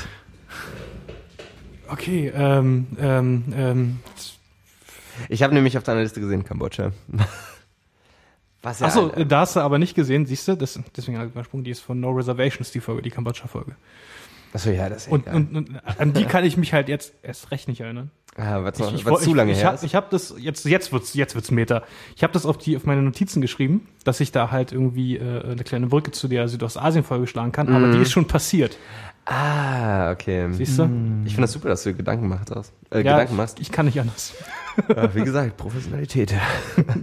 Okay, 1.93 2.31
ähm, 2.35 2.87
ähm, 2.99 3.43
ähm, 3.55 3.99
Ich 5.29 5.43
habe 5.43 5.53
nämlich 5.53 5.77
auf 5.77 5.83
deiner 5.83 6.01
Liste 6.01 6.19
gesehen, 6.19 6.43
Kambodscha. 6.43 6.91
Was 8.61 8.79
ja 8.79 8.87
Achso, 8.87 9.11
ein- 9.11 9.27
da 9.27 9.41
hast 9.41 9.55
du 9.55 9.59
aber 9.59 9.77
nicht 9.77 9.93
gesehen, 9.93 10.25
siehst 10.25 10.47
du? 10.47 10.55
Das, 10.55 10.79
deswegen 10.95 11.17
habe 11.17 11.27
ich 11.27 11.33
übersprungen, 11.33 11.63
die 11.65 11.71
ist 11.71 11.81
von 11.81 11.99
No 11.99 12.11
Reservations, 12.11 12.71
die 12.71 12.79
Folge, 12.79 13.01
die 13.01 13.09
Kambodscha-Folge. 13.09 13.75
Achso, 14.53 14.69
ja, 14.69 14.87
das 14.87 15.07
ist 15.07 15.11
Und, 15.11 15.27
und, 15.27 15.55
und 15.55 15.81
an 15.99 16.13
die 16.13 16.25
kann 16.25 16.45
ich 16.45 16.55
mich 16.57 16.73
halt 16.73 16.87
jetzt 16.87 17.13
erst 17.23 17.51
recht 17.51 17.67
nicht 17.67 17.81
erinnern. 17.81 18.11
ah, 18.37 18.63
was, 18.63 18.77
noch, 18.79 18.93
ich, 18.93 19.03
was 19.05 19.21
ich, 19.21 19.27
zu 19.27 19.33
lange 19.33 19.51
ich, 19.51 19.57
her 19.59 19.67
hab, 19.67 19.73
ist. 19.75 19.83
ich 19.83 19.95
habe 19.95 20.07
das 20.11 20.35
jetzt 20.37 20.63
jetzt 20.65 20.91
wird's 20.93 21.13
jetzt 21.15 21.33
wird's 21.35 21.49
Meter. 21.51 21.83
Ich 22.15 22.23
habe 22.23 22.31
das 22.33 22.45
auf 22.45 22.57
die 22.59 22.77
auf 22.77 22.85
meine 22.85 23.01
Notizen 23.01 23.41
geschrieben, 23.41 23.87
dass 24.05 24.19
ich 24.19 24.31
da 24.31 24.51
halt 24.51 24.71
irgendwie 24.71 25.17
äh, 25.17 25.43
eine 25.43 25.63
kleine 25.63 25.87
Brücke 25.87 26.11
zu 26.11 26.27
der 26.27 26.47
Südostasien 26.47 27.03
Folge 27.03 27.25
schlagen 27.27 27.51
kann, 27.51 27.67
aber 27.69 27.87
Mhm. 27.87 27.93
die 27.93 27.99
ist 28.03 28.11
schon 28.11 28.27
passiert. 28.27 28.77
Ah, 29.25 30.11
okay. 30.11 30.47
Siehst 30.51 30.77
du? 30.79 30.83
Ich 31.25 31.31
finde 31.33 31.41
das 31.41 31.53
super, 31.53 31.69
dass 31.69 31.83
du 31.83 31.93
Gedanken 31.93 32.27
machst. 32.27 32.51
Äh, 32.51 32.55
Ja, 32.91 33.01
Gedanken 33.01 33.35
machst. 33.37 33.59
ich 33.59 33.71
kann 33.71 33.85
nicht 33.85 33.99
anders. 33.99 34.33
Ja, 34.89 35.13
wie 35.15 35.23
gesagt, 35.23 35.55
Professionalität. 35.57 36.33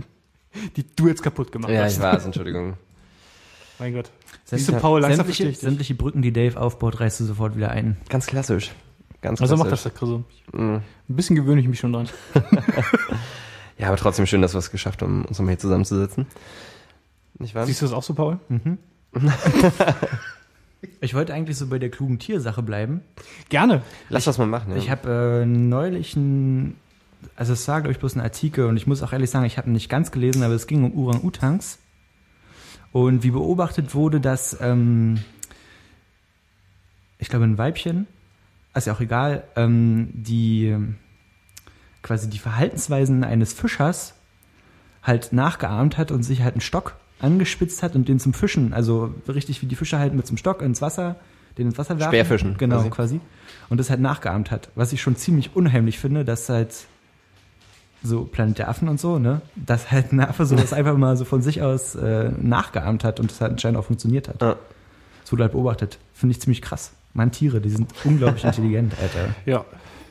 Die 0.76 0.85
du 0.96 1.09
jetzt 1.09 1.22
kaputt 1.22 1.52
gemacht 1.52 1.70
ja, 1.72 1.85
hast. 1.85 1.94
ich 1.96 2.02
weiß, 2.02 2.24
Entschuldigung. 2.24 2.74
Mein 3.78 3.94
Gott. 3.94 4.11
Sämtliche- 4.44 4.56
Siehst 4.56 4.68
du, 4.68 4.72
Paul, 4.80 5.00
langsam 5.00 5.26
sämtliche, 5.26 5.54
sämtliche 5.59 5.94
Brücken, 5.94 6.20
die 6.22 6.33
Dave 6.33 6.61
aufbaut, 6.61 6.98
reißt 7.00 7.20
du 7.20 7.24
sofort 7.24 7.56
wieder 7.56 7.70
ein. 7.70 7.96
Ganz 8.09 8.26
klassisch. 8.26 8.72
Ganz 9.22 9.40
Also 9.40 9.54
klassisch. 9.54 9.64
mach 9.64 9.70
das 9.70 9.83
der 9.85 9.92
Chris. 9.92 10.09
Mhm. 10.52 10.74
Ein 11.09 11.16
bisschen 11.16 11.37
gewöhne 11.37 11.61
ich 11.61 11.68
mich 11.68 11.78
schon 11.80 11.92
dran. 11.92 12.09
Ja, 13.78 13.87
aber 13.88 13.96
trotzdem 13.96 14.26
schön, 14.26 14.42
dass 14.42 14.52
wir 14.52 14.59
es 14.59 14.70
geschafft 14.70 15.00
haben, 15.00 15.24
uns 15.24 15.38
nochmal 15.38 15.52
hier 15.54 15.59
zusammenzusetzen. 15.61 16.26
Nicht 17.38 17.54
wahr? 17.54 17.64
Siehst 17.64 17.80
du 17.80 17.87
das 17.87 17.94
auch 17.94 18.02
so, 18.02 18.12
Paul? 18.12 18.38
Ich 21.00 21.14
wollte 21.14 21.34
eigentlich 21.34 21.56
so 21.56 21.66
bei 21.66 21.78
der 21.78 21.90
klugen 21.90 22.18
Tiersache 22.18 22.62
bleiben. 22.62 23.02
Gerne. 23.48 23.82
Lass 24.08 24.24
das 24.24 24.38
mal 24.38 24.46
machen. 24.46 24.72
Ja. 24.72 24.76
Ich 24.78 24.90
habe 24.90 25.42
äh, 25.42 25.46
neulich 25.46 26.16
ein, 26.16 26.76
also 27.36 27.52
es 27.52 27.66
war 27.68 27.80
glaube 27.80 27.92
ich 27.92 27.98
bloß 27.98 28.16
ein 28.16 28.20
Artikel 28.20 28.66
und 28.66 28.76
ich 28.76 28.86
muss 28.86 29.02
auch 29.02 29.12
ehrlich 29.12 29.30
sagen, 29.30 29.44
ich 29.44 29.58
habe 29.58 29.68
ihn 29.68 29.74
nicht 29.74 29.88
ganz 29.88 30.10
gelesen, 30.10 30.42
aber 30.42 30.54
es 30.54 30.66
ging 30.66 30.84
um 30.84 30.96
Orang-Utans 30.96 31.78
und 32.92 33.22
wie 33.22 33.30
beobachtet 33.30 33.94
wurde, 33.94 34.20
dass 34.20 34.56
ähm, 34.60 35.20
ich 37.18 37.28
glaube 37.28 37.44
ein 37.44 37.58
Weibchen, 37.58 38.06
ist 38.74 38.86
ja 38.86 38.94
auch 38.94 39.00
egal, 39.00 39.44
ähm, 39.56 40.10
die 40.12 40.68
ähm, 40.68 40.96
quasi 42.02 42.30
die 42.30 42.38
Verhaltensweisen 42.38 43.24
eines 43.24 43.52
Fischers 43.52 44.14
halt 45.02 45.32
nachgeahmt 45.32 45.98
hat 45.98 46.10
und 46.10 46.22
sich 46.22 46.42
halt 46.42 46.54
einen 46.54 46.60
Stock 46.60 46.96
angespitzt 47.22 47.83
hat 47.83 47.94
und 47.94 48.09
den 48.09 48.18
zum 48.18 48.33
Fischen, 48.35 48.72
also 48.72 49.14
richtig 49.28 49.62
wie 49.62 49.66
die 49.66 49.76
Fischer 49.76 49.98
halt 49.98 50.14
mit 50.14 50.26
zum 50.26 50.37
Stock 50.37 50.62
ins 50.62 50.80
Wasser, 50.83 51.16
den 51.59 51.66
ins 51.68 51.78
Wasser 51.78 51.98
werfen. 51.98 52.11
Speerfischen, 52.11 52.56
Genau, 52.59 52.76
quasi. 52.78 52.90
quasi. 52.90 53.20
Und 53.68 53.78
das 53.78 53.90
halt 53.90 54.00
nachgeahmt 54.00 54.50
hat. 54.50 54.70
Was 54.74 54.92
ich 54.92 55.02
schon 55.02 55.16
ziemlich 55.16 55.54
unheimlich 55.54 55.98
finde, 55.98 56.24
dass 56.24 56.48
halt 56.48 56.74
so 58.02 58.24
Planet 58.24 58.59
der 58.59 58.68
Affen 58.68 58.88
und 58.88 58.98
so, 58.98 59.18
ne, 59.18 59.42
dass 59.56 59.90
halt 59.90 60.12
ein 60.12 60.20
Affe 60.20 60.46
sowas 60.46 60.72
einfach 60.72 60.96
mal 60.96 61.16
so 61.16 61.24
von 61.24 61.42
sich 61.42 61.61
aus 61.62 61.94
äh, 61.94 62.30
nachgeahmt 62.40 63.04
hat 63.04 63.20
und 63.20 63.30
das 63.30 63.40
halt 63.40 63.52
anscheinend 63.52 63.78
auch 63.78 63.85
funktioniert 63.85 64.28
hat. 64.28 64.40
Ja. 64.40 64.56
Das 65.22 65.33
wurde 65.33 65.42
halt 65.44 65.52
beobachtet. 65.52 65.98
Finde 66.14 66.33
ich 66.33 66.40
ziemlich 66.40 66.62
krass. 66.62 66.92
Man, 67.12 67.30
Tiere, 67.33 67.61
die 67.61 67.68
sind 67.70 67.92
unglaublich 68.04 68.44
intelligent, 68.44 68.94
Alter. 69.00 69.35
Ja. 69.44 69.64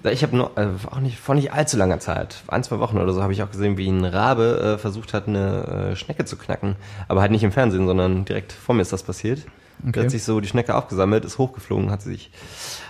Ich 0.03 0.23
habe 0.23 0.35
nur, 0.37 0.51
also 0.57 0.87
auch 0.89 0.99
nicht, 0.99 1.19
vor 1.19 1.35
nicht 1.35 1.51
allzu 1.51 1.75
langer 1.75 1.99
Zeit, 1.99 2.43
ein, 2.47 2.63
zwei 2.63 2.79
Wochen 2.79 2.97
oder 2.97 3.11
so, 3.13 3.21
habe 3.21 3.33
ich 3.33 3.43
auch 3.43 3.51
gesehen, 3.51 3.77
wie 3.77 3.89
ein 3.89 4.05
Rabe 4.05 4.75
äh, 4.75 4.77
versucht 4.77 5.13
hat, 5.13 5.27
eine 5.27 5.91
äh, 5.91 5.95
Schnecke 5.95 6.23
zu 6.25 6.37
knacken. 6.37 6.75
Aber 7.07 7.21
halt 7.21 7.31
nicht 7.31 7.43
im 7.43 7.51
Fernsehen, 7.51 7.85
sondern 7.85 8.23
direkt 8.25 8.53
vor 8.53 8.75
mir 8.75 8.81
ist 8.81 8.93
das 8.93 9.03
passiert. 9.03 9.39
Da 9.81 9.89
Okay. 9.89 10.01
hat 10.01 10.11
sich 10.11 10.23
so 10.23 10.41
die 10.41 10.47
Schnecke 10.49 10.75
aufgesammelt, 10.75 11.23
ist 11.23 11.37
hochgeflogen, 11.37 11.89
hat 11.89 12.01
sich, 12.01 12.31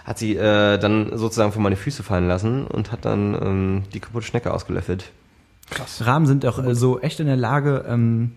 hat 0.05 0.17
sie 0.17 0.35
äh, 0.35 0.79
dann 0.79 1.15
sozusagen 1.17 1.51
vor 1.51 1.61
meine 1.61 1.75
Füße 1.75 2.01
fallen 2.01 2.27
lassen 2.27 2.65
und 2.65 2.91
hat 2.91 3.05
dann 3.05 3.35
ähm, 3.35 3.83
die 3.93 3.99
kaputte 3.99 4.25
Schnecke 4.25 4.51
ausgelöffelt. 4.51 5.11
Krass. 5.69 6.03
Raben 6.05 6.25
sind 6.25 6.47
auch 6.47 6.57
äh, 6.63 6.73
so 6.73 6.99
echt 6.99 7.19
in 7.19 7.27
der 7.27 7.35
Lage, 7.35 7.85
ähm, 7.87 8.31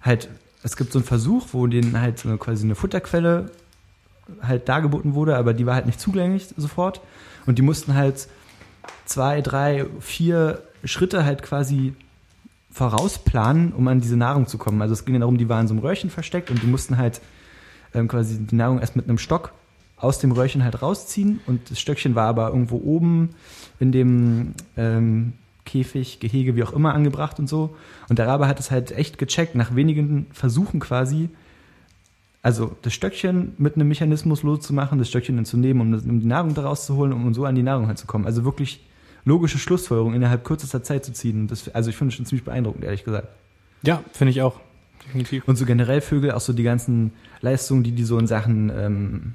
halt, 0.00 0.28
es 0.62 0.76
gibt 0.76 0.92
so 0.92 1.00
einen 1.00 1.06
Versuch, 1.06 1.48
wo 1.52 1.66
denen 1.66 2.00
halt 2.00 2.20
so 2.20 2.36
quasi 2.36 2.64
eine 2.64 2.76
Futterquelle 2.76 3.50
halt 4.40 4.68
dargeboten 4.68 5.14
wurde, 5.14 5.36
aber 5.36 5.52
die 5.52 5.66
war 5.66 5.74
halt 5.74 5.86
nicht 5.86 6.00
zugänglich 6.00 6.54
sofort. 6.56 7.00
Und 7.46 7.58
die 7.58 7.62
mussten 7.62 7.94
halt 7.94 8.28
zwei, 9.04 9.40
drei, 9.40 9.86
vier 10.00 10.62
Schritte 10.84 11.24
halt 11.24 11.42
quasi 11.42 11.94
vorausplanen, 12.70 13.72
um 13.72 13.86
an 13.88 14.00
diese 14.00 14.16
Nahrung 14.16 14.46
zu 14.46 14.58
kommen. 14.58 14.80
Also 14.80 14.94
es 14.94 15.04
ging 15.04 15.14
ja 15.14 15.20
darum, 15.20 15.38
die 15.38 15.48
waren 15.48 15.68
so 15.68 15.74
einem 15.74 15.82
Röhrchen 15.82 16.10
versteckt 16.10 16.50
und 16.50 16.62
die 16.62 16.66
mussten 16.66 16.96
halt 16.96 17.20
ähm, 17.94 18.08
quasi 18.08 18.38
die 18.38 18.54
Nahrung 18.54 18.80
erst 18.80 18.96
mit 18.96 19.08
einem 19.08 19.18
Stock 19.18 19.52
aus 19.96 20.18
dem 20.18 20.32
Röhrchen 20.32 20.64
halt 20.64 20.82
rausziehen 20.82 21.40
und 21.46 21.70
das 21.70 21.78
Stöckchen 21.78 22.14
war 22.14 22.26
aber 22.26 22.48
irgendwo 22.48 22.76
oben 22.78 23.30
in 23.78 23.92
dem 23.92 24.54
ähm, 24.76 25.34
Käfig, 25.64 26.18
Gehege, 26.18 26.56
wie 26.56 26.64
auch 26.64 26.72
immer 26.72 26.92
angebracht 26.94 27.38
und 27.38 27.48
so. 27.48 27.76
Und 28.08 28.18
der 28.18 28.26
Rabe 28.26 28.48
hat 28.48 28.58
es 28.58 28.72
halt 28.72 28.90
echt 28.90 29.18
gecheckt, 29.18 29.54
nach 29.54 29.76
wenigen 29.76 30.26
Versuchen 30.32 30.80
quasi, 30.80 31.30
also 32.42 32.76
das 32.82 32.92
Stöckchen 32.92 33.54
mit 33.58 33.76
einem 33.76 33.88
Mechanismus 33.88 34.42
loszumachen, 34.42 34.98
das 34.98 35.08
Stöckchen 35.08 35.36
dann 35.36 35.44
zu 35.44 35.56
nehmen, 35.56 35.80
um, 35.80 35.94
um 35.94 36.20
die 36.20 36.26
Nahrung 36.26 36.54
daraus 36.54 36.86
zu 36.86 36.96
holen, 36.96 37.12
um 37.12 37.32
so 37.32 37.44
an 37.44 37.54
die 37.54 37.62
Nahrung 37.62 37.86
halt 37.86 37.98
zu 37.98 38.06
kommen. 38.06 38.26
Also 38.26 38.44
wirklich 38.44 38.84
logische 39.24 39.58
Schlussfolgerung 39.58 40.14
innerhalb 40.14 40.44
kürzester 40.44 40.82
Zeit 40.82 41.04
zu 41.04 41.12
ziehen. 41.12 41.46
Das, 41.46 41.68
also 41.68 41.90
ich 41.90 41.96
finde 41.96 42.10
es 42.10 42.16
schon 42.16 42.26
ziemlich 42.26 42.44
beeindruckend, 42.44 42.84
ehrlich 42.84 43.04
gesagt. 43.04 43.28
Ja, 43.82 44.02
finde 44.12 44.32
ich 44.32 44.42
auch. 44.42 44.60
Definitiv. 45.06 45.46
Und 45.46 45.56
so 45.56 45.64
generell 45.64 46.00
Vögel, 46.00 46.32
auch 46.32 46.40
so 46.40 46.52
die 46.52 46.62
ganzen 46.62 47.12
Leistungen, 47.40 47.84
die 47.84 47.92
die 47.92 48.04
so 48.04 48.18
in 48.18 48.26
Sachen, 48.26 48.70
ähm, 48.70 49.34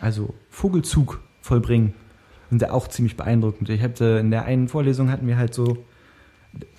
also 0.00 0.34
Vogelzug 0.50 1.20
vollbringen, 1.42 1.94
sind 2.50 2.62
ja 2.62 2.70
auch 2.70 2.88
ziemlich 2.88 3.16
beeindruckend. 3.16 3.68
Ich 3.68 3.82
hatte 3.82 4.18
in 4.20 4.30
der 4.30 4.44
einen 4.44 4.68
Vorlesung 4.68 5.10
hatten 5.10 5.26
wir 5.26 5.36
halt 5.36 5.52
so, 5.52 5.84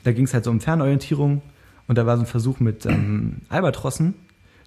da 0.04 0.12
ging 0.12 0.26
es 0.26 0.34
halt 0.34 0.44
so 0.44 0.52
um 0.52 0.60
Fernorientierung 0.60 1.44
und 1.88 1.98
da 1.98 2.06
war 2.06 2.18
so 2.18 2.24
ein 2.24 2.28
Versuch 2.28 2.60
mit 2.60 2.86
ähm, 2.86 3.42
Albatrossen, 3.50 4.16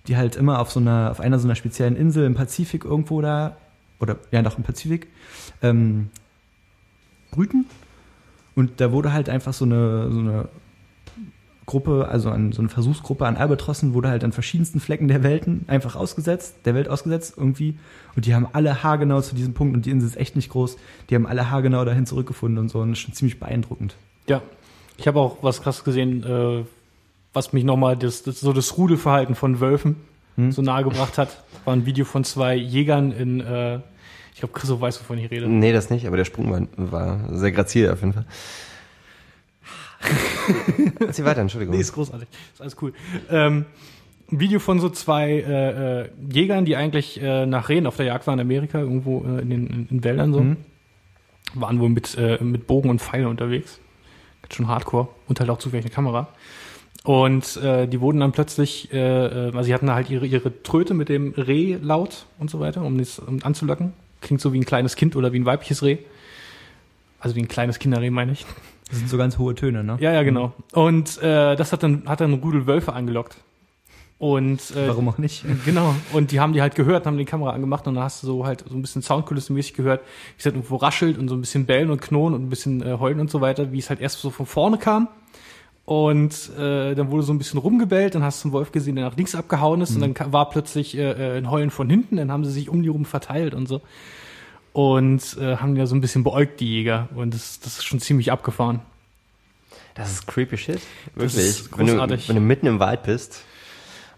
die 0.09 0.16
halt 0.16 0.36
immer 0.36 0.59
auf 0.61 0.70
so 0.70 0.80
einer, 0.80 1.11
auf 1.11 1.20
einer 1.20 1.38
so 1.38 1.46
einer 1.46 1.55
speziellen 1.55 1.96
Insel 1.96 2.26
im 2.26 2.34
Pazifik 2.34 2.84
irgendwo 2.84 3.20
da, 3.20 3.57
oder 4.00 4.16
ja 4.30 4.42
doch 4.42 4.59
im 4.59 4.64
Pazifik, 4.64 5.09
ähm, 5.62 6.11
brüten. 7.30 7.66
Und 8.55 8.80
da 8.80 8.92
wurde 8.92 9.12
halt 9.12 9.28
einfach 9.28 9.53
so 9.53 9.64
eine, 9.64 10.11
so 10.11 10.18
eine 10.18 10.48
Gruppe, 11.64 12.09
also 12.09 12.30
an, 12.30 12.53
so 12.53 12.61
eine 12.61 12.68
Versuchsgruppe 12.68 13.24
an 13.26 13.36
Albatrossen 13.36 13.94
wurde 13.94 14.09
halt 14.09 14.24
an 14.24 14.32
verschiedensten 14.32 14.80
Flecken 14.80 15.09
der 15.09 15.22
Welten 15.22 15.64
einfach 15.68 15.94
ausgesetzt, 15.94 16.57
der 16.64 16.74
Welt 16.74 16.88
ausgesetzt 16.88 17.34
irgendwie. 17.36 17.78
Und 18.16 18.26
die 18.26 18.34
haben 18.34 18.48
alle 18.53 18.82
haargenau 18.82 19.20
zu 19.20 19.34
diesem 19.34 19.55
Punkt, 19.55 19.74
und 19.74 19.86
die 19.86 19.90
Insel 19.90 20.09
ist 20.09 20.16
echt 20.16 20.36
nicht 20.36 20.50
groß, 20.50 20.76
die 21.09 21.14
haben 21.14 21.26
alle 21.26 21.50
haargenau 21.50 21.84
dahin 21.84 22.05
zurückgefunden 22.05 22.59
und 22.59 22.68
so. 22.68 22.80
Und 22.80 22.90
das 22.90 22.98
ist 22.98 23.05
schon 23.05 23.14
ziemlich 23.14 23.38
beeindruckend. 23.38 23.94
Ja, 24.26 24.42
ich 24.96 25.07
habe 25.07 25.20
auch 25.20 25.38
was 25.42 25.62
krass 25.62 25.84
gesehen, 25.84 26.24
äh, 26.24 26.64
was 27.33 27.53
mich 27.53 27.64
nochmal 27.64 27.97
das, 27.97 28.22
das, 28.22 28.41
so 28.41 28.53
das 28.53 28.76
Rudelverhalten 28.76 29.35
von 29.35 29.61
Wölfen 29.61 29.97
Hm? 30.37 30.53
so 30.53 30.62
nahe 30.62 30.85
gebracht 30.85 31.18
hat. 31.18 31.43
War 31.64 31.74
ein 31.74 31.87
Video 31.87 32.05
von 32.05 32.24
zwei 32.24 32.55
Jägern 32.55 33.12
in, 33.12 33.41
äh, 33.41 33.76
ich 34.33 34.41
glaube, 34.41 34.55
Christoph 34.55 34.80
weiß, 34.80 35.01
wovon 35.01 35.18
ich 35.18 35.30
rede. 35.30 35.49
Nee, 35.49 35.72
das 35.72 35.91
nicht, 35.91 36.07
aber 36.07 36.16
der 36.16 36.24
Sprung 36.24 36.51
war, 36.51 36.66
war 36.76 37.37
sehr 37.37 37.53
grazil 37.53 37.91
auf 37.91 38.01
jeden 38.01 38.14
Fall. 38.14 38.24
Erzähl 41.01 41.24
weiter, 41.24 41.43
Entschuldigung. 41.43 41.74
Nee, 41.76 41.80
ist 41.80 41.93
großartig. 41.93 42.28
Ist 42.53 42.61
alles 42.61 42.76
cool. 42.83 42.93
Ähm, 43.30 43.66
ein 44.33 44.41
Video 44.41 44.59
von 44.59 44.80
so 44.80 44.89
zwei 44.89 45.30
äh, 45.30 46.01
äh, 46.01 46.09
Jägern, 46.28 46.64
die 46.64 46.74
eigentlich 46.76 47.20
äh, 47.22 47.47
nach 47.47 47.68
Rehen 47.68 47.87
auf 47.87 47.97
der 47.97 48.07
Jagd 48.07 48.26
waren 48.26 48.39
in 48.39 48.47
Amerika, 48.47 48.80
irgendwo 48.80 49.22
äh, 49.24 49.43
in 49.43 49.51
den 49.51 49.66
in, 49.66 49.89
in 49.91 50.05
Wäldern 50.05 50.33
so. 50.33 50.41
Mhm. 50.41 50.57
Waren 51.55 51.80
wohl 51.80 51.91
mit, 51.91 52.16
äh, 52.16 52.43
mit 52.43 52.66
Bogen 52.66 52.89
und 52.89 53.01
Pfeilen 53.01 53.26
unterwegs. 53.26 53.78
Ganz 54.41 54.55
schon 54.55 54.68
hardcore. 54.68 55.09
Und 55.28 55.39
halt 55.39 55.51
auch 55.51 55.59
zufällig 55.59 55.85
eine 55.85 55.95
Kamera. 55.95 56.28
Und 57.05 57.57
äh, 57.57 57.88
die 57.88 58.01
wurden 58.01 58.20
dann 58.20 58.32
plötzlich, 58.32 58.93
äh, 58.93 58.99
äh, 58.99 59.47
also 59.47 59.62
sie 59.62 59.74
hatten 59.74 59.88
da 59.88 59.95
halt 59.95 60.09
ihre, 60.09 60.24
ihre 60.24 60.62
Tröte 60.62 60.95
mit 60.95 61.09
dem 61.09 61.34
Reh 61.36 61.76
laut 61.80 62.26
und 62.38 62.49
so 62.49 62.61
weiter, 62.61 62.82
um 62.82 62.99
das 62.99 63.18
um 63.18 63.40
anzulocken. 63.43 63.93
Klingt 64.20 64.40
so 64.40 64.53
wie 64.53 64.61
ein 64.61 64.64
kleines 64.64 64.95
Kind 64.95 65.16
oder 65.16 65.32
wie 65.32 65.40
ein 65.40 65.45
weibliches 65.45 65.82
Reh. 65.82 65.99
Also 67.18 67.34
wie 67.34 67.40
ein 67.40 67.49
kleines 67.49 67.78
Kinderreh, 67.80 68.11
meine 68.11 68.32
ich. 68.32 68.47
Das 68.88 68.99
sind 68.99 69.09
so 69.09 69.16
ganz 69.16 69.38
hohe 69.38 69.55
Töne, 69.55 69.82
ne? 69.82 69.97
Ja, 70.01 70.12
ja, 70.12 70.22
genau. 70.22 70.53
Und 70.72 71.20
äh, 71.22 71.57
das 71.57 71.72
hat 71.72 71.82
dann, 71.82 72.05
hat 72.07 72.20
dann 72.20 72.34
Rudel 72.34 72.66
Wölfe 72.66 72.93
angelockt. 72.93 73.36
Und 74.18 74.70
äh, 74.76 74.86
Warum 74.86 75.09
auch 75.09 75.18
nicht? 75.18 75.45
Genau. 75.64 75.97
Und 76.12 76.30
die 76.30 76.38
haben 76.38 76.53
die 76.53 76.62
halt 76.62 76.76
gehört, 76.76 77.07
haben 77.07 77.18
die 77.18 77.24
Kamera 77.24 77.51
angemacht 77.51 77.88
und 77.88 77.97
dann 77.97 78.05
hast 78.05 78.22
du 78.22 78.28
so 78.28 78.47
halt 78.47 78.64
so 78.68 78.76
ein 78.76 78.80
bisschen 78.80 79.03
Soundkulissenmäßig 79.03 79.74
gehört, 79.74 80.01
wie 80.03 80.38
es 80.38 80.45
halt 80.45 80.55
irgendwo 80.55 80.76
raschelt 80.76 81.18
und 81.18 81.28
so 81.28 81.34
ein 81.34 81.40
bisschen 81.40 81.66
bellen 81.66 81.90
und 81.90 82.01
knurren 82.01 82.34
und 82.34 82.45
ein 82.45 82.49
bisschen 82.49 82.82
äh, 82.82 82.99
heulen 83.01 83.18
und 83.18 83.32
so 83.32 83.40
weiter, 83.40 83.72
wie 83.72 83.78
es 83.78 83.90
halt 83.90 84.01
erst 84.01 84.20
so 84.20 84.30
von 84.30 84.47
vorne 84.47 84.78
kam. 84.78 85.09
Und 85.85 86.51
äh, 86.57 86.95
dann 86.95 87.11
wurde 87.11 87.24
so 87.24 87.33
ein 87.33 87.39
bisschen 87.39 87.59
rumgebellt, 87.59 88.14
dann 88.14 88.22
hast 88.22 88.43
du 88.45 88.49
einen 88.49 88.53
Wolf 88.53 88.70
gesehen, 88.70 88.95
der 88.95 89.05
nach 89.05 89.16
links 89.16 89.35
abgehauen 89.35 89.80
ist 89.80 89.97
und 89.97 90.01
dann 90.01 90.33
war 90.33 90.49
plötzlich 90.49 90.97
äh, 90.97 91.11
äh, 91.11 91.39
ein 91.39 91.51
Heulen 91.51 91.70
von 91.70 91.91
hinten, 91.91 92.16
dann 92.16 92.30
haben 92.30 92.45
sie 92.45 92.53
sich 92.53 92.68
um 92.68 92.83
die 92.83 92.89
rum 92.89 93.05
verteilt 93.05 93.53
und 93.53 93.66
so. 93.66 93.80
Und 94.72 95.37
äh, 95.39 95.57
haben 95.57 95.76
ja 95.76 95.87
so 95.87 95.95
ein 95.95 96.01
bisschen 96.01 96.22
beäugt, 96.24 96.61
die 96.61 96.66
Jäger. 96.68 97.09
Und 97.14 97.35
das, 97.35 97.61
das 97.61 97.78
ist 97.78 97.85
schon 97.85 98.01
ziemlich 98.01 98.33
abgefahren. 98.33 98.80
Das 99.95 100.11
ist 100.11 100.26
creepy 100.26 100.57
shit. 100.57 100.80
Das 101.16 101.35
Wirklich. 101.35 101.37
ist 101.37 101.78
wenn, 101.78 101.87
du, 101.87 101.93
großartig. 101.93 102.28
wenn 102.28 102.37
du 102.37 102.43
mitten 102.43 102.66
im 102.66 102.78
Wald 102.78 103.03
bist 103.03 103.43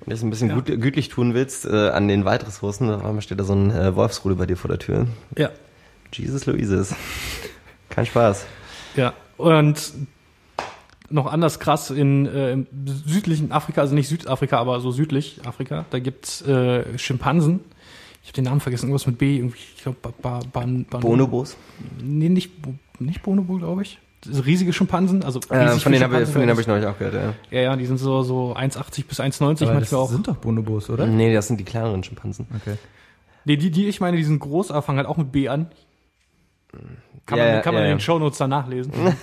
und 0.00 0.12
das 0.12 0.22
ein 0.22 0.30
bisschen 0.30 0.50
Ja. 0.50 0.54
gut, 0.54 0.66
gütlich 0.66 1.08
tun 1.08 1.34
willst 1.34 1.64
äh, 1.64 1.88
an 1.88 2.06
den 2.06 2.24
Waldressourcen, 2.24 2.88
einmal 2.90 3.22
steht 3.22 3.40
da 3.40 3.44
so 3.44 3.54
ein 3.54 3.70
äh, 3.70 3.96
Wolfsrudel 3.96 4.36
bei 4.36 4.46
dir 4.46 4.56
vor 4.56 4.68
der 4.68 4.78
Tür. 4.78 5.08
Ja. 5.36 5.50
Jesus 6.12 6.46
Louises. 6.46 6.94
Kein 7.88 8.06
Spaß. 8.06 8.46
Ja, 8.94 9.14
und 9.36 9.92
noch 11.14 11.26
anders 11.26 11.60
krass 11.60 11.90
in 11.90 12.26
äh, 12.26 12.52
im 12.52 12.66
südlichen 13.06 13.52
Afrika, 13.52 13.80
also 13.80 13.94
nicht 13.94 14.08
Südafrika, 14.08 14.58
aber 14.58 14.80
so 14.80 14.90
südlich 14.90 15.40
Afrika, 15.46 15.84
da 15.90 15.98
gibt's 16.00 16.42
äh, 16.42 16.98
Schimpansen. 16.98 17.60
Ich 18.22 18.28
habe 18.30 18.36
den 18.36 18.44
Namen 18.44 18.60
vergessen, 18.60 18.86
irgendwas 18.86 19.06
mit 19.06 19.18
B, 19.18 19.36
irgendwie, 19.36 19.58
ich 19.76 19.82
glaube, 19.82 19.98
ba, 20.02 20.12
ba, 20.20 20.40
ban, 20.52 20.84
ban, 20.90 21.00
Bonobos? 21.00 21.56
Nee, 22.02 22.28
nicht, 22.30 22.50
nicht 22.98 23.22
Bonobo, 23.22 23.58
glaube 23.58 23.82
ich. 23.82 23.98
Das 24.22 24.34
sind 24.34 24.46
riesige 24.46 24.72
Schimpansen, 24.72 25.22
also 25.22 25.38
Äh, 25.50 25.68
von 25.78 25.92
denen 25.92 26.04
habe 26.04 26.22
ich, 26.22 26.28
von 26.30 26.40
denen 26.40 26.50
hab 26.50 26.58
ich 26.58 26.66
neulich 26.66 26.86
auch 26.86 26.98
gehört, 26.98 27.14
ja. 27.14 27.34
Ja, 27.50 27.60
ja, 27.64 27.76
die 27.76 27.84
sind 27.86 27.98
so, 27.98 28.22
so 28.22 28.56
1,80 28.56 29.04
bis 29.06 29.20
1,90 29.20 29.42
Aber 29.42 29.54
das 29.56 29.60
manchmal 29.74 30.00
auch. 30.00 30.10
sind 30.10 30.26
doch 30.26 30.36
Bonobos, 30.36 30.88
oder? 30.90 31.06
Nee, 31.06 31.32
das 31.34 31.46
sind 31.48 31.60
die 31.60 31.64
kleineren 31.64 32.02
Schimpansen. 32.02 32.46
Okay. 32.56 32.76
Nee, 33.44 33.56
die, 33.56 33.70
die 33.70 33.86
ich 33.88 34.00
meine, 34.00 34.16
die 34.16 34.24
sind 34.24 34.38
groß, 34.40 34.70
aber 34.70 34.80
fangen 34.82 34.98
halt 34.98 35.06
auch 35.08 35.18
mit 35.18 35.30
B 35.30 35.48
an. 35.48 35.66
Kann 37.26 37.38
Ja, 37.38 37.44
man, 37.44 37.54
ja, 37.54 37.60
kann 37.60 37.74
man 37.74 37.82
ja, 37.82 37.86
in 37.88 37.90
ja. 37.92 37.96
den 37.96 38.00
Shownotes 38.00 38.38
dann 38.38 38.50
nachlesen. 38.50 38.92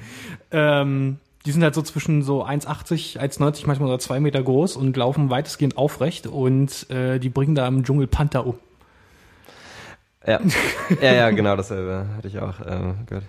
ähm, 0.52 1.18
die 1.44 1.50
sind 1.50 1.62
halt 1.62 1.74
so 1.74 1.82
zwischen 1.82 2.22
so 2.22 2.44
1,80, 2.44 3.18
1,90, 3.18 3.66
manchmal 3.66 3.88
sogar 3.88 3.98
zwei 3.98 4.20
Meter 4.20 4.42
groß 4.42 4.76
und 4.76 4.96
laufen 4.96 5.30
weitestgehend 5.30 5.76
aufrecht 5.76 6.26
und 6.26 6.88
äh, 6.90 7.18
die 7.18 7.28
bringen 7.28 7.54
da 7.54 7.66
im 7.66 7.84
Dschungel 7.84 8.06
Panther 8.06 8.46
um. 8.46 8.54
Ja, 10.26 10.40
ja, 11.00 11.12
ja 11.12 11.30
genau 11.30 11.56
dasselbe 11.56 12.06
hatte 12.16 12.28
ich 12.28 12.38
auch 12.38 12.60
äh, 12.60 12.94
gehört. 13.06 13.24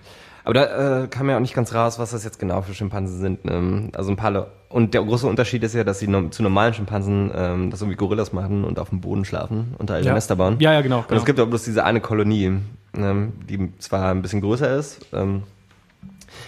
Aber 0.46 0.54
da 0.54 1.04
äh, 1.04 1.08
kam 1.08 1.30
ja 1.30 1.38
auch 1.38 1.42
nicht 1.42 1.54
ganz 1.54 1.74
raus, 1.74 2.00
was 2.00 2.12
das 2.12 2.24
jetzt 2.24 2.38
genau 2.38 2.62
für 2.62 2.74
Schimpansen 2.74 3.20
sind. 3.20 3.40
Ähm, 3.46 3.92
also 3.94 4.12
ein 4.12 4.18
paar 4.18 4.32
Le 4.32 4.48
und 4.70 4.94
der 4.96 5.04
große 5.04 5.28
Unterschied 5.28 5.64
ist 5.64 5.76
ja, 5.76 5.84
dass 5.84 6.00
sie 6.00 6.08
no 6.08 6.30
zu 6.30 6.42
normalen 6.42 6.74
Schimpansen 6.74 7.32
ähm, 7.34 7.70
das 7.70 7.80
so 7.80 7.90
wie 7.90 7.96
Gorillas 7.96 8.34
machen 8.34 8.64
und 8.64 8.80
auf 8.80 8.90
dem 8.90 9.02
Boden 9.02 9.24
schlafen 9.24 9.76
und 9.78 9.90
da 9.90 9.98
ihre 9.98 10.08
Ja. 10.08 10.14
Nester 10.14 10.36
bauen. 10.36 10.58
Ja, 10.60 10.74
ja, 10.74 10.82
genau. 10.82 11.00
Und 11.00 11.10
genau. 11.10 11.20
es 11.20 11.26
gibt 11.26 11.40
auch 11.40 11.46
bloß 11.46 11.64
diese 11.64 11.84
eine 11.84 12.02
Kolonie, 12.02 12.58
ähm, 12.98 13.34
die 13.48 13.72
zwar 13.78 14.10
ein 14.10 14.22
bisschen 14.24 14.42
größer 14.42 14.76
ist, 14.76 15.06
ähm, 15.14 15.44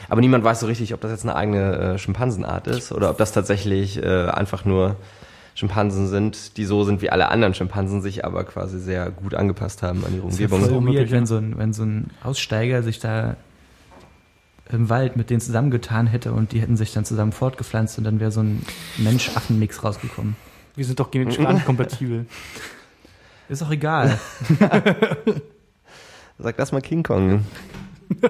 aber 0.10 0.22
niemand 0.22 0.44
weiß 0.44 0.60
so 0.60 0.68
richtig, 0.68 0.94
ob 0.94 1.02
das 1.02 1.12
jetzt 1.12 1.24
eine 1.24 1.36
eigene 1.36 1.76
äh, 1.78 1.98
Schimpansenart 1.98 2.68
ist 2.68 2.92
oder 2.92 3.10
ob 3.10 3.18
das 3.18 3.32
tatsächlich 3.32 4.02
äh, 4.02 4.26
einfach 4.28 4.66
nur 4.66 4.96
Schimpansen 5.56 6.08
sind, 6.08 6.58
die 6.58 6.66
so 6.66 6.84
sind 6.84 7.02
wie 7.02 7.10
alle 7.10 7.30
anderen 7.30 7.54
Schimpansen, 7.54 8.02
sich 8.02 8.26
aber 8.26 8.44
quasi 8.44 8.80
sehr 8.80 9.10
gut 9.10 9.34
angepasst 9.36 9.84
haben 9.84 10.04
an 10.06 10.14
ihre 10.14 10.26
Das 10.26 10.34
ist 10.36 10.40
ja 10.42 10.48
Umgebung. 10.48 10.84
voll 10.86 10.94
weird, 10.96 11.12
wenn 11.12 11.26
so, 11.26 11.38
ein, 11.38 11.58
wenn 11.58 11.72
so 11.74 11.84
ein 11.84 12.12
Aussteiger 12.24 12.84
sich 12.84 13.00
da 13.00 13.38
im 14.70 14.90
Wald 14.90 15.16
mit 15.16 15.30
denen 15.30 15.40
zusammengetan 15.42 16.08
hätte 16.08 16.34
und 16.34 16.52
die 16.52 16.60
hätten 16.60 16.76
sich 16.76 16.92
dann 16.92 17.06
zusammen 17.06 17.32
fortgepflanzt 17.32 17.98
und 18.00 18.04
dann 18.04 18.20
wäre 18.20 18.32
so 18.32 18.42
ein 18.42 18.66
Mensch-Affen-Mix 18.98 19.84
rausgekommen. 19.84 20.36
Wir 20.76 20.84
sind 20.86 21.00
doch 21.00 21.12
genetisch 21.12 21.38
gar 21.38 21.54
nicht 21.54 21.66
kompatibel. 21.68 22.26
Ist 23.48 23.62
auch 23.64 23.72
egal. 23.72 24.20
Sag 26.40 26.58
das 26.58 26.72
mal 26.72 26.82
King 26.82 27.04
Kong. 27.04 27.46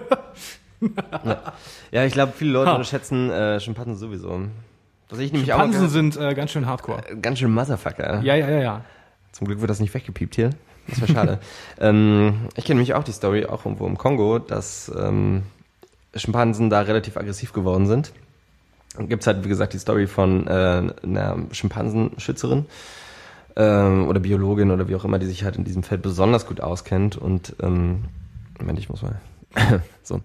ja. 1.26 1.54
ja, 1.92 2.06
ich 2.06 2.14
glaube, 2.14 2.34
viele 2.36 2.52
Leute 2.52 2.72
Ha. 2.72 2.76
unterschätzen 2.76 3.30
äh, 3.30 3.60
Schimpansen 3.60 3.96
sowieso. 3.96 4.42
Was 5.10 5.20
ich 5.20 5.32
nämlich 5.32 5.50
Schimpansen 5.50 5.86
auch 5.86 5.90
sind 5.90 6.18
äh, 6.18 6.34
ganz 6.34 6.52
schön 6.52 6.66
hardcore. 6.66 7.02
ganz 7.22 7.40
schön 7.40 7.54
Motherfucker. 7.54 8.22
Ja, 8.24 8.36
ja, 8.36 8.50
ja, 8.50 8.60
ja. 8.60 8.82
Zum 9.32 9.48
Glück 9.48 9.62
wird 9.62 9.70
das 9.70 9.80
nicht 9.80 9.94
weggepiept 9.94 10.36
hier. 10.36 10.52
Das 10.88 11.02
wäre 11.02 11.12
schade. 11.12 11.40
ähm, 11.80 12.48
ich 12.56 12.66
kenne 12.66 12.78
nämlich 12.78 12.94
auch 12.94 13.04
die 13.04 13.12
Story, 13.12 13.46
auch 13.46 13.66
irgendwo 13.66 13.88
im 13.88 13.98
Kongo, 13.98 14.40
dass 14.40 14.92
ähm, 14.98 15.44
Schimpansen 16.16 16.70
da 16.70 16.82
relativ 16.82 17.18
aggressiv 17.18 17.54
geworden 17.54 17.88
sind. 17.88 18.14
Dann 18.96 19.10
gibt's 19.10 19.28
halt, 19.28 19.44
wie 19.44 19.50
gesagt, 19.50 19.74
die 19.74 19.80
Story 19.80 20.08
von 20.08 20.48
äh, 20.48 20.92
einer 21.04 21.38
Schimpansenschützerin 21.52 22.66
ähm, 23.56 24.08
oder 24.08 24.20
Biologin 24.20 24.72
oder 24.72 24.88
wie 24.88 24.96
auch 24.96 25.04
immer, 25.06 25.20
die 25.20 25.26
sich 25.26 25.44
halt 25.44 25.58
in 25.58 25.66
diesem 25.66 25.84
Feld 25.84 26.02
besonders 26.02 26.46
gut 26.46 26.62
auskennt 26.62 27.18
und 27.18 27.56
ähm, 27.62 28.06
Moment, 28.60 28.80
ich 28.80 28.90
muss 28.90 29.02
mal 29.02 29.20
so. 30.04 30.22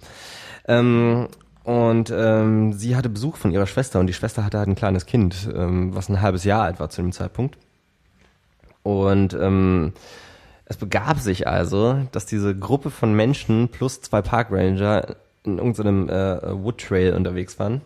Ähm, 0.66 1.28
und 1.64 2.12
ähm, 2.14 2.72
sie 2.72 2.96
hatte 2.96 3.08
Besuch 3.08 3.36
von 3.36 3.50
ihrer 3.50 3.66
Schwester 3.66 4.00
und 4.00 4.06
die 4.06 4.12
Schwester 4.12 4.44
hatte 4.44 4.58
halt 4.58 4.68
ein 4.68 4.74
kleines 4.74 5.06
Kind, 5.06 5.48
ähm, 5.54 5.94
was 5.94 6.08
ein 6.08 6.20
halbes 6.20 6.44
Jahr 6.44 6.62
alt 6.62 6.80
war 6.80 6.90
zu 6.90 7.02
dem 7.02 7.12
Zeitpunkt. 7.12 7.58
Und 8.82 9.34
ähm, 9.34 9.92
es 10.64 10.76
begab 10.76 11.18
sich 11.18 11.46
also, 11.46 12.06
dass 12.12 12.26
diese 12.26 12.56
Gruppe 12.56 12.90
von 12.90 13.12
Menschen 13.12 13.68
plus 13.68 14.00
zwei 14.00 14.22
Parkranger 14.22 15.16
in 15.44 15.58
irgendeinem 15.58 16.08
äh, 16.08 16.62
Wood 16.62 16.78
Trail 16.78 17.14
unterwegs 17.14 17.58
waren. 17.58 17.82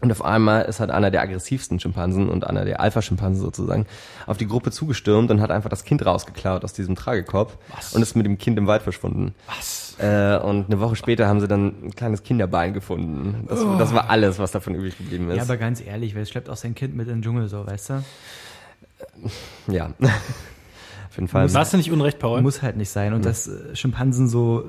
Und 0.00 0.12
auf 0.12 0.24
einmal 0.24 0.64
ist 0.66 0.78
halt 0.78 0.90
einer 0.90 1.10
der 1.10 1.22
aggressivsten 1.22 1.80
Schimpansen 1.80 2.28
und 2.28 2.46
einer 2.46 2.64
der 2.64 2.80
Alpha-Schimpansen 2.80 3.42
sozusagen 3.42 3.86
auf 4.26 4.36
die 4.36 4.46
Gruppe 4.46 4.70
zugestürmt 4.70 5.30
und 5.30 5.40
hat 5.40 5.50
einfach 5.50 5.70
das 5.70 5.84
Kind 5.84 6.06
rausgeklaut 6.06 6.62
aus 6.62 6.72
diesem 6.72 6.94
Tragekorb 6.94 7.58
Was? 7.74 7.94
und 7.94 8.02
ist 8.02 8.14
mit 8.14 8.24
dem 8.24 8.38
Kind 8.38 8.58
im 8.58 8.68
Wald 8.68 8.82
verschwunden. 8.82 9.34
Was? 9.48 9.96
Äh, 9.98 10.38
und 10.38 10.66
eine 10.66 10.78
Woche 10.78 10.94
später 10.94 11.26
haben 11.26 11.40
sie 11.40 11.48
dann 11.48 11.74
ein 11.82 11.94
kleines 11.96 12.22
Kinderbein 12.22 12.74
gefunden. 12.74 13.46
Das, 13.48 13.58
das 13.78 13.92
war 13.92 14.08
alles, 14.08 14.38
was 14.38 14.52
davon 14.52 14.76
übrig 14.76 14.96
geblieben 14.96 15.30
ist. 15.30 15.36
Ja, 15.38 15.42
aber 15.42 15.56
ganz 15.56 15.80
ehrlich, 15.84 16.14
wer 16.14 16.24
schleppt 16.24 16.48
auch 16.48 16.56
sein 16.56 16.76
Kind 16.76 16.94
mit 16.94 17.08
in 17.08 17.14
den 17.14 17.22
Dschungel 17.22 17.48
so, 17.48 17.66
weißt 17.66 17.90
du? 17.90 18.04
Ja. 19.66 19.86
Auf 21.08 21.16
jeden 21.16 21.26
Fall. 21.26 21.48
Da 21.48 21.58
hast 21.58 21.72
du 21.72 21.76
nicht 21.76 21.90
unrecht, 21.90 22.20
Paul. 22.20 22.40
Muss 22.42 22.62
halt 22.62 22.76
nicht 22.76 22.90
sein. 22.90 23.14
Und 23.14 23.24
dass 23.24 23.48
äh, 23.48 23.74
Schimpansen 23.74 24.28
so 24.28 24.64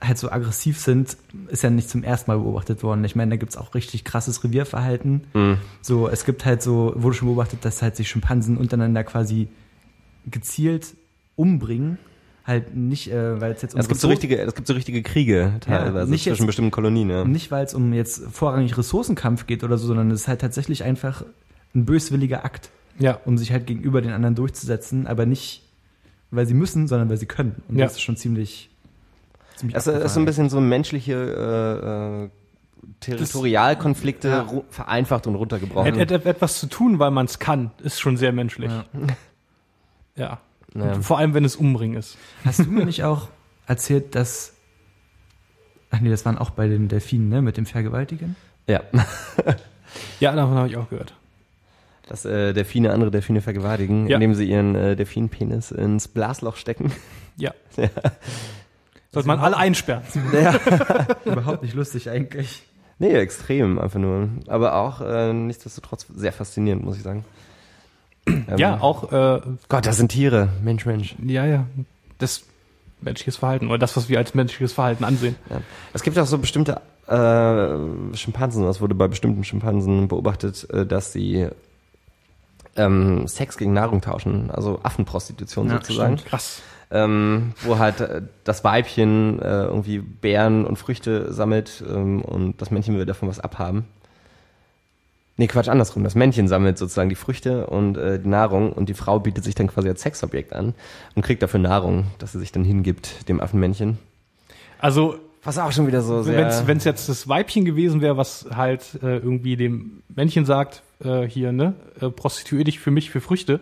halt 0.00 0.16
so 0.18 0.30
aggressiv 0.30 0.78
sind, 0.78 1.16
ist 1.48 1.62
ja 1.62 1.68
nicht 1.70 1.90
zum 1.90 2.02
ersten 2.02 2.30
Mal 2.30 2.38
beobachtet 2.38 2.82
worden. 2.82 3.04
Ich 3.04 3.16
meine, 3.16 3.30
da 3.32 3.36
gibt's 3.36 3.56
auch 3.56 3.74
richtig 3.74 4.02
krasses 4.04 4.42
Revierverhalten. 4.42 5.22
Mhm. 5.34 5.58
So, 5.82 6.08
es 6.08 6.24
gibt 6.24 6.44
halt 6.46 6.62
so, 6.62 6.92
wurde 6.96 7.14
schon 7.16 7.28
beobachtet, 7.28 7.64
dass 7.64 7.82
halt 7.82 7.96
sich 7.96 8.08
Schimpansen 8.08 8.56
untereinander 8.56 9.04
quasi 9.04 9.48
gezielt 10.30 10.94
umbringen. 11.36 11.98
Halt 12.46 12.74
nicht, 12.74 13.12
äh, 13.12 13.40
weil 13.40 13.52
es 13.52 13.62
jetzt 13.62 13.74
um 13.74 13.80
es 13.80 13.88
gibt 13.88 14.00
so 14.00 14.08
richtige, 14.08 14.38
es 14.40 14.54
gibt 14.54 14.66
so 14.66 14.72
richtige 14.72 15.02
Kriege 15.02 15.52
teilweise 15.60 16.10
nicht 16.10 16.24
zwischen 16.24 16.42
jetzt- 16.42 16.46
bestimmten 16.46 16.70
Kolonien. 16.70 17.10
Ja. 17.10 17.24
nicht 17.24 17.50
weil 17.50 17.64
es 17.64 17.74
um 17.74 17.92
jetzt 17.92 18.22
vorrangig 18.32 18.76
Ressourcenkampf 18.76 19.46
geht 19.46 19.62
oder 19.62 19.76
so, 19.78 19.86
sondern 19.86 20.10
es 20.10 20.22
ist 20.22 20.28
halt 20.28 20.40
tatsächlich 20.40 20.82
einfach 20.82 21.22
ein 21.74 21.84
böswilliger 21.84 22.44
Akt, 22.44 22.70
Ja. 22.98 23.20
um 23.26 23.36
sich 23.38 23.52
halt 23.52 23.66
gegenüber 23.66 24.00
den 24.00 24.12
anderen 24.12 24.34
durchzusetzen, 24.34 25.06
aber 25.06 25.26
nicht, 25.26 25.62
weil 26.30 26.46
sie 26.46 26.54
müssen, 26.54 26.88
sondern 26.88 27.10
weil 27.10 27.18
sie 27.18 27.26
können. 27.26 27.62
Und 27.68 27.76
Ja. 27.78 27.84
das 27.84 27.92
ist 27.96 28.00
schon 28.02 28.16
ziemlich, 28.16 28.69
ziemlich 29.60 29.76
Es 29.76 29.86
ist 29.86 30.14
so 30.14 30.20
ein 30.20 30.26
bisschen 30.26 30.50
so 30.50 30.60
menschliche 30.60 31.12
äh, 31.14 32.24
äh, 32.24 32.30
Territorialkonflikte 33.00 34.28
Ja. 34.28 34.46
vereinfacht 34.70 35.26
und 35.26 35.34
runtergebrochen. 35.36 35.98
Et, 35.98 36.10
et, 36.10 36.26
etwas 36.26 36.58
zu 36.58 36.66
tun, 36.66 36.98
weil 36.98 37.10
man 37.10 37.26
es 37.26 37.38
kann, 37.38 37.70
ist 37.82 38.00
schon 38.00 38.16
sehr 38.16 38.32
menschlich. 38.32 38.70
Ja. 38.70 38.84
Ja. 40.16 40.38
Ja. 40.74 41.00
Vor 41.00 41.18
allem, 41.18 41.34
wenn 41.34 41.44
es 41.44 41.56
umbringen 41.56 41.96
ist. 41.96 42.16
Hast 42.44 42.60
du 42.60 42.64
mir 42.70 42.84
nicht 42.84 43.02
auch 43.04 43.28
erzählt, 43.66 44.14
dass. 44.14 44.54
Ach 45.90 46.00
nee, 46.00 46.10
das 46.10 46.24
waren 46.24 46.38
auch 46.38 46.50
bei 46.50 46.68
den 46.68 46.86
Delfinen, 46.88 47.28
ne? 47.28 47.42
Mit 47.42 47.56
dem 47.56 47.66
Vergewaltigen? 47.66 48.36
ja. 48.66 48.80
Ja, 50.20 50.32
davon 50.36 50.54
habe 50.56 50.68
ich 50.68 50.76
auch 50.76 50.88
gehört. 50.88 51.14
Dass 52.06 52.24
äh, 52.24 52.52
Delfine 52.52 52.92
andere 52.92 53.10
Delfine 53.10 53.40
vergewaltigen, 53.40 54.06
Ja. 54.06 54.14
indem 54.18 54.34
sie 54.34 54.48
ihren 54.48 54.76
äh, 54.76 54.94
Delfinpenis 54.94 55.72
ins 55.72 56.06
Blasloch 56.06 56.54
stecken. 56.54 56.92
Ja. 57.36 57.52
Sollte 59.12 59.26
man 59.28 59.40
alle 59.40 59.56
einsperren. 59.56 60.02
Überhaupt 61.24 61.62
nicht 61.62 61.74
lustig 61.74 62.08
eigentlich. 62.10 62.62
Nee, 62.98 63.12
extrem 63.14 63.78
einfach 63.78 63.98
nur. 63.98 64.28
Aber 64.46 64.74
auch 64.74 65.00
äh, 65.00 65.32
nichtsdestotrotz 65.32 66.06
sehr 66.14 66.32
faszinierend, 66.32 66.84
muss 66.84 66.96
ich 66.96 67.02
sagen. 67.02 67.24
Ähm, 68.26 68.44
Ja, 68.56 68.80
auch, 68.80 69.10
äh, 69.10 69.40
Gott, 69.68 69.86
das 69.86 69.96
sind 69.96 70.08
Tiere. 70.12 70.50
Mensch, 70.62 70.84
Mensch. 70.86 71.16
ja, 71.24 71.46
ja. 71.46 71.66
Das 72.18 72.42
menschliches 73.00 73.36
Verhalten 73.38 73.68
oder 73.68 73.78
das, 73.78 73.96
was 73.96 74.08
wir 74.10 74.18
als 74.18 74.34
menschliches 74.34 74.74
Verhalten 74.74 75.04
ansehen. 75.04 75.34
Ja. 75.48 75.62
Es 75.94 76.02
gibt 76.02 76.18
auch 76.18 76.26
so 76.26 76.36
bestimmte 76.38 76.80
äh, 77.06 78.16
Schimpansen, 78.16 78.64
das 78.64 78.80
wurde 78.82 78.94
bei 78.94 79.08
bestimmten 79.08 79.42
Schimpansen 79.42 80.06
beobachtet, 80.06 80.68
äh, 80.70 80.84
dass 80.84 81.12
sie 81.12 81.48
ähm, 82.76 83.26
Sex 83.26 83.56
gegen 83.56 83.72
Nahrung 83.72 84.02
tauschen, 84.02 84.50
also 84.50 84.80
Affenprostitution 84.82 85.68
Ja, 85.68 85.76
sozusagen. 85.76 86.16
Krass. 86.16 86.60
Ähm, 86.92 87.52
wo 87.62 87.78
halt 87.78 88.00
äh, 88.00 88.22
das 88.42 88.64
Weibchen 88.64 89.40
äh, 89.40 89.62
irgendwie 89.62 89.98
Beeren 89.98 90.66
und 90.66 90.76
Früchte 90.76 91.32
sammelt 91.32 91.84
ähm, 91.88 92.22
und 92.22 92.60
das 92.60 92.72
Männchen 92.72 92.98
will 92.98 93.06
davon 93.06 93.28
was 93.28 93.38
abhaben. 93.38 93.84
Nee, 95.36 95.46
Quatsch, 95.46 95.68
andersrum. 95.68 96.04
Das 96.04 96.14
Männchen 96.14 96.48
sammelt 96.48 96.76
sozusagen 96.76 97.08
die 97.08 97.14
Früchte 97.14 97.66
und 97.68 97.96
äh, 97.96 98.18
die 98.18 98.28
Nahrung 98.28 98.72
und 98.74 98.90
die 98.90 98.94
Frau 98.94 99.20
bietet 99.20 99.42
sich 99.42 99.54
dann 99.54 99.68
quasi 99.68 99.88
als 99.88 100.02
Sexobjekt 100.02 100.52
an 100.52 100.74
und 101.14 101.22
kriegt 101.22 101.42
dafür 101.42 101.60
Nahrung, 101.60 102.08
dass 102.18 102.32
sie 102.32 102.38
sich 102.38 102.52
dann 102.52 102.62
hingibt, 102.62 103.26
dem 103.26 103.40
Affenmännchen. 103.40 103.96
Also, 104.80 105.14
Was 105.42 105.56
auch 105.56 105.72
schon 105.72 105.86
wieder 105.86 106.02
so 106.02 106.22
sehr... 106.22 106.66
wenn 106.66 106.76
es 106.76 106.84
jetzt 106.84 107.08
das 107.08 107.26
Weibchen 107.26 107.64
gewesen 107.64 108.02
wäre, 108.02 108.18
was 108.18 108.48
halt 108.54 108.98
äh, 109.02 109.16
irgendwie 109.16 109.56
dem 109.56 110.02
Männchen 110.14 110.44
sagt, 110.44 110.82
äh, 111.02 111.22
hier, 111.22 111.52
ne, 111.52 111.72
äh, 112.00 112.10
prostituier 112.10 112.64
dich 112.64 112.78
für 112.78 112.90
mich 112.90 113.08
für 113.10 113.22
Früchte, 113.22 113.60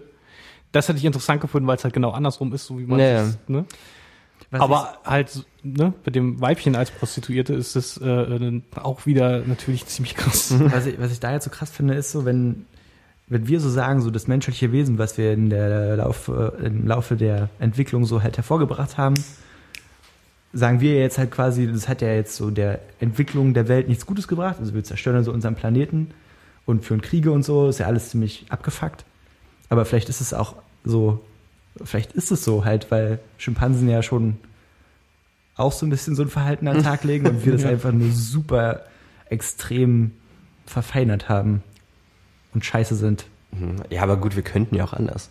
das 0.73 0.89
hätte 0.89 0.99
ich 0.99 1.05
interessant 1.05 1.41
gefunden, 1.41 1.67
weil 1.67 1.77
es 1.77 1.85
halt 1.85 1.95
genau 1.95 2.11
andersrum 2.11 2.53
ist, 2.53 2.67
so 2.67 2.79
wie 2.79 2.85
man 2.85 2.99
Ja, 2.99 3.07
ja. 3.07 3.23
es, 3.23 3.39
ne? 3.47 3.65
Was 4.51 4.61
Aber 4.61 4.99
halt, 5.05 5.45
ne, 5.63 5.93
mit 6.05 6.15
dem 6.15 6.41
Weibchen 6.41 6.75
als 6.75 6.91
Prostituierte 6.91 7.53
ist 7.55 7.77
es 7.77 7.99
äh, 7.99 8.61
auch 8.77 9.05
wieder 9.05 9.41
natürlich 9.41 9.87
ziemlich 9.87 10.15
krass. 10.15 10.55
was, 10.59 10.87
ich, 10.87 10.99
was 10.99 11.13
ich 11.13 11.21
da 11.21 11.33
jetzt 11.33 11.45
so 11.45 11.51
krass 11.51 11.71
finde, 11.71 11.95
ist 11.95 12.13
so, 12.13 12.25
wenn, 12.25 12.65
wenn 13.27 13.47
wir 13.47 13.61
so 13.61 13.69
sagen, 13.69 14.01
so 14.01 14.11
das 14.11 14.27
menschliche 14.27 14.73
Wesen, 14.73 14.97
was 14.97 15.19
wir 15.19 15.33
in 15.33 15.51
der 15.51 15.97
Lauf, 15.97 16.29
äh, 16.29 16.67
im 16.67 16.87
Laufe 16.87 17.17
der 17.17 17.51
Entwicklung 17.59 18.07
so 18.07 18.23
halt 18.23 18.39
hervorgebracht 18.39 18.97
haben, 18.97 19.15
sagen 20.55 20.81
wir 20.81 20.99
jetzt 20.99 21.19
halt 21.19 21.31
quasi, 21.31 21.71
das 21.71 21.89
hat 21.89 22.01
ja 22.01 22.09
jetzt 22.09 22.37
so 22.37 22.51
der 22.51 22.81
Entwicklung 23.01 23.53
der 23.53 23.69
Welt 23.69 23.89
nichts 23.89 24.07
Gutes 24.07 24.29
gebracht. 24.29 24.57
Also 24.61 24.73
wir 24.73 24.83
zerstören 24.83 25.17
also 25.17 25.31
unseren 25.33 25.57
Planeten 25.57 26.13
und 26.65 26.85
führen 26.87 27.03
Kriege 27.03 27.33
und 27.33 27.43
so, 27.43 27.69
ist 27.69 27.81
ja 27.81 27.87
alles 27.87 28.11
ziemlich 28.11 28.47
abgefuckt. 28.49 29.05
Aber 29.69 29.85
vielleicht 29.85 30.09
ist 30.09 30.21
es 30.21 30.33
auch 30.35 30.57
so, 30.85 31.21
vielleicht 31.85 32.13
ist 32.13 32.31
es 32.31 32.45
so 32.45 32.65
halt, 32.65 32.91
weil 32.91 33.19
Schimpansen 33.37 33.89
ja 33.89 34.03
schon 34.03 34.39
auch 35.57 35.73
so 35.73 35.85
ein 35.87 35.91
bisschen 35.91 36.15
so 36.15 36.23
ein 36.23 36.29
Verhalten 36.29 36.69
an 36.69 36.75
den 36.79 36.85
Tag 36.85 37.05
legen 37.05 37.27
und 37.27 37.45
wir 37.45 37.53
das 37.53 37.63
Ja. 37.63 37.71
einfach 37.71 37.93
nur 37.93 38.11
super 38.13 38.83
extrem 39.29 40.13
verfeinert 40.67 41.29
haben 41.29 41.63
und 42.55 42.65
scheiße 42.65 42.95
sind. 42.95 43.27
Mhm. 43.53 43.77
Ja, 43.91 44.03
aber 44.03 44.17
gut, 44.17 44.37
wir 44.37 44.43
könnten 44.43 44.75
ja 44.75 44.85
auch 44.85 44.93
anders. 44.93 45.31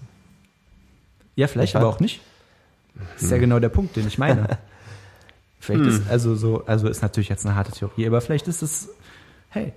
Ja, 1.35 1.47
vielleicht, 1.47 1.75
aber 1.75 1.87
auch 1.87 1.99
nicht. 1.99 2.21
Das 3.13 3.23
ist 3.23 3.31
ja 3.31 3.37
genau 3.37 3.59
der 3.59 3.69
Punkt, 3.69 3.95
den 3.95 4.07
ich 4.07 4.17
meine. 4.17 4.57
Vielleicht 5.59 5.85
ist, 5.85 6.09
also 6.09 6.35
so, 6.35 6.65
also 6.65 6.87
ist 6.87 7.01
natürlich 7.01 7.29
jetzt 7.29 7.45
eine 7.45 7.55
harte 7.55 7.71
Theorie, 7.71 8.05
aber 8.07 8.21
vielleicht 8.21 8.47
ist 8.47 8.61
es, 8.61 8.89
hey, 9.49 9.73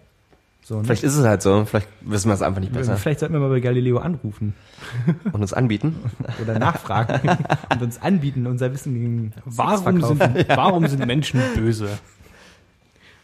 so, 0.62 0.78
ne? 0.78 0.84
Vielleicht 0.84 1.04
ist 1.04 1.16
es 1.16 1.24
halt 1.24 1.42
so, 1.42 1.64
vielleicht 1.64 1.88
wissen 2.00 2.28
wir 2.28 2.34
es 2.34 2.42
einfach 2.42 2.60
nicht 2.60 2.72
besser 2.72 2.96
Vielleicht 2.96 3.20
sollten 3.20 3.34
wir 3.34 3.40
mal 3.40 3.48
bei 3.48 3.60
Galileo 3.60 3.98
anrufen 3.98 4.54
und 5.32 5.40
uns 5.40 5.52
anbieten. 5.52 5.96
oder 6.42 6.58
nachfragen 6.58 7.38
und 7.72 7.82
uns 7.82 8.00
anbieten, 8.00 8.46
unser 8.46 8.72
Wissen 8.72 8.94
gegen 8.94 9.32
Warum 9.44 10.00
verkaufen. 10.00 10.34
sind, 10.34 10.48
warum 10.48 10.86
sind 10.86 11.06
Menschen 11.06 11.40
böse? 11.54 11.88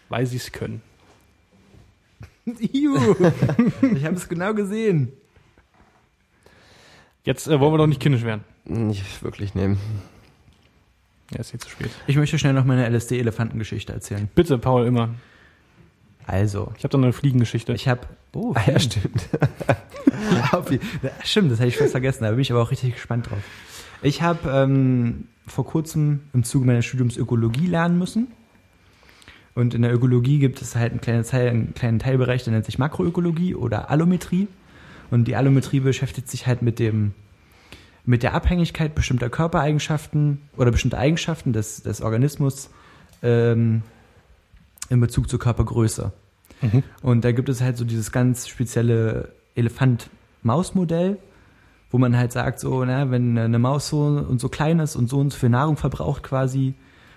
Weil 0.09 0.27
sie 0.27 0.37
es 0.37 0.53
können. 0.53 0.83
Iu, 2.47 2.97
ich 3.95 4.05
habe 4.05 4.15
es 4.15 4.29
genau 4.29 4.55
gesehen. 4.55 5.13
Jetzt 7.25 7.49
äh, 7.49 7.59
wollen 7.59 7.75
wir 7.75 7.79
doch 7.79 7.89
nicht 7.89 8.01
kindisch 8.01 8.23
werden. 8.23 8.45
Nicht 8.65 9.23
wirklich 9.23 9.57
nehmen. 9.57 9.79
Ja, 11.33 11.41
ist 11.41 11.53
jetzt 11.53 11.65
zu 11.65 11.71
spät. 11.71 11.91
Ich 12.07 12.17
möchte 12.17 12.39
schnell 12.39 12.53
noch 12.53 12.65
meine 12.65 12.89
LSD-Elefantengeschichte 12.89 13.93
erzählen. 13.93 14.29
Bitte, 14.37 14.59
Paul, 14.59 14.87
immer. 14.87 15.11
Also, 16.27 16.73
Ich 16.77 16.85
habe 16.85 16.91
da 16.91 16.99
noch 16.99 17.05
eine 17.05 17.13
Fliegengeschichte. 17.13 17.73
ich 17.73 17.89
habe, 17.89 18.01
oh, 18.35 18.53
Ah, 18.55 18.63
ja, 18.67 18.79
stimmt. 18.79 19.29
Stimmt, 21.25 21.53
das 21.53 21.59
hätte 21.59 21.69
ich 21.69 21.77
fast 21.77 21.93
vergessen, 21.93 22.25
da 22.25 22.31
bin 22.31 22.41
ich 22.41 22.51
aber 22.51 22.63
auch 22.63 22.71
richtig 22.71 22.95
gespannt 22.95 23.31
drauf. 23.31 23.39
Ich 24.03 24.23
habe 24.23 24.51
ähm, 24.51 25.29
vor 25.47 25.65
kurzem 25.67 26.21
im 26.33 26.43
Zuge 26.45 26.67
meines 26.67 26.85
Studiums 26.85 27.17
Ökologie 27.17 27.67
lernen 27.67 27.99
müssen. 27.99 28.29
Und 29.55 29.73
in 29.75 29.83
der 29.83 29.95
Ökologie 29.95 30.39
gibt 30.39 30.61
es 30.61 30.77
halt 30.77 30.93
einen 30.93 31.01
kleinen, 31.01 31.25
Teil, 31.25 31.49
einen 31.49 31.75
kleinen 31.75 31.99
Teilbereich, 31.99 32.45
der 32.45 32.53
nennt 32.53 32.67
sich 32.67 32.79
Makroökologie 32.79 33.55
oder 33.55 33.91
Allometrie. 33.91 34.49
Und 35.11 35.27
die 35.29 35.37
Allometrie 35.37 35.81
beschäftigt 35.81 36.29
sich 36.29 36.47
halt 36.47 36.63
mit 36.63 36.79
dem 36.79 37.15
mit 38.09 38.23
der 38.23 38.35
Abhängigkeit 38.35 38.95
bestimmter 38.95 39.29
Körpereigenschaften 39.29 40.41
oder 40.57 40.71
bestimmter 40.71 40.99
Eigenschaften 40.99 41.53
des, 41.53 41.83
des 41.83 42.01
Organismus 42.01 42.71
ähm, 43.23 43.83
in 44.89 45.01
Bezug 45.01 45.29
zur 45.29 45.39
Körpergröße. 45.39 46.13
Mhm. 46.63 46.83
Und 47.03 47.25
da 47.25 47.33
gibt 47.33 47.49
es 47.49 47.61
halt 47.61 47.77
so 47.77 47.85
dieses 47.85 48.13
ganz 48.13 48.49
spezielle 48.49 49.33
Elefant-Maus-Modell, 49.55 51.19
wo 51.91 51.99
man 51.99 52.17
halt 52.17 52.33
sagt, 52.33 52.61
so, 52.61 52.85
na, 52.85 53.11
wenn 53.11 53.39
eine 53.39 53.59
Maus 53.59 53.89
so 53.89 54.01
und 54.01 54.41
so 54.41 54.49
klein 54.49 54.79
ist 54.81 54.97
und 54.97 55.09
so 55.09 55.19
und 55.19 55.33
so 55.33 55.39
viel 55.39 55.49
Nahrung 55.49 55.77
verbraucht 55.77 56.23
quasi 56.23 56.75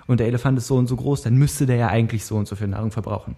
und 0.08 0.20
der 0.20 0.28
Elefant 0.28 0.58
ist 0.58 0.68
so 0.68 0.76
und 0.76 0.88
so 0.88 0.96
groß, 0.96 1.22
dann 1.22 1.36
müsste 1.36 1.66
der 1.66 1.76
ja 1.76 1.88
eigentlich 1.88 2.26
so 2.26 2.36
und 2.36 2.48
so 2.48 2.56
viel 2.56 2.68
Nahrung 2.68 2.92
verbrauchen. 2.92 3.36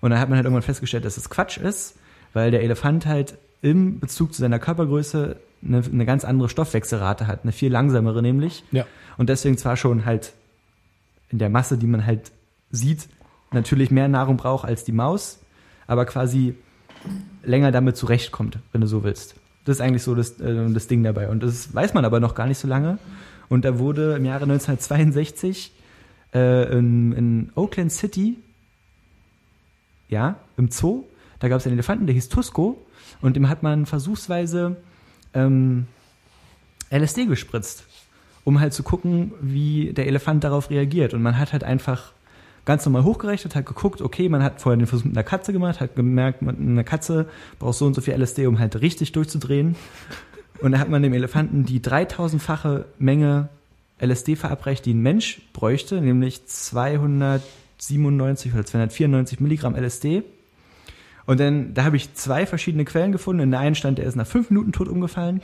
Und 0.00 0.10
dann 0.10 0.20
hat 0.20 0.28
man 0.28 0.36
halt 0.36 0.44
irgendwann 0.44 0.62
festgestellt, 0.62 1.04
dass 1.04 1.16
das 1.16 1.30
Quatsch 1.30 1.58
ist, 1.58 1.96
weil 2.32 2.50
der 2.50 2.62
Elefant 2.62 3.06
halt 3.06 3.36
im 3.62 3.98
Bezug 3.98 4.32
zu 4.32 4.40
seiner 4.40 4.58
Körpergröße 4.58 5.36
eine, 5.64 5.82
eine 5.84 6.06
ganz 6.06 6.24
andere 6.24 6.48
Stoffwechselrate 6.48 7.26
hat, 7.26 7.42
eine 7.42 7.52
viel 7.52 7.72
langsamere 7.72 8.22
nämlich. 8.22 8.64
Ja. 8.70 8.86
Und 9.16 9.28
deswegen 9.28 9.58
zwar 9.58 9.76
schon 9.76 10.04
halt 10.04 10.32
in 11.30 11.38
der 11.38 11.50
Masse, 11.50 11.78
die 11.78 11.86
man 11.86 12.06
halt 12.06 12.30
sieht, 12.70 13.08
natürlich 13.52 13.90
mehr 13.90 14.08
Nahrung 14.08 14.36
braucht 14.36 14.64
als 14.64 14.84
die 14.84 14.92
Maus, 14.92 15.40
aber 15.86 16.04
quasi 16.04 16.54
länger 17.42 17.72
damit 17.72 17.96
zurechtkommt, 17.96 18.58
wenn 18.72 18.80
du 18.80 18.86
so 18.86 19.04
willst. 19.04 19.34
Das 19.64 19.76
ist 19.76 19.80
eigentlich 19.80 20.02
so 20.02 20.14
das, 20.14 20.40
äh, 20.40 20.70
das 20.70 20.86
Ding 20.86 21.02
dabei. 21.02 21.28
Und 21.28 21.42
das 21.42 21.74
weiß 21.74 21.94
man 21.94 22.04
aber 22.04 22.20
noch 22.20 22.34
gar 22.34 22.46
nicht 22.46 22.58
so 22.58 22.68
lange. 22.68 22.98
Und 23.48 23.64
da 23.64 23.78
wurde 23.78 24.16
im 24.16 24.24
Jahre 24.24 24.44
1962 24.44 25.72
äh, 26.34 26.72
in, 26.78 27.12
in 27.12 27.52
Oakland 27.54 27.92
City 27.92 28.36
Ja, 30.08 30.36
im 30.56 30.70
Zoo. 30.70 31.04
Da 31.38 31.48
gab 31.48 31.60
es 31.60 31.66
einen 31.66 31.74
Elefanten, 31.74 32.06
der 32.06 32.14
hieß 32.14 32.28
Tusco. 32.28 32.84
Und 33.20 33.36
dem 33.36 33.48
hat 33.48 33.62
man 33.62 33.86
versuchsweise 33.86 34.76
ähm, 35.34 35.86
LSD 36.90 37.26
gespritzt, 37.26 37.84
um 38.44 38.60
halt 38.60 38.72
zu 38.72 38.82
gucken, 38.82 39.32
wie 39.40 39.92
der 39.92 40.06
Elefant 40.06 40.44
darauf 40.44 40.70
reagiert. 40.70 41.14
Und 41.14 41.22
man 41.22 41.38
hat 41.38 41.52
halt 41.52 41.64
einfach 41.64 42.12
ganz 42.68 42.84
normal 42.84 43.02
hochgerechnet, 43.04 43.54
hat 43.56 43.64
geguckt, 43.66 44.00
okay, 44.02 44.28
man 44.28 44.42
hat 44.44 44.60
vorher 44.60 44.76
den 44.76 44.86
Versuch 44.86 45.06
mit 45.06 45.16
einer 45.16 45.24
Katze 45.24 45.52
gemacht, 45.52 45.80
hat 45.80 45.96
gemerkt, 45.96 46.42
man- 46.42 46.56
eine 46.60 46.84
Katze 46.84 47.26
braucht 47.58 47.78
so 47.78 47.86
und 47.86 47.94
so 47.94 48.00
viel 48.02 48.14
LSD, 48.14 48.46
um 48.46 48.58
halt 48.60 48.80
richtig 48.80 49.10
durchzudrehen. 49.12 49.74
Und 50.60 50.72
da 50.72 50.78
hat 50.78 50.88
man 50.90 51.02
dem 51.02 51.12
Elefanten 51.14 51.64
die 51.64 51.80
3000-fache 51.80 52.84
Menge 52.98 53.48
LSD 54.00 54.36
verabreicht, 54.36 54.84
die 54.84 54.94
ein 54.94 55.00
Mensch 55.00 55.40
bräuchte, 55.52 56.00
nämlich 56.00 56.46
297 56.46 58.54
oder 58.54 58.64
294 58.64 59.40
Milligramm 59.40 59.74
LSD. 59.74 60.22
Und 61.26 61.40
dann, 61.40 61.74
da 61.74 61.84
habe 61.84 61.96
ich 61.96 62.14
zwei 62.14 62.46
verschiedene 62.46 62.84
Quellen 62.84 63.10
gefunden. 63.12 63.42
In 63.42 63.50
der 63.50 63.60
einen 63.60 63.74
stand, 63.74 63.98
er 63.98 64.06
ist 64.06 64.14
nach 64.16 64.26
fünf 64.26 64.50
Minuten 64.50 64.72
tot 64.72 64.88
umgefallen. 64.88 65.42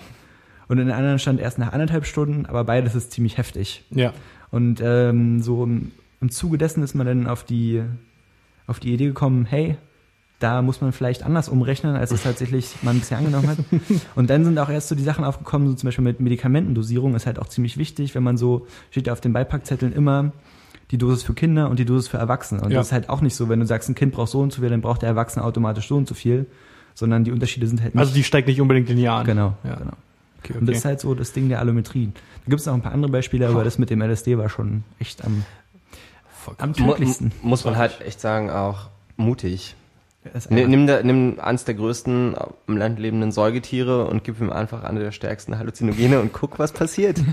Und 0.69 0.79
in 0.79 0.87
der 0.87 0.97
anderen 0.97 1.19
stand 1.19 1.41
erst 1.41 1.59
nach 1.59 1.73
anderthalb 1.73 2.07
Stunden, 2.07 2.47
aber 2.47 2.65
beides 2.65 2.95
ist 2.95 3.13
ziemlich 3.13 3.37
heftig. 3.39 3.85
Ja. 3.91 4.13
Und 4.51 4.81
ähm, 4.83 5.43
so 5.43 5.69
im, 6.25 6.31
Zuge 6.31 6.59
dessen 6.59 6.83
ist 6.83 6.95
man 6.95 7.07
dann 7.07 7.27
auf 7.27 7.45
die, 7.45 7.83
auf 8.67 8.81
die 8.81 8.93
Idee 8.93 9.07
gekommen, 9.07 9.45
hey, 9.45 9.77
da 10.41 10.63
muss 10.63 10.81
man 10.81 10.93
vielleicht 10.93 11.23
anders 11.23 11.49
umrechnen, 11.49 11.97
als 11.97 12.11
es 12.11 12.23
tatsächlich 12.25 12.75
man 12.83 12.99
bisher 12.99 13.19
angenommen 13.19 13.49
hat. 13.49 13.59
Und 14.15 14.31
dann 14.31 14.45
sind 14.45 14.59
auch 14.59 14.69
erst 14.69 14.89
so 14.89 14.95
die 14.95 15.03
Sachen 15.03 15.25
aufgekommen, 15.25 15.69
so 15.69 15.75
zum 15.75 15.87
Beispiel 15.89 16.05
mit 16.05 16.21
Medikamentendosierung 16.21 17.15
ist 17.15 17.27
halt 17.27 17.39
auch 17.39 17.49
ziemlich 17.49 17.77
wichtig, 17.79 18.15
wenn 18.15 18.23
man 18.23 18.37
so, 18.37 18.67
steht 18.91 19.07
ja 19.07 19.13
auf 19.13 19.21
den 19.21 19.33
Beipackzetteln 19.33 19.93
immer 19.93 20.33
die 20.91 20.99
Dosis 20.99 21.23
für 21.23 21.33
Kinder 21.35 21.71
und 21.71 21.79
die 21.79 21.85
Dosis 21.87 22.09
für 22.09 22.19
Erwachsene. 22.19 22.61
Und 22.61 22.71
Ja. 22.71 22.79
das 22.79 22.89
ist 22.89 22.93
halt 22.93 23.09
auch 23.09 23.21
nicht 23.23 23.35
so, 23.35 23.49
wenn 23.49 23.61
du 23.61 23.67
sagst, 23.67 23.89
ein 23.89 23.95
Kind 23.95 24.13
braucht 24.13 24.31
so 24.31 24.41
und 24.41 24.53
so 24.53 24.61
viel, 24.61 24.69
dann 24.71 24.83
braucht 24.83 25.03
der 25.03 25.09
Erwachsene 25.09 25.45
automatisch 25.45 25.89
so 25.89 25.97
und 25.97 26.07
so 26.07 26.15
viel, 26.15 26.47
sondern 26.95 27.25
die 27.25 27.33
Unterschiede 27.33 27.67
sind 27.67 27.81
halt 27.83 27.95
nicht. 27.95 28.01
Also 28.01 28.13
die 28.15 28.23
steigt 28.25 28.49
nicht 28.49 28.61
unbedingt 28.61 28.89
linear 28.89 29.21
an. 29.21 29.27
genau, 29.27 29.55
Ja. 29.65 29.77
genau. 29.77 29.93
Okay, 30.41 30.53
Und 30.59 30.67
das 30.67 30.73
okay. 30.75 30.77
ist 30.79 30.85
halt 30.85 31.01
so 31.01 31.15
das 31.15 31.33
Ding 31.33 31.49
der 31.49 31.59
Allometrie. 31.61 32.11
Da 32.45 32.51
gibt 32.51 32.61
es 32.61 32.67
noch 32.67 32.75
ein 32.75 32.83
paar 32.83 32.93
andere 32.93 33.11
Beispiele, 33.11 33.49
aber 33.49 33.65
das 33.65 33.79
mit 33.79 33.89
dem 33.89 34.03
LSD 34.03 34.37
war 34.37 34.51
schon 34.51 34.85
echt 34.99 35.25
am, 35.25 35.43
am 36.59 36.71
Mu 36.79 36.93
tödlichsten. 36.93 37.33
muss 37.43 37.65
man 37.65 37.77
halt 37.77 38.01
echt 38.01 38.21
sagen, 38.21 38.51
auch 38.51 38.89
mutig. 39.17 39.75
Nimm, 40.49 40.89
einfach- 40.89 41.03
nimm, 41.05 41.39
eins 41.39 41.65
der 41.65 41.75
größten 41.75 42.35
im 42.67 42.77
Land 42.79 42.99
lebenden 42.99 43.31
Säugetiere 43.31 44.07
und 44.07 44.25
gib 44.25 44.41
ihm 44.41 44.51
einfach 44.51 44.83
eine 44.85 45.01
der 45.01 45.13
stärksten 45.13 45.59
Halluzinogene 45.59 46.19
und 46.21 46.33
guck, 46.33 46.59
was 46.59 46.73
passiert. 46.73 47.19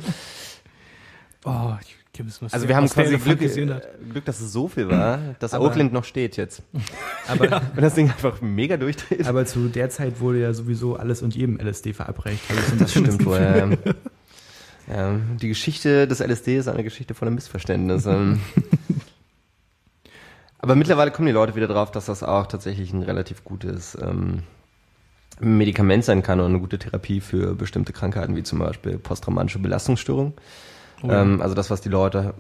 Oh, 1.44 1.74
ich 1.82 1.96
gebe 2.14 2.30
es 2.30 2.40
was 2.42 2.54
Also 2.54 2.66
der- 2.68 2.70
wir 2.70 2.76
haben 2.76 2.86
der 2.86 2.94
quasi 2.94 3.18
Glück, 3.18 3.42
äh, 3.42 3.82
Glück, 4.12 4.26
dass 4.26 4.42
es 4.42 4.52
so 4.54 4.68
viel 4.68 4.88
war, 4.90 5.18
dass 5.40 5.56
Aber- 5.56 5.66
Oakland 5.66 5.92
noch 5.92 6.04
steht 6.04 6.38
jetzt. 6.38 6.62
aber, 7.28 7.64
Wenn 7.74 7.84
das 7.84 7.96
Ding 7.96 8.10
einfach 8.12 8.42
mega 8.42 8.78
durchdreht. 8.78 9.26
aber 9.26 9.46
zu 9.48 9.68
der 9.68 9.90
Zeit 9.90 10.20
wurde 10.20 10.40
ja 10.40 10.54
sowieso 10.54 10.98
alles 10.98 11.24
und 11.24 11.36
jedem 11.36 11.60
LSD 11.60 11.94
verabreicht. 11.94 12.44
Also 12.50 12.76
Das 12.78 12.92
stimmt 12.92 13.26
wohl. 13.26 13.40
Ja. 13.40 14.96
Ja, 14.96 15.16
die 15.42 15.48
Geschichte 15.48 16.08
des 16.08 16.20
LSD 16.20 16.58
ist 16.58 16.68
eine 16.68 16.84
Geschichte 16.84 17.16
voller 17.16 17.32
Missverständnisse. 17.32 18.38
Aber 20.62 20.76
mittlerweile 20.76 21.12
kommen 21.12 21.26
die 21.26 21.32
Leute 21.34 21.56
wieder 21.56 21.68
drauf, 21.68 21.92
dass 21.92 22.06
das 22.06 22.22
auch 22.24 22.46
tatsächlich 22.48 22.94
ein 22.94 23.02
relativ 23.04 23.44
gutes 23.44 23.98
ähm, 24.02 24.44
Medikament 25.40 26.04
sein 26.06 26.22
kann 26.22 26.40
und 26.40 26.48
eine 26.48 26.60
gute 26.60 26.78
Therapie 26.78 27.20
für 27.20 27.56
bestimmte 27.56 27.94
Krankheiten, 27.94 28.36
wie 28.36 28.44
zum 28.44 28.60
Beispiel 28.60 28.98
posttraumatische 29.00 29.60
Belastungsstörung. 29.60 30.34
Oh 31.04 31.08
ja. 31.08 31.22
ähm, 31.24 31.42
also 31.42 31.56
das, 31.56 31.72
was 31.72 31.82
die 31.82 31.90
Leute 31.90 32.36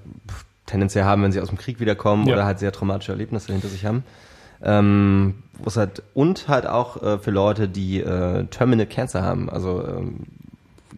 tendenziell 0.67 1.03
haben, 1.03 1.23
wenn 1.23 1.31
sie 1.31 1.41
aus 1.41 1.49
dem 1.49 1.57
Krieg 1.57 1.79
wiederkommen 1.79 2.27
Ja. 2.27 2.33
oder 2.35 2.45
halt 2.45 2.59
sehr 2.59 2.71
traumatische 2.71 3.11
Erlebnisse 3.11 3.51
hinter 3.51 3.67
sich 3.69 3.85
haben. 3.85 4.03
Ähm, 4.63 5.41
wo 5.57 5.65
es 5.67 5.77
halt, 5.77 6.03
und 6.13 6.47
halt 6.47 6.67
auch 6.67 7.01
äh, 7.01 7.17
für 7.17 7.31
Leute, 7.31 7.67
die 7.67 7.99
äh, 8.01 8.45
Terminal 8.45 8.85
Cancer 8.85 9.23
haben, 9.23 9.49
also 9.49 9.83
ähm, 9.83 10.27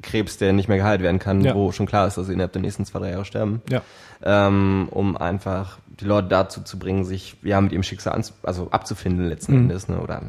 Krebs, 0.01 0.37
der 0.37 0.51
nicht 0.51 0.67
mehr 0.67 0.77
geheilt 0.77 1.01
werden 1.01 1.19
kann, 1.19 1.39
Ja. 1.39 1.55
wo 1.55 1.71
schon 1.71 1.85
klar 1.85 2.05
ist, 2.05 2.17
dass 2.17 2.27
sie 2.27 2.33
innerhalb 2.33 2.51
der 2.51 2.61
nächsten 2.61 2.83
zwei, 2.83 2.99
drei 2.99 3.11
Jahre 3.11 3.23
sterben, 3.23 3.61
Ja. 3.69 3.81
ähm, 4.21 4.89
um 4.91 5.15
einfach 5.15 5.77
die 5.99 6.05
Leute 6.05 6.27
dazu 6.27 6.61
zu 6.61 6.79
bringen, 6.79 7.03
sich 7.05 7.35
ja 7.43 7.59
mit 7.61 7.71
ihrem 7.71 7.83
Schicksal 7.83 8.21
also 8.43 8.71
abzufinden 8.71 9.27
letzten 9.27 9.53
Mhm. 9.53 9.59
Endes, 9.61 9.87
ne? 9.87 9.99
oder 9.99 10.21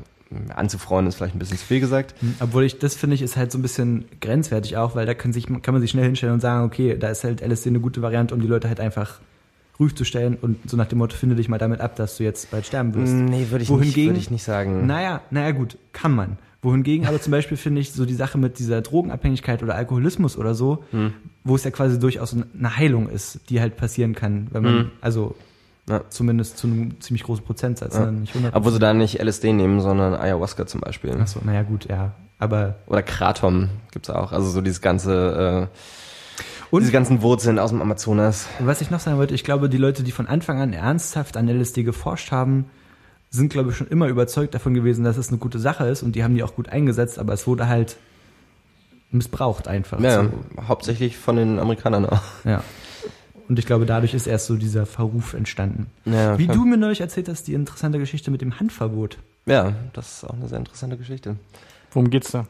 anzufreuen 0.55 1.07
ist 1.07 1.15
vielleicht 1.17 1.37
ein 1.37 1.39
bisschen 1.39 1.59
zu 1.59 1.65
viel 1.65 1.81
gesagt. 1.81 2.15
Obwohl 2.41 2.65
ich, 2.65 2.79
das 2.79 2.95
finde 2.97 3.15
ich, 3.15 3.23
ist 3.23 3.37
halt 3.37 3.53
so 3.53 3.59
ein 3.59 3.63
bisschen 3.63 4.07
grenzwertig 4.21 4.77
auch, 4.77 4.97
weil 4.97 5.07
da 5.07 5.15
kann, 5.15 5.33
sich, 5.33 5.47
kann 5.47 5.75
man 5.75 5.81
sich 5.81 5.91
schnell 5.91 6.05
hinstellen 6.07 6.35
und 6.35 6.41
sagen, 6.41 6.65
okay, 6.65 6.97
da 6.99 7.09
ist 7.09 7.23
halt 7.25 7.41
LSD 7.41 7.69
eine 7.71 7.81
gute 7.81 8.03
Variante, 8.03 8.35
um 8.35 8.41
die 8.41 8.47
Leute 8.49 8.69
halt 8.69 8.81
einfach 8.81 9.21
ruhig 9.79 9.95
zu 9.97 10.05
stellen 10.05 10.37
und 10.41 10.69
so 10.69 10.77
nach 10.77 10.87
dem 10.87 10.99
Motto, 10.99 11.17
finde 11.17 11.37
dich 11.37 11.49
mal 11.49 11.59
damit 11.59 11.81
ab, 11.81 11.97
dass 11.97 12.17
du 12.17 12.25
jetzt 12.25 12.51
bald 12.51 12.67
sterben 12.67 12.95
wirst. 12.95 13.15
Nee, 13.15 13.47
würde 13.51 13.63
ich, 13.65 13.71
nicht, 13.71 13.97
würde 13.97 14.19
ich 14.19 14.31
nicht 14.31 14.45
sagen. 14.45 14.87
Naja, 14.87 15.21
naja 15.31 15.51
gut, 15.53 15.79
kann 15.93 16.13
man. 16.13 16.37
Wohingegen 16.63 17.07
aber 17.07 17.21
zum 17.21 17.31
Beispiel 17.33 17.57
finde 17.59 17.81
ich 17.83 17.93
so 17.93 18.07
die 18.07 18.15
Sache 18.15 18.39
mit 18.39 18.59
dieser 18.59 18.81
Drogenabhängigkeit 18.81 19.63
oder 19.63 19.75
Alkoholismus 19.75 20.37
oder 20.39 20.55
so, 20.55 20.83
Hm. 20.93 21.13
wo 21.45 21.55
es 21.57 21.65
ja 21.65 21.71
quasi 21.71 21.99
durchaus 21.99 22.35
eine 22.35 22.77
Heilung 22.77 23.09
ist, 23.09 23.41
die 23.51 23.61
halt 23.61 23.77
passieren 23.77 24.15
kann, 24.15 24.47
wenn 24.51 24.63
man, 24.63 24.75
Hm. 24.75 24.91
also 25.01 25.37
Ja. 25.89 26.03
zumindest 26.09 26.57
zu 26.59 26.67
einem 26.67 27.01
ziemlich 27.01 27.25
großen 27.25 27.45
Prozentsatz, 27.45 27.95
Ja. 27.95 28.07
ne? 28.07 28.13
nicht 28.21 28.35
100 28.35 28.55
Obwohl 28.55 28.73
sie 28.73 28.79
da 28.79 28.95
nicht 28.95 29.21
LSD 29.23 29.53
nehmen, 29.53 29.81
sondern 29.81 30.15
Ayahuasca 30.15 30.67
zum 30.67 30.81
Beispiel. 30.81 31.13
Achso, 31.21 31.41
naja 31.45 31.63
gut, 31.63 31.87
ja. 31.91 32.13
Aber 32.39 32.77
Oder 32.87 33.03
Kratom 33.03 33.69
gibt's 33.93 34.09
auch. 34.11 34.33
Also 34.33 34.49
so 34.51 34.61
dieses 34.63 34.81
ganze, 34.81 35.69
äh, 35.71 35.77
Und- 36.71 36.81
diese 36.81 36.93
ganzen 36.93 37.21
Wurzeln 37.23 37.59
aus 37.59 37.71
dem 37.71 37.83
Amazonas. 37.83 38.47
Was 38.61 38.81
ich 38.81 38.91
noch 38.91 38.99
sagen 39.01 39.19
wollte, 39.19 39.35
ich 39.35 39.45
glaube, 39.45 39.69
die 39.69 39.77
Leute, 39.77 40.03
die 40.03 40.11
von 40.11 40.27
Anfang 40.27 40.61
an 40.61 40.73
ernsthaft 40.73 41.37
an 41.37 41.49
LSD 41.49 41.83
geforscht 41.85 42.33
haben, 42.33 42.65
sind, 43.31 43.53
glaube 43.53 43.71
ich, 43.71 43.77
schon 43.77 43.89
immer 43.89 44.09
überzeugt 44.09 44.55
davon 44.55 44.75
gewesen, 44.75 45.05
dass 45.05 45.17
es 45.17 45.29
eine 45.29 45.39
gute 45.39 45.59
Sache 45.59 45.87
ist 45.87 46.03
und 46.03 46.17
die 46.17 46.25
haben 46.25 46.35
die 46.35 46.43
auch 46.43 46.55
gut 46.55 46.69
eingesetzt, 46.71 47.19
aber 47.19 47.33
es 47.35 47.47
wurde 47.47 47.69
halt 47.69 47.97
missbraucht 49.11 49.69
einfach. 49.69 50.01
Ja, 50.01 50.25
So, 50.25 50.31
hauptsächlich 50.67 51.17
von 51.17 51.37
den 51.37 51.59
Amerikanern 51.59 52.07
auch. 52.07 52.23
ja. 52.45 52.63
Und 53.49 53.59
ich 53.59 53.67
glaube, 53.67 53.87
dadurch 53.87 54.15
ist 54.15 54.27
erst 54.27 54.47
so 54.47 54.57
dieser 54.57 54.87
Verruf 54.87 55.35
entstanden. 55.35 55.87
Ja, 56.05 56.39
Wie 56.39 56.47
klar. 56.47 56.57
du 56.57 56.65
mir 56.65 56.77
neulich 56.79 57.01
erzählt 57.01 57.29
hast, 57.29 57.47
die 57.47 57.55
interessante 57.55 57.99
Geschichte 57.99 58.31
mit 58.31 58.41
dem 58.41 58.59
Handverbot. 58.59 59.19
Ja, 59.47 59.75
das 59.93 60.19
ist 60.19 60.25
auch 60.25 60.35
eine 60.35 60.49
sehr 60.49 60.59
interessante 60.59 60.97
Geschichte. 60.97 61.37
Worum 61.93 62.11
geht's 62.11 62.31
da? 62.31 62.47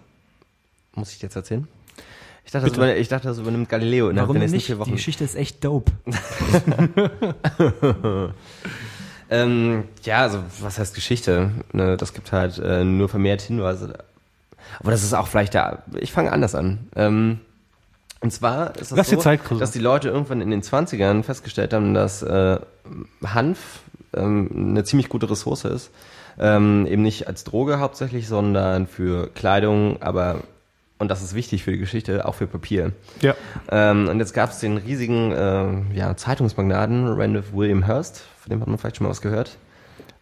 Muss 0.94 1.12
ich 1.12 1.20
jetzt 1.20 1.34
erzählen? 1.34 1.66
Ich 2.44 2.52
dachte, 2.52 2.68
das, 2.68 2.76
über, 2.76 2.96
ich 2.96 3.08
dachte, 3.08 3.26
das 3.26 3.38
übernimmt 3.38 3.68
Galileo 3.68 4.10
innerhalb 4.10 4.28
Warum 4.28 4.40
der 4.40 4.48
nächsten 4.48 4.56
nicht? 4.56 4.66
vier 4.66 4.76
Die 4.76 4.80
Wochen. 4.80 4.92
Geschichte 4.92 5.24
ist 5.24 5.34
echt 5.34 5.64
dope. 5.64 5.90
Ähm, 9.30 9.84
ja, 10.02 10.20
also 10.20 10.44
was 10.60 10.78
heißt 10.78 10.94
Geschichte? 10.94 11.50
Ne, 11.72 11.96
das 11.96 12.12
gibt 12.12 12.30
halt 12.30 12.58
äh, 12.58 12.84
nur 12.84 13.08
vermehrt 13.08 13.40
Hinweise. 13.40 13.94
Aber 14.80 14.90
das 14.90 15.02
ist 15.02 15.14
auch 15.14 15.28
vielleicht 15.28 15.54
der. 15.54 15.82
Ich 15.98 16.12
fange 16.12 16.30
anders 16.30 16.54
an. 16.54 16.88
Ähm, 16.94 17.40
und 18.24 18.30
zwar 18.30 18.74
ist 18.76 18.90
das 18.90 19.10
so, 19.10 19.20
dass 19.58 19.70
die 19.70 19.80
Leute 19.80 20.08
irgendwann 20.08 20.40
in 20.40 20.50
den 20.50 20.62
20ern 20.62 21.22
festgestellt 21.22 21.74
haben, 21.74 21.92
dass 21.92 22.22
äh, 22.22 22.58
Hanf 23.22 23.80
ähm, 24.14 24.48
eine 24.70 24.84
ziemlich 24.84 25.10
gute 25.10 25.28
Ressource 25.30 25.66
ist. 25.66 25.90
Ähm, 26.38 26.86
eben 26.86 27.02
nicht 27.02 27.28
als 27.28 27.44
Droge 27.44 27.80
hauptsächlich, 27.80 28.26
sondern 28.26 28.86
für 28.86 29.28
Kleidung, 29.34 30.00
aber 30.00 30.40
und 30.98 31.08
das 31.08 31.22
ist 31.22 31.34
wichtig 31.34 31.64
für 31.64 31.72
die 31.72 31.78
Geschichte, 31.78 32.26
auch 32.26 32.34
für 32.34 32.46
Papier. 32.46 32.92
Ja. 33.20 33.34
Ähm, 33.70 34.08
und 34.08 34.18
jetzt 34.20 34.32
gab 34.32 34.52
es 34.52 34.58
den 34.58 34.78
riesigen 34.78 35.30
äh, 35.32 35.94
ja, 35.94 36.16
Zeitungsmagnaten 36.16 37.06
Randolph 37.06 37.52
William 37.52 37.84
Hearst, 37.84 38.24
von 38.40 38.48
dem 38.48 38.62
hat 38.62 38.68
man 38.68 38.78
vielleicht 38.78 38.96
schon 38.96 39.04
mal 39.04 39.10
was 39.10 39.20
gehört. 39.20 39.58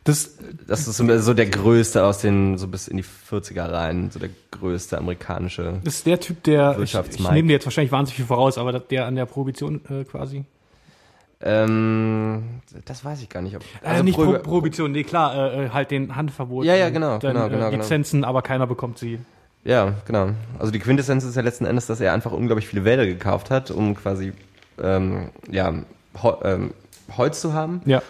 Das, 0.05 0.37
Das 0.67 0.89
ist 0.89 0.97
so, 0.97 1.19
so 1.19 1.33
der 1.35 1.47
größte 1.47 2.05
aus 2.05 2.19
den, 2.19 2.59
so 2.59 2.67
bis 2.67 2.89
in 2.89 2.97
die 2.97 3.05
40er 3.05 3.71
rein, 3.71 4.11
so 4.11 4.19
der 4.19 4.31
größte 4.51 4.99
amerikanische. 4.99 5.81
das 5.85 5.95
ist 5.97 6.07
der 6.07 6.19
Typ, 6.19 6.43
der, 6.43 6.77
ich, 6.81 6.95
ich 6.95 7.21
nehme 7.31 7.49
dir 7.49 7.55
jetzt 7.55 7.67
wahrscheinlich 7.67 7.93
wahnsinnig 7.93 8.17
viel 8.17 8.27
voraus, 8.27 8.59
aber 8.59 8.73
der 8.81 9.07
an 9.07 9.15
der 9.15 9.27
Prohibition 9.27 9.81
äh, 9.89 10.05
quasi. 10.05 10.45
Ähm, 11.45 12.61
das 12.85 13.05
weiß 13.05 13.21
ich 13.23 13.29
gar 13.29 13.43
nicht. 13.43 13.57
Ob, 13.57 13.63
Also 13.83 14.03
nicht 14.05 14.15
Pro 14.15 14.23
Prohibi- 14.25 14.39
Prohibition, 14.39 14.93
nee, 14.93 15.03
klar, 15.05 15.35
äh, 15.35 15.65
äh, 15.67 15.69
halt 15.71 15.91
den 15.91 16.15
Handverbot. 16.15 16.65
Ja, 16.65 16.75
ja, 16.75 16.91
genau, 16.91 17.19
Dann, 17.19 17.35
genau, 17.35 17.49
genau, 17.49 17.67
äh, 17.67 17.71
genau. 17.71 17.83
Lizenzen, 17.83 18.25
aber 18.25 18.43
keiner 18.43 18.67
bekommt 18.67 18.99
sie. 18.99 19.19
Ja, 19.65 19.95
genau. 20.07 20.31
Also 20.59 20.73
die 20.73 20.79
Quintessenz 20.79 21.25
ist 21.25 21.37
ja 21.37 21.43
letzten 21.43 21.65
Endes, 21.67 21.87
dass 21.87 22.01
er 22.01 22.13
einfach 22.13 22.33
unglaublich 22.33 22.67
viele 22.69 22.85
Wälder 22.85 23.07
gekauft 23.07 23.51
hat, 23.51 23.71
um 23.71 23.95
quasi 23.95 24.33
ähm, 24.83 25.31
ja, 25.51 25.73
ähm, 26.43 26.75
Holz 27.17 27.41
zu 27.41 27.53
haben, 27.53 27.81
Ja, 27.85 28.03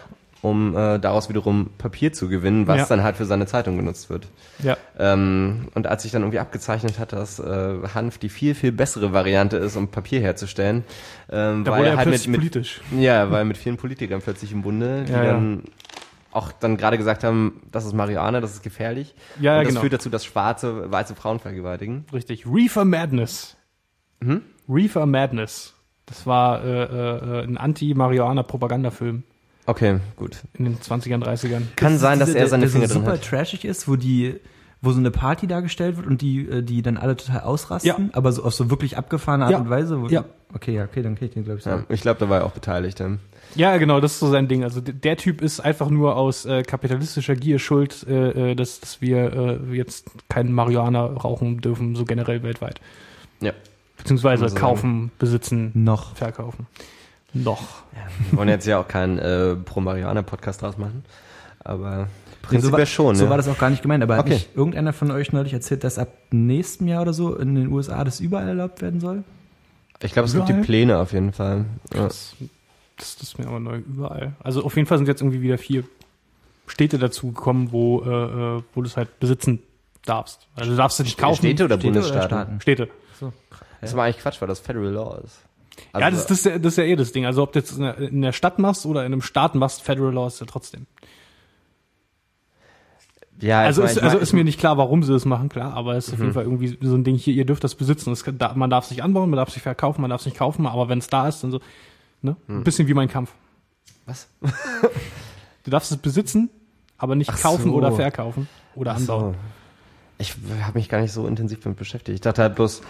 um 0.43 0.75
äh, 0.77 0.99
daraus 0.99 1.29
wiederum 1.29 1.71
Papier 1.79 2.13
zu 2.13 2.27
gewinnen, 2.29 2.67
was 2.67 2.77
Ja. 2.81 2.85
dann 2.87 3.01
halt 3.01 3.15
für 3.15 3.25
seine 3.25 3.47
Zeitung 3.47 3.77
genutzt 3.77 4.09
wird. 4.11 4.27
ja. 4.61 4.77
Ähm, 4.99 5.69
und 5.73 5.87
als 5.87 6.03
sich 6.03 6.11
dann 6.11 6.21
irgendwie 6.21 6.39
abgezeichnet 6.39 6.99
hat, 6.99 7.13
dass 7.13 7.39
äh, 7.39 7.75
Hanf 7.95 8.19
die 8.19 8.29
viel, 8.29 8.53
viel 8.53 8.71
bessere 8.71 9.13
Variante 9.13 9.57
ist, 9.57 9.75
um 9.77 9.87
Papier 9.87 10.19
herzustellen, 10.21 10.83
ähm, 11.31 11.63
Da 11.63 11.71
war 11.71 11.79
wurde 11.79 11.89
er 11.89 11.97
halt 11.97 12.09
mit, 12.09 12.27
mit, 12.27 12.39
politisch. 12.39 12.81
ja, 12.99 13.31
weil 13.31 13.45
mit 13.45 13.57
vielen 13.57 13.77
Politikern 13.77 14.21
plötzlich 14.21 14.51
im 14.51 14.61
Bunde, 14.61 15.05
die 15.07 15.11
Ja, 15.13 15.23
dann 15.23 15.63
auch 16.31 16.51
dann 16.51 16.77
gerade 16.77 16.97
gesagt 16.97 17.23
haben, 17.23 17.61
das 17.71 17.85
ist 17.85 17.93
Marihuana, 17.93 18.41
das 18.41 18.51
ist 18.53 18.63
gefährlich. 18.63 19.15
Ja, 19.39 19.53
ja, 19.53 19.57
und 19.59 19.63
das 19.65 19.69
genau. 19.69 19.81
führt 19.81 19.93
dazu, 19.93 20.09
dass 20.09 20.25
schwarze, 20.25 20.91
weiße 20.91 21.15
Frauen 21.15 21.39
vergewaltigen. 21.39 22.05
Richtig. 22.11 22.45
Reefer 22.45 22.85
Madness. 22.85 23.55
Mhm. 24.19 24.41
Reefer 24.67 25.05
Madness. 25.05 25.73
Das 26.05 26.25
war 26.27 26.63
äh, 26.65 26.83
äh, 26.83 27.43
ein 27.43 27.57
Anti-Marihuana-Propagandafilm. 27.57 29.23
Okay, 29.65 29.99
gut. 30.17 30.37
in 30.57 30.65
den 30.65 30.77
20ern, 30.79 31.23
30ern. 31.23 31.63
Kann 31.75 31.97
sein, 31.97 32.19
dass 32.19 32.27
Diese- 32.29 32.39
er 32.39 32.47
seine 32.47 32.61
der, 32.63 32.69
Finger 32.69 32.81
der 32.87 32.89
so 32.89 32.95
drin 32.99 33.05
super 33.05 33.13
hat. 33.17 33.23
trashig 33.23 33.65
ist, 33.65 33.87
wo 33.87 33.95
die 33.95 34.35
wo 34.85 34.91
so 34.91 34.99
eine 34.99 35.11
Party 35.11 35.47
dargestellt 35.47 35.95
wird 35.95 36.05
und 36.07 36.21
die 36.21 36.45
äh, 36.45 36.61
die 36.61 36.81
dann 36.81 36.97
alle 36.97 37.15
total 37.15 37.39
ausrasten, 37.41 37.87
Ja. 37.87 37.97
aber 38.11 38.33
so 38.33 38.43
auf 38.43 38.53
so 38.53 38.69
wirklich 38.69 38.97
abgefahrene 38.97 39.45
Art 39.45 39.51
Ja. 39.53 39.59
und 39.59 39.69
Weise. 39.69 40.01
Wo, 40.01 40.07
Ja. 40.07 40.25
Okay, 40.53 40.75
ja, 40.75 40.83
okay, 40.83 41.01
dann 41.01 41.15
kenn 41.15 41.29
ich 41.29 41.33
den 41.33 41.45
glaube 41.45 41.59
ich 41.59 41.63
so. 41.63 41.69
Ja, 41.69 41.83
ich 41.87 42.01
glaube, 42.01 42.19
da 42.19 42.27
war 42.27 42.39
er 42.39 42.45
auch 42.45 42.51
beteiligt. 42.51 42.99
ähm. 42.99 43.19
Ja, 43.55 43.77
genau, 43.77 44.01
das 44.01 44.13
ist 44.13 44.19
so 44.19 44.29
sein 44.29 44.49
Ding. 44.49 44.63
Also 44.65 44.81
der 44.81 45.15
Typ 45.15 45.41
ist 45.41 45.61
einfach 45.61 45.89
nur 45.89 46.17
aus 46.17 46.45
äh, 46.45 46.63
kapitalistischer 46.63 47.35
Gier 47.35 47.59
schuld, 47.59 48.05
äh, 48.09 48.51
äh, 48.51 48.55
dass, 48.55 48.81
dass 48.81 48.99
wir 48.99 49.61
äh, 49.71 49.75
jetzt 49.75 50.11
keinen 50.27 50.51
Marihuana 50.51 51.05
rauchen 51.05 51.61
dürfen, 51.61 51.95
so 51.95 52.03
generell 52.03 52.43
weltweit. 52.43 52.81
Ja. 53.39 53.53
Beziehungsweise 53.97 54.47
kaufen, 54.53 55.11
besitzen, 55.17 55.71
Noch. 55.75 56.13
verkaufen. 56.17 56.67
Noch. 57.33 57.83
Wir 58.29 58.37
wollen 58.37 58.49
jetzt 58.49 58.67
ja 58.67 58.79
auch 58.79 58.87
keinen 58.87 59.17
äh, 59.17 59.55
Pro-Marihuana-Podcast 59.55 60.61
draus 60.61 60.77
machen. 60.77 61.03
Aber 61.63 62.07
prinzipiell 62.41 62.79
war, 62.79 62.85
schon. 62.85 63.15
So 63.15 63.25
ne? 63.25 63.29
war 63.29 63.37
das 63.37 63.47
auch 63.47 63.57
gar 63.57 63.69
nicht 63.69 63.81
gemeint, 63.81 64.03
aber 64.03 64.17
hat 64.17 64.25
Okay. 64.25 64.33
nicht 64.35 64.55
irgendeiner 64.55 64.93
von 64.93 65.11
euch 65.11 65.31
neulich 65.31 65.53
erzählt, 65.53 65.83
dass 65.83 65.97
ab 65.97 66.09
nächstem 66.31 66.87
Jahr 66.87 67.01
oder 67.01 67.13
so 67.13 67.35
in 67.35 67.55
den 67.55 67.71
USA 67.71 68.03
das 68.03 68.19
überall 68.19 68.47
erlaubt 68.47 68.81
werden 68.81 68.99
soll? 68.99 69.23
Ich 70.01 70.11
glaube, 70.11 70.27
es 70.27 70.33
gibt 70.33 70.49
die? 70.49 70.53
Pläne 70.53 70.97
auf 70.99 71.13
jeden 71.13 71.31
Fall. 71.31 71.65
Ja. 71.93 72.03
Das, 72.03 72.35
das, 72.97 73.15
das 73.15 73.29
ist 73.29 73.39
mir 73.39 73.47
aber 73.47 73.59
neu 73.59 73.77
überall. 73.77 74.33
Also 74.43 74.63
auf 74.63 74.75
jeden 74.75 74.87
Fall 74.87 74.97
sind 74.97 75.07
jetzt 75.07 75.21
irgendwie 75.21 75.41
wieder 75.41 75.57
vier 75.57 75.85
Städte 76.67 76.97
dazu 76.97 77.27
gekommen, 77.31 77.71
wo, 77.71 78.01
äh, 78.01 78.09
äh, 78.57 78.63
wo 78.73 78.81
du 78.81 78.87
es 78.87 78.97
halt 78.97 79.19
besitzen 79.19 79.59
darfst. 80.05 80.47
Also 80.55 80.71
du 80.71 80.77
darfst 80.77 80.99
es 80.99 81.05
nicht 81.05 81.17
kaufen. 81.17 81.37
Städte 81.37 81.65
oder 81.65 81.75
Städte 81.75 81.87
oder 81.87 82.01
Bundesstaaten? 82.01 82.27
Staaten? 82.29 82.61
Städte. 82.61 82.89
Das 83.79 83.89
ist 83.89 83.93
aber 83.93 84.03
eigentlich 84.03 84.19
Quatsch, 84.19 84.39
weil 84.41 84.47
das 84.47 84.59
Federal 84.59 84.91
Law 84.91 85.19
ist. 85.23 85.41
Ja, 85.93 86.05
Also- 86.05 86.17
das, 86.19 86.27
das, 86.27 86.37
ist 86.39 86.45
ja, 86.45 86.59
das 86.59 86.73
ist 86.73 86.77
ja 86.77 86.83
eh 86.83 86.95
das 86.95 87.11
Ding. 87.11 87.25
Also 87.25 87.43
ob 87.43 87.53
du 87.53 87.59
jetzt 87.59 87.77
in 87.77 88.21
der, 88.21 88.31
Stadt 88.33 88.59
machst 88.59 88.85
oder 88.85 89.01
in 89.05 89.13
einem 89.13 89.21
Staat 89.21 89.55
machst, 89.55 89.81
Federal 89.81 90.13
Law 90.13 90.27
ist 90.27 90.39
ja 90.39 90.45
trotzdem. 90.45 90.85
ja, 93.41 93.61
Also, 93.61 93.81
mein, 93.81 93.91
ist, 93.91 93.99
also 94.01 94.17
ist 94.17 94.33
mir 94.33 94.43
nicht 94.43 94.59
klar, 94.59 94.77
warum 94.77 95.03
sie 95.03 95.11
das 95.11 95.25
machen, 95.25 95.49
klar, 95.49 95.73
aber 95.73 95.95
es 95.95 96.07
ist 96.07 96.13
auf 96.13 96.19
Mhm. 96.19 96.23
jeden 96.25 96.33
Fall 96.33 96.43
irgendwie 96.43 96.77
so 96.81 96.95
ein 96.95 97.03
Ding 97.03 97.15
hier, 97.15 97.33
ihr 97.33 97.45
dürft 97.45 97.63
das 97.63 97.75
besitzen. 97.75 98.11
Es 98.11 98.23
kann, 98.23 98.37
man 98.55 98.69
darf 98.69 98.85
es 98.85 98.91
nicht 98.91 99.03
anbauen, 99.03 99.29
man 99.29 99.37
darf 99.37 99.49
es 99.49 99.55
nicht 99.55 99.63
verkaufen, 99.63 100.01
man 100.01 100.09
darf 100.09 100.21
es 100.21 100.25
nicht 100.25 100.37
kaufen, 100.37 100.65
aber 100.67 100.87
wenn 100.89 100.99
es 100.99 101.07
da 101.07 101.27
ist, 101.27 101.43
dann 101.43 101.51
so, 101.51 101.59
ne? 102.21 102.35
Mhm. 102.47 102.59
Ein 102.59 102.63
bisschen 102.63 102.87
wie 102.87 102.93
mein 102.93 103.09
Kampf. 103.09 103.31
Was? 104.05 104.27
Du 105.63 105.71
darfst 105.71 105.91
es 105.91 105.97
besitzen, 105.97 106.49
aber 106.97 107.15
nicht 107.15 107.29
Ach 107.29 107.41
kaufen 107.41 107.65
so. 107.71 107.73
oder 107.73 107.91
verkaufen 107.91 108.47
oder 108.75 108.91
Ach 108.91 108.97
anbauen. 108.97 109.33
so. 109.33 109.39
Ich 110.19 110.35
habe 110.61 110.77
mich 110.77 110.87
gar 110.89 111.01
nicht 111.01 111.11
so 111.11 111.25
intensiv 111.27 111.61
damit 111.61 111.77
beschäftigt. 111.79 112.15
Ich 112.15 112.21
dachte 112.21 112.41
halt 112.43 112.55
bloß, 112.55 112.81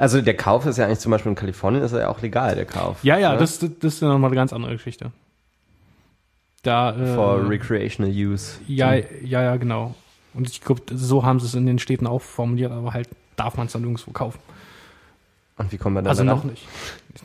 also 0.00 0.20
der 0.22 0.36
Kauf 0.36 0.64
ist 0.66 0.78
ja 0.78 0.86
eigentlich 0.86 1.00
zum 1.00 1.12
Beispiel 1.12 1.30
in 1.30 1.36
Kalifornien 1.36 1.82
ist 1.82 1.92
er 1.92 2.00
ja 2.00 2.08
auch 2.08 2.22
legal, 2.22 2.54
der 2.54 2.64
Kauf. 2.64 3.04
Ja, 3.04 3.18
ja, 3.18 3.32
ne? 3.32 3.38
das, 3.38 3.58
das 3.58 3.68
ist 3.82 4.00
ja 4.00 4.08
nochmal 4.08 4.30
eine 4.30 4.36
ganz 4.36 4.52
andere 4.52 4.72
Geschichte. 4.72 5.12
Da, 6.62 6.96
äh, 6.96 7.14
For 7.14 7.48
recreational 7.48 8.10
use. 8.10 8.60
ja, 8.66 8.94
ja, 8.94 9.04
ja, 9.22 9.56
genau. 9.56 9.94
Und 10.32 10.48
ich 10.48 10.60
glaube, 10.60 10.82
so 10.92 11.24
haben 11.24 11.40
sie 11.40 11.46
es 11.46 11.54
in 11.54 11.66
den 11.66 11.78
Städten 11.78 12.06
auch 12.06 12.22
formuliert, 12.22 12.72
aber 12.72 12.92
halt 12.92 13.08
darf 13.36 13.56
man 13.56 13.66
es 13.66 13.72
dann 13.72 13.82
nirgendwo 13.82 14.10
kaufen. 14.12 14.38
Und 15.58 15.72
wie 15.72 15.76
kommen 15.76 15.96
wir 15.96 16.02
dann 16.02 16.10
Also 16.10 16.24
noch 16.24 16.44
nicht. 16.44 16.66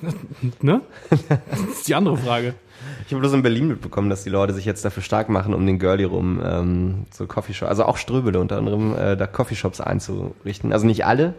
ne? 0.62 0.82
Das 1.10 1.60
ist 1.60 1.88
die 1.88 1.96
andere 1.96 2.18
Frage. 2.18 2.56
Ich 3.06 3.14
habe 3.14 3.20
bloß 3.20 3.34
in 3.34 3.42
Berlin 3.42 3.68
mitbekommen, 3.68 4.10
dass 4.10 4.24
die 4.24 4.30
Leute 4.30 4.54
sich 4.54 4.66
jetzt 4.66 4.84
dafür 4.84 5.04
stark 5.04 5.30
machen, 5.30 5.54
um 5.54 5.66
den 5.66 5.80
Girlie 5.80 6.06
rum 6.06 6.42
ähm, 6.44 7.06
so 7.12 7.28
Coffeeshop, 7.28 7.70
also 7.70 7.86
auch 7.86 7.98
Ströbele 7.98 8.40
unter 8.40 8.58
anderem, 8.58 8.96
äh, 8.98 9.16
da 9.16 9.28
Coffeeshops 9.28 9.82
einzurichten. 9.82 10.74
Also 10.74 10.86
nicht 10.86 11.06
alle, 11.06 11.34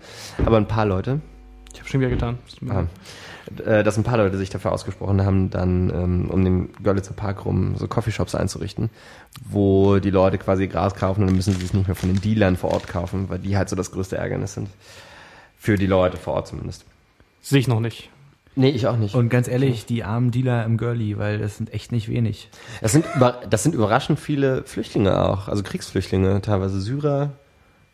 aber 0.45 0.57
ein 0.57 0.69
paar 0.69 0.87
Leute. 0.87 1.21
Ich 1.73 1.81
habe 1.81 1.89
schon 1.89 2.01
wieder 2.01 2.11
getan. 2.11 2.39
Ah. 2.69 2.85
Äh, 3.65 3.85
dass 3.85 3.97
ein 3.97 4.03
paar 4.03 4.19
Leute 4.19 4.39
sich 4.39 4.51
dafür 4.51 4.73
ausgesprochen 4.73 5.25
haben, 5.25 5.51
dann 5.51 5.91
ähm, 5.91 6.31
um 6.31 6.45
den 6.45 6.73
Görlitzer 6.83 7.15
Park 7.15 7.45
rum 7.45 7.77
so 7.77 7.87
Coffeeshops 7.87 8.35
einzurichten, 8.35 8.91
wo 9.45 9.99
die 9.99 10.11
Leute 10.11 10.39
quasi 10.39 10.67
Gras 10.67 10.95
kaufen 10.95 11.21
und 11.21 11.29
dann 11.29 11.37
müssen 11.37 11.55
sie 11.55 11.65
es 11.65 11.73
nicht 11.73 11.87
mehr 11.87 11.95
von 11.95 12.13
den 12.13 12.21
Dealern 12.21 12.57
vor 12.57 12.73
Ort 12.73 12.89
kaufen, 12.89 13.29
weil 13.29 13.39
die 13.39 13.57
halt 13.57 13.69
so 13.69 13.77
das 13.77 13.93
größte 13.93 14.17
Ärgernis 14.17 14.55
sind. 14.55 14.69
Für 15.59 15.77
die 15.77 15.87
Leute 15.87 16.17
vor 16.17 16.35
Ort 16.35 16.49
zumindest. 16.49 16.85
Sehe 17.41 17.61
ich 17.61 17.69
noch 17.69 17.81
nicht. 17.81 18.11
Nee, 18.59 18.71
ich 18.71 18.87
auch 18.87 18.97
nicht. 18.97 19.15
Und 19.15 19.29
ganz 19.29 19.49
ehrlich, 19.49 19.85
die 19.85 20.03
armen 20.03 20.31
Dealer 20.31 20.65
im 20.65 20.79
Girlie, 20.79 21.19
weil 21.19 21.39
das 21.39 21.59
sind 21.59 21.75
echt 21.75 21.93
nicht 21.93 22.09
wenig. 22.09 22.49
Das 22.81 22.93
sind, 22.93 23.05
über, 23.15 23.43
das 23.51 23.63
sind 23.63 23.75
überraschend 23.75 24.19
viele 24.19 24.65
Flüchtlinge 24.65 25.23
auch, 25.29 25.49
also 25.49 25.63
Kriegsflüchtlinge, 25.63 26.41
teilweise 26.41 26.81
Syrer, 26.81 27.33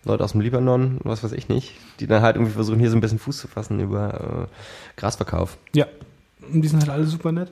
Leute 0.05 0.23
aus 0.23 0.33
dem 0.33 0.41
Libanon, 0.41 1.01
was 1.03 1.25
weiß 1.25 1.33
ich 1.33 1.49
nicht, 1.49 1.73
die 1.99 2.07
dann 2.07 2.23
halt 2.23 2.37
irgendwie 2.37 2.53
versuchen, 2.53 2.79
hier 2.79 2.91
so 2.91 2.97
ein 2.97 3.01
bisschen 3.01 3.19
Fuß 3.19 3.39
zu 3.39 3.49
fassen 3.49 3.81
über 3.81 4.49
äh, 4.49 5.01
Grasverkauf. 5.01 5.59
Ja. 5.75 5.87
Und 6.53 6.63
die 6.63 6.69
sind 6.69 6.79
halt 6.79 6.91
alle 6.91 7.07
super 7.07 7.33
nett. 7.33 7.51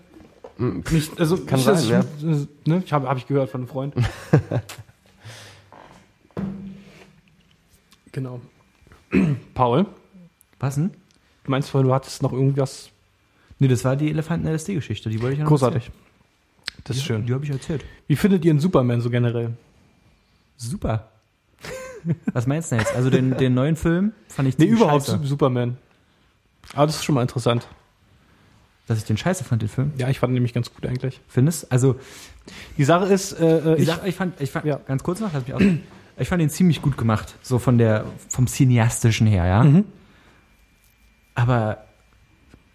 Nicht, 0.56 1.18
also, 1.18 1.36
Kann 1.36 1.58
ich, 1.58 1.64
sein, 1.64 1.74
das, 1.74 1.88
ja. 1.88 2.04
das, 2.22 2.46
ne? 2.64 2.82
Ich 2.84 2.92
habe 2.92 3.08
hab 3.08 3.16
ich 3.16 3.26
gehört 3.26 3.50
von 3.50 3.62
einem 3.62 3.68
Freund. 3.68 3.94
genau. 8.12 8.40
Paul, 9.54 9.86
Was 10.60 10.76
denn? 10.76 10.90
du 11.42 11.50
meinst 11.50 11.70
vorhin, 11.70 11.88
du 11.88 11.94
hattest 11.94 12.22
noch 12.22 12.32
irgendwas 12.32 12.90
Nee, 13.60 13.68
das 13.68 13.84
war 13.84 13.94
die 13.94 14.10
Elefanten-LSD-Geschichte, 14.10 15.08
die 15.10 15.20
wollte 15.20 15.34
ich 15.34 15.38
ja 15.38 15.44
noch 15.44 15.50
großartig. 15.50 15.90
Das 16.84 16.96
ist 16.96 17.02
erzählen. 17.02 17.18
schön. 17.20 17.26
Die 17.26 17.34
habe 17.34 17.44
ich 17.44 17.50
erzählt. 17.50 17.84
Wie 18.08 18.16
findet 18.16 18.44
ihr 18.44 18.50
einen 18.50 18.58
Superman 18.60 19.00
so 19.00 19.10
generell? 19.10 19.52
Super. 20.56 21.08
Was 22.32 22.46
meinst 22.46 22.72
du 22.72 22.76
denn 22.76 22.84
jetzt? 22.84 22.96
Also 22.96 23.10
den, 23.10 23.36
den 23.36 23.54
neuen 23.54 23.76
Film 23.76 24.12
fand 24.28 24.48
ich 24.48 24.56
Nee, 24.58 24.64
ziemlich 24.66 24.80
überhaupt 24.80 25.06
scheiße. 25.06 25.24
Superman. 25.26 25.76
Aber 26.74 26.86
das 26.86 26.96
ist 26.96 27.04
schon 27.04 27.14
mal 27.14 27.22
interessant. 27.22 27.68
Dass 28.86 28.98
ich 28.98 29.04
den 29.04 29.16
scheiße 29.18 29.44
fand, 29.44 29.62
den 29.62 29.68
Film. 29.68 29.92
Ja, 29.98 30.08
ich 30.08 30.18
fand 30.18 30.30
ihn 30.30 30.34
nämlich 30.34 30.54
ganz 30.54 30.72
gut 30.72 30.84
eigentlich. 30.86 31.20
Findest? 31.28 31.70
Also, 31.70 31.96
Die 32.78 32.84
Sache 32.84 33.12
ist, 33.12 33.32
äh, 33.32 33.58
äh, 33.58 33.76
die 33.76 33.82
ich, 33.82 33.88
Sache, 33.88 34.08
ich 34.08 34.14
fand, 34.16 34.40
ich 34.40 34.50
fand, 34.50 34.64
Ja. 34.64 34.80
ganz 34.86 35.02
kurz 35.02 35.20
noch, 35.20 35.32
lass 35.32 35.46
mich 35.46 35.54
aus. 35.54 35.62
Ich 36.18 36.28
fand 36.28 36.42
ihn 36.42 36.50
ziemlich 36.50 36.82
gut 36.82 36.96
gemacht. 36.96 37.34
So 37.42 37.58
von 37.58 37.78
der, 37.78 38.06
vom 38.28 38.46
Cineastischen 38.46 39.26
her, 39.26 39.44
ja. 39.46 39.62
Mhm. 39.62 39.84
Aber 41.34 41.54
er 41.54 41.89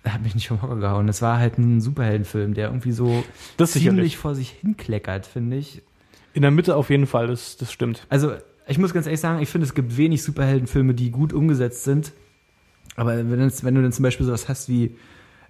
hat 0.14 0.22
mich 0.22 0.36
nicht 0.36 0.48
vom 0.48 0.62
Hocker 0.62 0.78
gehauen. 0.78 1.08
Es 1.10 1.22
war 1.22 1.40
halt 1.40 1.58
ein 1.58 1.82
Superheldenfilm, 1.82 2.54
der 2.54 2.68
irgendwie 2.68 2.92
so 2.92 3.24
das 3.58 3.72
ziemlich 3.72 3.90
sicherlich. 3.90 4.18
vor 4.18 4.36
sich 4.36 4.50
hinkleckert, 4.50 5.26
finde 5.26 5.58
ich. 5.58 5.82
In 6.34 6.42
der 6.42 6.52
Mitte 6.52 6.76
auf 6.76 6.90
jeden 6.90 7.08
Fall, 7.08 7.28
das, 7.28 7.58
das 7.58 7.72
stimmt. 7.72 8.06
Also, 8.10 8.34
ich 8.68 8.78
muss 8.78 8.94
ganz 8.94 9.06
ehrlich 9.06 9.20
sagen, 9.22 9.42
ich 9.42 9.50
finde, 9.50 9.66
es 9.66 9.74
gibt 9.74 9.96
wenig 9.96 10.24
Superheldenfilme, 10.24 10.94
die 10.94 11.12
gut 11.12 11.34
umgesetzt 11.34 11.84
sind. 11.84 12.14
Aber 12.96 13.18
wenn, 13.18 13.30
wenn 13.30 13.76
du 13.76 13.82
dann 13.82 13.92
zum 13.92 14.04
Beispiel 14.04 14.26
sowas 14.26 14.50
hast 14.50 14.70
wie 14.70 14.96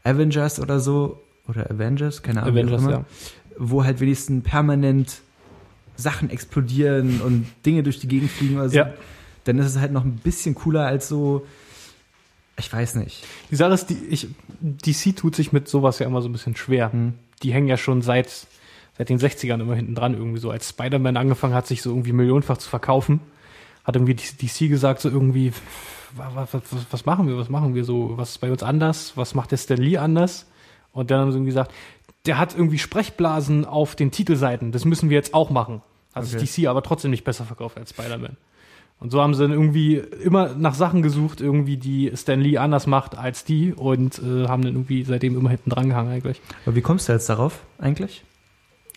Avengers 0.03 0.59
oder 0.59 0.79
so, 0.79 1.21
oder 1.47 1.69
Avengers, 1.69 2.23
keine 2.23 2.41
Ahnung, 2.41 2.55
Avengers, 2.55 2.81
immer, 2.81 2.91
ja. 2.91 3.05
wo 3.57 3.83
halt 3.83 3.99
wenigstens 3.99 4.43
permanent 4.43 5.21
Sachen 5.95 6.29
explodieren 6.29 7.21
und 7.21 7.45
Dinge 7.65 7.83
durch 7.83 7.99
die 7.99 8.07
Gegend 8.07 8.31
fliegen 8.31 8.57
oder 8.57 8.69
so, 8.69 8.77
Ja. 8.77 8.93
dann 9.45 9.59
ist 9.59 9.67
es 9.67 9.79
halt 9.79 9.91
noch 9.91 10.03
ein 10.03 10.15
bisschen 10.17 10.55
cooler 10.55 10.85
als 10.85 11.07
so, 11.07 11.45
ich 12.57 12.71
weiß 12.71 12.95
nicht. 12.95 13.23
Die 13.51 13.55
Sache 13.55 13.73
ist, 13.73 13.89
die, 13.89 13.97
ich, 14.09 14.27
DC 14.61 15.15
tut 15.15 15.35
sich 15.35 15.51
mit 15.51 15.67
sowas 15.67 15.99
ja 15.99 16.05
immer 16.05 16.21
so 16.21 16.29
ein 16.29 16.31
bisschen 16.31 16.55
schwer. 16.55 16.91
Hm. 16.91 17.13
Die 17.43 17.53
hängen 17.53 17.67
ja 17.67 17.77
schon 17.77 18.01
seit, 18.01 18.47
seit 18.97 19.09
den 19.09 19.19
60ern 19.19 19.59
immer 19.59 19.75
hinten 19.75 19.95
dran 19.95 20.13
irgendwie 20.13 20.39
so. 20.39 20.51
Als 20.51 20.69
Spider-Man 20.69 21.17
angefangen 21.17 21.53
hat, 21.53 21.67
sich 21.67 21.81
so 21.81 21.89
irgendwie 21.89 22.13
millionenfach 22.13 22.57
zu 22.57 22.69
verkaufen, 22.69 23.19
hat 23.83 23.95
irgendwie 23.95 24.15
DC 24.15 24.69
gesagt 24.69 25.01
so 25.01 25.09
irgendwie, 25.09 25.51
was, 26.15 26.53
was, 26.53 26.63
was, 26.89 27.05
machen 27.05 27.27
wir, 27.27 27.37
was 27.37 27.49
machen 27.49 27.75
wir 27.75 27.83
so, 27.83 28.17
was 28.17 28.31
ist 28.31 28.37
bei 28.39 28.51
uns 28.51 28.63
anders, 28.63 29.13
was 29.15 29.35
macht 29.35 29.51
der 29.51 29.57
Stan 29.57 29.77
Lee 29.77 29.97
anders? 29.97 30.47
Und 30.93 31.11
dann 31.11 31.19
haben 31.19 31.31
sie 31.31 31.37
irgendwie 31.37 31.51
gesagt, 31.51 31.73
der 32.25 32.37
hat 32.37 32.55
irgendwie 32.55 32.79
Sprechblasen 32.79 33.65
auf 33.65 33.95
den 33.95 34.11
Titelseiten, 34.11 34.71
das 34.71 34.85
müssen 34.85 35.09
wir 35.09 35.15
jetzt 35.15 35.33
auch 35.33 35.49
machen. 35.49 35.81
Also 36.13 36.37
Okay. 36.37 36.45
DC 36.45 36.67
aber 36.67 36.81
trotzdem 36.81 37.11
nicht 37.11 37.25
besser 37.25 37.43
verkauft 37.43 37.77
als 37.77 37.89
Spider-Man. 37.89 38.37
Und 38.99 39.11
so 39.11 39.21
haben 39.21 39.33
sie 39.33 39.41
dann 39.43 39.51
irgendwie 39.51 39.97
immer 39.97 40.55
nach 40.55 40.73
Sachen 40.73 41.01
gesucht, 41.01 41.41
irgendwie, 41.41 41.77
die 41.77 42.11
Stan 42.15 42.39
Lee 42.39 42.57
anders 42.57 42.87
macht 42.87 43.17
als 43.17 43.43
die 43.43 43.73
und 43.73 44.19
äh, 44.19 44.47
haben 44.47 44.63
dann 44.63 44.73
irgendwie 44.73 45.03
seitdem 45.03 45.37
immer 45.37 45.49
hinten 45.49 45.69
dran 45.69 45.89
gehangen 45.89 46.11
eigentlich. 46.11 46.41
Aber 46.65 46.75
wie 46.75 46.81
kommst 46.81 47.07
du 47.09 47.13
jetzt 47.13 47.29
darauf 47.29 47.61
eigentlich? 47.77 48.23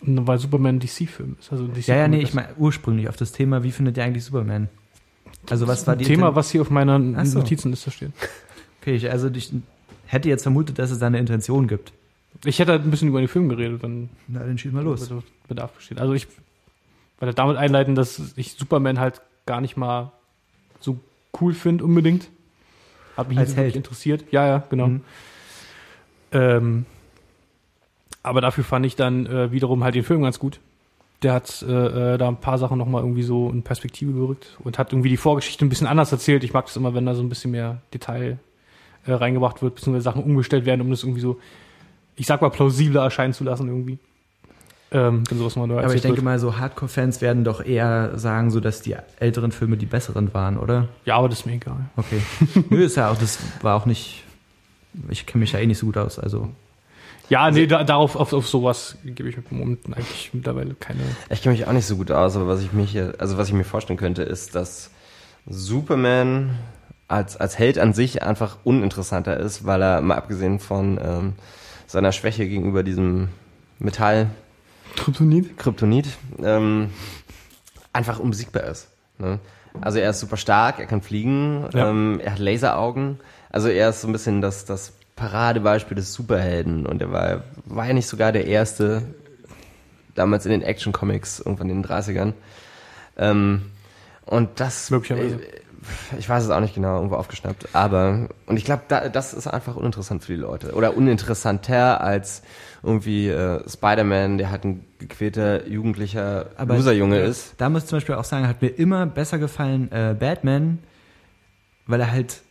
Weil 0.01 0.39
Superman 0.39 0.77
ein 0.77 0.81
DC-Film 0.81 1.37
ist. 1.41 1.51
Also 1.51 1.67
DC 1.67 1.89
Ja, 1.89 1.97
ja, 1.97 2.09
nee, 2.09 2.21
ich 2.23 2.33
meine 2.33 2.49
ursprünglich 2.57 3.09
auf 3.09 3.17
das 3.17 3.33
Thema, 3.33 3.65
wie 3.65 3.73
findet 3.73 3.97
ihr 3.97 4.05
eigentlich 4.05 4.25
Superman? 4.25 4.69
Also 5.51 5.67
was 5.67 5.87
war 5.89 5.97
die 5.97 6.05
Thema, 6.05 6.29
Inten- 6.29 6.35
was 6.37 6.51
hier 6.53 6.61
auf 6.63 6.71
meiner 6.71 7.25
so. 7.27 7.39
Notizenliste 7.39 7.91
steht. 7.91 8.13
Okay, 8.81 8.95
ich, 8.95 9.11
also 9.11 9.29
ich 9.29 9.53
hätte 10.07 10.29
jetzt 10.29 10.45
vermutet, 10.45 10.79
dass 10.79 10.93
es 10.93 11.01
da 11.01 11.09
eine 11.09 11.19
Intention 11.19 11.67
gibt. 11.67 11.93
Ich 12.45 12.61
hätte 12.61 12.71
halt 12.71 12.85
ein 12.85 12.91
bisschen 12.93 13.09
über 13.09 13.19
den 13.19 13.27
Film 13.29 13.49
geredet, 13.49 13.83
wenn 13.83 14.09
Na, 14.29 14.39
dann 14.39 14.57
schieß 14.57 14.71
mal 14.73 14.85
los. 14.85 15.11
Bedarf 15.49 15.73
besteht. 15.73 15.99
Also 16.01 16.15
ich 16.15 16.29
wollte 17.19 17.35
damit 17.35 17.57
einleiten, 17.57 17.97
dass 17.97 18.23
ich 18.37 18.53
Superman 18.53 19.01
halt 19.01 19.21
gar 19.49 19.61
nicht 19.63 19.77
mal 19.77 20.13
so 20.79 21.01
cool 21.41 21.55
finde 21.55 21.85
unbedingt. 21.85 22.29
Hat 23.17 23.29
mich 23.29 23.39
Als 23.39 23.57
nicht 23.57 23.75
interessiert. 23.75 24.25
Ja, 24.31 24.47
ja, 24.47 24.63
genau. 24.71 24.89
Mhm. 24.89 25.01
Ähm, 26.31 26.87
aber 28.23 28.41
dafür 28.41 28.63
fand 28.63 28.85
ich 28.87 28.95
dann 28.95 29.27
äh, 29.27 29.51
wiederum 29.51 29.83
halt 29.83 29.95
den 29.95 30.05
Film 30.05 30.23
ganz 30.23 30.39
gut. 30.39 30.61
Der 31.23 31.33
hat 31.33 31.65
äh, 31.67 32.15
äh, 32.15 32.19
da 32.19 32.29
ein 32.29 32.37
paar 32.37 32.59
Sachen 32.59 32.79
nochmal 32.79 33.03
irgendwie 33.03 33.23
so 33.23 33.51
in 33.51 33.63
Perspektive 33.63 34.13
gerückt 34.13 34.57
und 34.63 34.79
hat 34.79 34.93
irgendwie 34.93 35.09
die 35.09 35.17
Vorgeschichte 35.17 35.65
ein 35.65 35.71
bisschen 35.71 35.89
anders 35.89 36.13
erzählt. 36.13 36.45
Ich 36.45 36.53
mag 36.53 36.67
das 36.67 36.77
immer, 36.77 36.95
wenn 36.95 37.07
da 37.07 37.15
so 37.15 37.23
ein 37.23 37.29
bisschen 37.31 37.51
mehr 37.51 37.81
Detail 37.93 38.39
äh, 39.07 39.13
reingebracht 39.13 39.63
wird, 39.63 39.77
beziehungsweise 39.77 40.05
Sachen 40.05 40.23
umgestellt 40.23 40.67
werden, 40.67 40.83
um 40.83 40.91
das 40.91 41.03
irgendwie 41.03 41.23
so, 41.23 41.41
ich 42.17 42.27
sag 42.27 42.43
mal, 42.43 42.51
plausibler 42.51 43.03
erscheinen 43.03 43.33
zu 43.33 43.43
lassen 43.43 43.67
irgendwie. 43.67 43.99
Ähm, 44.91 45.23
wenn 45.29 45.39
sowas 45.39 45.55
mal 45.57 45.67
nur 45.67 45.83
Aber 45.83 45.95
ich 45.95 46.01
denke 46.01 46.17
wird. 46.19 46.25
mal, 46.25 46.39
so 46.39 46.57
Hardcore-Fans 46.57 47.21
werden 47.21 47.45
doch 47.45 47.63
eher 47.65 48.19
sagen, 48.19 48.51
so 48.51 48.59
dass 48.61 48.81
die 48.81 48.97
älteren 49.21 49.53
Filme 49.53 49.77
die 49.77 49.85
besseren 49.87 50.33
waren, 50.33 50.57
oder? 50.59 50.89
Ja, 51.05 51.17
aber 51.17 51.29
das 51.29 51.41
ist 51.41 51.47
mir 51.47 51.53
egal. 51.55 51.77
Okay. 51.97 52.23
Nö, 52.71 52.83
ist 52.85 52.97
ja 52.97 53.11
auch, 53.11 53.19
das 53.19 53.39
war 53.61 53.77
auch 53.77 53.85
nicht. 53.85 54.25
Ich 55.11 55.27
kenne 55.27 55.41
mich 55.41 55.53
ja 55.53 55.59
eh 55.59 55.67
nicht 55.67 55.79
so 55.79 55.87
gut 55.87 55.99
aus, 55.99 56.19
also. 56.19 56.49
Ja, 57.29 57.51
nee, 57.51 57.67
da, 57.67 57.85
darauf 57.85 58.17
auf, 58.17 58.33
auf 58.33 58.49
sowas 58.49 58.97
gebe 59.05 59.29
ich 59.29 59.37
im 59.37 59.59
Moment 59.59 59.81
eigentlich 59.95 60.31
mittlerweile 60.33 60.73
keine. 60.75 61.01
Ich 61.29 61.43
kenne 61.43 61.53
mich 61.55 61.67
auch 61.67 61.73
nicht 61.73 61.85
so 61.87 61.97
gut 61.97 62.11
aus, 62.11 62.35
aber 62.37 62.49
was 62.49 62.63
ich 62.63 62.73
mich, 62.73 62.91
hier- 62.93 63.13
also 63.19 63.37
was 63.37 63.49
ich 63.49 63.55
mir 63.55 63.65
vorstellen 63.65 63.99
könnte, 63.99 64.23
ist, 64.23 64.55
dass 64.55 64.91
Superman 65.47 66.57
als, 67.09 67.37
als 67.37 67.59
Held 67.59 67.79
an 67.79 67.93
sich 67.93 68.23
einfach 68.23 68.57
uninteressanter 68.65 69.37
ist, 69.37 69.67
weil 69.67 69.83
er 69.83 70.01
mal 70.01 70.17
abgesehen 70.17 70.59
von 70.61 70.99
ähm, 71.03 71.33
seiner 71.87 72.13
Schwäche 72.13 72.47
gegenüber 72.49 72.83
diesem 72.83 73.29
Metall 73.79 74.31
Kryptonit? 74.99 75.59
Kryptonit 75.59 76.07
ähm, 76.43 76.91
einfach 77.93 78.19
unbesiegbar 78.19 78.65
ist. 78.65 78.89
Ne? 79.19 79.39
Also 79.81 79.99
er 79.99 80.11
ist 80.11 80.21
super 80.21 80.37
stark, 80.37 80.79
er 80.79 80.87
kann 80.87 81.03
fliegen, 81.03 81.67
Ja. 81.73 81.89
ähm, 81.91 82.21
er 82.23 82.33
hat 82.33 82.39
Laseraugen. 82.39 83.21
Also 83.51 83.69
er 83.69 83.89
ist 83.91 84.01
so 84.03 84.09
ein 84.09 84.13
bisschen 84.13 84.41
das, 84.41 84.65
das 84.65 84.93
Paradebeispiel 85.17 85.95
des 85.97 86.13
Superhelden 86.13 86.87
und 86.87 87.01
er 87.03 87.11
war, 87.13 87.43
war 87.65 87.87
ja 87.87 87.93
nicht 87.93 88.07
sogar 88.07 88.33
der 88.33 88.47
erste 88.47 89.03
damals 90.15 90.45
in 90.47 90.53
den 90.53 90.63
Action-Comics 90.63 91.41
irgendwann 91.41 91.71
in 91.71 91.83
den 91.83 91.91
30ern. 91.91 92.33
Ähm, 93.17 93.63
und 94.27 94.61
das 94.61 94.91
Möglicherweise. 94.91 95.41
Ich 96.19 96.29
weiß 96.29 96.45
es 96.45 96.51
auch 96.51 96.61
nicht 96.61 96.75
genau, 96.75 96.97
irgendwo 96.97 97.17
aufgeschnappt. 97.17 97.69
Aber, 97.75 98.29
und 98.47 98.57
ich 98.57 98.65
glaube, 98.65 98.83
da, 98.89 99.09
das 99.09 99.35
ist 99.35 99.47
einfach 99.47 99.77
uninteressant 99.77 100.25
für 100.25 100.33
die 100.33 100.39
Leute. 100.41 100.73
Oder 100.75 100.97
uninteressanter 100.97 102.01
als 102.01 102.43
irgendwie 102.83 103.29
äh, 103.29 103.61
Spider-Man, 103.69 104.39
der 104.39 104.51
halt 104.51 104.65
ein 104.65 104.85
gequälter, 104.99 105.67
jugendlicher 105.67 106.47
Loserjunge 106.65 107.19
ist. 107.21 107.55
Da 107.59 107.69
muss 107.69 107.83
ich 107.85 107.89
zum 107.89 107.97
Beispiel 107.97 108.15
auch 108.15 108.25
sagen, 108.25 108.47
hat 108.49 108.63
mir 108.63 108.69
immer 108.69 109.07
besser 109.07 109.39
gefallen 109.39 109.91
äh, 109.93 110.15
Batman, 110.19 110.79
weil 111.87 112.01
er 112.01 112.13
halt 112.13 112.43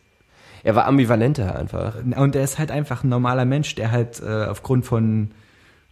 Er 0.64 0.74
war 0.74 0.86
ambivalenter 0.86 1.56
einfach. 1.56 1.94
Und 2.16 2.34
er 2.36 2.42
ist 2.44 2.58
halt 2.58 2.70
einfach 2.70 3.04
ein 3.04 3.08
normaler 3.08 3.44
Mensch, 3.44 3.74
der 3.74 3.90
halt 3.90 4.20
äh, 4.20 4.44
aufgrund 4.46 4.84
von 4.84 5.30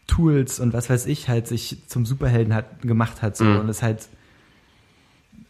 Tools 0.07 0.61
und 0.61 0.73
was 0.73 0.89
weiß 0.91 1.07
ich 1.07 1.29
halt 1.29 1.49
sich 1.49 1.79
zum 1.89 2.07
Superhelden 2.07 2.55
hat 2.55 2.83
gemacht 2.83 3.23
hat 3.23 3.37
so 3.37 3.45
Mhm. 3.45 3.61
und 3.61 3.69
ist 3.69 3.83
halt 3.83 4.09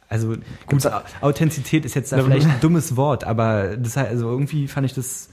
also 0.09 0.35
gut, 0.67 0.83
Authentizität 1.21 1.85
ist 1.85 1.95
jetzt 1.95 2.13
da 2.13 2.23
vielleicht 2.23 2.47
ein 2.47 2.61
dummes 2.61 2.97
Wort, 2.97 3.25
aber 3.25 3.77
das 3.77 3.97
also 3.97 4.31
irgendwie 4.31 4.69
fand 4.69 4.87
ich 4.87 4.95
das 4.95 5.31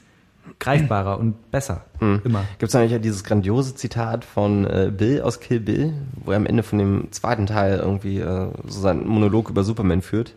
greifbarer 0.60 1.20
und 1.20 1.52
besser 1.52 1.86
immer. 2.00 2.44
Gibt 2.58 2.70
es 2.70 2.76
eigentlich 2.76 2.92
ja 2.92 3.00
dieses 3.00 3.24
grandiose 3.24 3.76
Zitat 3.76 4.26
von 4.26 4.66
äh, 4.66 4.92
Bill 4.96 5.22
aus 5.22 5.40
Kill 5.40 5.60
Bill, 5.60 5.94
wo 6.16 6.32
er 6.32 6.38
am 6.38 6.46
Ende 6.46 6.64
von 6.64 6.80
dem 6.80 7.12
zweiten 7.12 7.46
Teil 7.46 7.80
irgendwie 7.80 8.20
äh, 8.20 8.50
so 8.66 8.82
seinen 8.82 9.08
Monolog 9.08 9.50
über 9.50 9.64
Superman 9.64 10.02
führt, 10.02 10.36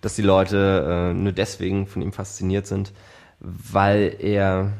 dass 0.00 0.14
die 0.14 0.22
Leute 0.22 1.10
äh, 1.10 1.14
nur 1.14 1.32
deswegen 1.32 1.86
von 1.86 2.02
ihm 2.02 2.12
fasziniert 2.12 2.66
sind, 2.66 2.92
weil 3.40 4.16
er 4.20 4.72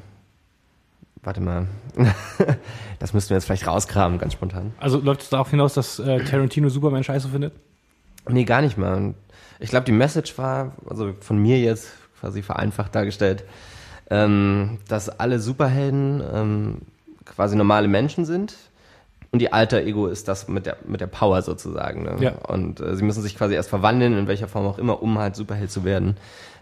Warte 1.24 1.40
mal. 1.40 1.68
das 2.98 3.14
müssten 3.14 3.30
wir 3.30 3.36
jetzt 3.36 3.44
vielleicht 3.44 3.66
rauskramen, 3.66 4.18
ganz 4.18 4.32
spontan. 4.32 4.72
Also 4.78 4.98
läuft 4.98 5.22
es 5.22 5.28
darauf 5.28 5.50
hinaus, 5.50 5.74
dass 5.74 6.00
äh, 6.00 6.24
Tarantino 6.24 6.68
Superman 6.68 7.04
scheiße 7.04 7.28
findet? 7.28 7.52
Nee, 8.28 8.44
gar 8.44 8.62
nicht 8.62 8.78
mal. 8.78 8.94
Und 8.94 9.14
Ich 9.60 9.70
glaube, 9.70 9.84
die 9.84 9.92
Message 9.92 10.36
war, 10.38 10.72
also 10.88 11.14
von 11.20 11.38
mir 11.38 11.58
jetzt 11.58 11.90
quasi 12.20 12.42
vereinfacht 12.42 12.94
dargestellt, 12.94 13.44
ähm, 14.10 14.78
dass 14.88 15.08
alle 15.08 15.40
Superhelden 15.40 16.22
ähm, 16.32 16.78
quasi 17.24 17.56
normale 17.56 17.88
Menschen 17.88 18.24
sind 18.24 18.54
und 19.32 19.38
die 19.38 19.52
alter 19.52 19.80
Ego 19.82 20.08
ist 20.08 20.28
das 20.28 20.46
mit 20.46 20.66
der, 20.66 20.76
mit 20.86 21.00
der 21.00 21.06
Power 21.06 21.40
sozusagen. 21.40 22.02
Ne? 22.02 22.16
Ja. 22.20 22.32
Und 22.48 22.80
äh, 22.80 22.94
sie 22.94 23.02
müssen 23.02 23.22
sich 23.22 23.34
quasi 23.34 23.54
erst 23.54 23.70
verwandeln, 23.70 24.16
in 24.16 24.28
welcher 24.28 24.46
Form 24.46 24.66
auch 24.66 24.78
immer, 24.78 25.02
um 25.02 25.18
halt 25.18 25.36
Superheld 25.36 25.70
zu 25.70 25.84
werden. 25.84 26.18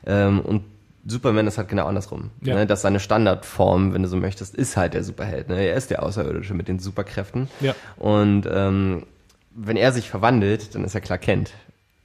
Ähm, 0.06 0.40
und 0.40 0.62
Superman 1.04 1.48
ist 1.48 1.58
halt 1.58 1.68
genau 1.68 1.86
andersrum. 1.86 2.30
Ja. 2.42 2.54
Ne? 2.54 2.66
Dass 2.66 2.82
seine 2.82 3.00
Standardform, 3.00 3.92
wenn 3.92 4.02
du 4.02 4.08
so 4.08 4.16
möchtest, 4.16 4.54
ist 4.54 4.76
halt 4.76 4.94
der 4.94 5.02
Superheld. 5.02 5.48
Ne? 5.48 5.60
Er 5.60 5.74
ist 5.74 5.90
der 5.90 6.04
Außerirdische 6.04 6.54
mit 6.54 6.68
den 6.68 6.78
Superkräften. 6.78 7.48
Ja. 7.58 7.74
Und 7.96 8.48
ähm, 8.48 9.04
wenn 9.50 9.76
er 9.76 9.92
sich 9.92 10.08
verwandelt, 10.08 10.74
dann 10.74 10.84
ist 10.84 10.94
er 10.94 11.00
Clark 11.00 11.22
Kent. 11.22 11.52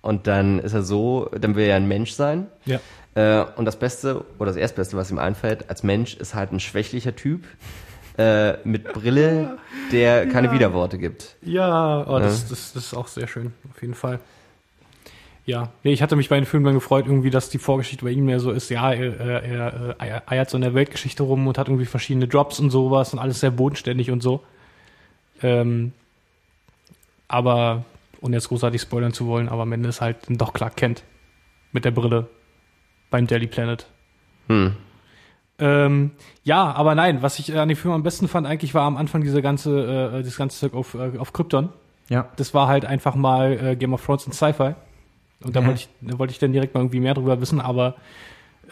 Und 0.02 0.28
dann 0.28 0.60
ist 0.60 0.74
er 0.74 0.84
so, 0.84 1.30
dann 1.39 1.56
will 1.56 1.66
er 1.66 1.78
ein 1.78 1.88
Mensch 1.88 2.12
sein. 2.12 2.48
Ja. 2.66 2.80
Äh, 3.16 3.46
und 3.56 3.66
das 3.66 3.78
Beste 3.78 4.24
oder 4.38 4.48
das 4.48 4.56
Erstbeste, 4.58 4.98
was 4.98 5.10
ihm 5.10 5.20
einfällt, 5.20 5.70
als 5.70 5.84
Mensch 5.84 6.16
ist 6.16 6.36
halt 6.36 6.52
ein 6.52 6.60
schwächlicher 6.60 7.16
Typ 7.16 7.46
äh, 8.18 8.58
mit 8.68 8.93
Brille, 8.93 9.58
der 9.91 10.28
keine 10.30 10.52
Widerworte 10.52 10.98
gibt. 10.98 11.36
Ja, 11.41 12.06
oh, 12.08 12.20
das, 12.20 12.48
das, 12.50 12.74
das 12.74 12.86
ist 12.88 12.93
auch 12.93 13.08
sehr 13.08 13.28
schön, 13.28 13.54
auf 13.72 13.82
jeden 13.82 13.96
Fall. 13.96 14.20
Ja, 15.46 15.72
nee, 15.84 15.93
ich 15.93 16.02
hatte 16.02 16.16
mich 16.16 16.30
bei 16.30 16.38
den 16.38 16.46
Filmen 16.46 16.66
dann 16.66 16.74
gefreut, 16.74 17.06
irgendwie, 17.06 17.30
dass 17.30 17.50
die 17.50 17.60
Vorgeschichte 17.60 18.04
bei 18.04 18.12
ihm 18.12 18.26
mehr 18.26 18.39
so 18.39 18.52
ist, 18.52 18.70
ja, 18.70 18.91
er, 18.91 19.20
er, 19.20 19.43
er, 19.43 19.96
er 20.00 20.32
eiert 20.32 20.50
so 20.50 20.58
in 20.58 20.62
der 20.62 20.74
Weltgeschichte 20.74 21.22
rum 21.22 21.48
und 21.48 21.58
hat 21.58 21.68
irgendwie 21.68 21.86
verschiedene 21.86 22.26
Jobs 22.26 22.60
und 22.60 22.72
sowas 22.72 23.14
und 23.14 23.20
alles 23.20 23.39
sehr 23.41 23.52
bodenständig 23.52 24.10
und 24.10 24.24
so. 24.24 24.41
Ähm, 25.43 25.91
aber, 27.28 27.86
ohne 28.21 28.36
jetzt 28.36 28.49
großartig 28.49 28.82
spoilern 28.82 29.13
zu 29.13 29.28
wollen, 29.28 29.49
aber 29.49 29.63
am 29.63 29.71
Ende 29.71 29.89
ist 29.89 30.01
halt 30.01 30.17
doch 30.30 30.53
Clark 30.53 30.76
Kent 30.76 31.03
mit 31.71 31.86
der 31.86 31.91
Brille 31.91 32.28
beim 33.09 33.28
Daily 33.28 33.47
Planet. 33.47 33.86
Hm. 34.47 34.76
Ähm, 35.57 36.11
ja, 36.43 36.71
aber 36.73 36.95
nein, 36.95 37.21
was 37.21 37.39
ich 37.39 37.57
an 37.57 37.69
dem 37.69 37.78
Film 37.78 37.93
am 37.93 38.03
besten 38.03 38.28
fand, 38.28 38.45
eigentlich 38.45 38.73
war 38.73 38.84
am 38.84 38.97
Anfang 38.97 39.21
diese 39.21 39.41
ganze, 39.41 40.11
äh, 40.19 40.23
das 40.23 40.36
ganze 40.38 40.59
Zeug 40.59 40.73
auf, 40.73 40.93
äh, 40.95 41.17
auf 41.17 41.32
Krypton. 41.34 41.69
Ja. 42.09 42.30
Das 42.36 42.53
war 42.53 42.67
halt 42.67 42.86
einfach 42.86 43.15
mal 43.15 43.53
äh, 43.53 43.76
Game 43.76 43.93
of 43.93 44.05
Thrones 44.05 44.26
und 44.26 44.34
Sci-Fi. 44.34 44.76
Und 45.43 45.55
da 45.55 45.61
Ja. 45.61 45.67
wollte 45.67 45.80
ich, 45.82 45.89
da 46.01 46.19
wollte 46.19 46.32
ich 46.32 46.39
dann 46.39 46.51
direkt 46.51 46.73
mal 46.73 46.82
irgendwie 46.82 46.99
mehr 46.99 47.13
drüber 47.13 47.39
wissen, 47.39 47.61
aber 47.61 47.95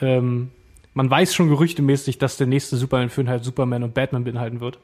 ähm, 0.01 0.51
man 0.93 1.09
weiß 1.09 1.33
schon 1.33 1.49
gerüchtemäßig, 1.49 2.17
dass 2.17 2.37
der 2.37 2.47
nächste 2.47 2.75
Superman-Film 2.77 3.27
halt 3.29 3.43
Superman 3.43 3.83
und 3.83 3.93
Batman 3.93 4.23
beinhalten 4.23 4.59
wird. 4.59 4.77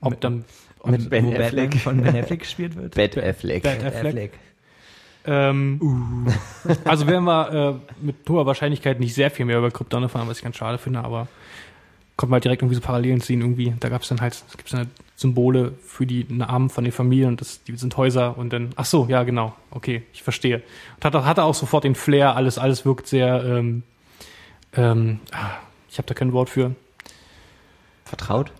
Ob 0.00 0.20
dann 0.20 0.44
Mit 0.90 1.10
Ben 1.10 1.24
Wo 1.26 1.30
Batman 1.30 1.46
Affleck. 1.46 1.74
von 1.80 2.02
Ben 2.02 2.16
Affleck 2.16 2.40
gespielt 2.40 2.76
wird. 2.76 2.94
Bad 2.94 3.16
Affleck. 3.18 3.62
Bad 3.62 3.84
Affleck. 3.84 4.32
ähm, 5.26 6.26
Also 6.84 7.06
werden 7.06 7.24
wir 7.24 7.80
äh, 8.00 8.04
mit 8.04 8.16
hoher 8.28 8.46
Wahrscheinlichkeit 8.46 9.00
nicht 9.00 9.14
sehr 9.14 9.30
viel 9.30 9.46
mehr 9.46 9.58
über 9.58 9.70
Krypton 9.70 10.02
erfahren, 10.04 10.28
was 10.28 10.38
ich 10.38 10.44
ganz 10.44 10.56
schade 10.56 10.78
finde, 10.78 11.00
aber 11.00 11.28
kommt 12.16 12.30
mal 12.30 12.40
direkt 12.40 12.62
irgendwie 12.62 12.76
so 12.76 12.80
Parallelen 12.80 13.20
ziehen 13.20 13.40
irgendwie. 13.42 13.74
Da 13.78 13.88
gab 13.90 14.02
es 14.02 14.08
dann 14.08 14.20
halt, 14.20 14.32
es 14.48 14.56
gibt 14.56 14.72
dann 14.72 14.90
Symbole 15.16 15.72
für 15.84 16.06
die 16.06 16.24
Namen 16.28 16.70
von 16.70 16.82
den 16.84 16.92
Familien 16.92 17.28
und 17.30 17.40
das, 17.40 17.62
die 17.64 17.76
sind 17.76 17.94
Häuser 17.96 18.38
und 18.38 18.52
dann, 18.52 18.70
ach 18.76 18.84
so, 18.86 19.06
ja 19.08 19.22
genau, 19.24 19.54
okay, 19.70 20.02
ich 20.14 20.22
verstehe. 20.22 20.62
Und 20.96 21.04
hat, 21.04 21.14
auch- 21.16 21.24
hatte 21.26 21.42
auch 21.44 21.54
sofort 21.54 21.84
den 21.84 21.94
Flair, 21.94 22.34
alles, 22.36 22.58
alles 22.58 22.84
wirkt 22.86 23.06
sehr, 23.06 23.44
ähm, 23.44 23.82
ähm, 24.74 25.20
ah, 25.32 25.50
ich 25.90 25.98
habe 25.98 26.06
da 26.08 26.14
kein 26.14 26.32
Wort 26.32 26.48
für. 26.50 26.74
Vertraut? 28.04 28.52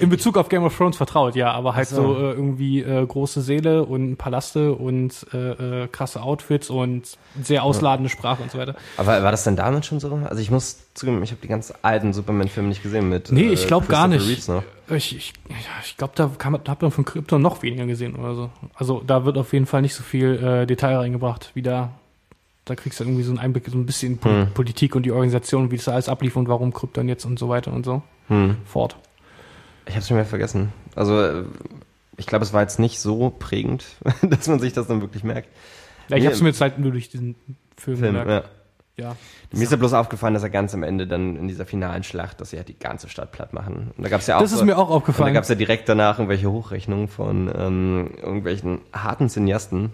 In, 0.00 0.10
Bezug 0.10 0.36
auf 0.36 0.48
Game 0.48 0.64
of 0.64 0.76
Thrones 0.76 0.96
vertraut, 0.96 1.36
ja, 1.36 1.52
aber 1.52 1.74
halt 1.74 1.88
so, 1.88 2.14
so. 2.14 2.16
äh, 2.16 2.32
irgendwie 2.32 2.80
äh, 2.82 3.06
große 3.06 3.40
Seele 3.40 3.84
und 3.84 4.16
Palaste 4.16 4.72
und 4.72 5.26
äh, 5.32 5.84
äh, 5.84 5.88
krasse 5.88 6.22
Outfits 6.22 6.70
und 6.70 7.16
sehr 7.40 7.62
ausladende 7.62 8.10
Sprache 8.10 8.42
und 8.42 8.50
so 8.50 8.58
weiter. 8.58 8.74
Aber 8.96 9.22
war 9.22 9.30
das 9.30 9.44
denn 9.44 9.56
damals 9.56 9.86
schon 9.86 10.00
so? 10.00 10.20
Also 10.24 10.42
ich 10.42 10.50
muss 10.50 10.78
zugeben, 10.94 11.22
ich 11.22 11.30
habe 11.30 11.40
die 11.42 11.48
ganz 11.48 11.72
alten 11.82 12.12
Superman-Filme 12.12 12.68
nicht 12.68 12.82
gesehen 12.82 13.08
mit. 13.08 13.32
Nee, 13.32 13.48
ich 13.48 13.66
glaub 13.66 13.88
gar 13.88 14.08
nicht. 14.08 14.26
Ich, 14.90 15.16
ich, 15.16 15.32
ich 15.84 15.96
glaube, 15.96 16.12
da 16.14 16.30
hat 16.68 16.82
man 16.82 16.90
von 16.90 17.04
Krypton 17.04 17.40
noch 17.40 17.62
weniger 17.62 17.86
gesehen 17.86 18.16
oder 18.16 18.34
so. 18.34 18.50
Also 18.74 19.02
da 19.06 19.24
wird 19.24 19.38
auf 19.38 19.52
jeden 19.52 19.66
Fall 19.66 19.82
nicht 19.82 19.94
so 19.94 20.02
viel 20.02 20.34
äh, 20.42 20.66
Detail 20.66 20.96
reingebracht, 20.96 21.50
wie 21.54 21.62
da. 21.62 21.90
Da 22.64 22.74
kriegst 22.74 22.98
du 22.98 23.04
irgendwie 23.04 23.22
so 23.24 23.30
einen 23.30 23.38
Einblick, 23.38 23.68
so 23.68 23.76
ein 23.76 23.84
bisschen 23.86 24.18
Pol 24.18 24.46
Hm. 24.46 24.50
Politik 24.54 24.96
und 24.96 25.04
die 25.04 25.12
Organisation, 25.12 25.70
wie 25.70 25.76
das 25.76 25.88
alles 25.88 26.08
ablief 26.08 26.36
und 26.36 26.48
warum 26.48 26.72
Krypton 26.72 27.08
jetzt 27.08 27.24
und 27.26 27.38
so 27.38 27.48
weiter 27.48 27.72
und 27.72 27.84
so 27.84 28.02
Hm. 28.28 28.56
fort. 28.64 28.96
Ich 29.86 29.94
habe 29.94 30.04
schon 30.04 30.16
wieder 30.16 30.24
vergessen. 30.26 30.72
Also 30.94 31.20
äh, 31.20 31.44
ich 32.16 32.26
glaube, 32.26 32.44
es 32.44 32.52
war 32.54 32.62
jetzt 32.62 32.78
nicht 32.78 33.00
so 33.00 33.30
prägend, 33.30 33.84
dass 34.22 34.48
man 34.48 34.60
sich 34.60 34.72
das 34.72 34.86
dann 34.86 35.00
wirklich 35.02 35.24
merkt. 35.24 35.48
Ja, 36.08 36.16
ich 36.16 36.22
Mir- 36.22 36.28
habe 36.28 36.34
es 36.36 36.42
mir 36.42 36.48
jetzt 36.48 36.60
halt 36.62 36.78
nur 36.78 36.92
durch 36.92 37.10
diesen 37.10 37.34
Film, 37.76 37.98
Film, 37.98 38.14
gemerkt. 38.14 38.30
ja. 38.30 38.44
Ja. 38.96 39.16
Mir 39.52 39.62
ist 39.62 39.72
ja 39.72 39.76
bloß 39.76 39.92
aufgefallen, 39.92 40.34
dass 40.34 40.44
er 40.44 40.50
ganz 40.50 40.72
am 40.72 40.84
Ende 40.84 41.06
dann 41.08 41.36
in 41.36 41.48
dieser 41.48 41.66
finalen 41.66 42.04
Schlacht, 42.04 42.40
dass 42.40 42.50
sie 42.50 42.58
halt 42.58 42.68
die 42.68 42.78
ganze 42.78 43.08
Stadt 43.08 43.32
platt 43.32 43.52
machen. 43.52 43.90
Und 43.96 44.04
da 44.04 44.08
gab's 44.08 44.28
ja 44.28 44.36
auch 44.36 44.40
Das 44.40 44.52
ist 44.52 44.60
so, 44.60 44.64
mir 44.64 44.78
auch 44.78 44.82
und 44.84 44.90
da 44.90 44.94
aufgefallen. 44.96 45.34
gab's 45.34 45.48
ja 45.48 45.56
direkt 45.56 45.88
danach 45.88 46.18
irgendwelche 46.18 46.50
Hochrechnungen 46.50 47.08
von 47.08 47.52
ähm, 47.56 48.10
irgendwelchen 48.22 48.80
harten 48.92 49.28
Cineasten, 49.28 49.92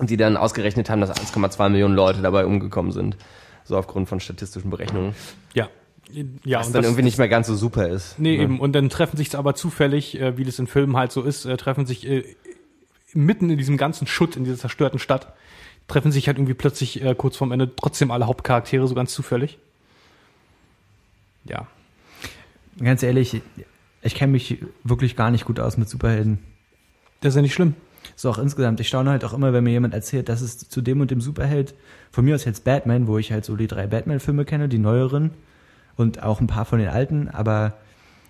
die 0.00 0.16
dann 0.16 0.36
ausgerechnet 0.36 0.90
haben, 0.90 1.00
dass 1.00 1.12
1,2 1.12 1.68
Millionen 1.68 1.94
Leute 1.94 2.22
dabei 2.22 2.44
umgekommen 2.44 2.90
sind. 2.90 3.16
So 3.64 3.76
aufgrund 3.78 4.08
von 4.08 4.18
statistischen 4.20 4.70
Berechnungen. 4.70 5.14
Ja. 5.54 5.68
Ja, 6.44 6.58
Was 6.58 6.66
und 6.66 6.74
dann 6.74 6.82
das, 6.82 6.90
irgendwie 6.90 7.02
nicht 7.02 7.18
mehr 7.18 7.28
ganz 7.28 7.46
so 7.46 7.54
super 7.54 7.88
ist. 7.88 8.18
Nee, 8.18 8.36
ne? 8.36 8.42
eben. 8.42 8.60
Und 8.60 8.74
dann 8.74 8.90
treffen 8.90 9.16
sich 9.16 9.34
aber 9.36 9.54
zufällig, 9.54 10.20
äh, 10.20 10.36
wie 10.36 10.44
das 10.44 10.58
in 10.58 10.66
Filmen 10.66 10.96
halt 10.96 11.12
so 11.12 11.22
ist, 11.22 11.46
äh, 11.46 11.56
treffen 11.56 11.86
sich 11.86 12.06
äh, 12.06 12.24
mitten 13.14 13.48
in 13.48 13.56
diesem 13.56 13.76
ganzen 13.78 14.06
Schutt, 14.06 14.36
in 14.36 14.44
dieser 14.44 14.58
zerstörten 14.58 14.98
Stadt, 14.98 15.32
treffen 15.88 16.12
sich 16.12 16.26
halt 16.26 16.38
irgendwie 16.38 16.54
plötzlich 16.54 17.02
äh, 17.02 17.14
kurz 17.14 17.36
vorm 17.36 17.52
Ende 17.52 17.74
trotzdem 17.74 18.10
alle 18.10 18.26
Hauptcharaktere 18.26 18.86
so 18.86 18.94
ganz 18.94 19.12
zufällig. 19.12 19.58
Ja. 21.44 21.66
Ganz 22.78 23.02
ehrlich, 23.02 23.42
Ich 24.02 24.14
kenne 24.14 24.32
mich 24.32 24.58
wirklich 24.82 25.16
gar 25.16 25.30
nicht 25.30 25.44
gut 25.44 25.60
aus 25.60 25.76
mit 25.76 25.88
Superhelden. 25.88 26.38
Das 27.20 27.30
ist 27.30 27.36
ja 27.36 27.42
nicht 27.42 27.54
schlimm. 27.54 27.74
So 28.16 28.30
auch 28.30 28.38
insgesamt. 28.38 28.80
Ich 28.80 28.88
staune 28.88 29.10
halt 29.10 29.24
auch 29.24 29.32
immer, 29.32 29.52
wenn 29.52 29.64
mir 29.64 29.70
jemand 29.70 29.94
erzählt, 29.94 30.28
dass 30.28 30.40
es 30.40 30.58
zu 30.58 30.80
dem 30.82 31.00
und 31.00 31.10
dem 31.10 31.20
Superheld, 31.20 31.74
von 32.10 32.24
mir 32.24 32.34
aus 32.34 32.44
jetzt 32.44 32.64
Batman, 32.64 33.06
wo 33.06 33.18
ich 33.18 33.32
halt 33.32 33.44
so 33.44 33.56
die 33.56 33.66
drei 33.66 33.86
Batman-Filme 33.86 34.44
kenne, 34.44 34.68
die 34.68 34.78
neueren 34.78 35.30
und 35.96 36.22
auch 36.22 36.40
ein 36.40 36.46
paar 36.46 36.64
von 36.64 36.78
den 36.78 36.88
alten, 36.88 37.28
aber 37.28 37.78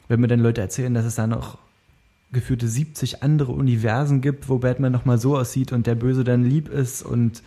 wenn 0.09 0.20
mir 0.20 0.28
dann 0.28 0.40
Leute 0.40 0.61
erzählen, 0.61 0.94
dass 0.94 1.05
es 1.05 1.14
da 1.14 1.26
noch 1.26 1.59
geführte 2.35 2.68
70 2.68 3.22
andere 3.22 3.53
Universen 3.53 4.20
gibt, 4.20 4.49
wo 4.51 4.59
Batman 4.59 4.93
nochmal 4.93 5.16
so 5.16 5.39
aussieht 5.39 5.72
und 5.72 5.87
der 5.87 5.95
Böse 5.95 6.22
dann 6.24 6.45
lieb 6.45 6.68
ist 6.68 7.03
und 7.03 7.43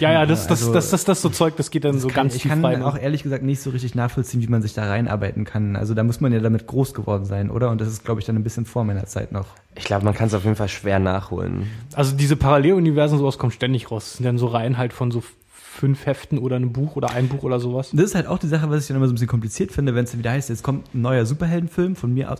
Ja, 0.00 0.10
ja, 0.12 0.26
das, 0.26 0.46
das, 0.46 0.62
Also- 0.62 0.72
das, 0.72 0.90
das, 0.90 1.04
das 1.04 1.20
so 1.22 1.28
Zeug, 1.28 1.54
das 1.56 1.70
geht 1.70 1.84
dann 1.84 1.98
so 1.98 2.08
kann, 2.08 2.14
ganz 2.24 2.34
ich 2.36 2.42
tief 2.42 2.50
kann 2.50 2.64
rein. 2.64 2.82
auch 2.82 2.96
ehrlich 2.98 3.22
gesagt 3.22 3.42
nicht 3.44 3.60
so 3.60 3.68
richtig 3.70 3.94
nachvollziehen, 3.94 4.40
wie 4.40 4.46
man 4.46 4.62
sich 4.62 4.72
da 4.72 4.86
reinarbeiten 4.86 5.44
kann. 5.44 5.76
Also 5.76 5.92
da 5.92 6.02
muss 6.02 6.20
man 6.20 6.32
ja 6.32 6.40
damit 6.40 6.66
groß 6.66 6.94
geworden 6.94 7.26
sein, 7.26 7.50
oder? 7.50 7.68
Und 7.70 7.80
das 7.80 7.88
ist, 7.88 8.02
glaube 8.04 8.18
ich, 8.20 8.26
dann 8.26 8.36
ein 8.36 8.42
bisschen 8.42 8.64
vor 8.64 8.84
meiner 8.84 9.04
Zeit 9.04 9.32
noch. 9.32 9.48
Ich 9.74 9.84
glaube, 9.84 10.04
man 10.06 10.14
kann 10.14 10.28
es 10.28 10.34
auf 10.34 10.44
jeden 10.44 10.56
Fall 10.56 10.68
schwer 10.68 10.98
nachholen. 10.98 11.66
Also 11.92 12.16
diese 12.16 12.36
Paralleluniversen, 12.36 13.18
sowas 13.18 13.36
kommt 13.36 13.52
ständig 13.52 13.90
raus. 13.90 14.04
Das 14.04 14.16
sind 14.16 14.24
dann 14.24 14.38
so 14.38 14.46
Reihen 14.46 14.78
halt 14.78 14.94
von 14.94 15.10
so 15.10 15.22
fünf 15.52 16.06
Heften 16.06 16.38
oder 16.38 16.56
einem 16.56 16.72
Buch 16.72 16.96
oder 16.96 17.10
ein 17.10 17.28
Buch 17.28 17.42
oder 17.42 17.60
sowas. 17.60 17.90
Das 17.92 18.04
ist 18.06 18.14
halt 18.14 18.26
auch 18.26 18.38
die 18.38 18.48
Sache, 18.48 18.70
was 18.70 18.82
ich 18.82 18.88
dann 18.88 18.96
immer 18.96 19.06
so 19.06 19.12
ein 19.12 19.14
bisschen 19.16 19.28
kompliziert 19.28 19.72
finde, 19.72 19.94
wenn 19.94 20.04
es 20.04 20.16
wieder 20.16 20.30
heißt, 20.30 20.48
jetzt 20.48 20.62
kommt 20.62 20.94
ein 20.94 21.02
neuer 21.02 21.26
Superheldenfilm 21.26 21.96
von 21.96 22.12
mir 22.14 22.30
aus. 22.32 22.38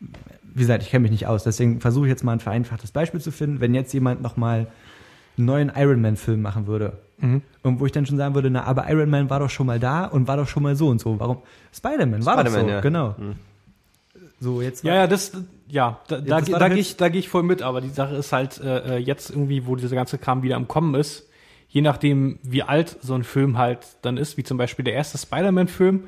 Wie 0.00 0.60
gesagt, 0.60 0.82
ich 0.82 0.90
kenne 0.90 1.02
mich 1.02 1.10
nicht 1.10 1.26
aus, 1.26 1.44
deswegen 1.44 1.80
versuche 1.80 2.06
ich 2.06 2.10
jetzt 2.10 2.24
mal 2.24 2.32
ein 2.32 2.40
vereinfachtes 2.40 2.90
Beispiel 2.92 3.20
zu 3.20 3.30
finden. 3.30 3.60
Wenn 3.60 3.74
jetzt 3.74 3.92
jemand 3.92 4.22
nochmal 4.22 4.66
einen 5.36 5.46
neuen 5.46 5.72
Iron 5.76 6.00
Man-Film 6.00 6.40
machen 6.42 6.66
würde, 6.66 6.98
Mhm. 7.18 7.40
und 7.62 7.80
wo 7.80 7.86
ich 7.86 7.92
dann 7.92 8.04
schon 8.04 8.18
sagen 8.18 8.34
würde, 8.34 8.50
na, 8.50 8.64
aber 8.64 8.90
Iron 8.90 9.08
Man 9.08 9.30
war 9.30 9.40
doch 9.40 9.48
schon 9.48 9.66
mal 9.66 9.80
da 9.80 10.04
und 10.04 10.28
war 10.28 10.36
doch 10.36 10.48
schon 10.48 10.62
mal 10.62 10.76
so 10.76 10.88
und 10.88 11.00
so. 11.00 11.18
Warum? 11.18 11.38
Spider-Man 11.74 12.26
war 12.26 12.44
doch 12.44 12.50
so, 12.50 12.68
ja. 12.68 12.80
genau. 12.80 13.14
Mhm. 13.16 13.36
So, 14.38 14.60
jetzt 14.60 14.84
Ja, 14.84 14.94
ja, 14.94 15.06
das, 15.06 15.32
ja, 15.66 16.00
da, 16.08 16.20
da, 16.20 16.40
da 16.42 16.58
doch 16.58 16.68
gehe 16.68 16.78
ich, 16.78 16.96
da 16.98 17.08
gehe 17.08 17.20
ich 17.20 17.28
voll 17.30 17.42
mit, 17.42 17.62
aber 17.62 17.80
die 17.80 17.88
Sache 17.88 18.16
ist 18.16 18.32
halt 18.32 18.60
äh, 18.60 18.96
äh, 18.96 18.98
jetzt 18.98 19.30
irgendwie, 19.30 19.66
wo 19.66 19.76
dieser 19.76 19.96
ganze 19.96 20.18
Kram 20.18 20.42
wieder 20.42 20.56
am 20.56 20.68
Kommen 20.68 20.94
ist, 20.94 21.26
je 21.68 21.80
nachdem, 21.80 22.38
wie 22.42 22.62
alt 22.62 22.98
so 23.00 23.14
ein 23.14 23.24
Film 23.24 23.56
halt 23.56 23.78
dann 24.02 24.18
ist, 24.18 24.36
wie 24.36 24.44
zum 24.44 24.58
Beispiel 24.58 24.84
der 24.84 24.92
erste 24.94 25.16
Spider-Man-Film, 25.16 26.04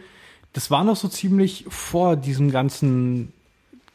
das 0.52 0.70
war 0.70 0.84
noch 0.84 0.96
so 0.96 1.08
ziemlich 1.08 1.64
vor 1.68 2.16
diesem 2.16 2.50
ganzen 2.50 3.32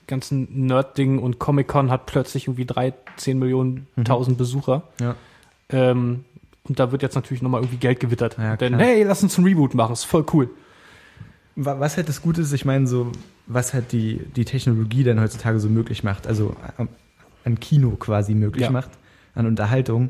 ganzen 0.08 0.66
Nerd-Ding 0.68 1.20
und 1.20 1.40
Comic-Con 1.40 1.90
hat 1.92 2.06
plötzlich 2.06 2.46
irgendwie 2.48 2.66
drei, 2.66 2.94
zehn 3.18 3.40
Millionen, 3.40 3.88
Mhm. 3.96 4.06
tausend 4.06 4.38
Besucher. 4.38 4.84
Ja. 5.00 5.16
Ähm, 5.70 6.26
und 6.68 6.80
da 6.80 6.92
wird 6.92 7.02
jetzt 7.02 7.16
natürlich 7.16 7.42
nochmal 7.42 7.62
irgendwie 7.62 7.78
Geld 7.78 8.00
gewittert. 8.00 8.38
Ja, 8.38 8.56
Denn, 8.58 8.78
hey, 8.80 9.04
lass 9.04 9.24
uns 9.24 9.38
einen 9.38 9.48
Reboot 9.48 9.74
machen, 9.74 9.94
ist 9.94 10.04
voll 10.06 10.26
cool. 10.34 10.50
Wa- 11.56 11.80
Was 11.80 11.98
halt 11.98 12.10
das 12.10 12.22
Gute 12.22 12.42
ist, 12.42 12.52
ich 12.54 12.66
meine, 12.66 12.88
so, 12.88 13.12
was 13.48 13.74
halt 13.74 13.92
die, 13.92 14.20
die 14.36 14.46
Technologie 14.46 15.04
dann 15.04 15.20
heutzutage 15.20 15.60
so 15.60 15.70
möglich 15.70 16.04
macht, 16.04 16.26
also 16.28 16.56
am- 16.78 16.90
an 17.46 17.60
Kino 17.60 17.92
quasi 17.92 18.34
möglich 18.34 18.64
Ja. 18.64 18.72
macht, 18.72 18.90
an 19.36 19.46
Unterhaltung. 19.46 20.10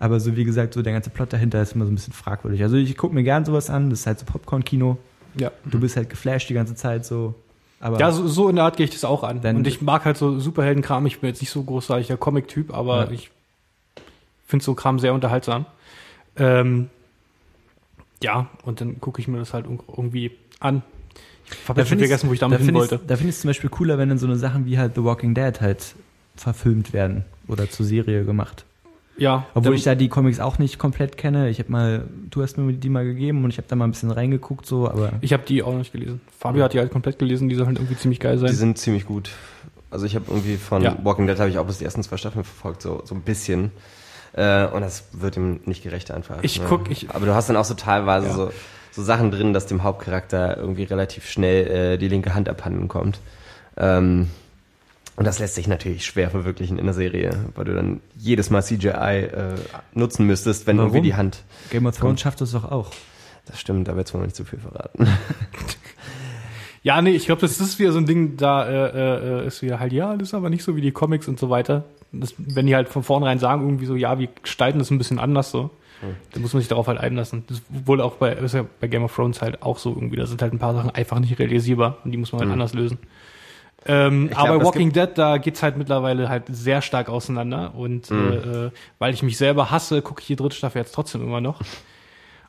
Aber 0.00 0.18
so 0.20 0.36
wie 0.36 0.44
gesagt, 0.44 0.74
so 0.74 0.82
der 0.82 0.92
ganze 0.92 1.10
Plot 1.10 1.32
dahinter 1.32 1.62
ist 1.62 1.74
immer 1.74 1.86
so 1.86 1.92
ein 1.92 1.94
bisschen 1.94 2.12
fragwürdig. 2.12 2.62
Also 2.62 2.76
ich 2.76 2.96
gucke 2.96 3.14
mir 3.14 3.22
gern 3.22 3.44
sowas 3.44 3.70
an, 3.70 3.90
das 3.90 4.00
ist 4.00 4.06
halt 4.06 4.18
so 4.18 4.26
Popcorn-Kino. 4.26 4.98
Ja. 5.38 5.50
Du 5.64 5.80
bist 5.80 5.96
halt 5.96 6.10
geflasht 6.10 6.50
die 6.50 6.54
ganze 6.54 6.74
Zeit 6.74 7.06
so. 7.06 7.34
Aber 7.84 8.00
Ja, 8.00 8.10
so, 8.12 8.26
so 8.26 8.48
in 8.48 8.56
der 8.56 8.64
Art 8.64 8.78
gehe 8.78 8.84
ich 8.84 8.92
das 8.92 9.04
auch 9.04 9.22
an. 9.24 9.40
Und 9.40 9.66
ich 9.66 9.82
mag 9.82 10.06
halt 10.06 10.16
so 10.16 10.40
Superheldenkram. 10.40 11.04
Ich 11.04 11.20
bin 11.20 11.28
jetzt 11.28 11.42
nicht 11.42 11.50
so 11.50 11.62
großartiger 11.62 12.16
Comic-Typ, 12.16 12.72
aber 12.72 13.04
Ja. 13.04 13.10
ich 13.10 13.30
finde 14.46 14.64
so 14.64 14.72
Kram 14.74 14.98
sehr 14.98 15.12
unterhaltsam. 15.12 15.66
Ähm, 16.36 16.88
ja, 18.22 18.46
und 18.62 18.80
dann 18.80 19.00
gucke 19.00 19.20
ich 19.20 19.28
mir 19.28 19.36
das 19.36 19.52
halt 19.52 19.66
irg- 19.66 19.82
irgendwie 19.86 20.30
an. 20.60 20.82
Ich 21.50 21.68
habe 21.68 21.80
jetzt 21.82 21.90
schon 21.90 21.98
vergessen, 21.98 22.30
wo 22.30 22.32
ich 22.32 22.38
damit 22.40 22.58
da 22.60 22.64
hin 22.64 22.74
wollte. 22.74 22.98
Da 23.06 23.16
finde 23.16 23.28
ich 23.30 23.36
es 23.36 23.42
zum 23.42 23.48
Beispiel 23.50 23.68
cooler, 23.68 23.98
wenn 23.98 24.08
dann 24.08 24.16
so 24.16 24.26
eine 24.26 24.36
Sachen 24.36 24.64
wie 24.64 24.78
halt 24.78 24.94
The 24.94 25.04
Walking 25.04 25.34
Dead 25.34 25.60
halt 25.60 25.94
verfilmt 26.36 26.94
werden 26.94 27.26
oder 27.48 27.68
zur 27.68 27.84
Serie 27.84 28.24
gemacht. 28.24 28.64
Ja, 29.16 29.46
Obwohl 29.54 29.74
ich 29.76 29.84
da 29.84 29.94
die 29.94 30.08
Comics 30.08 30.40
auch 30.40 30.58
nicht 30.58 30.78
komplett 30.78 31.16
kenne. 31.16 31.48
Ich 31.48 31.60
habe 31.60 31.70
mal, 31.70 32.04
du 32.30 32.42
hast 32.42 32.58
mir 32.58 32.72
die 32.72 32.88
mal 32.88 33.04
gegeben 33.04 33.44
und 33.44 33.50
ich 33.50 33.58
habe 33.58 33.68
da 33.68 33.76
mal 33.76 33.84
ein 33.84 33.92
bisschen 33.92 34.10
reingeguckt 34.10 34.66
so, 34.66 34.88
aber 34.88 35.12
ich 35.20 35.32
habe 35.32 35.44
die 35.46 35.62
auch 35.62 35.70
noch 35.70 35.78
nicht 35.78 35.92
gelesen. 35.92 36.20
Fabio 36.36 36.64
hat 36.64 36.72
die 36.72 36.78
halt 36.80 36.90
komplett 36.90 37.18
gelesen, 37.20 37.48
die 37.48 37.54
sollen 37.54 37.68
halt 37.68 37.78
irgendwie 37.78 37.96
ziemlich 37.96 38.18
geil 38.18 38.38
sein. 38.38 38.48
Die 38.50 38.56
sind 38.56 38.76
ziemlich 38.78 39.06
gut. 39.06 39.30
Also 39.90 40.06
ich 40.06 40.16
habe 40.16 40.24
irgendwie 40.28 40.56
von 40.56 40.82
Ja. 40.82 40.96
Walking 41.04 41.28
Dead 41.28 41.38
habe 41.38 41.48
ich 41.48 41.58
auch 41.58 41.66
bis 41.66 41.78
die 41.78 41.84
ersten 41.84 42.02
zwei 42.02 42.16
Staffeln 42.16 42.44
verfolgt, 42.44 42.82
so, 42.82 43.02
so 43.04 43.14
ein 43.14 43.20
bisschen. 43.20 43.70
Äh, 44.32 44.66
und 44.66 44.80
das 44.80 45.04
wird 45.12 45.36
ihm 45.36 45.60
nicht 45.64 45.84
gerecht 45.84 46.10
einfach. 46.10 46.38
Ich 46.42 46.58
ne? 46.58 46.66
guck- 46.68 46.90
ich- 46.90 47.10
Aber 47.14 47.24
du 47.24 47.34
hast 47.34 47.48
dann 47.48 47.56
auch 47.56 47.64
so 47.64 47.74
teilweise 47.74 48.26
Ja. 48.26 48.32
so, 48.34 48.50
so 48.90 49.02
Sachen 49.04 49.30
drin, 49.30 49.52
dass 49.52 49.66
dem 49.66 49.84
Hauptcharakter 49.84 50.56
irgendwie 50.56 50.82
relativ 50.82 51.28
schnell 51.30 51.66
äh, 51.94 51.98
die 51.98 52.08
linke 52.08 52.34
Hand 52.34 52.48
abhanden 52.48 52.88
kommt. 52.88 53.20
Ähm, 53.76 54.28
und 55.16 55.24
das 55.26 55.38
lässt 55.38 55.54
sich 55.54 55.66
natürlich 55.68 56.04
schwer 56.04 56.30
verwirklichen 56.30 56.78
in 56.78 56.84
der 56.86 56.94
Serie, 56.94 57.30
weil 57.54 57.64
du 57.64 57.74
dann 57.74 58.00
jedes 58.16 58.50
Mal 58.50 58.62
CGI 58.62 58.88
äh, 58.88 59.54
nutzen 59.94 60.26
müsstest, 60.26 60.66
wenn 60.66 60.78
Warum? 60.78 60.90
irgendwie 60.90 61.08
die 61.08 61.14
Hand. 61.14 61.42
Game 61.70 61.86
of 61.86 61.96
Thrones 61.96 62.20
schafft 62.20 62.40
das 62.40 62.52
doch 62.52 62.64
auch. 62.70 62.90
Das 63.46 63.60
stimmt, 63.60 63.88
aber 63.88 63.98
jetzt 64.00 64.12
wollen 64.14 64.22
wir 64.22 64.26
nicht 64.26 64.36
zu 64.36 64.44
viel 64.44 64.58
verraten. 64.58 65.06
Ja, 66.82 67.00
nee, 67.00 67.12
ich 67.12 67.24
glaube, 67.24 67.40
das 67.40 67.58
ist 67.60 67.78
wieder 67.78 67.92
so 67.92 67.98
ein 67.98 68.04
Ding, 68.04 68.36
da 68.36 68.66
äh, 68.68 69.42
äh, 69.44 69.46
ist 69.46 69.62
wieder 69.62 69.80
halt, 69.80 69.94
ja, 69.94 70.16
das 70.18 70.28
ist 70.28 70.34
aber 70.34 70.50
nicht 70.50 70.62
so 70.62 70.76
wie 70.76 70.82
die 70.82 70.92
Comics 70.92 71.28
und 71.28 71.38
so 71.38 71.48
weiter. 71.48 71.84
Das, 72.12 72.34
wenn 72.36 72.66
die 72.66 72.74
halt 72.76 72.90
von 72.90 73.02
vornherein 73.02 73.38
sagen, 73.38 73.62
irgendwie 73.62 73.86
so, 73.86 73.96
ja, 73.96 74.18
wir 74.18 74.28
gestalten 74.42 74.78
das 74.80 74.90
ein 74.90 74.98
bisschen 74.98 75.18
anders 75.18 75.50
so, 75.50 75.70
dann 76.32 76.42
muss 76.42 76.52
man 76.52 76.60
sich 76.60 76.68
darauf 76.68 76.86
halt 76.86 76.98
einlassen. 76.98 77.44
Das 77.46 77.62
wohl 77.70 78.02
auch 78.02 78.16
bei, 78.16 78.34
ist 78.34 78.52
ja 78.52 78.66
bei 78.80 78.88
Game 78.88 79.02
of 79.02 79.14
Thrones 79.16 79.40
halt 79.40 79.62
auch 79.62 79.78
so 79.78 79.94
irgendwie. 79.94 80.16
Da 80.16 80.26
sind 80.26 80.42
halt 80.42 80.52
ein 80.52 80.58
paar 80.58 80.74
Sachen 80.74 80.90
einfach 80.90 81.18
nicht 81.20 81.38
realisierbar 81.38 81.96
und 82.04 82.10
die 82.12 82.18
muss 82.18 82.32
man 82.32 82.40
halt 82.40 82.48
Mhm. 82.48 82.52
anders 82.52 82.74
lösen. 82.74 82.98
Ähm, 83.86 84.26
Ich 84.26 84.30
glaub, 84.32 84.48
aber 84.48 84.56
es 84.58 84.64
Walking 84.64 84.92
Dead, 84.92 85.08
da 85.14 85.36
geht's 85.38 85.62
halt 85.62 85.76
mittlerweile 85.76 86.28
halt 86.28 86.44
sehr 86.48 86.80
stark 86.82 87.08
auseinander. 87.08 87.74
Und 87.74 88.10
Mhm. 88.10 88.18
äh, 88.32 88.66
äh, 88.66 88.70
weil 88.98 89.12
ich 89.14 89.22
mich 89.22 89.36
selber 89.36 89.70
hasse, 89.70 90.00
gucke 90.02 90.20
ich 90.22 90.26
die 90.26 90.36
dritte 90.36 90.56
Staffel 90.56 90.78
jetzt 90.80 90.94
trotzdem 90.94 91.22
immer 91.22 91.40
noch. 91.40 91.60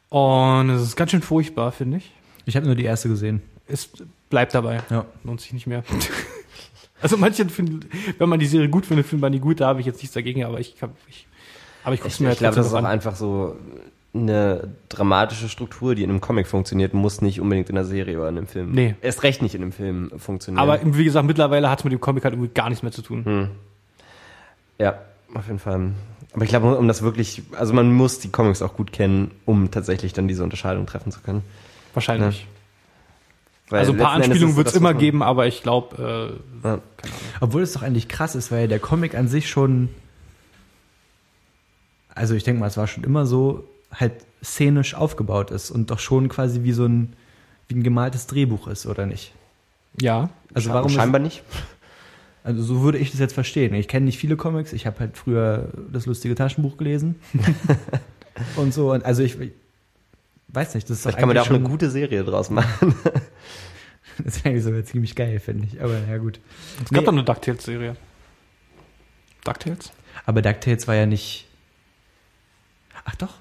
Und 0.09 0.69
es 0.69 0.81
ist 0.81 0.95
ganz 0.95 1.11
schön 1.11 1.21
furchtbar, 1.21 1.71
finde 1.71 1.97
ich. 1.97 2.11
Ich 2.45 2.55
habe 2.55 2.65
nur 2.65 2.75
die 2.75 2.85
erste 2.85 3.09
gesehen. 3.09 3.41
Es 3.67 3.89
bleibt 4.29 4.53
dabei 4.53 4.81
Ja. 4.89 5.05
lohnt 5.23 5.41
sich 5.41 5.51
nicht 5.53 5.67
mehr. 5.67 5.83
also 7.01 7.17
manche 7.17 7.45
finden, 7.49 7.81
wenn 8.17 8.29
man 8.29 8.39
die 8.39 8.45
Serie 8.45 8.69
gut 8.69 8.85
findet, 8.85 9.05
findet 9.07 9.21
man 9.23 9.31
die 9.31 9.39
gut, 9.39 9.59
da 9.59 9.67
habe 9.67 9.79
ich 9.79 9.85
jetzt 9.85 9.97
nichts 9.97 10.13
dagegen, 10.13 10.43
aber 10.45 10.59
ich, 10.59 10.75
hab, 10.81 10.91
ich 11.09 11.27
aber 11.83 11.95
ich 11.95 12.01
guck's 12.01 12.15
Ich, 12.15 12.19
mir 12.21 12.27
ich 12.27 12.29
halt 12.31 12.39
glaube, 12.39 12.55
das 12.55 12.67
ist 12.67 12.73
auch 12.73 12.77
an. 12.79 12.85
einfach 12.85 13.15
so 13.15 13.55
eine 14.15 14.69
dramatische 14.89 15.49
Struktur, 15.49 15.95
die 15.95 16.03
in 16.03 16.09
einem 16.09 16.21
Comic 16.21 16.47
funktioniert, 16.47 16.93
muss 16.93 17.21
nicht 17.21 17.41
unbedingt 17.41 17.69
in 17.69 17.75
der 17.75 17.85
Serie 17.85 18.17
oder 18.17 18.29
in 18.29 18.37
einem 18.37 18.47
Film. 18.47 18.71
Nee. 18.71 18.95
Erst 19.01 19.23
recht 19.23 19.41
nicht 19.41 19.55
in 19.55 19.61
einem 19.61 19.71
Film 19.71 20.11
funktionieren. 20.17 20.61
Aber 20.61 20.79
wie 20.83 21.03
gesagt, 21.03 21.27
mittlerweile 21.27 21.69
hat 21.69 21.79
es 21.79 21.83
mit 21.83 21.93
dem 21.93 22.01
Comic 22.01 22.23
halt 22.23 22.33
irgendwie 22.33 22.53
gar 22.53 22.69
nichts 22.69 22.83
mehr 22.83 22.91
zu 22.91 23.01
tun. 23.01 23.25
Hm. 23.25 23.49
ja, 24.79 24.99
auf 25.33 25.47
jeden 25.47 25.59
Fall. 25.59 25.91
Aber 26.33 26.43
ich 26.43 26.49
glaube, 26.49 26.75
um 26.75 26.87
das 26.87 27.01
wirklich, 27.01 27.43
also 27.57 27.73
man 27.73 27.93
muss 27.93 28.19
die 28.19 28.29
Comics 28.29 28.61
auch 28.61 28.73
gut 28.73 28.91
kennen, 28.91 29.31
um 29.45 29.71
tatsächlich 29.71 30.13
dann 30.13 30.27
diese 30.27 30.43
Unterscheidung 30.43 30.85
treffen 30.85 31.11
zu 31.11 31.21
können. 31.21 31.43
Wahrscheinlich. 31.93 32.47
Weil 33.69 33.79
also 33.79 33.93
ein 33.93 33.97
paar 33.97 34.11
Anspielungen 34.11 34.55
wird 34.55 34.67
es 34.67 34.75
immer 34.75 34.93
geben, 34.93 35.23
aber 35.23 35.47
ich 35.47 35.63
glaube, 35.63 36.37
äh, 36.63 36.67
Ja. 36.67 36.79
Obwohl 37.39 37.61
es 37.61 37.73
doch 37.73 37.81
eigentlich 37.81 38.07
krass 38.07 38.35
ist, 38.35 38.51
weil 38.51 38.67
der 38.67 38.79
Comic 38.79 39.15
an 39.15 39.27
sich 39.27 39.49
schon, 39.49 39.89
also 42.13 42.35
ich 42.35 42.43
denke 42.43 42.59
mal, 42.59 42.67
es 42.67 42.77
war 42.77 42.87
schon 42.87 43.03
immer 43.03 43.25
so, 43.25 43.63
halt 43.91 44.13
szenisch 44.43 44.93
aufgebaut 44.93 45.51
ist 45.51 45.71
und 45.71 45.89
doch 45.91 45.99
schon 45.99 46.29
quasi 46.29 46.63
wie 46.63 46.71
so 46.73 46.85
ein, 46.85 47.13
wie 47.67 47.75
ein 47.75 47.83
gemaltes 47.83 48.27
Drehbuch 48.27 48.67
ist, 48.67 48.85
oder 48.85 49.05
nicht? 49.05 49.33
ja. 50.01 50.29
Also 50.53 50.69
warum 50.69 50.87
ist, 50.89 50.93
scheinbar 50.95 51.19
nicht? 51.19 51.43
also 52.43 52.63
so 52.63 52.81
würde 52.81 52.97
ich 52.97 53.11
das 53.11 53.19
jetzt 53.19 53.33
verstehen. 53.33 53.73
Ich 53.73 53.87
kenne 53.89 54.05
nicht 54.05 54.17
viele 54.17 54.37
Comics, 54.37 54.71
ich 54.71 54.85
habe 54.85 54.99
halt 55.01 55.17
früher 55.17 55.69
das 55.91 56.05
lustige 56.05 56.33
Taschenbuch 56.35 56.77
gelesen 56.77 57.15
und 58.55 58.73
so. 58.73 58.93
Und 58.93 59.03
also 59.03 59.21
ich, 59.23 59.37
ich 59.39 59.51
weiß 60.49 60.75
nicht, 60.75 60.89
das 60.89 60.97
ist 60.97 61.01
Vielleicht 61.03 61.17
kann 61.17 61.27
man 61.27 61.35
da 61.35 61.41
auch 61.41 61.49
eine 61.49 61.59
gute 61.59 61.89
Serie 61.89 62.23
draus 62.23 62.49
machen. 62.49 62.95
Das 64.23 64.37
wäre 64.37 64.51
eigentlich 64.51 64.63
sogar 64.63 64.81
ziemlich 64.85 65.13
geil, 65.13 65.41
finde 65.41 65.67
ich. 65.69 65.81
Aber 65.81 65.97
ja 66.07 66.17
gut. 66.17 66.39
Es 66.77 66.89
gab 66.89 67.01
Nee. 67.01 67.05
doch 67.05 67.11
eine 67.11 67.25
DuckTales-Serie. 67.25 67.97
DuckTales? 69.43 69.91
Aber 70.25 70.41
DuckTales 70.41 70.87
war 70.87 70.95
ja 70.95 71.05
nicht. 71.05 71.47
Ach 73.03 73.15
doch. 73.15 73.33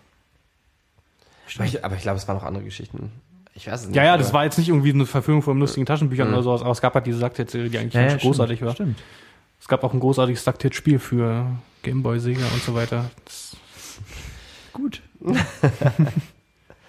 Aber 1.56 1.64
ich, 1.66 1.84
aber 1.84 1.96
ich 1.96 2.02
glaube, 2.02 2.16
es 2.18 2.26
waren 2.28 2.36
noch 2.36 2.44
andere 2.44 2.64
Geschichten. 2.64 3.10
Ich 3.54 3.66
weiß 3.68 3.82
es 3.82 3.86
nicht. 3.88 3.96
Ja, 3.96 4.04
ja, 4.04 4.16
das 4.16 4.32
war 4.32 4.44
jetzt 4.44 4.58
nicht 4.58 4.68
irgendwie 4.68 4.92
eine 4.92 5.06
Verfilmung 5.06 5.42
von 5.42 5.58
lustigen 5.60 5.86
Taschenbüchern 5.86 6.28
Mhm. 6.28 6.34
oder 6.34 6.42
sowas, 6.42 6.62
aber 6.62 6.70
es 6.72 6.80
gab 6.80 6.94
halt 6.94 7.06
diese 7.06 7.20
DuckTales-Serie, 7.20 7.70
die 7.70 7.78
eigentlich 7.78 7.94
Ja, 7.94 8.02
ja, 8.08 8.16
großartig 8.16 8.56
stimmt, 8.58 8.66
war. 8.68 8.74
Stimmt. 8.74 9.02
Es 9.60 9.68
gab 9.68 9.84
auch 9.84 9.94
ein 9.94 10.00
großartiges 10.00 10.44
DuckTales-Spiel 10.44 10.98
für 10.98 11.46
Gameboy, 11.82 12.18
Sega 12.18 12.44
und 12.52 12.62
so 12.62 12.74
weiter. 12.74 13.10
Das, 13.24 13.56
Gut. 14.72 15.02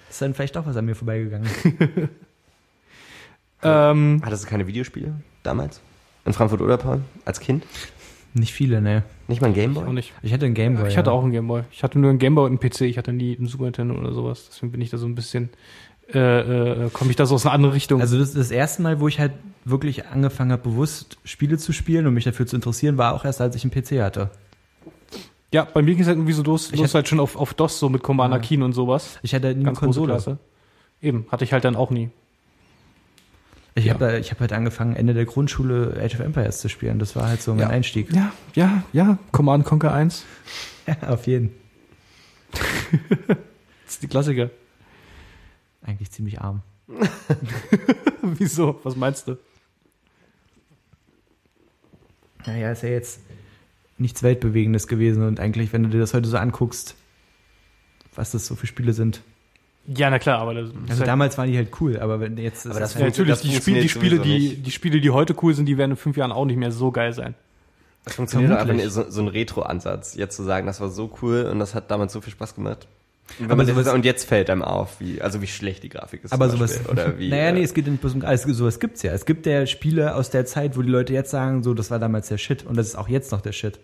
ist 0.09 0.21
dann 0.21 0.33
vielleicht 0.33 0.55
doch 0.55 0.65
was 0.65 0.75
an 0.75 0.85
mir 0.85 0.95
vorbeigegangen. 0.95 1.47
ähm, 3.63 4.21
Hattest 4.23 4.45
du 4.45 4.49
keine 4.49 4.67
Videospiele 4.67 5.13
damals? 5.43 5.81
In 6.25 6.33
Frankfurt 6.33 6.61
oder 6.61 6.77
Paul? 6.77 7.01
Als 7.25 7.39
Kind? 7.39 7.63
Nicht 8.37 8.53
viele, 8.53 8.81
ne. 8.81 9.03
Nicht 9.29 9.41
mal 9.41 9.47
ein 9.47 9.53
auch 9.53 9.55
Gameboy? 9.55 9.93
nicht. 9.93 10.11
Ich 10.21 10.33
hatte 10.33 10.45
einen 10.45 10.55
Gameboy. 10.55 10.89
ich 10.89 10.97
hatte 10.97 11.09
ja. 11.09 11.15
auch 11.15 11.23
einen 11.23 11.31
Gameboy. 11.31 11.63
Ich 11.71 11.83
hatte 11.83 11.97
nur 11.97 12.09
einen 12.09 12.19
Gameboy 12.19 12.45
und 12.45 12.61
einen 12.61 12.71
PC. 12.71 12.81
Ich 12.81 12.97
hatte 12.97 13.13
nie 13.13 13.37
einen 13.37 13.47
Super 13.47 13.63
Nintendo 13.63 13.95
oder 13.95 14.13
sowas. 14.13 14.49
Deswegen 14.49 14.73
bin 14.73 14.81
ich 14.81 14.89
da 14.89 14.97
so 14.97 15.05
ein 15.05 15.15
bisschen, 15.15 15.49
äh, 16.13 16.19
äh, 16.85 16.89
komme 16.91 17.11
ich 17.11 17.15
da 17.15 17.25
so 17.25 17.35
aus 17.35 17.45
einer 17.45 17.53
anderen 17.53 17.73
Richtung. 17.73 18.01
Also 18.01 18.19
das 18.19 18.29
ist 18.29 18.37
das 18.37 18.51
erste 18.51 18.81
Mal, 18.81 18.99
wo 18.99 19.07
ich 19.07 19.21
halt 19.21 19.31
wirklich 19.63 20.07
angefangen 20.07 20.51
habe, 20.51 20.63
bewusst 20.63 21.17
Spiele 21.23 21.57
zu 21.57 21.71
spielen 21.71 22.07
und 22.07 22.13
mich 22.13 22.25
dafür 22.25 22.45
zu 22.45 22.57
interessieren, 22.57 22.97
war 22.97 23.15
auch 23.15 23.23
erst, 23.23 23.39
als 23.39 23.55
ich 23.55 23.63
einen 23.63 23.71
PC 23.71 24.03
hatte. 24.03 24.31
Ja, 25.53 25.63
bei 25.63 25.81
mir 25.81 25.93
ging 25.93 26.01
es 26.01 26.07
halt 26.07 26.17
irgendwie 26.17 26.33
so 26.33 26.43
los, 26.43 26.73
Ich 26.73 26.79
los 26.81 26.93
halt 26.93 27.07
schon 27.07 27.21
auf, 27.21 27.37
auf 27.37 27.53
DOS, 27.53 27.79
so 27.79 27.87
mit 27.87 28.03
Commander 28.03 28.35
Ja. 28.35 28.43
Keen 28.43 28.63
und 28.63 28.73
sowas. 28.73 29.17
Ich 29.23 29.33
hatte 29.33 29.47
nie 29.47 29.53
eine 29.53 29.63
Ganz 29.63 29.79
große 29.79 29.85
Konsole. 29.85 30.11
Klasse. 30.11 30.39
Eben, 31.01 31.25
hatte 31.31 31.45
ich 31.45 31.53
halt 31.53 31.63
dann 31.63 31.77
auch 31.77 31.89
nie. 31.89 32.09
Ich 33.77 33.85
Ja. 33.85 33.93
habe 33.95 34.21
hab 34.21 34.39
halt 34.39 34.53
angefangen, 34.53 34.95
Ende 34.95 35.13
der 35.13 35.25
Grundschule 35.25 35.99
Age 36.01 36.15
of 36.15 36.21
Empires 36.21 36.59
zu 36.59 36.69
spielen. 36.69 36.97
Das 36.97 37.15
war 37.15 37.27
halt 37.27 37.41
so 37.41 37.51
mein 37.53 37.59
Ja. 37.63 37.69
Einstieg. 37.69 38.11
Ja, 38.13 38.31
ja, 38.53 38.83
ja. 38.93 39.17
Command 39.31 39.65
Conquer 39.65 39.93
1. 39.93 40.23
auf 41.01 41.27
jeden. 41.27 41.51
Das 43.85 43.93
ist 43.95 44.01
die 44.03 44.07
Klassiker. 44.07 44.49
Eigentlich 45.83 46.09
ziemlich 46.09 46.41
arm. 46.41 46.63
Wieso? 48.23 48.79
Was 48.83 48.95
meinst 48.95 49.27
du? 49.27 49.37
Naja, 52.47 52.71
ist 52.71 52.81
ja 52.83 52.89
jetzt 52.89 53.19
nichts 53.99 54.23
Weltbewegendes 54.23 54.87
gewesen 54.87 55.21
und 55.23 55.39
eigentlich, 55.39 55.71
wenn 55.71 55.83
du 55.83 55.89
dir 55.89 55.99
das 55.99 56.13
heute 56.15 56.27
so 56.27 56.37
anguckst, 56.37 56.95
was 58.15 58.31
das 58.31 58.47
so 58.47 58.55
für 58.55 58.65
Spiele 58.67 58.93
sind. 58.93 59.21
Ja, 59.87 60.09
na 60.09 60.17
klar, 60.19 60.39
aber 60.39 60.53
das 60.55 60.69
ist 60.69 60.75
Also 60.87 60.99
halt, 61.01 61.07
damals 61.07 61.37
waren 61.37 61.49
die 61.51 61.57
halt 61.57 61.69
cool, 61.79 61.99
aber 61.99 62.19
wenn 62.19 62.37
jetzt 62.37 62.65
Aber 62.65 62.79
das 62.79 62.93
ja, 62.93 62.99
fun- 62.99 63.07
natürlich, 63.07 63.29
das 63.31 63.41
die, 63.41 63.51
Spiel, 63.55 63.81
die, 63.81 63.89
Spiele, 63.89 64.19
die, 64.19 64.55
die 64.57 64.71
Spiele, 64.71 64.99
die 64.99 65.11
heute 65.11 65.35
cool 65.43 65.53
sind, 65.53 65.65
die 65.67 65.77
werden 65.77 65.91
in 65.91 65.97
fünf 65.97 66.17
Jahren 66.17 66.31
auch 66.31 66.45
nicht 66.45 66.57
mehr 66.57 66.71
so 66.71 66.91
geil 66.91 67.13
sein. 67.13 67.35
Das 68.03 68.15
funktioniert 68.15 68.51
doch 68.51 68.55
einfach 68.57 68.67
Vermutlich. 68.67 68.95
nicht, 68.95 69.05
so, 69.05 69.09
so 69.11 69.21
ein 69.21 69.27
Retro-Ansatz, 69.27 70.15
jetzt 70.15 70.35
zu 70.35 70.43
sagen, 70.43 70.65
das 70.67 70.79
war 70.81 70.89
so 70.89 71.11
cool 71.21 71.43
und 71.51 71.59
das 71.59 71.75
hat 71.75 71.89
damals 71.91 72.13
so 72.13 72.21
viel 72.21 72.31
Spaß 72.33 72.55
gemacht. 72.55 72.87
Und, 73.27 73.45
wenn 73.45 73.45
Aber 73.51 73.55
man 73.63 73.65
sowas- 73.67 73.91
und 73.93 74.05
jetzt 74.05 74.25
fällt 74.27 74.49
einem 74.51 74.61
auf, 74.61 74.99
wie, 74.99 75.21
also 75.21 75.41
wie 75.41 75.47
schlecht 75.47 75.81
die 75.83 75.89
Grafik 75.89 76.23
ist. 76.23 76.31
aber 76.31 76.49
sowas, 76.49 76.79
Oder 76.89 77.17
wie, 77.17 77.29
naja, 77.29 77.51
nee, 77.51 77.61
äh, 77.61 77.63
es 77.63 77.73
geht 77.73 77.85
ja 77.85 77.91
nicht 77.91 78.01
bloß 78.01 78.13
um, 78.13 78.23
also 78.23 78.53
sowas 78.53 78.79
gibt's 78.79 79.01
ja. 79.01 79.11
Es 79.13 79.25
gibt 79.25 79.45
ja 79.47 79.65
Spiele 79.65 80.13
aus 80.15 80.29
der 80.29 80.45
Zeit, 80.45 80.77
wo 80.77 80.81
die 80.83 80.89
Leute 80.89 81.13
jetzt 81.13 81.31
sagen, 81.31 81.63
so, 81.63 81.73
das 81.73 81.89
war 81.89 81.97
damals 81.99 82.27
der 82.27 82.37
Shit 82.37 82.63
und 82.65 82.77
das 82.77 82.87
ist 82.87 82.95
auch 82.95 83.07
jetzt 83.09 83.31
noch 83.31 83.41
der 83.41 83.51
Shit. 83.51 83.79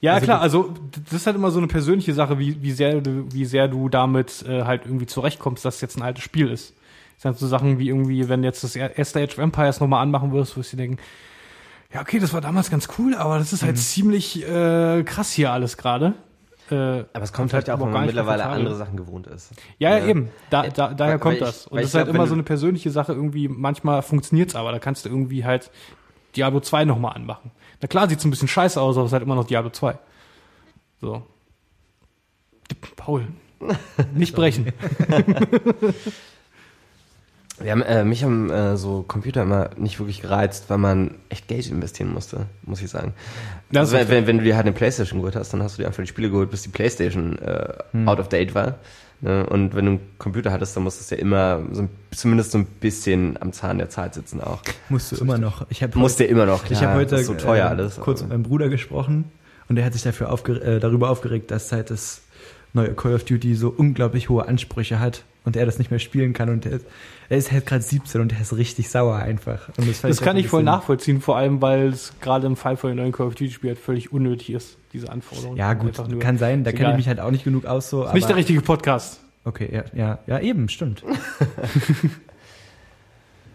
Ja, 0.00 0.14
Also 0.14 0.24
klar, 0.26 0.40
also 0.40 0.74
das 1.04 1.12
ist 1.14 1.26
halt 1.26 1.36
immer 1.36 1.50
so 1.50 1.58
eine 1.58 1.66
persönliche 1.68 2.14
Sache, 2.14 2.38
wie, 2.38 2.62
wie, 2.62 2.72
sehr, 2.72 3.00
du, 3.00 3.26
wie 3.32 3.44
sehr 3.44 3.68
du 3.68 3.88
damit 3.88 4.44
äh, 4.48 4.64
halt 4.64 4.82
irgendwie 4.86 5.06
zurechtkommst, 5.06 5.64
dass 5.64 5.76
es 5.76 5.80
jetzt 5.80 5.96
ein 5.96 6.02
altes 6.02 6.24
Spiel 6.24 6.48
ist. 6.50 6.74
Das 7.16 7.22
sind 7.22 7.38
so 7.38 7.46
Sachen 7.48 7.78
wie 7.78 7.88
irgendwie, 7.88 8.28
wenn 8.28 8.44
jetzt 8.44 8.62
das 8.64 8.76
er- 8.76 8.96
erste 8.96 9.20
Age 9.20 9.32
of 9.32 9.38
Empires 9.38 9.80
nochmal 9.80 10.02
anmachen 10.02 10.32
wirst, 10.32 10.56
wirst 10.56 10.72
du 10.72 10.76
dir 10.76 10.82
denken, 10.84 11.02
ja, 11.92 12.00
okay, 12.02 12.18
das 12.18 12.32
war 12.32 12.40
damals 12.40 12.70
ganz 12.70 12.88
cool, 12.98 13.14
aber 13.14 13.38
das 13.38 13.52
ist 13.52 13.62
halt 13.62 13.78
ziemlich 13.78 14.46
äh, 14.46 15.02
krass 15.04 15.32
hier 15.32 15.52
alles 15.52 15.76
gerade. 15.78 16.14
Äh, 16.70 16.74
aber 17.14 17.22
es 17.22 17.32
kommt 17.32 17.54
halt 17.54 17.70
auch, 17.70 17.80
wenn 17.80 17.90
man 17.90 18.04
mittlerweile 18.04 18.44
andere 18.44 18.76
Sachen 18.76 18.98
gewohnt 18.98 19.26
ist. 19.26 19.52
Ja, 19.78 19.92
ja, 19.96 19.98
Ja. 19.98 20.06
eben. 20.06 20.28
Da, 20.50 20.64
da, 20.68 20.92
daher 20.92 21.14
weil 21.14 21.18
kommt 21.18 21.34
ich- 21.36 21.40
das. 21.40 21.66
Und 21.66 21.78
das 21.80 21.86
ist 21.88 21.94
halt 21.94 22.04
glaub, 22.04 22.14
immer 22.16 22.26
so 22.26 22.34
eine 22.34 22.42
persönliche 22.42 22.90
Sache. 22.90 23.14
Irgendwie, 23.14 23.48
manchmal 23.48 24.02
funktioniert's 24.02 24.54
aber. 24.54 24.70
Da 24.70 24.78
kannst 24.78 25.06
du 25.06 25.08
irgendwie 25.08 25.46
halt 25.46 25.70
Diablo 26.36 26.60
2 26.60 26.84
nochmal 26.84 27.14
anmachen. 27.16 27.50
Na 27.80 27.88
klar, 27.88 28.08
sieht's 28.08 28.24
ein 28.24 28.30
bisschen 28.30 28.48
scheiße 28.48 28.80
aus, 28.80 28.96
aber 28.96 29.04
es 29.06 29.10
ist 29.10 29.12
halt 29.12 29.22
immer 29.22 29.34
noch 29.34 29.46
Diablo 29.46 29.70
2. 29.70 29.98
So. 31.00 31.22
Paul. 32.96 33.26
Nicht 34.14 34.34
brechen. 34.34 34.72
Wir 37.60 37.72
haben, 37.72 37.82
äh, 37.82 38.04
mich 38.04 38.22
haben 38.22 38.50
äh, 38.50 38.76
so 38.76 39.02
Computer 39.02 39.42
immer 39.42 39.70
nicht 39.76 39.98
wirklich 39.98 40.20
gereizt, 40.22 40.66
weil 40.70 40.78
man 40.78 41.16
echt 41.28 41.48
Geld 41.48 41.66
investieren 41.66 42.12
musste, 42.12 42.46
muss 42.62 42.80
ich 42.80 42.88
sagen. 42.88 43.14
Das 43.72 43.92
also 43.92 43.96
wenn, 43.96 44.08
wenn, 44.08 44.26
wenn 44.28 44.38
du 44.38 44.44
dir 44.44 44.54
halt 44.54 44.66
eine 44.66 44.74
Playstation 44.76 45.18
geholt 45.18 45.34
hast, 45.34 45.52
dann 45.52 45.62
hast 45.62 45.76
du 45.76 45.82
dir 45.82 45.88
einfach 45.88 46.02
die 46.02 46.08
Spiele 46.08 46.30
geholt, 46.30 46.50
bis 46.52 46.62
die 46.62 46.68
Playstation 46.68 47.36
äh, 47.38 47.72
Hm. 47.92 48.08
out 48.08 48.20
of 48.20 48.28
date 48.28 48.54
war. 48.54 48.76
Ne? 49.20 49.44
Und 49.46 49.74
wenn 49.74 49.84
du 49.84 49.90
einen 49.92 50.00
Computer 50.18 50.52
hattest, 50.52 50.76
dann 50.76 50.84
musstest 50.84 51.10
du 51.10 51.16
ja 51.16 51.20
immer 51.20 51.62
so, 51.72 51.88
zumindest 52.12 52.52
so 52.52 52.58
ein 52.58 52.64
bisschen 52.66 53.36
am 53.40 53.52
Zahn 53.52 53.78
der 53.78 53.88
Zeit 53.88 54.14
sitzen 54.14 54.40
auch. 54.40 54.62
Musst 54.88 55.12
du 55.12 55.16
immer 55.16 55.38
noch. 55.38 55.66
Ich 55.70 55.82
habe 55.82 55.92
Du 55.92 55.98
musst 55.98 56.18
dir 56.20 56.26
immer 56.26 56.46
noch, 56.46 56.68
Ich 56.70 56.82
habe 56.82 56.94
heute 56.94 57.22
so 57.24 57.34
teuer 57.34 57.66
äh, 57.66 57.68
alles. 57.68 57.96
kurz 57.96 58.20
mit 58.22 58.30
meinem 58.30 58.42
Bruder 58.44 58.68
gesprochen 58.68 59.24
und 59.68 59.76
der 59.76 59.84
hat 59.84 59.92
sich 59.92 60.02
dafür 60.02 60.30
aufge 60.32 60.60
äh, 60.60 60.80
darüber 60.80 61.10
aufgeregt, 61.10 61.50
dass 61.50 61.72
halt 61.72 61.90
das 61.90 62.22
neue 62.74 62.94
Call 62.94 63.14
of 63.14 63.24
Duty 63.24 63.54
so 63.54 63.68
unglaublich 63.76 64.28
hohe 64.28 64.46
Ansprüche 64.46 65.00
hat 65.00 65.24
und 65.44 65.56
er 65.56 65.66
das 65.66 65.78
nicht 65.78 65.90
mehr 65.90 66.00
spielen 66.00 66.32
kann 66.32 66.48
und 66.50 66.66
er, 66.66 66.80
er 67.30 67.36
ist 67.36 67.52
halt 67.52 67.66
gerade 67.66 67.82
17 67.82 68.20
und 68.20 68.32
er 68.32 68.40
ist 68.40 68.56
richtig 68.56 68.88
sauer 68.88 69.16
einfach. 69.16 69.68
Das, 69.76 70.00
Das 70.00 70.20
kann 70.20 70.36
ich 70.36 70.48
voll 70.48 70.62
nachvollziehen, 70.62 71.20
vor 71.20 71.36
allem, 71.36 71.60
weil 71.60 71.88
es 71.88 72.12
gerade 72.20 72.46
im 72.46 72.56
Fall 72.56 72.76
von 72.76 72.90
den 72.90 72.96
neuen 72.96 73.12
Call 73.12 73.26
of 73.26 73.34
Duty 73.34 73.50
Spielen 73.50 73.74
halt 73.74 73.84
völlig 73.84 74.12
unnötig 74.12 74.50
ist, 74.50 74.78
diese 74.92 75.10
Anforderungen. 75.10 75.56
Ja 75.56 75.74
gut, 75.74 76.00
kann 76.20 76.38
sein, 76.38 76.64
da 76.64 76.72
kenne 76.72 76.92
ich 76.92 76.96
mich 76.96 77.08
halt 77.08 77.20
auch 77.20 77.30
nicht 77.30 77.44
genug 77.44 77.66
aus 77.66 77.90
so. 77.90 78.04
Ist 78.04 78.14
nicht 78.14 78.28
der 78.28 78.36
richtige 78.36 78.62
Podcast. 78.62 79.20
Okay, 79.44 79.68
ja, 79.72 79.84
ja, 79.94 80.18
ja 80.26 80.40
eben, 80.40 80.68
stimmt. 80.68 81.02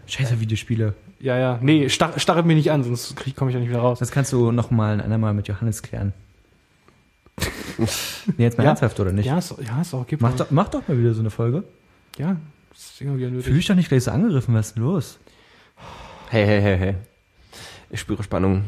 Scheiße 0.06 0.40
Videospiele. 0.40 0.94
Ja, 1.20 1.38
ja. 1.38 1.58
Nee, 1.62 1.88
stachelt 1.88 2.46
mich 2.46 2.56
nicht 2.56 2.70
an, 2.70 2.84
sonst 2.84 3.16
komme 3.36 3.50
ich 3.50 3.54
ja 3.54 3.60
nicht 3.60 3.70
wieder 3.70 3.78
raus. 3.80 3.98
Das 3.98 4.10
kannst 4.10 4.32
du 4.32 4.52
noch 4.52 4.70
mal 4.70 4.92
ein 4.94 5.00
andermal 5.00 5.32
mit 5.32 5.48
Johannes 5.48 5.82
klären. 5.82 6.12
nee, 8.36 8.44
jetzt 8.44 8.58
mal 8.58 8.64
Ja. 8.64 8.70
ernsthaft 8.70 9.00
oder 9.00 9.12
nicht? 9.12 9.26
Ja, 9.26 9.38
ist, 9.38 9.54
ja, 9.64 9.80
ist 9.80 9.94
auch, 9.94 10.06
gibt 10.06 10.22
Mach 10.22 10.36
doch, 10.36 10.50
mach 10.50 10.68
doch 10.68 10.86
mal 10.86 10.98
wieder 10.98 11.14
so 11.14 11.20
eine 11.20 11.30
Folge. 11.30 11.64
Ja, 12.18 12.36
ist 12.74 13.00
immer 13.00 13.16
wieder 13.16 13.30
nötig. 13.30 13.46
Fühl 13.46 13.56
dich 13.56 13.66
doch 13.66 13.74
nicht 13.74 13.88
gleich 13.88 14.04
so 14.04 14.10
angegriffen, 14.10 14.54
was 14.54 14.68
ist 14.68 14.76
denn 14.76 14.82
los? 14.82 15.18
Hey, 16.28 16.46
hey, 16.46 16.60
hey, 16.60 16.78
hey. 16.78 16.94
Ich 17.90 18.00
spüre 18.00 18.22
Spannung. 18.22 18.64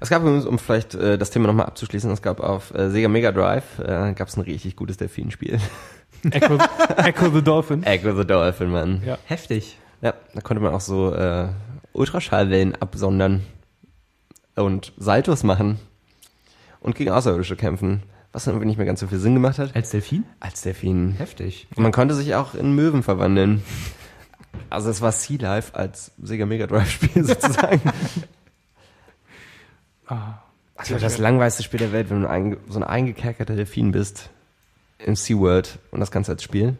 Es 0.00 0.08
gab 0.08 0.22
übrigens, 0.22 0.46
um 0.46 0.58
vielleicht 0.58 0.94
äh, 0.94 1.18
das 1.18 1.30
Thema 1.30 1.48
nochmal 1.48 1.66
abzuschließen, 1.66 2.10
es 2.10 2.22
gab 2.22 2.40
auf 2.40 2.74
äh, 2.74 2.90
Sega 2.90 3.08
Mega 3.08 3.32
Drive 3.32 3.78
äh, 3.80 4.12
gab 4.14 4.28
es 4.28 4.36
ein 4.36 4.42
richtig 4.42 4.76
gutes 4.76 4.96
Delfinspiel. 4.96 5.60
Echo, 6.30 6.58
Echo 6.96 7.30
the 7.30 7.42
Dolphin. 7.42 7.82
Echo 7.84 8.16
the 8.16 8.26
Dolphin, 8.26 8.70
Mann. 8.70 9.02
Ja. 9.04 9.18
Heftig. 9.24 9.78
Ja, 10.00 10.14
da 10.34 10.40
konnte 10.40 10.62
man 10.62 10.74
auch 10.74 10.80
so 10.80 11.12
äh, 11.14 11.48
Ultraschallwellen 11.92 12.76
absondern 12.76 13.44
und 14.54 14.92
Saltos 14.96 15.42
machen 15.42 15.78
und 16.80 16.94
gegen 16.94 17.10
Außerirdische 17.10 17.56
kämpfen, 17.56 18.02
was 18.38 18.44
dann 18.44 18.54
irgendwie 18.54 18.68
nicht 18.68 18.76
mehr 18.76 18.86
ganz 18.86 19.00
so 19.00 19.08
viel 19.08 19.18
Sinn 19.18 19.34
gemacht 19.34 19.58
hat. 19.58 19.74
Als 19.74 19.90
Delfin? 19.90 20.22
Als 20.38 20.62
Delfin. 20.62 21.16
Heftig. 21.18 21.66
Und 21.74 21.82
man 21.82 21.90
konnte 21.92 22.14
sich 22.14 22.36
auch 22.36 22.54
in 22.54 22.72
Möwen 22.76 23.02
verwandeln. 23.02 23.62
Also 24.70 24.90
es 24.90 25.00
war 25.00 25.10
Sea 25.10 25.38
Life 25.40 25.74
als 25.74 26.12
Sega 26.22 26.46
Mega 26.46 26.66
Drive 26.68 26.88
Spiel 26.90 27.24
sozusagen. 27.26 27.80
Das 30.76 30.90
war 30.90 30.98
das 31.00 31.18
langweiligste 31.18 31.62
Spiel 31.62 31.80
der 31.80 31.92
Welt, 31.92 32.10
wenn 32.10 32.22
du 32.22 32.30
ein, 32.30 32.56
so 32.68 32.78
ein 32.78 32.84
eingekerkerter 32.84 33.56
Delfin 33.56 33.90
bist 33.92 34.30
im 34.98 35.16
SeaWorld 35.16 35.78
und 35.90 36.00
das 36.00 36.10
Ganze 36.10 36.32
als 36.32 36.42
Spiel. 36.42 36.76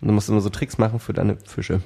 Und 0.00 0.08
du 0.08 0.12
musst 0.12 0.28
immer 0.28 0.40
so 0.40 0.50
Tricks 0.50 0.76
machen 0.78 0.98
für 1.00 1.12
deine 1.12 1.36
Fische. 1.46 1.80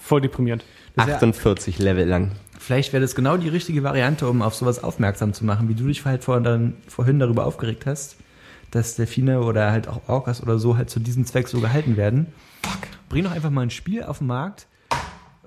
voll 0.00 0.20
deprimierend. 0.20 0.64
Das 0.96 1.06
wär- 1.06 1.16
48 1.16 1.78
Level 1.78 2.06
lang. 2.06 2.32
Vielleicht 2.58 2.92
wäre 2.92 3.00
das 3.00 3.14
genau 3.14 3.36
die 3.36 3.48
richtige 3.48 3.84
Variante, 3.84 4.28
um 4.28 4.42
auf 4.42 4.54
sowas 4.54 4.82
aufmerksam 4.82 5.32
zu 5.32 5.44
machen, 5.44 5.68
wie 5.68 5.74
du 5.74 5.86
dich 5.86 6.04
halt 6.04 6.24
vor, 6.24 6.40
dann, 6.40 6.74
vorhin 6.88 7.20
darüber 7.20 7.46
aufgeregt 7.46 7.86
hast, 7.86 8.16
dass 8.70 8.96
Delfine 8.96 9.40
oder 9.42 9.70
halt 9.72 9.88
auch 9.88 10.00
Orcas 10.08 10.42
oder 10.42 10.58
so 10.58 10.76
halt 10.76 10.90
zu 10.90 11.00
diesem 11.00 11.24
Zweck 11.26 11.48
so 11.48 11.60
gehalten 11.60 11.96
werden. 11.96 12.26
Fuck. 12.62 12.80
Bring 13.08 13.24
doch 13.24 13.30
einfach 13.32 13.50
mal 13.50 13.62
ein 13.62 13.70
Spiel 13.70 14.02
auf 14.02 14.18
den 14.18 14.26
Markt, 14.26 14.66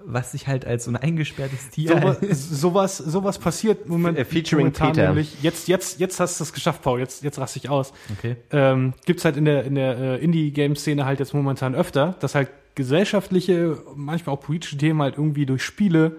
was 0.03 0.31
sich 0.31 0.47
halt 0.47 0.65
als 0.65 0.85
so 0.85 0.91
ein 0.91 0.95
eingesperrtes 0.97 1.69
Tier. 1.69 1.89
Sowas, 1.89 2.17
sowas, 2.49 2.97
sowas 2.97 3.37
passiert 3.39 3.87
moment, 3.87 4.17
Äh, 4.17 4.25
featuring 4.25 4.65
momentan 4.67 4.91
Peter. 4.93 5.07
nämlich. 5.07 5.43
Jetzt, 5.43 5.67
jetzt, 5.67 5.99
jetzt 5.99 6.19
hast 6.19 6.39
du 6.39 6.43
es 6.43 6.53
geschafft, 6.53 6.81
Paul. 6.81 6.99
Jetzt, 6.99 7.23
jetzt 7.23 7.37
raste 7.37 7.59
ich 7.59 7.69
aus. 7.69 7.93
okay. 8.17 8.37
Ähm, 8.51 8.93
gibt's 9.05 9.25
halt 9.25 9.37
in 9.37 9.45
der, 9.45 9.63
in 9.65 9.75
der 9.75 9.97
äh, 9.97 10.17
Indie-Game-Szene 10.23 11.05
halt 11.05 11.19
jetzt 11.19 11.33
momentan 11.35 11.75
öfter, 11.75 12.15
dass 12.19 12.33
halt 12.33 12.49
gesellschaftliche, 12.73 13.77
manchmal 13.95 14.35
auch 14.35 14.41
politische 14.41 14.77
Themen 14.77 15.01
halt 15.01 15.17
irgendwie 15.17 15.45
durch 15.45 15.63
Spiele 15.63 16.17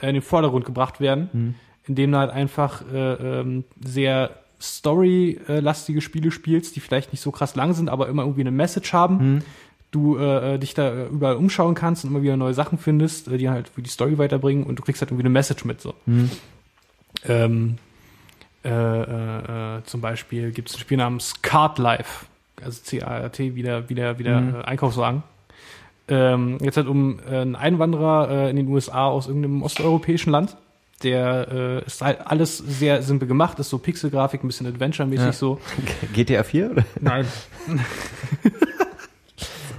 äh, 0.00 0.08
in 0.08 0.14
den 0.14 0.22
Vordergrund 0.22 0.64
gebracht 0.64 1.00
werden, 1.00 1.28
Hm. 1.32 1.54
indem 1.86 2.14
halt 2.14 2.30
einfach 2.30 2.82
äh, 2.92 3.40
ähm, 3.40 3.64
sehr 3.84 4.30
story-lastige 4.62 6.00
Spiele 6.00 6.30
spielst, 6.30 6.76
die 6.76 6.80
vielleicht 6.80 7.12
nicht 7.12 7.20
so 7.20 7.30
krass 7.32 7.54
lang 7.56 7.74
sind, 7.74 7.88
aber 7.88 8.08
immer 8.08 8.22
irgendwie 8.22 8.42
eine 8.42 8.50
Message 8.50 8.92
haben. 8.92 9.18
Hm. 9.18 9.42
Du 9.90 10.16
äh, 10.16 10.54
äh, 10.54 10.58
dich 10.58 10.72
da 10.72 10.90
äh, 10.90 11.06
überall 11.08 11.36
umschauen 11.36 11.74
kannst 11.74 12.04
und 12.04 12.10
immer 12.10 12.22
wieder 12.22 12.36
neue 12.38 12.54
Sachen 12.54 12.78
findest, 12.78 13.28
äh, 13.28 13.36
die 13.36 13.50
halt 13.50 13.68
für 13.68 13.82
die 13.82 13.90
Story 13.90 14.16
weiterbringen 14.16 14.64
und 14.64 14.78
du 14.78 14.82
kriegst 14.82 15.02
halt 15.02 15.10
irgendwie 15.10 15.24
eine 15.24 15.30
Message 15.30 15.64
mit 15.66 15.80
so. 15.82 15.94
Hm. 16.06 16.30
Ähm, 17.28 17.76
äh, 18.64 18.70
äh, 18.70 19.82
zum 19.84 20.00
Beispiel 20.00 20.52
gibt 20.52 20.70
es 20.70 20.76
ein 20.76 20.80
Spiel 20.80 20.96
namens 20.96 21.42
Card 21.42 21.78
Life, 21.78 22.26
also 22.62 22.80
C-A-R-T, 22.82 23.54
wieder, 23.54 23.88
wieder, 23.90 24.18
wieder 24.18 24.40
Mhm. 24.40 24.54
Einkaufswagen. 24.62 25.24
Ähm, 26.08 26.58
jetzt 26.60 26.76
halt 26.76 26.86
um 26.86 27.20
einen 27.28 27.56
Einwanderer 27.56 28.48
in 28.50 28.56
den 28.56 28.68
USA 28.68 29.06
aus 29.06 29.26
irgendeinem 29.26 29.62
osteuropäischen 29.62 30.32
Land. 30.32 30.56
Der 31.02 31.80
äh, 31.82 31.86
ist 31.86 32.00
halt 32.02 32.20
alles 32.26 32.58
sehr 32.58 33.02
simpel 33.02 33.26
gemacht, 33.28 33.58
ist 33.58 33.70
so 33.70 33.78
Pixelgrafik, 33.78 34.44
ein 34.44 34.46
bisschen 34.46 34.66
Adventure-mäßig 34.66 35.26
Ja. 35.26 35.32
so. 35.32 35.60
GTA 36.14 36.42
4? 36.44 36.70
Oder? 36.70 36.84
Nein. 37.00 37.26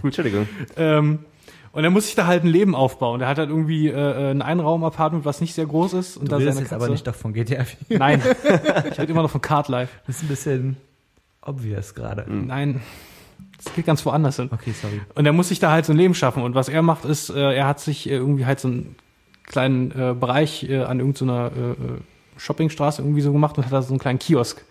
Entschuldigung. 0.03 0.47
Ähm, 0.75 1.19
und 1.71 1.83
er 1.83 1.89
muss 1.89 2.05
sich 2.05 2.15
da 2.15 2.27
halt 2.27 2.43
ein 2.43 2.47
Leben 2.47 2.75
aufbauen. 2.75 3.19
Der 3.19 3.27
hat 3.27 3.37
halt 3.39 3.49
irgendwie 3.49 3.87
äh, 3.87 4.31
ein 4.31 4.41
Einraum-Apartment, 4.41 5.25
was 5.25 5.41
nicht 5.41 5.55
sehr 5.55 5.65
groß 5.65 5.93
ist. 5.93 6.17
Und 6.17 6.25
Du 6.25 6.31
da 6.31 6.37
redest 6.37 6.59
jetzt 6.59 6.73
aber 6.73 6.89
nicht 6.89 7.07
doch 7.07 7.15
von 7.15 7.33
GTA 7.33 7.63
4. 7.63 7.97
Nein, 7.97 8.21
ich 8.91 8.99
rede 8.99 9.11
immer 9.11 9.23
noch 9.23 9.31
von 9.31 9.41
Card 9.41 9.69
Life. 9.69 9.91
Das 10.05 10.17
ist 10.17 10.23
ein 10.23 10.27
bisschen 10.27 10.77
obvious 11.41 11.95
gerade. 11.95 12.25
Nein, 12.29 12.81
das 13.63 13.73
geht 13.73 13.85
ganz 13.85 14.05
woanders 14.05 14.35
hin. 14.35 14.49
Okay, 14.51 14.73
sorry. 14.79 15.01
Und 15.15 15.25
er 15.25 15.33
muss 15.33 15.47
sich 15.47 15.59
da 15.59 15.71
halt 15.71 15.85
so 15.85 15.93
ein 15.93 15.97
Leben 15.97 16.13
schaffen. 16.13 16.43
Und 16.43 16.53
was 16.53 16.69
er 16.69 16.81
macht, 16.83 17.05
ist, 17.05 17.29
äh, 17.31 17.53
er 17.55 17.65
hat 17.65 17.79
sich 17.79 18.07
äh, 18.07 18.13
irgendwie 18.13 18.45
halt 18.45 18.59
so 18.59 18.67
ein 18.67 18.95
kleinen 19.43 19.91
äh, 19.91 20.13
Bereich 20.13 20.69
äh, 20.69 20.83
an 20.83 20.99
irgendeiner 20.99 21.51
äh, 21.55 21.71
äh, 21.71 21.75
Shoppingstraße 22.37 23.01
irgendwie 23.01 23.21
so 23.21 23.31
gemacht 23.31 23.57
und 23.57 23.65
hat 23.65 23.73
da 23.73 23.81
so 23.81 23.89
einen 23.93 23.99
kleinen 23.99 24.19
Kiosk. 24.19 24.63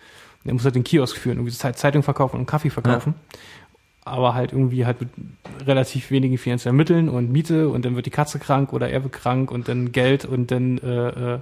Der 0.44 0.54
muss 0.54 0.64
halt 0.64 0.74
den 0.74 0.84
Kiosk 0.84 1.16
führen, 1.16 1.38
irgendwie 1.38 1.52
Zeit- 1.54 1.78
Zeitung 1.78 2.02
verkaufen 2.02 2.36
und 2.40 2.46
Kaffee 2.46 2.70
verkaufen. 2.70 3.14
Aber 4.04 4.34
halt 4.34 4.52
irgendwie 4.52 4.84
halt 4.84 5.00
mit 5.00 5.10
relativ 5.64 6.10
wenigen 6.10 6.36
finanziellen 6.36 6.76
Mitteln 6.76 7.08
und 7.08 7.30
Miete 7.30 7.68
und 7.68 7.84
dann 7.84 7.94
wird 7.94 8.06
die 8.06 8.10
Katze 8.10 8.40
krank 8.40 8.72
oder 8.72 8.88
er 8.90 9.04
wird 9.04 9.12
krank 9.12 9.52
und 9.52 9.68
dann 9.68 9.92
Geld 9.92 10.24
und 10.24 10.50
dann 10.50 10.78
äh, 10.78 11.34
äh, 11.34 11.38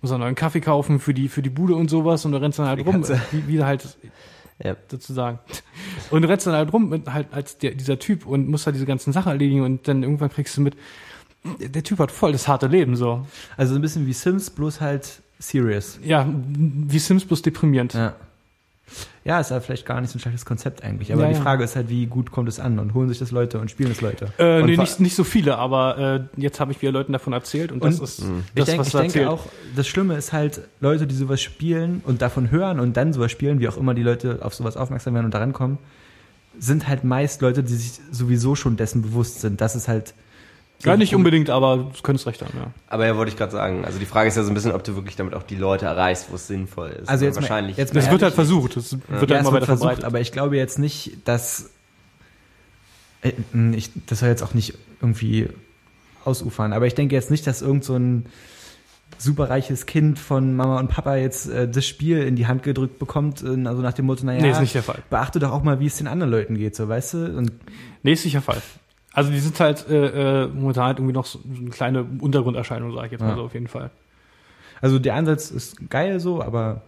muss 0.00 0.10
er 0.10 0.14
einen 0.14 0.22
neuen 0.24 0.34
Kaffee 0.34 0.60
kaufen 0.62 0.98
für 0.98 1.12
die 1.12 1.28
für 1.28 1.42
die 1.42 1.50
Bude 1.50 1.74
und 1.74 1.90
sowas 1.90 2.24
und 2.24 2.32
du 2.32 2.40
rennst 2.40 2.58
dann 2.58 2.68
halt 2.68 2.78
die 2.78 2.84
rum, 2.84 3.02
Katze. 3.02 3.20
wie, 3.32 3.46
wie 3.48 3.62
halt 3.62 3.98
Ja. 4.64 4.76
sozusagen. 4.90 5.38
Und 6.10 6.24
rennst 6.24 6.46
dann 6.46 6.54
halt 6.54 6.72
rum 6.72 6.88
mit 6.88 7.12
halt 7.12 7.26
als 7.32 7.58
der, 7.58 7.72
dieser 7.72 7.98
Typ 7.98 8.24
und 8.24 8.48
musst 8.48 8.64
halt 8.64 8.76
diese 8.76 8.86
ganzen 8.86 9.12
Sachen 9.12 9.30
erledigen 9.30 9.60
und 9.60 9.86
dann 9.86 10.02
irgendwann 10.02 10.30
kriegst 10.30 10.56
du 10.56 10.62
mit, 10.62 10.76
der 11.58 11.82
Typ 11.82 11.98
hat 11.98 12.10
voll 12.10 12.32
das 12.32 12.48
harte 12.48 12.66
Leben 12.66 12.96
so. 12.96 13.26
Also 13.56 13.74
ein 13.74 13.80
bisschen 13.80 14.06
wie 14.06 14.12
Sims, 14.12 14.50
bloß 14.50 14.80
halt 14.80 15.20
serious. 15.38 15.98
Ja, 16.04 16.26
wie 16.28 16.98
Sims 16.98 17.24
bloß 17.24 17.42
deprimierend. 17.42 17.94
Ja. 17.94 18.14
Ja, 19.24 19.38
ist 19.38 19.50
ja 19.52 19.60
vielleicht 19.60 19.86
gar 19.86 20.00
nicht 20.00 20.10
so 20.10 20.16
ein 20.16 20.20
schlechtes 20.20 20.44
Konzept 20.44 20.82
eigentlich. 20.82 21.12
Aber 21.12 21.22
Ja, 21.22 21.28
die 21.28 21.34
ja. 21.36 21.40
Frage 21.40 21.62
ist 21.62 21.76
halt, 21.76 21.88
wie 21.90 22.06
gut 22.06 22.32
kommt 22.32 22.48
es 22.48 22.58
an 22.58 22.80
und 22.80 22.92
holen 22.94 23.08
sich 23.08 23.18
das 23.20 23.30
Leute 23.30 23.60
und 23.60 23.70
spielen 23.70 23.92
es 23.92 24.00
Leute. 24.00 24.32
Äh, 24.38 24.60
Und 24.60 24.66
nee, 24.66 24.76
nicht, 24.76 24.98
nicht 24.98 25.14
so 25.14 25.22
viele, 25.22 25.58
aber 25.58 26.28
äh, 26.36 26.40
jetzt 26.40 26.58
habe 26.58 26.72
ich 26.72 26.82
wieder 26.82 26.90
Leuten 26.90 27.12
davon 27.12 27.32
erzählt 27.32 27.70
und, 27.70 27.84
das 27.84 27.98
Und- 28.00 28.04
ist 28.04 28.18
Ich, 28.18 28.26
das, 28.56 28.66
denk, 28.66 28.78
was 28.80 28.86
ich 28.88 28.92
denke 28.94 29.06
erzählt. 29.20 29.28
auch, 29.28 29.46
das 29.76 29.86
Schlimme 29.86 30.16
ist 30.16 30.32
halt, 30.32 30.62
Leute, 30.80 31.06
die 31.06 31.14
sowas 31.14 31.40
spielen 31.40 32.02
und 32.04 32.20
davon 32.20 32.50
hören 32.50 32.80
und 32.80 32.96
dann 32.96 33.12
sowas 33.12 33.30
spielen, 33.30 33.60
wie 33.60 33.68
auch 33.68 33.76
immer 33.76 33.94
die 33.94 34.02
Leute 34.02 34.40
auf 34.42 34.54
sowas 34.54 34.76
aufmerksam 34.76 35.14
werden 35.14 35.26
und 35.26 35.34
daran 35.34 35.52
kommen, 35.52 35.78
sind 36.58 36.88
halt 36.88 37.04
meist 37.04 37.42
Leute, 37.42 37.62
die 37.62 37.74
sich 37.74 38.00
sowieso 38.10 38.56
schon 38.56 38.76
dessen 38.76 39.02
bewusst 39.02 39.40
sind. 39.40 39.60
Das 39.60 39.76
ist 39.76 39.86
halt. 39.86 40.14
Ja, 40.82 40.96
nicht 40.96 41.14
unbedingt, 41.14 41.50
aber 41.50 41.76
du 41.76 42.02
könntest 42.02 42.26
recht 42.26 42.40
haben, 42.42 42.52
ja. 42.56 42.70
Aber 42.88 43.06
ja, 43.06 43.16
wollte 43.16 43.30
ich 43.30 43.36
gerade 43.36 43.52
sagen. 43.52 43.84
Also 43.84 43.98
die 43.98 44.06
Frage 44.06 44.28
ist 44.28 44.36
ja 44.36 44.42
so 44.42 44.50
ein 44.50 44.54
bisschen, 44.54 44.72
ob 44.72 44.82
du 44.84 44.94
wirklich 44.96 45.16
damit 45.16 45.34
auch 45.34 45.42
die 45.42 45.56
Leute 45.56 45.84
erreichst, 45.86 46.26
wo 46.30 46.36
es 46.36 46.46
sinnvoll 46.46 46.90
ist. 46.90 47.08
Also 47.08 47.24
jetzt 47.26 47.34
mal- 47.36 47.42
wahrscheinlich. 47.42 47.76
jetzt 47.76 47.94
Das 47.94 48.10
wird 48.10 48.22
halt 48.22 48.34
versucht, 48.34 48.76
das 48.76 48.92
wird 48.92 49.02
Ja, 49.08 49.16
halt 49.18 49.22
es 49.22 49.28
immer 49.28 49.44
wird 49.44 49.52
weiter 49.54 49.66
versucht, 49.66 49.78
verbreitet. 49.82 50.04
aber 50.04 50.20
ich 50.20 50.32
glaube 50.32 50.56
jetzt 50.56 50.78
nicht, 50.78 51.18
dass. 51.26 51.70
Äh, 53.22 53.32
Ich, 53.74 53.90
das 54.06 54.20
soll 54.20 54.28
jetzt 54.30 54.42
auch 54.42 54.54
nicht 54.54 54.74
irgendwie 55.02 55.48
ausufern, 56.24 56.72
aber 56.72 56.86
ich 56.86 56.94
denke 56.94 57.14
jetzt 57.14 57.30
nicht, 57.30 57.46
dass 57.46 57.62
irgend 57.62 57.84
so 57.84 57.96
ein 57.96 58.26
superreiches 59.18 59.86
Kind 59.86 60.18
von 60.18 60.54
Mama 60.54 60.78
und 60.78 60.88
Papa 60.88 61.16
jetzt 61.16 61.48
äh, 61.48 61.68
das 61.68 61.84
Spiel 61.86 62.22
in 62.22 62.36
die 62.36 62.46
Hand 62.46 62.62
gedrückt 62.62 62.98
bekommt, 62.98 63.42
äh, 63.42 63.48
also 63.66 63.82
nach 63.82 63.92
dem 63.92 64.06
Motto, 64.06 64.24
naja, 64.24 64.40
Nee, 64.40 64.50
ist 64.50 64.60
nicht 64.60 64.74
der 64.74 64.82
Fall. 64.82 65.00
beachte 65.10 65.38
doch 65.40 65.50
auch 65.52 65.62
mal, 65.62 65.80
wie 65.80 65.86
es 65.86 65.96
den 65.96 66.06
anderen 66.06 66.30
Leuten 66.30 66.56
geht, 66.56 66.74
so 66.76 66.88
weißt 66.88 67.14
du? 67.14 67.36
Und 67.36 67.52
Nee, 68.02 68.12
ist 68.12 68.22
sicher 68.22 68.40
Fall. 68.40 68.62
Also 69.12 69.30
die 69.30 69.40
sind 69.40 69.58
halt 69.58 69.88
äh, 69.88 70.44
äh, 70.44 70.46
momentan 70.46 70.84
halt 70.84 70.98
irgendwie 70.98 71.14
noch 71.14 71.26
so 71.26 71.40
eine 71.44 71.70
kleine 71.70 72.04
Untergrunderscheinung, 72.04 72.94
sage 72.94 73.06
ich 73.06 73.12
jetzt 73.12 73.20
mal 73.20 73.30
Ja. 73.30 73.36
so 73.36 73.42
auf 73.44 73.54
jeden 73.54 73.66
Fall. 73.68 73.90
also 74.80 74.98
der 74.98 75.14
Ansatz 75.14 75.50
ist 75.50 75.90
geil 75.90 76.20
so, 76.20 76.42
aber 76.42 76.82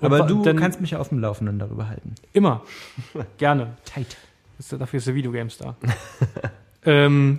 aber 0.00 0.22
du 0.22 0.42
kannst 0.56 0.80
mich 0.80 0.90
ja 0.92 0.98
auf 0.98 1.10
dem 1.10 1.20
Laufenden 1.20 1.58
darüber 1.60 1.88
halten. 1.88 2.14
Immer. 2.32 2.62
Gerne. 3.38 3.76
Tight. 3.84 4.16
Ist, 4.58 4.72
dafür 4.72 4.98
ist 4.98 5.06
der 5.06 5.14
Videogames 5.14 5.58
da. 5.58 5.76
ähm, 6.84 7.38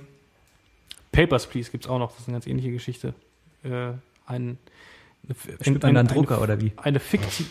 Papers, 1.12 1.48
Please 1.48 1.70
gibt's 1.72 1.88
auch 1.88 2.00
noch. 2.00 2.12
Das 2.12 2.22
ist 2.22 2.28
eine 2.30 2.36
ganz 2.36 2.48
ähnliche 2.48 2.72
Geschichte. 2.72 3.14
Äh, 3.64 3.92
ein, 4.26 4.58
Spielt 5.62 5.84
man 5.84 5.96
dann 5.96 6.08
Drucker 6.08 6.42
oder 6.42 6.60
wie? 6.60 6.74
eine, 6.78 7.00
fikti 7.00 7.46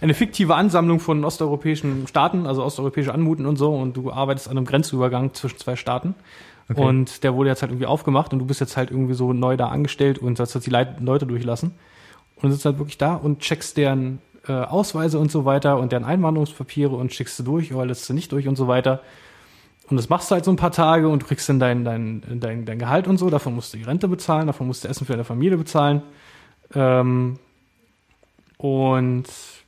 eine 0.00 0.12
fiktive 0.12 0.54
Ansammlung 0.54 1.00
von 1.00 1.24
osteuropäischen 1.24 2.06
Staaten, 2.06 2.46
also 2.46 2.62
osteuropäische 2.62 3.12
Anmuten 3.14 3.46
und 3.46 3.56
so, 3.56 3.74
und 3.74 3.96
du 3.96 4.12
arbeitest 4.12 4.48
an 4.48 4.58
einem 4.58 4.66
Grenzübergang 4.66 5.32
zwischen 5.32 5.58
zwei 5.58 5.76
Staaten. 5.76 6.14
Okay. 6.68 6.80
Und 6.80 7.22
der 7.22 7.34
wurde 7.34 7.48
jetzt 7.48 7.62
halt 7.62 7.70
irgendwie 7.70 7.86
aufgemacht 7.86 8.32
und 8.32 8.40
du 8.40 8.44
bist 8.44 8.60
jetzt 8.60 8.76
halt 8.76 8.90
irgendwie 8.90 9.14
so 9.14 9.32
neu 9.32 9.56
da 9.56 9.68
angestellt 9.68 10.18
und 10.18 10.36
sollst 10.36 10.54
jetzt 10.54 10.66
die 10.66 10.70
Leit 10.70 11.00
Leute 11.00 11.26
durchlassen. 11.26 11.72
Und 12.36 12.50
sitzt 12.50 12.66
halt 12.66 12.78
wirklich 12.78 12.98
da 12.98 13.14
und 13.14 13.38
checkst 13.38 13.78
deren 13.78 14.18
äh, 14.46 14.52
Ausweise 14.52 15.18
und 15.18 15.30
so 15.30 15.44
weiter 15.44 15.78
und 15.78 15.92
deren 15.92 16.04
Einwanderungspapiere 16.04 16.94
und 16.94 17.14
schickst 17.14 17.38
du 17.38 17.44
durch 17.44 17.72
oder 17.72 17.86
lässt 17.86 18.08
du 18.08 18.12
nicht 18.12 18.30
durch 18.32 18.46
und 18.46 18.56
so 18.56 18.68
weiter. 18.68 19.00
Und 19.88 19.96
das 19.96 20.08
machst 20.08 20.30
du 20.30 20.34
halt 20.34 20.44
so 20.44 20.50
ein 20.50 20.56
paar 20.56 20.72
Tage 20.72 21.08
und 21.08 21.22
du 21.22 21.26
kriegst 21.26 21.48
dann 21.48 21.60
dein, 21.60 21.84
dein, 21.84 22.22
dein, 22.40 22.66
dein 22.66 22.78
Gehalt 22.78 23.06
und 23.06 23.18
so. 23.18 23.30
Davon 23.30 23.54
musst 23.54 23.72
du 23.72 23.78
die 23.78 23.84
Rente 23.84 24.08
bezahlen, 24.08 24.48
davon 24.48 24.66
musst 24.66 24.84
du 24.84 24.88
Essen 24.88 25.06
für 25.06 25.12
deine 25.12 25.24
Familie 25.24 25.56
bezahlen. 25.56 26.02
Ähm, 26.74 27.38
und 28.58 29.24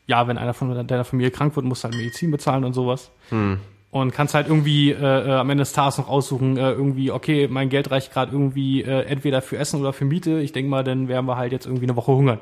ja, 0.07 0.27
wenn 0.27 0.39
einer 0.39 0.55
von 0.55 0.87
deiner 0.87 1.05
Familie 1.05 1.31
krank 1.31 1.55
wird, 1.57 1.66
musst 1.66 1.85
du 1.85 1.89
halt 1.89 1.97
Medizin 1.97 2.31
bezahlen 2.31 2.65
und 2.65 2.73
sowas. 2.73 3.11
Hm. 3.29 3.59
Und 3.91 4.12
kannst 4.12 4.35
halt 4.35 4.49
irgendwie 4.49 4.91
äh, 4.91 4.97
äh, 5.29 5.33
am 5.35 5.49
Ende 5.51 5.62
des 5.62 5.73
Tages 5.73 5.97
noch 5.99 6.09
aussuchen, 6.09 6.57
äh, 6.59 6.73
irgendwie, 6.73 7.11
okay, 7.11 7.49
mein 7.49 7.69
Geld 7.70 7.91
reicht 7.91 8.12
gerade 8.12 8.33
irgendwie 8.33 8.83
äh, 8.83 9.03
entweder 9.05 9.41
für 9.43 9.57
Essen 9.57 9.81
oder 9.81 9.93
für 9.93 10.05
Miete. 10.05 10.41
Ich 10.41 10.53
denke 10.53 10.70
mal, 10.70 10.85
dann 10.85 11.09
werden 11.09 11.27
wir 11.27 11.37
halt 11.37 11.53
jetzt 11.53 11.66
irgendwie 11.66 11.85
eine 11.87 11.97
Woche 11.97 12.12
hungern. 12.12 12.39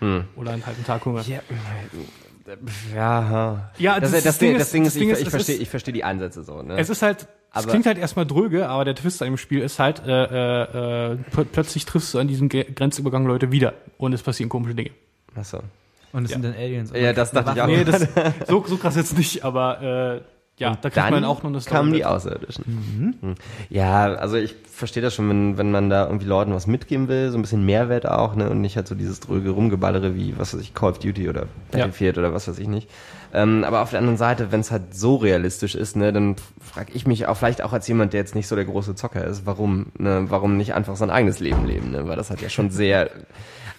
Hm. 0.00 0.24
Oder 0.36 0.52
einen 0.52 0.66
halben 0.66 0.84
Tag 0.84 1.04
hungern. 1.04 1.24
Ja, 1.26 1.40
ja. 2.94 3.70
Ja, 3.78 4.00
das, 4.00 4.12
das- 4.12 4.22
das, 4.24 4.38
Ding, 4.38 4.52
das 4.54 4.62
ist- 4.62 4.74
Ding 4.74 4.84
das 4.84 4.92
ist, 4.94 5.00
Ding 5.00 5.08
ich, 5.08 5.12
ist, 5.14 5.20
ich 5.20 5.26
es 5.26 5.30
verstehe 5.30 5.56
ich 5.56 5.68
verstehe 5.68 5.94
die 5.94 6.04
Ansätze 6.04 6.42
so. 6.44 6.62
Ne? 6.62 6.76
Es 6.78 6.90
ist 6.90 7.02
halt, 7.02 7.26
es 7.54 7.62
Aber- 7.62 7.70
klingt 7.70 7.86
halt 7.86 7.98
erstmal 7.98 8.26
dröge, 8.26 8.68
aber 8.68 8.84
der 8.84 8.94
Twist 8.94 9.22
an 9.22 9.28
dem 9.28 9.36
Spiel 9.36 9.60
ist 9.60 9.78
halt, 9.78 10.02
äh, 10.06 10.10
äh, 10.10 11.12
äh, 11.12 11.16
pl- 11.34 11.46
plötzlich 11.50 11.84
triffst 11.86 12.12
du 12.14 12.18
an 12.18 12.28
diesem 12.28 12.48
Ge 12.48 12.64
Grenzübergang 12.74 13.26
Leute 13.26 13.52
wieder 13.52 13.74
und 13.98 14.12
es 14.12 14.22
passieren 14.22 14.48
komische 14.48 14.74
Dinge. 14.74 14.90
Achso. 15.34 15.60
Und 16.12 16.24
es 16.26 16.30
Ja. 16.30 16.34
sind 16.36 16.44
dann 16.44 16.54
Aliens. 16.54 16.92
Ja, 16.94 17.12
das 17.12 17.30
dachte 17.32 17.52
ich 17.54 17.60
auch. 17.62 17.66
Nee, 17.66 17.84
das, 17.84 18.06
so, 18.48 18.64
so 18.66 18.76
krass 18.76 18.94
jetzt 18.96 19.16
nicht, 19.18 19.44
aber 19.44 19.82
äh, 19.82 20.20
ja, 20.56 20.68
Und 20.68 20.84
da 20.84 20.90
kriegt 20.90 20.96
dann 21.04 21.14
man 21.14 21.24
auch 21.24 21.42
noch 21.42 21.50
eine 21.50 21.60
Story 21.60 21.74
kamen 21.74 21.92
die. 21.92 22.04
Außerirdischen. 22.04 22.64
Hm. 23.20 23.34
Ja, 23.70 24.04
also 24.14 24.36
ich 24.36 24.54
verstehe 24.70 25.02
das 25.02 25.14
schon, 25.14 25.28
wenn, 25.28 25.58
wenn 25.58 25.70
man 25.72 25.90
da 25.90 26.06
irgendwie 26.06 26.26
Leuten 26.26 26.54
was 26.54 26.66
mitgeben 26.68 27.08
will, 27.08 27.30
so 27.30 27.38
ein 27.38 27.42
bisschen 27.42 27.66
Mehrwert 27.66 28.06
auch, 28.08 28.36
ne, 28.36 28.50
und 28.50 28.60
nicht 28.60 28.76
halt 28.76 28.86
so 28.86 28.94
dieses 28.94 29.18
dröge 29.18 29.50
Rumgeballere 29.50 30.14
wie, 30.14 30.38
was 30.38 30.54
weiß 30.54 30.60
ich, 30.60 30.72
Call 30.72 30.90
of 30.90 30.98
Duty 31.00 31.28
oder 31.28 31.46
Battlefield 31.72 32.18
oder 32.18 32.32
was 32.32 32.46
weiß 32.46 32.58
ich 32.58 32.68
nicht. 32.68 32.88
Ähm, 33.32 33.64
aber 33.64 33.82
auf 33.82 33.90
der 33.90 33.98
anderen 33.98 34.16
Seite, 34.16 34.52
wenn 34.52 34.60
es 34.60 34.70
halt 34.70 34.94
so 34.94 35.16
realistisch 35.16 35.74
ist, 35.74 35.96
ne, 35.96 36.12
dann 36.12 36.36
frage 36.62 36.92
ich 36.94 37.04
mich 37.04 37.26
auch 37.26 37.36
vielleicht 37.36 37.62
auch 37.62 37.72
als 37.72 37.88
jemand, 37.88 38.12
der 38.12 38.20
jetzt 38.20 38.36
nicht 38.36 38.46
so 38.46 38.54
der 38.54 38.64
große 38.64 38.94
Zocker 38.94 39.24
ist, 39.24 39.46
warum, 39.46 39.86
ne, 39.98 40.26
warum 40.28 40.56
nicht 40.56 40.74
einfach 40.74 40.94
sein 40.94 41.10
eigenes 41.10 41.40
Leben 41.40 41.66
leben, 41.66 41.90
ne, 41.90 42.06
weil 42.06 42.14
das 42.14 42.30
hat 42.30 42.40
ja 42.40 42.48
schon 42.48 42.70
sehr, 42.70 43.10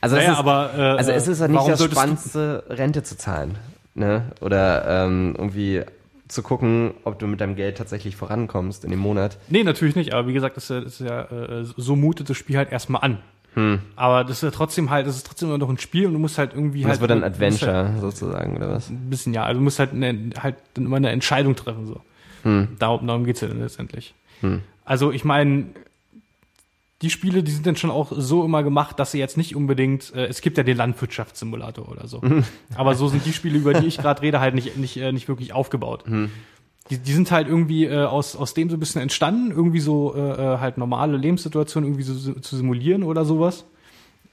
also 0.01 0.17
es 0.17 0.23
Naja, 0.23 0.33
ist, 0.33 0.39
aber, 0.39 0.71
äh, 0.77 0.81
also 0.97 1.11
es 1.11 1.29
ist 1.29 1.39
ja 1.39 1.47
nicht 1.47 1.65
das 1.65 1.81
Spannendste, 1.81 2.65
Rente 2.69 3.03
zu 3.03 3.17
zahlen, 3.17 3.57
ne, 3.93 4.23
oder 4.41 5.05
ähm, 5.05 5.35
irgendwie 5.37 5.83
zu 6.27 6.41
gucken, 6.41 6.93
ob 7.03 7.19
du 7.19 7.27
mit 7.27 7.41
deinem 7.41 7.55
Geld 7.55 7.77
tatsächlich 7.77 8.15
vorankommst 8.15 8.83
in 8.83 8.91
dem 8.91 8.99
Monat. 8.99 9.37
Nee, 9.47 9.63
natürlich 9.63 9.95
nicht, 9.95 10.13
aber 10.13 10.27
wie 10.27 10.33
gesagt, 10.33 10.57
das 10.57 10.69
ist 10.69 10.99
ja, 10.99 11.23
das 11.23 11.69
äh, 11.69 11.73
so 11.77 11.95
mutet 11.95 12.29
das 12.29 12.37
Spiel 12.37 12.57
halt 12.57 12.71
erstmal 12.71 13.03
an. 13.03 13.19
Hm. 13.53 13.79
Aber 13.95 14.23
das 14.23 14.37
ist 14.37 14.43
ja 14.43 14.51
trotzdem 14.51 14.89
halt, 14.89 15.07
das 15.07 15.15
ist 15.15 15.25
trotzdem 15.25 15.49
immer 15.49 15.57
noch 15.57 15.69
ein 15.69 15.77
Spiel 15.77 16.07
und 16.07 16.13
du 16.13 16.19
musst 16.19 16.37
halt 16.37 16.53
irgendwie 16.53 16.79
Und 16.79 16.85
halt. 16.85 16.95
das 16.95 17.01
wird 17.01 17.11
dann 17.11 17.19
musst 17.19 17.23
Halt 17.23 17.33
Adventure 17.35 17.93
sozusagen, 18.01 18.57
oder 18.57 18.69
was? 18.69 18.89
ein 18.89 19.09
bisschen, 19.09 19.33
ja. 19.33 19.43
Also 19.43 19.59
du 19.59 19.63
musst 19.63 19.79
halt, 19.79 19.93
eine, 19.93 20.31
halt 20.41 20.55
dann 20.73 20.85
immer 20.85 20.97
eine 20.97 21.09
Entscheidung 21.09 21.55
treffen, 21.55 21.85
so. 21.85 22.01
Hm. 22.43 22.69
Darum, 22.79 23.07
darum 23.07 23.23
geht's 23.23 23.41
ja 23.41 23.47
dann 23.47 23.59
letztendlich. 23.61 24.13
Hm. 24.41 24.61
Also 24.83 25.11
ich 25.11 25.23
meine, 25.23 25.67
die 27.01 27.09
Spiele, 27.09 27.43
die 27.43 27.51
sind 27.51 27.67
dann 27.67 27.75
schon 27.75 27.91
auch 27.91 28.11
so 28.15 28.45
immer 28.45 28.63
gemacht, 28.63 28.99
dass 28.99 29.11
sie 29.11 29.19
jetzt 29.19 29.37
nicht 29.37 29.55
unbedingt, 29.55 30.13
äh, 30.15 30.27
es 30.27 30.41
gibt 30.41 30.57
ja 30.57 30.63
den 30.63 30.77
Landwirtschaftssimulator 30.77 31.89
oder 31.89 32.07
so. 32.07 32.21
Aber 32.75 32.95
so 32.95 33.07
sind 33.09 33.25
die 33.25 33.33
Spiele, 33.33 33.57
über 33.57 33.73
die 33.73 33.87
ich 33.87 33.97
gerade 33.97 34.21
rede, 34.21 34.39
halt 34.39 34.55
nicht, 34.55 34.77
nicht, 34.77 34.95
äh, 34.97 35.11
nicht 35.11 35.27
wirklich 35.27 35.53
aufgebaut. 35.53 36.05
Die, 36.89 36.97
die 36.97 37.13
sind 37.13 37.31
halt 37.31 37.47
irgendwie 37.47 37.85
äh, 37.85 38.05
aus, 38.05 38.35
aus 38.35 38.53
dem 38.53 38.69
so 38.69 38.77
ein 38.77 38.79
bisschen 38.79 39.01
entstanden, 39.01 39.51
irgendwie 39.51 39.79
so 39.79 40.15
äh, 40.15 40.19
äh, 40.19 40.59
halt 40.59 40.77
normale 40.77 41.17
Lebenssituationen 41.17 41.89
irgendwie 41.89 42.03
so, 42.03 42.13
so 42.13 42.33
zu 42.33 42.55
simulieren 42.55 43.03
oder 43.03 43.25
sowas. 43.25 43.65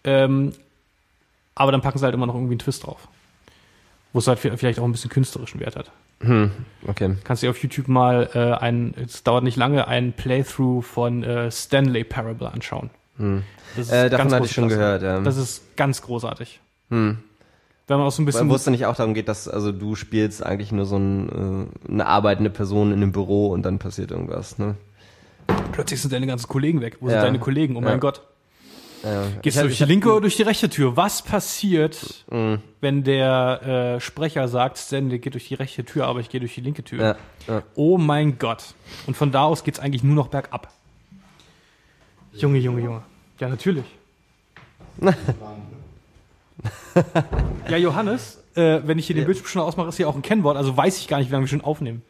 Ähm, 0.04 0.52
aber 1.54 1.72
dann 1.72 1.80
packen 1.80 1.98
sie 1.98 2.04
halt 2.04 2.14
immer 2.14 2.26
noch 2.26 2.34
irgendwie 2.34 2.52
einen 2.52 2.58
Twist 2.60 2.86
drauf. 2.86 3.08
Wo 4.12 4.18
es 4.18 4.26
halt 4.26 4.38
vielleicht 4.38 4.78
auch 4.78 4.84
ein 4.84 4.92
bisschen 4.92 5.10
künstlerischen 5.10 5.60
Wert 5.60 5.76
hat. 5.76 5.90
Hm. 6.20 6.50
Okay. 6.86 7.16
Kannst 7.24 7.42
du 7.42 7.46
dir 7.46 7.50
auf 7.50 7.62
YouTube 7.62 7.88
mal 7.88 8.28
äh, 8.34 8.52
ein, 8.62 8.94
es 9.02 9.22
dauert 9.22 9.42
nicht 9.44 9.56
lange, 9.56 9.88
ein 9.88 10.12
Playthrough 10.12 10.84
von 10.84 11.22
äh, 11.24 11.50
Stanley 11.50 12.04
Parable 12.04 12.52
anschauen. 12.52 12.90
Hm. 13.16 13.42
Das 13.76 13.86
ist 13.86 13.92
Äh, 13.92 14.10
davon 14.10 14.24
ganz 14.28 14.34
hatte 14.34 14.44
ich 14.46 14.52
schon 14.52 14.64
Klasse. 14.68 14.78
gehört, 14.78 15.02
ja. 15.02 15.20
Das 15.20 15.36
ist 15.36 15.76
ganz 15.76 16.02
großartig. 16.02 16.60
Hm. 16.90 17.18
Wenn 17.88 17.98
man 17.98 18.06
auch 18.06 18.12
so 18.12 18.22
ein 18.22 18.26
bisschen. 18.26 18.48
Wo 18.48 18.54
es 18.54 18.64
dann 18.64 18.72
nicht 18.72 18.86
auch 18.86 18.94
darum 18.96 19.14
geht, 19.14 19.28
dass 19.28 19.48
also 19.48 19.72
du 19.72 19.96
spielst 19.96 20.44
eigentlich 20.44 20.72
nur 20.72 20.84
so 20.84 20.96
ein, 20.96 21.68
äh, 21.88 21.90
eine 21.90 22.06
arbeitende 22.06 22.50
Person 22.50 22.88
in 22.92 22.98
einem 23.02 23.12
Büro 23.12 23.48
und 23.48 23.62
dann 23.62 23.78
passiert 23.78 24.10
irgendwas, 24.10 24.58
ne? 24.58 24.76
plötzlich 25.72 26.00
sind 26.00 26.12
deine 26.12 26.26
ganzen 26.26 26.48
Kollegen 26.48 26.80
weg. 26.80 26.98
Wo 27.00 27.06
Ja. 27.06 27.14
sind 27.14 27.22
deine 27.22 27.38
Kollegen? 27.38 27.76
Oh 27.76 27.80
Ja. 27.80 27.86
mein 27.86 28.00
Gott. 28.00 28.22
Ja. 29.02 29.26
Gehst 29.42 29.56
du 29.56 29.62
durch 29.62 29.78
die 29.78 29.84
linke 29.84 30.10
oder 30.10 30.20
durch 30.22 30.36
die 30.36 30.42
rechte 30.42 30.68
Tür? 30.68 30.96
Was 30.96 31.22
passiert, 31.22 32.24
Hm. 32.30 32.60
wenn 32.80 33.02
der 33.02 33.96
äh, 33.96 34.00
Sprecher 34.00 34.46
sagt, 34.48 34.78
Stanley 34.78 35.18
geht 35.18 35.34
durch 35.34 35.48
die 35.48 35.54
rechte 35.54 35.84
Tür, 35.84 36.06
aber 36.06 36.20
ich 36.20 36.28
gehe 36.28 36.40
durch 36.40 36.54
die 36.54 36.60
linke 36.60 36.84
Tür? 36.84 37.02
Ja. 37.02 37.16
ja. 37.52 37.62
Oh 37.74 37.98
mein 37.98 38.38
Gott. 38.38 38.74
Und 39.06 39.16
von 39.16 39.32
da 39.32 39.42
aus 39.44 39.64
geht's 39.64 39.80
eigentlich 39.80 40.04
nur 40.04 40.14
noch 40.14 40.28
bergab. 40.28 40.72
Junge, 42.32 42.58
Junge, 42.58 42.80
Junge. 42.80 43.02
Ja, 43.40 43.48
natürlich. 43.48 43.84
ja, 47.68 47.76
Johannes, 47.76 48.42
äh, 48.54 48.80
wenn 48.84 48.98
ich 48.98 49.06
hier 49.06 49.16
den. 49.16 49.24
Bildschirm 49.24 49.46
schon 49.46 49.62
ausmache, 49.62 49.88
ist 49.88 49.96
hier 49.96 50.08
auch 50.08 50.14
ein 50.14 50.22
Kennwort, 50.22 50.56
also 50.56 50.76
weiß 50.76 50.98
ich 50.98 51.08
gar 51.08 51.18
nicht, 51.18 51.28
wie 51.28 51.32
lange 51.32 51.44
wir 51.44 51.48
schon 51.48 51.62
aufnehmen. 51.62 52.02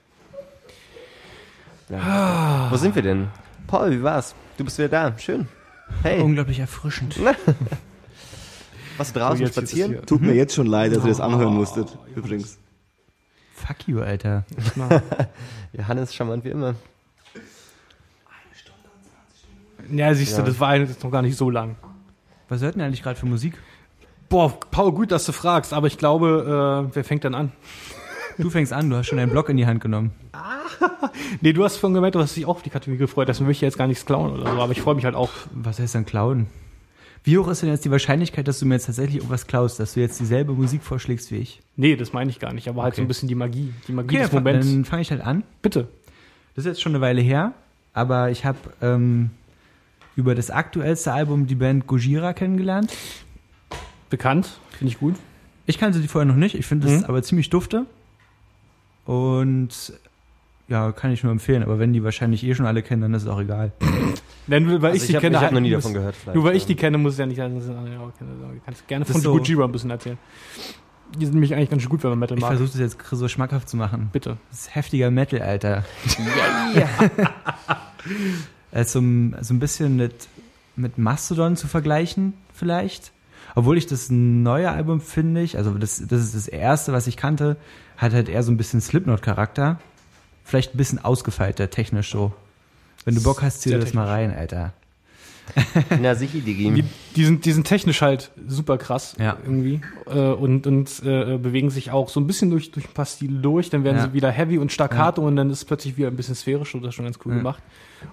Wo 1.89 2.77
sind 2.77 2.95
wir 2.95 3.03
denn? 3.03 3.29
Paul, 3.67 3.91
wie 3.91 4.03
war's? 4.03 4.35
Du 4.57 4.65
bist 4.65 4.79
wieder 4.79 4.89
da. 4.89 5.19
Schön. 5.19 5.49
Hey, 6.03 6.21
Unglaublich 6.21 6.59
erfrischend. 6.59 7.17
was 8.97 9.13
draußen 9.13 9.45
es 9.45 9.53
spazieren? 9.53 9.93
hier. 9.93 10.03
Tut 10.03 10.21
mir 10.23 10.35
jetzt 10.35 10.55
schon 10.55 10.67
leid, 10.67 10.95
dass 10.95 11.05
ihr 11.05 11.09
das 11.09 11.21
anhören 11.21 11.55
musstet, 11.55 11.97
übrigens. 12.17 12.59
Fuck 13.55 13.87
you, 13.87 14.01
Alter. 14.01 14.45
Johannes 15.73 16.15
charmant 16.15 16.45
wie 16.45 16.49
immer. 16.51 16.75
Ja, 19.91 20.15
siehst 20.15 20.33
du, 20.37 20.41
Ja. 20.41 20.47
das 20.47 20.59
war 20.61 20.77
jetzt 20.77 21.03
noch 21.05 21.11
gar 21.11 21.23
nicht 21.23 21.37
so 21.37 21.51
lang. 21.51 21.77
Was 22.49 22.61
hört 22.63 22.75
denn 22.75 22.83
eigentlich 22.83 23.03
gerade 23.03 23.19
für 23.19 23.27
Musik? 23.27 23.59
Boah, 24.29 24.59
Paul, 24.71 24.93
gut, 24.93 25.13
dass 25.13 25.25
du 25.27 25.33
fragst, 25.33 25.73
aber 25.73 25.87
ich 25.87 25.99
glaube, 25.99 26.89
äh, 26.91 26.95
wer 26.95 27.05
fängt 27.05 27.25
dann 27.25 27.35
an? 27.35 27.53
Du 28.39 28.51
fängst 28.51 28.73
an, 28.73 28.89
du 28.91 28.97
hast 28.97 29.07
schon 29.07 29.19
deinen 29.19 29.31
Block 29.31 29.49
in 29.49 29.57
die 29.57 29.67
Hand 29.67 29.81
genommen. 29.81 30.11
Nee, 31.41 31.53
du 31.53 31.65
hast 31.65 31.77
vorhin 31.77 31.95
gemeint, 31.95 32.15
du 32.15 32.21
hast 32.21 32.37
dich 32.37 32.45
auch 32.47 32.57
auf 32.57 32.63
die 32.63 32.71
Kategorie 32.71 32.99
gefreut, 32.99 33.29
deswegen 33.29 33.47
will 33.47 33.53
ich 33.53 33.61
jetzt 33.61 33.77
gar 33.79 33.87
nichts 33.87 34.07
klauen 34.07 34.33
oder 34.33 34.43
so, 34.53 34.61
aber 34.61 34.73
ich 34.73 34.81
freue 34.81 34.95
mich 34.95 35.05
halt 35.05 35.15
auch. 35.15 35.31
Was 35.53 35.79
heißt 35.79 35.95
dann 35.95 36.05
klauen? 36.07 36.47
Wie 37.25 37.37
hoch 37.39 37.49
ist 37.49 37.63
denn 37.63 37.69
jetzt 37.71 37.85
die 37.85 37.91
Wahrscheinlichkeit, 37.91 38.47
dass 38.49 38.59
du 38.59 38.67
mir 38.67 38.75
jetzt 38.75 38.87
tatsächlich 38.87 39.17
irgendwas 39.17 39.47
klaust, 39.47 39.79
dass 39.81 39.95
du 39.95 40.01
jetzt 40.01 40.19
dieselbe 40.21 40.53
Musik 40.53 40.83
vorschlägst 40.83 41.31
wie 41.31 41.37
ich? 41.37 41.61
Nee, 41.77 41.97
das 41.97 42.13
meine 42.13 42.31
ich 42.31 42.39
gar 42.39 42.53
nicht, 42.53 42.69
aber 42.69 42.83
halt 42.83 42.93
Okay. 42.95 43.01
so 43.01 43.05
ein 43.05 43.09
bisschen 43.09 43.29
die 43.29 43.35
Magie, 43.35 43.73
die 43.89 43.93
Magie 43.93 44.17
Okay, 44.17 44.25
des 44.25 44.33
Moments. 44.33 44.67
dann 44.71 44.85
fange 44.85 45.03
ich 45.03 45.11
halt 45.11 45.21
an. 45.23 45.43
Bitte. 45.63 45.89
Das 46.55 46.65
ist 46.65 46.69
jetzt 46.71 46.83
schon 46.83 46.93
eine 46.93 47.01
Weile 47.01 47.21
her, 47.21 47.53
aber 47.93 48.31
ich 48.31 48.45
habe 48.45 48.59
ähm, 48.81 49.31
über 50.17 50.35
das 50.35 50.51
aktuellste 50.51 51.13
Album 51.13 51.47
die 51.47 51.55
Band 51.57 51.87
Gojira 51.87 52.33
kennengelernt. 52.33 52.93
Bekannt, 54.11 54.49
finde 54.79 54.93
ich 54.93 54.99
gut. 55.01 55.17
Ich 55.67 55.79
kannte 55.79 56.01
die 56.01 56.09
vorher 56.09 56.27
noch 56.27 56.37
nicht, 56.37 56.55
ich 56.55 56.67
finde 56.67 56.89
es 56.89 57.01
Mhm. 57.01 57.05
aber 57.07 57.23
ziemlich 57.23 57.51
dufte. 57.51 57.87
Und 59.05 59.93
ja, 60.69 60.93
kann 60.93 61.11
ich 61.13 61.23
nur 61.23 61.33
empfehlen, 61.33 61.63
aber 61.63 61.79
wenn 61.79 61.93
die 61.93 62.03
wahrscheinlich 62.05 62.45
eh 62.45 62.55
schon 62.55 62.67
alle 62.67 62.83
kennen, 62.83 63.03
dann 63.03 63.15
ist 63.15 63.23
es 63.25 63.29
auch 63.29 63.41
egal. 63.41 63.73
Denn 64.47 64.67
weil 64.81 64.93
Also 64.93 65.03
ich 65.03 65.07
die 65.09 65.15
hab- 65.17 65.21
kenne, 65.21 65.35
ich 65.35 65.37
habe 65.37 65.47
halt 65.47 65.55
noch 65.55 65.61
nie 65.61 65.71
muss- 65.75 65.83
davon 65.83 65.95
gehört. 65.95 66.17
vielleicht. 66.17 66.35
Nur 66.37 66.45
weil 66.45 66.57
ich 66.57 66.67
die 66.67 66.75
kenne, 66.77 66.99
muss 66.99 67.13
es 67.15 67.19
ja 67.19 67.27
nicht 67.27 67.37
sein, 67.37 67.55
dass 67.55 67.65
es 67.65 67.71
andere 67.71 67.99
auch 68.01 68.13
kenne. 68.17 68.31
Du 68.41 68.61
kannst 68.65 68.87
gerne 68.89 69.05
von 69.05 69.21
so- 69.21 69.37
ein 69.37 69.73
bisschen 69.73 69.91
erzählen. 69.91 70.19
Die 71.19 71.25
sind 71.27 71.35
nämlich 71.35 71.55
eigentlich 71.55 71.69
ganz 71.69 71.83
schön 71.83 71.91
gut, 71.91 72.03
wenn 72.05 72.11
man 72.11 72.21
Metal 72.21 72.39
Ich 72.39 72.41
mag. 72.43 72.57
versuche 72.57 72.71
das 72.71 72.81
jetzt 72.81 72.99
so 73.11 73.29
schmackhaft 73.29 73.69
zu 73.69 73.77
machen. 73.77 74.09
Bitte. 74.13 74.39
Das 74.51 74.61
ist 74.61 74.75
heftiger 74.75 75.11
Metal, 75.11 75.43
Alter. 75.43 75.85
Es 78.71 78.87
ist 78.87 78.93
so, 78.93 79.01
ein- 79.01 79.37
so 79.41 79.53
ein 79.55 79.59
bisschen 79.59 79.97
mit, 79.97 80.29
mit 80.77 80.97
Mastodon 80.99 81.57
zu 81.57 81.67
vergleichen, 81.69 82.33
vielleicht. 82.55 83.13
Obwohl 83.55 83.77
ich 83.77 83.87
das 83.87 84.09
neue 84.11 84.71
Album 84.71 85.01
finde 85.03 85.43
ich, 85.43 85.59
also 85.59 85.75
das, 85.75 86.03
das 86.07 86.23
ist 86.23 86.35
das 86.35 86.49
erste, 86.49 86.93
was 86.95 87.07
ich 87.07 87.19
kannte, 87.19 87.57
hat 88.03 88.13
halt 88.13 88.29
eher 88.29 88.43
so 88.43 88.51
ein 88.53 88.57
bisschen 88.57 88.81
Slipknot-Charakter. 88.81 89.79
Vielleicht 90.45 90.75
ein 90.75 90.79
bisschen 90.79 91.03
ausgefeilter, 91.05 91.71
technisch 91.71 92.11
so. 92.11 92.33
Wenn 93.05 93.15
du 93.15 93.23
Bock 93.23 93.43
hast, 93.43 93.63
zieh 93.63 93.71
dir 93.71 93.79
das 93.79 93.95
mal 93.95 94.07
rein, 94.07 94.35
Alter. 94.35 94.73
Na, 96.01 96.15
sicher, 96.15 96.35
die 96.35 96.41
Die, 96.43 96.55
gehen. 96.55 96.89
die, 97.17 97.25
sind, 97.25 97.45
die 97.45 97.53
sind 97.53 97.67
technisch 97.67 98.01
halt 98.01 98.31
super 98.47 98.79
krass 98.79 99.17
Ja. 99.19 99.37
irgendwie 99.43 99.81
äh, 100.07 100.19
und, 100.19 100.67
und 100.69 101.03
äh, 101.05 101.37
bewegen 101.37 101.69
sich 101.69 101.91
auch 101.91 102.09
so 102.09 102.21
ein 102.21 102.29
bisschen 102.29 102.49
durch, 102.51 102.71
durch 102.71 102.87
ein 102.89 102.93
paar 102.95 103.07
Stile 103.07 103.41
durch. 103.41 103.69
Dann 103.69 103.83
werden 103.83 103.97
Ja. 103.97 104.05
sie 104.05 104.13
wieder 104.13 104.31
heavy 104.31 104.59
und 104.59 104.71
staccato 104.71 105.27
und 105.27 105.35
dann 105.37 105.51
ist 105.51 105.59
es 105.59 105.65
plötzlich 105.65 105.97
wieder 105.97 106.09
ein 106.09 106.17
bisschen 106.17 106.37
sphärisch 106.37 106.75
und 106.75 106.83
das 106.83 106.91
ist 106.91 106.95
schon 106.95 107.05
ganz 107.07 107.19
cool 107.25 107.33
Ja. 107.33 107.39
gemacht. 107.39 107.63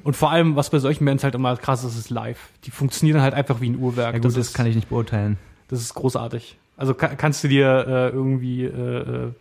Und 0.03 0.15
vor 0.15 0.31
allem, 0.31 0.55
was 0.55 0.69
bei 0.71 0.79
solchen 0.79 1.05
Bands 1.05 1.23
halt 1.23 1.35
immer 1.35 1.55
krass 1.57 1.83
ist, 1.83 1.97
ist 1.97 2.09
live. 2.09 2.49
Die 2.65 2.71
funktionieren 2.71 3.21
halt 3.21 3.35
einfach 3.35 3.61
wie 3.61 3.69
ein 3.69 3.77
Uhrwerk. 3.77 4.13
Ja 4.15 4.19
gut, 4.19 4.25
das, 4.25 4.35
ist, 4.37 4.53
kann 4.55 4.65
ich 4.65 4.75
nicht 4.75 4.89
beurteilen. 4.89 5.37
das 5.67 5.81
ist 5.81 5.93
großartig. 5.93 6.57
Also 6.77 6.93
ka 6.95 7.09
kannst 7.09 7.43
du 7.43 7.47
dir 7.47 7.85
äh, 7.87 8.09
irgendwie 8.09 8.63
äh, 8.65 8.69
äh, 8.69 9.31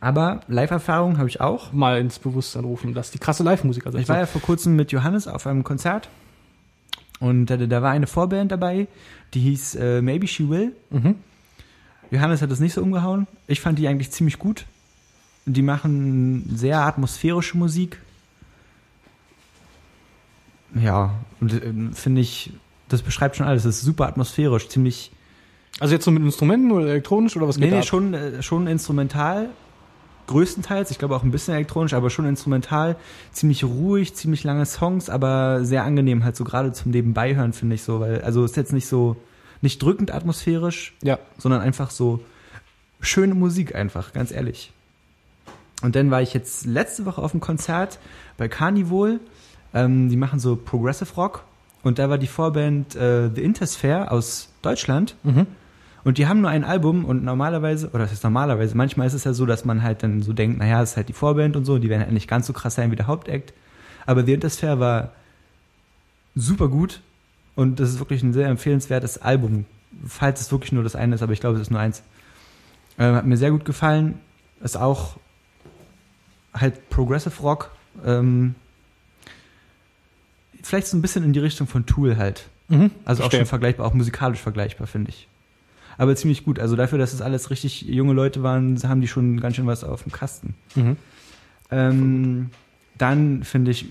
Aber 0.00 0.40
Live-Erfahrung 0.48 1.18
habe 1.18 1.28
ich 1.28 1.40
auch. 1.40 1.72
mal 1.72 2.00
ins 2.00 2.18
Bewusstsein 2.18 2.64
rufen, 2.64 2.94
dass 2.94 3.10
die 3.10 3.18
krasse 3.18 3.42
Live-Musiker 3.42 3.92
sind. 3.92 4.00
Ich 4.00 4.08
war 4.08 4.18
ja 4.18 4.26
vor 4.26 4.40
kurzem 4.40 4.74
mit 4.76 4.92
Johannes 4.92 5.28
auf 5.28 5.46
einem 5.46 5.62
Konzert 5.62 6.08
und 7.18 7.46
da, 7.46 7.56
da 7.58 7.82
war 7.82 7.90
eine 7.90 8.06
Vorband 8.06 8.50
dabei, 8.50 8.86
die 9.34 9.40
hieß 9.40 9.74
äh, 9.76 10.00
Maybe 10.02 10.26
She 10.26 10.48
Will. 10.48 10.72
mhm. 10.90 11.16
Johannes 12.10 12.42
hat 12.42 12.50
es 12.50 12.58
nicht 12.58 12.72
so 12.72 12.82
umgehauen. 12.82 13.28
Ich 13.46 13.60
fand 13.60 13.78
die 13.78 13.86
eigentlich 13.86 14.10
ziemlich 14.10 14.40
gut. 14.40 14.64
Die 15.46 15.62
machen 15.62 16.44
sehr 16.56 16.80
atmosphärische 16.80 17.56
Musik. 17.56 18.00
Ja, 20.74 21.14
und 21.40 21.52
äh, 21.52 21.72
finde 21.94 22.20
ich, 22.20 22.52
das 22.88 23.02
beschreibt 23.02 23.36
schon 23.36 23.46
alles. 23.46 23.62
Das 23.64 23.76
ist 23.76 23.82
super 23.82 24.06
atmosphärisch, 24.08 24.68
ziemlich. 24.68 25.12
Also 25.78 25.94
jetzt 25.94 26.04
so 26.04 26.10
mit 26.10 26.22
Instrumenten 26.22 26.70
oder 26.72 26.86
elektronisch 26.86 27.36
oder 27.36 27.46
was 27.48 27.56
Nee, 27.58 27.66
geht 27.66 27.72
nee, 27.74 27.78
ab? 27.80 27.84
schon, 27.84 28.14
äh, 28.14 28.42
schon 28.42 28.66
instrumental. 28.66 29.50
Größtenteils, 30.30 30.90
ich 30.90 30.98
glaube 30.98 31.14
auch 31.16 31.22
ein 31.22 31.30
bisschen 31.30 31.54
elektronisch, 31.54 31.92
aber 31.92 32.08
schon 32.08 32.24
instrumental. 32.24 32.96
Ziemlich 33.32 33.64
ruhig, 33.64 34.14
ziemlich 34.14 34.44
lange 34.44 34.64
Songs, 34.64 35.10
aber 35.10 35.64
sehr 35.64 35.84
angenehm, 35.84 36.24
halt 36.24 36.36
so 36.36 36.44
gerade 36.44 36.72
zum 36.72 36.92
Nebenbeihören, 36.92 37.52
finde 37.52 37.74
ich 37.74 37.82
so, 37.82 38.00
weil, 38.00 38.22
also 38.22 38.44
ist 38.44 38.56
jetzt 38.56 38.72
nicht 38.72 38.86
so, 38.86 39.16
nicht 39.60 39.82
drückend 39.82 40.14
atmosphärisch, 40.14 40.94
Ja. 41.02 41.18
sondern 41.36 41.60
einfach 41.60 41.90
so 41.90 42.20
schöne 43.00 43.34
Musik 43.34 43.74
einfach, 43.74 44.12
ganz 44.12 44.30
ehrlich. 44.30 44.72
Und 45.82 45.96
dann 45.96 46.10
war 46.10 46.22
ich 46.22 46.32
jetzt 46.34 46.64
letzte 46.66 47.06
Woche 47.06 47.20
auf 47.22 47.32
einem 47.32 47.40
Konzert 47.40 47.98
bei 48.36 48.48
Carnival. 48.48 49.18
Ähm, 49.74 50.08
die 50.10 50.16
machen 50.16 50.38
so 50.38 50.56
Progressive 50.56 51.14
Rock. 51.16 51.44
Und 51.82 51.98
da 51.98 52.10
war 52.10 52.18
die 52.18 52.26
Vorband 52.26 52.94
äh, 52.96 53.30
The 53.34 53.42
Intersphere 53.42 54.10
aus 54.10 54.50
Deutschland. 54.62 55.16
Mhm. 55.22 55.46
Und 56.04 56.18
die 56.18 56.26
haben 56.26 56.40
nur 56.40 56.50
ein 56.50 56.64
Album 56.64 57.04
und 57.04 57.24
normalerweise, 57.24 57.90
oder 57.90 58.00
das 58.00 58.12
ist 58.12 58.24
normalerweise, 58.24 58.76
manchmal 58.76 59.06
ist 59.06 59.14
es 59.14 59.24
ja 59.24 59.32
so, 59.32 59.44
dass 59.46 59.64
man 59.64 59.82
halt 59.82 60.02
dann 60.02 60.22
so 60.22 60.32
denkt, 60.32 60.58
naja, 60.58 60.82
es 60.82 60.92
ist 60.92 60.96
halt 60.96 61.08
die 61.08 61.12
Vorband 61.14 61.56
und 61.56 61.64
so, 61.64 61.78
die 61.78 61.88
werden 61.88 62.02
halt 62.02 62.12
nicht 62.12 62.28
ganz 62.28 62.46
so 62.46 62.52
krass 62.52 62.74
sein 62.74 62.90
wie 62.90 62.96
der 62.96 63.06
Hauptakt. 63.06 63.52
Aber 64.06 64.24
The 64.24 64.32
Intersphere 64.32 64.80
war 64.80 65.12
super 66.34 66.68
gut 66.68 67.02
und 67.54 67.80
das 67.80 67.90
ist 67.90 67.98
wirklich 67.98 68.22
ein 68.22 68.32
sehr 68.32 68.48
empfehlenswertes 68.48 69.18
Album, 69.18 69.66
falls 70.06 70.40
es 70.40 70.52
wirklich 70.52 70.72
nur 70.72 70.82
das 70.82 70.96
eine 70.96 71.14
ist, 71.14 71.22
aber 71.22 71.32
ich 71.32 71.40
glaube, 71.40 71.56
es 71.56 71.62
ist 71.62 71.70
nur 71.70 71.80
eins. 71.80 72.02
Ähm, 72.98 73.14
hat 73.14 73.26
mir 73.26 73.36
sehr 73.36 73.50
gut 73.50 73.64
gefallen. 73.64 74.18
Ist 74.62 74.76
auch 74.76 75.16
halt 76.54 76.88
Progressive 76.90 77.40
Rock. 77.42 77.70
Ähm, 78.04 78.54
vielleicht 80.62 80.86
so 80.86 80.96
ein 80.96 81.02
bisschen 81.02 81.24
in 81.24 81.32
die 81.32 81.38
Richtung 81.40 81.66
von 81.66 81.86
Tool 81.86 82.16
halt. 82.16 82.48
Mhm. 82.68 82.90
Also 83.04 83.22
auch 83.22 83.24
Verstehe. 83.24 83.40
schon 83.40 83.46
vergleichbar, 83.46 83.86
auch 83.86 83.94
musikalisch 83.94 84.40
vergleichbar, 84.40 84.86
finde 84.86 85.10
ich. 85.10 85.28
Aber 86.00 86.16
ziemlich 86.16 86.44
gut. 86.44 86.58
Also 86.58 86.76
dafür, 86.76 86.96
dass 86.96 87.12
es 87.12 87.20
alles 87.20 87.50
richtig 87.50 87.82
junge 87.82 88.14
Leute 88.14 88.42
waren, 88.42 88.82
haben 88.84 89.02
die 89.02 89.06
schon 89.06 89.38
ganz 89.38 89.56
schön 89.56 89.66
was 89.66 89.84
auf 89.84 90.04
dem 90.04 90.12
Kasten. 90.12 90.54
Mhm. 90.74 90.96
Ähm, 91.70 92.50
dann 92.96 93.44
finde 93.44 93.70
ich, 93.70 93.84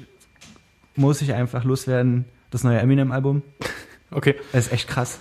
muss 0.95 1.22
ich 1.22 1.34
einfach 1.34 1.64
loswerden, 1.64 2.26
das 2.49 2.64
neue 2.64 2.80
Eminem-Album. 2.80 3.44
Okay. 4.11 4.34
Es 4.53 4.65
ist 4.65 4.72
echt 4.72 4.88
krass. 4.88 5.19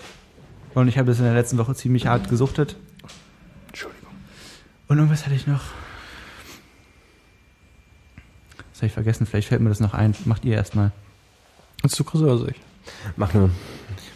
Und 0.73 0.89
ich 0.89 0.97
habe 0.97 1.10
es 1.10 1.19
in 1.19 1.27
der 1.27 1.35
letzten 1.35 1.59
Woche 1.59 1.74
ziemlich 1.74 2.06
hart 2.06 2.31
gesuchtet. 2.31 2.77
Entschuldigung. 3.66 4.09
Und 4.86 4.97
irgendwas 4.97 5.27
hatte 5.27 5.35
ich 5.35 5.47
noch. 5.47 5.60
Das 8.73 8.78
habe 8.78 8.86
ich 8.86 8.94
vergessen, 8.94 9.27
vielleicht 9.27 9.48
fällt 9.48 9.60
mir 9.60 9.69
das 9.69 9.81
noch 9.81 9.93
ein. 9.93 10.15
Macht 10.24 10.47
ihr 10.47 10.55
erstmal. 10.55 10.93
Willst 11.82 12.01
du 12.01 12.05
größer 12.05 12.24
oder 12.24 12.39
soll 12.39 12.52
ich? 12.52 12.60
Mach 13.19 13.35
nur. 13.35 13.51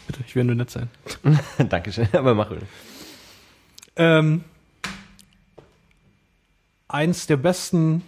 Bitte, 0.06 0.20
ich 0.26 0.34
will 0.34 0.44
nur 0.44 0.54
nett 0.54 0.70
sein. 0.70 0.88
Dankeschön, 1.68 2.08
aber 2.12 2.34
mach 2.34 2.50
nur. 2.50 2.58
Ähm, 3.96 4.44
eins 6.88 7.26
der 7.26 7.36
besten, 7.36 8.02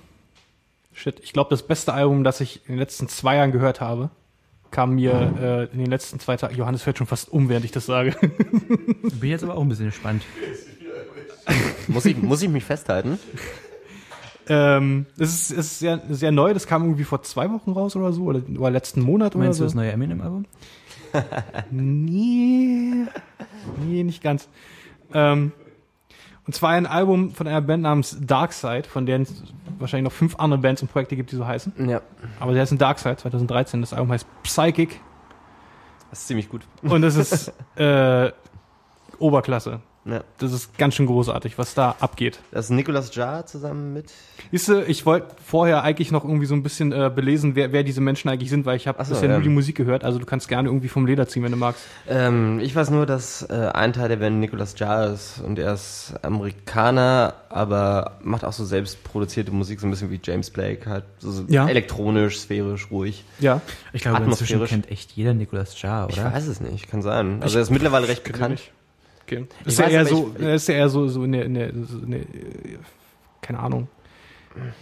shit, 0.93 1.21
ich 1.23 1.33
glaube, 1.33 1.51
das 1.51 1.67
beste 1.67 1.93
Album, 1.93 2.25
das 2.25 2.41
ich 2.41 2.61
in 2.67 2.75
den 2.75 2.79
letzten 2.79 3.09
zwei 3.09 3.37
Jahren 3.37 3.53
gehört 3.53 3.81
habe, 3.81 4.11
kam 4.71 4.95
mir 4.97 5.69
äh, 5.71 5.73
in 5.73 5.79
den 5.79 5.91
letzten 5.91 6.19
zwei 6.19 6.37
Tagen. 6.37 6.57
Johannes 6.57 6.83
fällt 6.83 6.99
schon 6.99 7.07
fast 7.07 7.29
um, 7.33 7.49
während 7.49 7.65
ich 7.65 7.71
das 7.71 7.87
sage. 7.87 8.17
Bin 9.21 9.31
jetzt 9.31 9.45
aber 9.45 9.57
auch 9.57 9.63
ein 9.63 9.69
bisschen 9.69 9.87
gespannt. 9.87 10.25
Muss 11.89 12.07
ich, 12.07 12.17
muss 12.17 12.41
ich 12.41 12.49
mich 12.49 12.65
festhalten? 12.65 13.19
ähm, 14.49 15.05
es 15.19 15.35
ist, 15.35 15.51
es 15.51 15.67
ist 15.67 15.79
sehr, 15.81 16.01
sehr 16.09 16.33
neu, 16.33 16.55
das 16.55 16.67
kam 16.67 16.83
irgendwie 16.85 17.05
vor 17.05 17.23
zwei 17.23 17.51
Wochen 17.51 17.73
raus 17.73 17.95
oder 17.97 18.13
so, 18.15 18.25
oder, 18.25 18.41
oder 18.59 18.71
letzten 18.71 19.03
Monat 19.03 19.35
oder 19.35 19.45
Meinst 19.45 19.61
du 19.61 19.65
so. 19.65 19.67
das 19.67 19.75
neue 19.75 19.93
Eminem-Album? 19.93 20.47
Nee, 21.71 23.07
nee, 23.79 24.03
nicht 24.03 24.23
ganz. 24.23 24.49
Ähm, 25.13 25.53
und 26.47 26.55
zwar 26.55 26.71
ein 26.71 26.87
Album 26.87 27.31
von 27.33 27.47
einer 27.47 27.63
Band 27.63 27.83
namens 27.83 28.19
Darkside, 28.21 28.85
von 28.85 29.07
der 29.07 29.21
es 29.21 29.43
wahrscheinlich 29.79 30.05
noch 30.05 30.17
fünf 30.17 30.37
andere 30.37 30.61
Bands 30.61 30.83
und 30.83 30.89
Projekte 30.93 31.17
gibt, 31.17 31.33
die 31.33 31.37
so 31.37 31.47
heißen. 31.47 31.89
Ja. 31.89 32.03
Aber 32.39 32.53
der 32.53 32.63
ist 32.63 32.71
ein 32.71 32.79
Darkside 32.79 33.17
2013. 33.17 33.81
Das 33.81 33.93
Album 33.95 34.11
heißt 34.13 34.27
Psychic 34.43 35.01
Das 36.11 36.21
ist 36.21 36.27
ziemlich 36.27 36.49
gut. 36.49 36.63
und 36.83 37.01
das 37.03 37.17
ist 37.17 37.53
äh, 37.77 38.31
Oberklasse. 39.19 39.81
Ja. 40.07 40.23
Das 40.39 40.53
ist 40.53 40.77
ganz 40.77 40.95
schön 40.95 41.07
großartig, 41.07 41.57
was 41.57 41.75
da 41.75 41.95
abgeht. 41.99 42.39
Das 42.51 42.67
ist 42.67 42.71
Nicolas 42.71 43.15
Jar 43.15 43.47
zusammen 43.47 43.95
mit. 43.95 44.13
Siehst 44.51 44.69
du, 44.69 44.83
ich 44.83 45.07
wollte 45.07 45.29
vorher 45.45 45.83
eigentlich 45.83 46.13
noch 46.13 46.25
irgendwie 46.25 46.45
so 46.47 46.55
ein 46.55 46.63
bisschen 46.63 46.93
äh, 46.93 47.11
belesen, 47.15 47.55
wer, 47.55 47.73
wer 47.73 47.83
diese 47.85 48.01
Menschen 48.03 48.29
eigentlich 48.29 48.51
sind, 48.51 48.67
weil 48.67 48.77
ich 48.77 48.87
habe 48.87 49.03
so, 49.03 49.15
bisher 49.15 49.29
ja. 49.31 49.37
nur 49.37 49.43
die 49.43 49.49
Musik 49.49 49.77
gehört. 49.77 50.05
Also 50.05 50.19
du 50.19 50.27
kannst 50.27 50.49
gerne 50.49 50.69
irgendwie 50.69 50.89
vom 50.89 51.07
Leder 51.07 51.27
ziehen, 51.27 51.43
wenn 51.43 51.53
du 51.53 51.57
magst. 51.57 51.83
Ähm, 52.07 52.61
ich 52.61 52.77
weiß 52.77 52.91
nur, 52.91 53.07
dass 53.07 53.43
äh, 53.49 53.71
ein 53.73 53.95
Teil 53.95 54.09
der 54.11 54.17
Band 54.17 54.41
Nicolas 54.41 54.79
Jar 54.79 55.13
ist 55.13 55.41
und 55.41 55.59
er 55.59 55.73
ist 55.73 56.15
Amerikaner, 56.23 57.35
aber 57.49 58.19
macht 58.23 58.45
auch 58.45 58.53
so 58.53 58.65
selbst 58.65 59.03
produzierte 59.05 59.53
Musik, 59.53 59.81
so 59.81 59.87
ein 59.87 59.91
bisschen 59.91 60.11
wie 60.11 60.21
James 60.23 60.51
Blake, 60.51 60.89
halt 60.89 61.05
so, 61.19 61.45
Ja. 61.49 61.67
elektronisch, 61.67 62.41
sphärisch, 62.41 62.91
ruhig. 62.91 63.25
Ja. 63.39 63.63
Ich 63.93 64.03
glaube, 64.03 64.23
inzwischen 64.25 64.65
kennt 64.67 64.91
echt 64.91 65.13
jeder 65.13 65.33
Nicolas 65.33 65.81
Jar, 65.81 66.09
Ich 66.11 66.19
oder? 66.19 66.33
weiß 66.33 66.47
es 66.47 66.61
nicht, 66.61 66.89
kann 66.91 67.01
sein. 67.01 67.39
Also 67.43 67.59
er 67.59 67.63
ist 67.63 67.71
mittlerweile 67.71 68.07
recht 68.09 68.25
bekannt. 68.25 68.61
Okay. 69.27 69.47
Ist 69.65 69.79
ja 69.79 69.87
weiß, 69.87 70.09
so, 70.09 70.35
ich- 70.39 70.45
ist 70.45 70.69
ja 70.69 70.75
eher 70.75 70.89
so, 70.89 71.09
so 71.09 71.23
eine, 71.23 71.43
eine, 71.45 71.73
so 71.87 72.05
eine, 72.05 72.21
keine 73.41 73.59
Ahnung. 73.61 73.89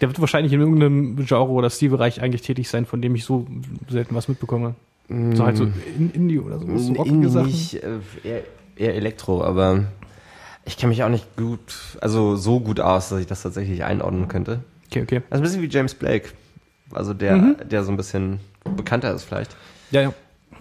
Der 0.00 0.08
wird 0.08 0.20
wahrscheinlich 0.20 0.52
in 0.52 0.60
irgendeinem 0.60 1.16
Genre 1.24 1.50
oder 1.50 1.70
Stilbereich 1.70 2.20
eigentlich 2.20 2.42
tätig 2.42 2.68
sein, 2.68 2.84
von 2.84 3.00
dem 3.00 3.14
ich 3.14 3.24
so 3.24 3.46
selten 3.88 4.14
was 4.14 4.28
mitbekomme. 4.28 4.74
So 5.08 5.44
halt 5.44 5.56
so 5.56 5.64
in 5.96 6.10
Indie 6.12 6.38
oder 6.38 6.58
so. 6.58 6.76
so 6.78 7.04
Indie 7.04 7.28
Sachen. 7.28 7.46
nicht, 7.46 7.74
äh, 7.82 7.98
eher, 8.24 8.42
eher 8.76 8.94
Elektro, 8.94 9.42
aber 9.42 9.84
ich 10.64 10.76
kenne 10.76 10.90
mich 10.90 11.02
auch 11.02 11.08
nicht 11.08 11.36
gut, 11.36 11.96
also 12.00 12.36
so 12.36 12.60
gut 12.60 12.80
aus, 12.80 13.08
dass 13.08 13.20
ich 13.20 13.26
das 13.26 13.42
tatsächlich 13.42 13.82
einordnen 13.84 14.28
könnte. 14.28 14.60
Okay, 14.90 15.02
okay. 15.02 15.22
Also 15.30 15.42
ein 15.42 15.44
bisschen 15.44 15.62
wie 15.62 15.68
James 15.68 15.94
Blake. 15.94 16.28
Also 16.92 17.14
der, 17.14 17.36
Mhm. 17.36 17.56
der 17.70 17.82
so 17.84 17.90
ein 17.90 17.96
bisschen 17.96 18.40
bekannter 18.76 19.12
ist 19.14 19.24
vielleicht. 19.24 19.56
Ja, 19.90 20.02
ja. 20.02 20.14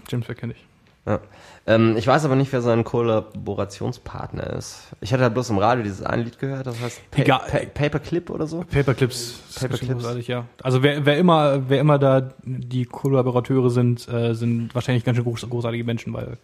James 0.09 0.25
Fair 0.25 0.35
kenne 0.35 0.53
ich. 0.53 0.65
Ja. 1.05 1.19
Ähm, 1.67 1.95
ich 1.95 2.07
weiß 2.07 2.25
aber 2.25 2.35
nicht, 2.35 2.51
wer 2.51 2.61
sein 2.61 2.83
Kollaborationspartner 2.83 4.47
ist. 4.53 4.87
Ich 4.99 5.13
hatte 5.13 5.23
halt 5.23 5.33
bloß 5.35 5.51
im 5.51 5.59
Radio 5.59 5.83
dieses 5.83 6.01
eine 6.01 6.23
Lied 6.23 6.39
gehört, 6.39 6.65
das 6.65 6.79
heißt 6.81 7.11
pa 7.11 7.21
Egal. 7.21 7.41
pa 7.47 7.59
Paperclip 7.73 8.29
oder 8.31 8.47
so. 8.47 8.61
Paperclips. 8.61 9.39
Paperclips. 9.59 10.27
Ja. 10.27 10.45
Also 10.63 10.81
wer, 10.81 11.05
wer 11.05 11.17
immer, 11.19 11.69
wer 11.69 11.79
immer 11.79 11.99
da 11.99 12.31
die 12.43 12.85
Kollaborateure 12.85 13.69
sind, 13.69 14.07
äh, 14.09 14.33
sind 14.33 14.73
wahrscheinlich 14.73 15.03
ganz 15.03 15.17
schön 15.17 15.25
groß, 15.25 15.47
großartige 15.49 15.83
Menschen, 15.83 16.13
weil 16.13 16.37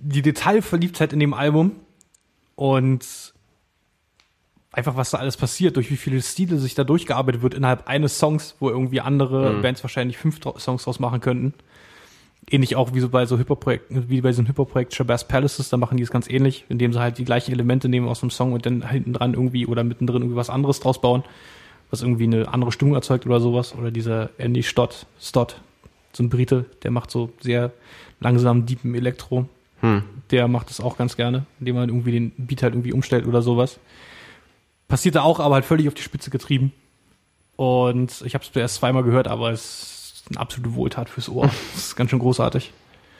die 0.00 0.22
Detailverliebtheit 0.22 1.12
in 1.12 1.20
dem 1.20 1.34
Album 1.34 1.72
und 2.54 3.04
einfach 4.70 4.96
was 4.96 5.10
da 5.10 5.18
alles 5.18 5.36
passiert, 5.36 5.76
durch 5.76 5.90
wie 5.90 5.96
viele 5.98 6.22
Stile 6.22 6.56
sich 6.58 6.74
da 6.74 6.84
durchgearbeitet 6.84 7.42
wird 7.42 7.52
innerhalb 7.52 7.86
eines 7.88 8.18
Songs, 8.18 8.56
wo 8.58 8.70
irgendwie 8.70 9.00
andere 9.02 9.52
Mhm. 9.54 9.62
Bands 9.62 9.84
wahrscheinlich 9.84 10.16
fünf 10.16 10.40
Songs 10.58 10.84
draus 10.84 10.98
machen 10.98 11.20
könnten. 11.20 11.52
Ähnlich 12.52 12.76
auch 12.76 12.92
wie 12.92 13.00
so 13.00 13.08
bei 13.08 13.24
so 13.24 13.38
Hip-Hop-Projekten, 13.38 14.10
wie 14.10 14.20
bei 14.20 14.30
so 14.32 14.40
einem 14.40 14.46
Hip-Hop-Projekt 14.46 14.94
Shabazz 14.94 15.26
Palaces, 15.26 15.70
da 15.70 15.78
machen 15.78 15.96
die 15.96 16.02
es 16.02 16.10
ganz 16.10 16.28
ähnlich, 16.28 16.66
indem 16.68 16.92
sie 16.92 17.00
halt 17.00 17.16
die 17.16 17.24
gleichen 17.24 17.50
Elemente 17.50 17.88
nehmen 17.88 18.06
aus 18.06 18.20
dem 18.20 18.30
Song 18.30 18.52
und 18.52 18.66
dann 18.66 18.88
hinten 18.88 19.14
dran 19.14 19.32
irgendwie 19.32 19.66
oder 19.66 19.84
mittendrin 19.84 20.20
irgendwie 20.20 20.36
was 20.36 20.50
anderes 20.50 20.78
draus 20.78 21.00
bauen, 21.00 21.24
was 21.90 22.02
irgendwie 22.02 22.24
eine 22.24 22.48
andere 22.52 22.70
Stimmung 22.70 22.94
erzeugt 22.94 23.24
oder 23.24 23.40
sowas. 23.40 23.74
Oder 23.74 23.90
dieser 23.90 24.28
Andy 24.36 24.62
Stott, 24.62 25.06
Stott, 25.18 25.60
so 26.12 26.22
ein 26.22 26.28
Brite, 26.28 26.66
der 26.82 26.90
macht 26.90 27.10
so 27.10 27.32
sehr 27.40 27.72
langsam, 28.20 28.66
deepen 28.66 28.94
Elektro. 28.94 29.48
Hm. 29.80 30.04
Der 30.30 30.46
macht 30.46 30.68
das 30.68 30.80
auch 30.80 30.98
ganz 30.98 31.16
gerne, 31.16 31.46
indem 31.58 31.76
man 31.76 31.88
irgendwie 31.88 32.12
den 32.12 32.32
Beat 32.36 32.62
halt 32.62 32.74
irgendwie 32.74 32.92
umstellt 32.92 33.26
oder 33.26 33.40
sowas. 33.40 33.80
Passiert 34.88 35.14
da 35.14 35.22
auch, 35.22 35.40
aber 35.40 35.54
halt 35.54 35.64
völlig 35.64 35.88
auf 35.88 35.94
die 35.94 36.02
Spitze 36.02 36.28
getrieben. 36.28 36.72
Und 37.56 38.22
ich 38.26 38.34
habe 38.34 38.44
es 38.44 38.54
erst 38.54 38.76
zweimal 38.76 39.02
gehört, 39.04 39.26
aber 39.26 39.50
es 39.52 39.91
ist 40.22 40.30
eine 40.30 40.40
absolute 40.40 40.74
Wohltat 40.74 41.08
fürs 41.08 41.28
Ohr. 41.28 41.50
Das 41.74 41.86
ist 41.86 41.96
ganz 41.96 42.10
schön 42.10 42.18
großartig. 42.18 42.72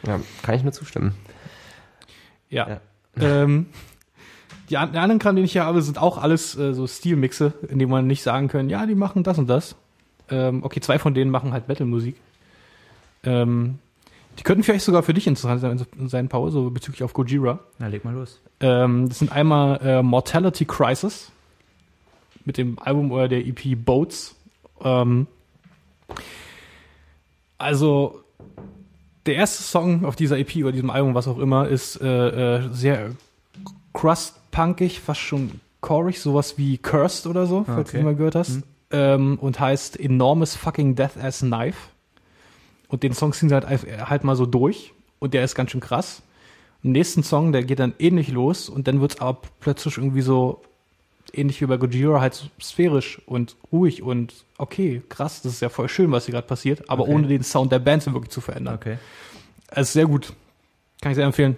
Ja, 0.07 0.21
kann 0.43 0.55
ich 0.55 0.63
nur 0.63 0.73
zustimmen. 0.73 1.15
Ja. 2.49 2.81
Ähm, 3.19 3.67
die, 4.69 4.77
an, 4.77 4.93
die 4.93 4.99
anderen 4.99 5.19
Kram, 5.19 5.37
den 5.37 5.45
ich 5.45 5.53
hier 5.53 5.65
habe, 5.65 5.83
sind 5.83 5.99
auch 5.99 6.19
alles 6.19 6.57
äh, 6.57 6.75
so 6.75 6.87
Stilmixe, 6.87 7.55
in 7.69 7.79
denen 7.79 7.91
man 7.91 8.07
nicht 8.07 8.23
sagen 8.23 8.49
können, 8.49 8.69
ja, 8.69 8.87
die 8.87 8.95
machen 8.95 9.23
das 9.23 9.39
und 9.39 9.49
das. 9.49 9.77
Ähm, 10.31 10.65
okay, 10.65 10.81
zwei 10.81 10.99
von 10.99 11.15
denen 11.15 11.31
machen 11.31 11.53
halt 11.53 11.69
Metal-Musik. 11.69 12.17
Ähm, 13.25 13.79
die 14.39 14.43
könnten 14.45 14.63
vielleicht 14.63 14.85
sogar 14.85 15.03
für 15.03 15.15
dich 15.15 15.27
interessant 15.27 15.61
sein, 15.61 16.09
sein 16.09 16.29
Paul, 16.29 16.51
so 16.51 16.71
bezüglich 16.71 17.03
auf 17.03 17.13
Gojira. 17.13 17.61
Na, 17.79 17.89
leg 17.89 18.05
mal 18.05 18.15
los. 18.15 18.41
Ähm, 18.61 19.09
das 19.09 19.19
sind 19.19 19.31
einmal 19.31 19.81
äh, 19.83 20.03
Mortality 20.03 20.65
Crisis 20.65 21.31
mit 22.45 22.57
dem 22.57 22.79
Album 22.79 23.13
oder 23.13 23.29
der 23.29 23.47
EP 23.47 23.77
Boats. 23.77 24.35
Ähm, 24.83 25.27
also 27.63 28.21
der 29.27 29.37
erste 29.37 29.63
Song 29.63 30.05
auf 30.05 30.17
dieser 30.17 30.39
EP 30.39 30.57
oder 30.57 30.73
diesem 30.73 30.91
Album, 30.91 31.15
was 31.15 31.29
auch 31.29 31.39
immer, 31.39 31.69
ist 31.69 32.01
äh, 32.01 32.57
äh, 32.59 32.69
sehr 32.73 33.11
crust-punkig, 33.93 35.01
fast 35.01 35.21
schon 35.21 35.61
chorig, 35.81 36.21
sowas 36.21 36.59
wie 36.59 36.79
Cursed 36.79 37.27
oder 37.27 37.47
so, 37.47 37.65
falls 37.65 37.91
Okay. 37.91 37.99
du 37.99 38.05
mal 38.05 38.15
gehört 38.17 38.35
hast. 38.35 38.57
Mhm. 38.57 38.63
Ähm, 38.91 39.39
und 39.41 39.59
heißt 39.61 39.99
Enormous 39.99 40.55
Fucking 40.57 40.95
Death 40.95 41.17
as 41.21 41.41
Knife. 41.41 41.79
Und 42.89 43.03
den 43.03 43.15
Song 43.15 43.33
ziehen 43.33 43.49
sie 43.49 43.55
halt, 43.55 43.67
halt 43.69 44.25
mal 44.25 44.37
so 44.37 44.45
durch. 44.45 44.93
Und 45.19 45.35
der 45.35 45.45
ist 45.45 45.55
ganz 45.55 45.71
schön 45.71 45.81
krass. 45.81 46.23
Im 46.83 46.93
nächsten 46.93 47.23
Song, 47.23 47.53
der 47.53 47.63
geht 47.65 47.79
dann 47.79 47.95
ähnlich 47.99 48.29
los 48.31 48.69
und 48.69 48.87
dann 48.89 49.01
wird's 49.01 49.21
aber 49.21 49.41
plötzlich 49.61 49.97
irgendwie 49.97 50.21
so 50.21 50.63
ähnlich 51.33 51.61
wie 51.61 51.67
bei 51.67 51.77
Gojira 51.77 52.21
halt 52.21 52.35
so 52.35 52.47
sphärisch 52.61 53.21
und 53.27 53.57
ruhig 53.73 54.03
und 54.03 54.45
okay, 54.59 55.03
krass, 55.09 55.43
das 55.43 55.55
ist 55.55 55.61
ja 55.61 55.69
voll 55.69 55.89
schön, 55.89 56.11
was 56.13 56.27
hier 56.27 56.33
gerade 56.33 56.47
passiert, 56.47 56.89
aber 56.91 57.05
Okay. 57.05 57.13
ohne 57.15 57.27
den 57.29 57.43
Sound 57.43 57.73
der 57.73 57.79
Band 57.79 58.05
wirklich 58.07 58.31
zu 58.31 58.41
verändern. 58.41 58.75
Okay. 58.75 58.99
Es 59.69 59.89
ist 59.89 59.93
sehr 59.95 60.07
gut. 60.07 60.33
Kann 61.01 61.13
ich 61.13 61.17
sehr 61.17 61.25
empfehlen. 61.27 61.57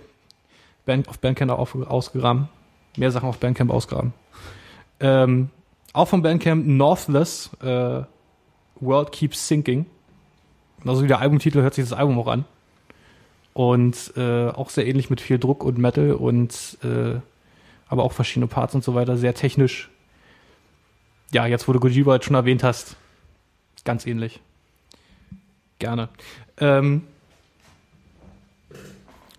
Band, 0.86 1.09
auf 1.09 1.19
Bandcamp 1.19 1.51
auf, 1.51 1.74
ausgegraben. 1.74 2.49
Mehr 2.97 3.11
Sachen 3.11 3.28
auf 3.28 3.39
Bandcamp 3.39 3.70
ausgraben. 3.70 4.12
Ähm, 5.01 5.51
auch 5.93 6.09
vom 6.09 6.23
Bandcamp 6.23 6.66
Northless, 6.66 7.51
äh, 7.62 8.03
World 8.81 9.12
Keeps 9.12 9.49
Sinking. 9.49 9.86
Also 10.85 11.03
wie 11.03 11.09
der 11.09 11.20
Albumtitel 11.20 11.62
hört 11.62 11.74
sich 11.74 11.85
das 11.85 11.93
Album 11.93 12.19
auch 12.19 12.28
an. 12.28 12.45
Und 13.53 14.12
äh, 14.16 14.49
auch 14.49 14.70
sehr 14.70 14.86
ähnlich 14.86 15.11
mit 15.11 15.20
viel 15.20 15.39
Druck 15.39 15.65
und 15.65 15.78
Metal 15.78 16.12
und 16.12 16.78
äh, 16.82 17.20
aber 17.89 18.02
auch 18.02 18.12
verschiedene 18.12 18.47
Parts 18.47 18.74
und 18.74 18.85
so 18.85 18.94
weiter, 18.94 19.16
sehr 19.16 19.35
technisch. 19.35 19.90
Ja, 21.32 21.47
jetzt 21.47 21.66
wo 21.69 21.73
du 21.73 21.81
Gojira 21.81 22.15
jetzt 22.15 22.27
schon 22.27 22.36
erwähnt 22.36 22.62
hast, 22.62 22.97
ganz 23.85 24.06
ähnlich. 24.06 24.40
Gerne. 25.78 26.09
Ähm, 26.59 27.02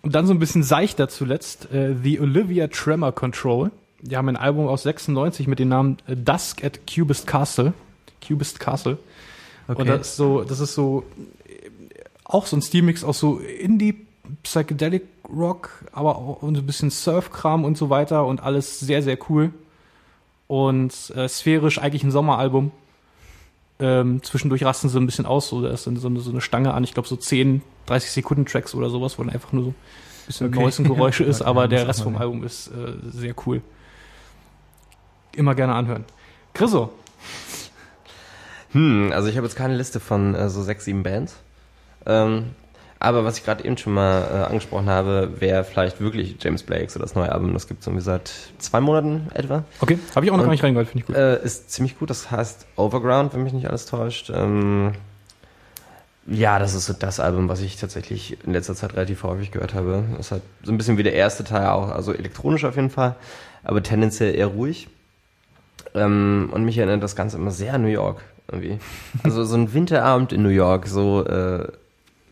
und 0.02 0.14
dann 0.14 0.26
so 0.26 0.32
ein 0.32 0.38
bisschen 0.38 0.62
seichter 0.62 1.08
zuletzt, 1.08 1.72
äh, 1.72 1.94
The 2.00 2.20
Olivia 2.20 2.68
Tremor 2.68 3.12
Control. 3.12 3.72
Die 4.02 4.16
haben 4.16 4.28
ein 4.28 4.36
Album 4.36 4.68
aus 4.68 4.84
96 4.84 5.48
mit 5.48 5.58
dem 5.58 5.68
Namen 5.68 5.96
äh, 6.06 6.14
Dusk 6.14 6.62
at 6.62 6.80
Cubist 6.86 7.26
Castle. 7.26 7.72
Cubist 8.24 8.60
Castle. 8.60 8.98
Okay. 9.68 9.80
Und 9.80 9.88
das 9.88 10.08
ist 10.08 10.16
so, 10.16 10.44
das 10.44 10.60
ist 10.60 10.74
so 10.74 11.04
äh, 11.48 11.70
auch 12.24 12.46
so 12.46 12.56
ein 12.56 12.62
Stilmix 12.62 13.02
aus 13.02 13.18
so 13.18 13.38
Indie, 13.38 14.06
Psychedelic 14.42 15.15
Rock, 15.28 15.70
aber 15.92 16.16
auch 16.16 16.40
so 16.40 16.46
ein 16.46 16.66
bisschen 16.66 16.90
Surf-Kram 16.90 17.64
und 17.64 17.76
so 17.76 17.90
weiter 17.90 18.26
und 18.26 18.42
alles 18.42 18.80
sehr, 18.80 19.02
sehr 19.02 19.18
cool. 19.28 19.52
Und 20.46 20.92
äh, 21.16 21.28
sphärisch 21.28 21.78
eigentlich 21.78 22.04
ein 22.04 22.10
Sommeralbum. 22.10 22.70
Ähm, 23.78 24.22
zwischendurch 24.22 24.64
rasten 24.64 24.88
sie 24.88 24.98
ein 24.98 25.06
bisschen 25.06 25.26
aus, 25.26 25.48
so 25.48 25.60
da 25.60 25.68
ist 25.68 25.86
dann 25.86 25.96
so 25.96 26.08
eine, 26.08 26.20
so 26.20 26.30
eine 26.30 26.40
Stange 26.40 26.72
an, 26.72 26.82
ich 26.82 26.94
glaube 26.94 27.08
so 27.08 27.16
10, 27.16 27.60
30 27.86 28.10
Sekunden 28.10 28.46
Tracks 28.46 28.74
oder 28.74 28.88
sowas, 28.88 29.18
wo 29.18 29.22
dann 29.22 29.32
einfach 29.32 29.52
nur 29.52 29.64
so 29.64 29.68
ein 29.70 29.74
bisschen 30.26 30.46
Okay. 30.46 30.60
Noise 30.60 30.82
und 30.82 30.88
Geräusche 30.88 31.24
ist, 31.24 31.42
aber 31.42 31.68
der 31.68 31.86
Rest 31.86 32.02
vom. 32.02 32.16
Album 32.16 32.42
ist 32.42 32.68
äh, 32.68 32.94
sehr 33.10 33.34
cool. 33.46 33.60
Immer 35.34 35.54
gerne 35.54 35.74
anhören. 35.74 36.04
Chriso, 36.54 36.90
Hm, 38.72 39.10
also 39.12 39.28
ich 39.28 39.36
habe 39.38 39.46
jetzt 39.46 39.56
keine 39.56 39.74
Liste 39.76 40.00
von 40.00 40.34
äh, 40.34 40.50
so 40.50 40.62
sechs, 40.62 40.84
sieben 40.84 41.02
Bands. 41.02 41.36
Ähm, 42.04 42.50
aber 42.98 43.24
was 43.24 43.38
ich 43.38 43.44
gerade 43.44 43.64
eben 43.64 43.76
schon 43.76 43.92
mal 43.94 44.22
äh, 44.22 44.50
angesprochen 44.50 44.88
habe, 44.88 45.32
wäre 45.40 45.64
vielleicht 45.64 46.00
wirklich 46.00 46.36
James 46.40 46.62
Blakes 46.62 46.96
oder 46.96 47.04
das 47.04 47.14
neue 47.14 47.30
Album. 47.30 47.52
Das 47.52 47.68
gibt 47.68 47.80
es 47.82 47.86
irgendwie 47.86 48.02
seit 48.04 48.30
zwei 48.58 48.80
Monaten 48.80 49.28
etwa. 49.34 49.64
okay, 49.80 49.98
habe 50.14 50.24
ich 50.24 50.32
auch 50.32 50.36
noch 50.36 50.42
Und- 50.44 50.48
gar 50.48 50.52
nicht 50.52 50.62
reingehört, 50.64 50.88
finde 50.88 51.00
ich 51.02 51.06
gut. 51.06 51.16
Äh, 51.16 51.42
ist 51.44 51.70
ziemlich 51.70 51.98
gut. 51.98 52.08
Das 52.10 52.30
heißt 52.30 52.66
Overground, 52.76 53.34
wenn 53.34 53.42
mich 53.42 53.52
nicht 53.52 53.68
alles 53.68 53.86
täuscht. 53.86 54.30
Ähm, 54.34 54.92
ja, 56.26 56.58
das 56.58 56.74
ist 56.74 56.86
so 56.86 56.92
das 56.92 57.20
Album, 57.20 57.48
was 57.48 57.60
ich 57.60 57.76
tatsächlich 57.76 58.38
in 58.44 58.52
letzter 58.52 58.74
Zeit 58.74 58.94
relativ 58.94 59.22
häufig 59.22 59.52
gehört 59.52 59.74
habe. 59.74 60.02
Das 60.16 60.26
ist 60.26 60.32
halt 60.32 60.42
so 60.64 60.72
ein 60.72 60.78
bisschen 60.78 60.98
wie 60.98 61.04
der 61.04 61.12
erste 61.14 61.44
Teil 61.44 61.66
auch, 61.68 61.90
also 61.90 62.12
elektronisch 62.12 62.64
auf 62.64 62.74
jeden 62.76 62.90
Fall, 62.90 63.14
aber 63.62 63.82
tendenziell 63.82 64.34
eher 64.34 64.48
ruhig. 64.48 64.88
Ähm, 65.94 66.48
und 66.52 66.64
mich 66.64 66.78
erinnert 66.78 67.02
das 67.02 67.14
Ganze 67.14 67.36
immer 67.36 67.52
sehr 67.52 67.74
an 67.74 67.82
New 67.82 67.88
York 67.88 68.22
irgendwie. 68.50 68.78
Also 69.22 69.44
so 69.44 69.56
ein 69.56 69.72
Winterabend 69.72 70.32
in 70.32 70.42
New 70.42 70.48
York, 70.48 70.88
so, 70.88 71.24
äh, 71.24 71.68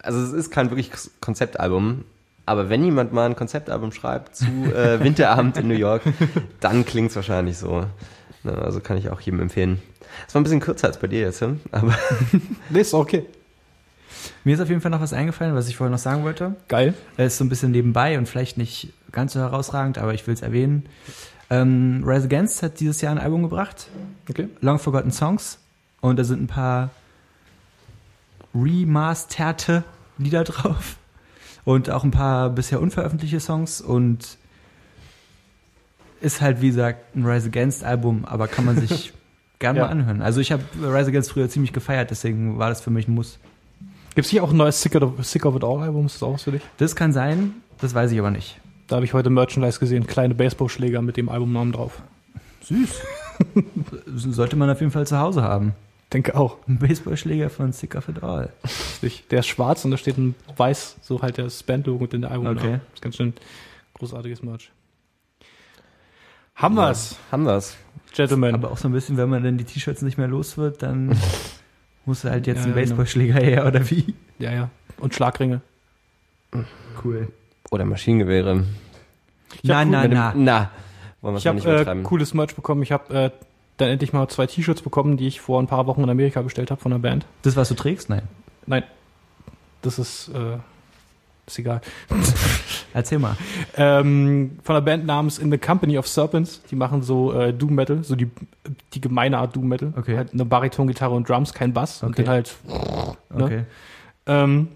also 0.05 0.21
es 0.21 0.33
ist 0.33 0.51
kein 0.51 0.71
wirklich 0.71 0.91
Konzeptalbum, 1.21 2.05
aber 2.47 2.69
wenn 2.69 2.85
jemand 2.85 3.13
mal 3.13 3.27
ein 3.27 3.37
Konzeptalbum 3.37 3.93
schreibt 3.93 4.37
zu 4.37 4.47
äh, 4.47 5.03
Winterabend 5.03 5.57
in 5.57 5.69
New 5.69 5.75
York, 5.75 6.03
dann 6.61 6.85
klingt's 6.85 7.17
wahrscheinlich 7.17 7.57
so. 7.59 7.87
Ne, 8.43 8.53
also 8.59 8.81
kann 8.81 8.97
ich 8.99 9.11
auch 9.11 9.21
jedem 9.21 9.41
empfehlen. 9.41 9.81
Es 10.29 10.35
war 10.35 10.41
ein 10.41 10.45
bisschen 10.45 10.61
kürzer 10.61 10.89
als 10.89 10.99
bei 10.99 11.07
dir 11.07 11.21
jetzt, 11.21 11.39
Tim, 11.39 11.61
aber 11.73 11.95
Nee, 12.71 12.81
ist 12.81 12.95
okay. 12.95 13.27
Mir 14.45 14.55
ist 14.55 14.61
auf 14.61 14.69
jeden 14.69 14.81
Fall 14.81 14.91
noch 14.91 15.01
was 15.01 15.13
eingefallen, 15.13 15.55
was 15.55 15.69
ich 15.69 15.77
vorher 15.77 15.91
noch 15.91 15.99
sagen 15.99 16.23
wollte. 16.25 16.55
Geil. 16.69 16.95
Er 17.17 17.27
ist 17.27 17.39
so 17.39 17.45
ein 17.45 17.49
bisschen 17.49 17.73
nebenbei 17.73 18.17
und 18.19 18.29
vielleicht 18.29 18.59
nicht 18.59 18.93
ganz 19.13 19.33
so 19.33 19.41
herausragend, 19.41 19.99
aber 19.99 20.15
ich 20.15 20.27
will 20.27 20.35
es 20.35 20.43
erwähnen. 20.43 20.87
Ähm, 21.51 22.03
Rise 22.07 22.25
Against 22.25 22.63
hat 22.63 22.81
dieses 22.81 23.01
Jahr 23.01 23.13
ein 23.13 23.19
Album 23.19 23.43
gebracht, 23.43 23.89
Okay. 24.31 24.49
Long 24.61 24.79
Forgotten 24.79 25.11
Songs, 25.13 25.59
und 26.01 26.19
da 26.19 26.25
sind 26.25 26.43
ein 26.43 26.47
paar 26.47 26.91
remasterte 28.55 29.85
Lieder 30.19 30.45
drauf 30.45 30.97
und 31.65 31.91
auch 31.91 32.05
ein 32.05 32.11
paar 32.11 32.51
bisher 32.51 32.81
unveröffentlichte 32.81 33.41
Songs 33.41 33.81
und 33.81 34.39
ist 36.21 36.41
halt, 36.41 36.61
wie 36.63 36.69
gesagt, 36.69 37.17
ein 37.17 37.27
Rise 37.27 37.49
Against 37.49 37.85
Album, 37.85 38.25
aber 38.25 38.49
kann 38.49 38.65
man 38.65 38.79
sich 38.81 39.13
gerne 39.59 39.79
Ja. 39.81 39.87
mal 39.87 39.91
anhören. 39.93 40.23
Also 40.23 40.41
ich 40.41 40.53
habe 40.53 40.63
Rise 40.81 41.09
Against 41.11 41.33
früher 41.33 41.49
ziemlich 41.49 41.73
gefeiert, 41.73 42.11
deswegen 42.11 42.59
war 42.59 42.69
das 42.69 42.81
für 42.81 42.91
mich 42.91 43.09
ein 43.09 43.15
Muss. 43.15 43.39
Gibt 44.15 44.27
es 44.27 44.31
hier 44.31 44.45
auch 44.45 44.51
ein 44.51 44.57
neues 44.57 44.81
Sick 44.81 44.95
of, 44.95 45.25
Sick 45.27 45.45
of 45.45 45.57
It 45.57 45.65
All 45.65 45.83
Album? 45.83 46.07
Ist 46.07 46.17
das 46.17 46.23
auch 46.23 46.35
was 46.35 46.45
für 46.45 46.53
dich? 46.53 46.63
Das 46.79 46.95
kann 46.97 47.13
sein, 47.13 47.53
das 47.81 47.95
weiß 47.95 48.13
ich 48.13 48.19
aber 48.19 48.31
nicht. 48.31 48.61
Da 48.87 48.97
habe 48.97 49.05
ich 49.05 49.13
heute 49.15 49.31
Merchandise 49.31 49.81
gesehen. 49.81 50.07
Kleine 50.07 50.35
Baseballschläger 50.35 51.03
mit 51.03 51.17
dem 51.17 51.29
Albumnamen 51.31 51.73
drauf. 51.73 52.03
Süß. 52.63 53.01
Sollte 54.07 54.57
man 54.57 54.71
auf 54.71 54.81
jeden 54.81 54.93
Fall 54.93 55.07
zu 55.07 55.19
Hause 55.19 55.43
haben. 55.43 55.73
Denke 56.15 56.35
auch. 56.37 56.57
Ein 56.67 56.79
Baseballschläger 56.79 57.51
von 57.51 57.73
Sick 57.73 57.95
of 57.97 58.09
It 58.09 58.23
All. 58.23 58.51
Richtig. 59.03 59.29
Der 59.29 59.41
ist 59.41 59.47
schwarz 59.49 59.85
und 59.85 59.91
da 59.91 59.97
steht 59.99 60.17
ein 60.17 60.35
weiß, 60.57 60.97
so 61.03 61.21
halt 61.21 61.37
das 61.39 61.63
Bandlogo 61.63 62.05
und 62.05 62.15
in 62.15 62.23
der 62.23 62.31
Album. 62.31 62.47
Okay. 62.47 62.79
Ist 62.95 63.03
ganz 63.03 63.17
schön 63.17 63.35
großartiges 63.95 64.43
Merch. 64.43 64.71
Haben 66.55 66.77
wir's, 66.77 67.17
Haben 67.33 67.45
wir's. 67.47 67.77
Gentlemen. 68.15 68.55
Aber 68.55 68.71
auch 68.71 68.79
so 68.79 68.87
ein 68.89 68.93
bisschen, 68.93 69.17
wenn 69.17 69.29
man 69.29 69.43
dann 69.43 69.59
die 69.59 69.65
T-Shirts 69.65 70.03
nicht 70.03 70.19
mehr 70.19 70.29
los 70.29 70.57
wird, 70.57 70.83
dann 70.83 71.19
muss 72.05 72.23
halt 72.23 72.47
jetzt 72.47 72.59
Ja, 72.59 72.63
ein 72.63 72.69
genau. 72.75 72.81
Baseballschläger 72.81 73.41
her, 73.41 73.67
oder 73.67 73.91
wie? 73.91 74.15
ja, 74.39 74.53
ja. 74.53 74.71
Und 74.99 75.15
Schlagringe. 75.15 75.61
Cool. 77.05 77.29
Oder 77.73 77.85
Maschinengewehre. 77.85 78.65
Na, 79.65 79.81
hab- 79.81 79.89
na, 79.89 80.07
du- 80.07 80.15
na. 80.15 80.33
na. 80.37 80.71
Wollen 81.21 81.35
wir 81.35 81.39
Ich 81.39 81.45
es 81.45 81.45
mal 81.45 81.49
habe 81.51 81.57
nicht 81.57 81.67
äh, 81.67 81.75
übertreiben. 81.75 82.03
cooles 82.05 82.35
Merch 82.35 82.55
bekommen. 82.55 82.83
Ich 82.85 82.93
habe 82.93 83.15
äh, 83.15 83.31
dann 83.77 83.89
endlich 83.89 84.13
mal 84.13 84.29
zwei 84.29 84.47
T-Shirts 84.47 84.83
bekommen, 84.83 85.17
die 85.17 85.27
ich 85.27 85.41
vor 85.41 85.61
ein 85.61 85.67
paar 85.67 85.87
Wochen 85.87 86.03
in 86.03 86.11
Amerika 86.11 86.43
bestellt 86.43 86.71
habe 86.71 86.81
von 86.81 86.93
einer 86.93 87.01
Band. 87.01 87.27
Das, 87.43 87.57
was 87.57 87.69
du 87.69 87.75
trägst? 87.75 88.09
Nein. 88.09 88.23
Nein, 88.67 88.85
das 89.83 89.99
ist, 89.99 90.29
äh, 90.29 90.59
ist 91.47 91.59
egal. 91.59 91.81
Erzähl 92.95 93.19
mal. 93.19 93.37
Ähm, 93.77 94.59
von 94.63 94.77
einer 94.77 94.85
Band 94.85 95.05
namens 95.07 95.39
In 95.39 95.51
the 95.51 95.59
Company 95.59 95.99
of 95.99 96.07
Serpents. 96.07 96.63
Die 96.71 96.77
machen 96.77 97.03
so 97.03 97.33
äh, 97.33 97.53
Doom 97.53 97.75
Metal, 97.75 98.03
so 98.05 98.15
die, 98.15 98.31
die 98.95 99.01
gemeine 99.01 99.39
Art 99.39 99.55
Doom 99.57 99.67
Metal. 99.69 99.93
Okay. 99.97 100.17
Halt 100.17 100.33
eine 100.33 100.45
Baritongitarre 100.45 101.15
und 101.15 101.29
Drums, 101.29 101.53
kein 101.53 101.73
Bass. 101.73 102.03
Und 102.03 102.11
Okay. 102.11 102.23
dann 102.23 102.33
halt. 102.33 102.55
Ne? 103.35 103.45
Okay. 103.45 103.65
Ähm, 104.27 104.69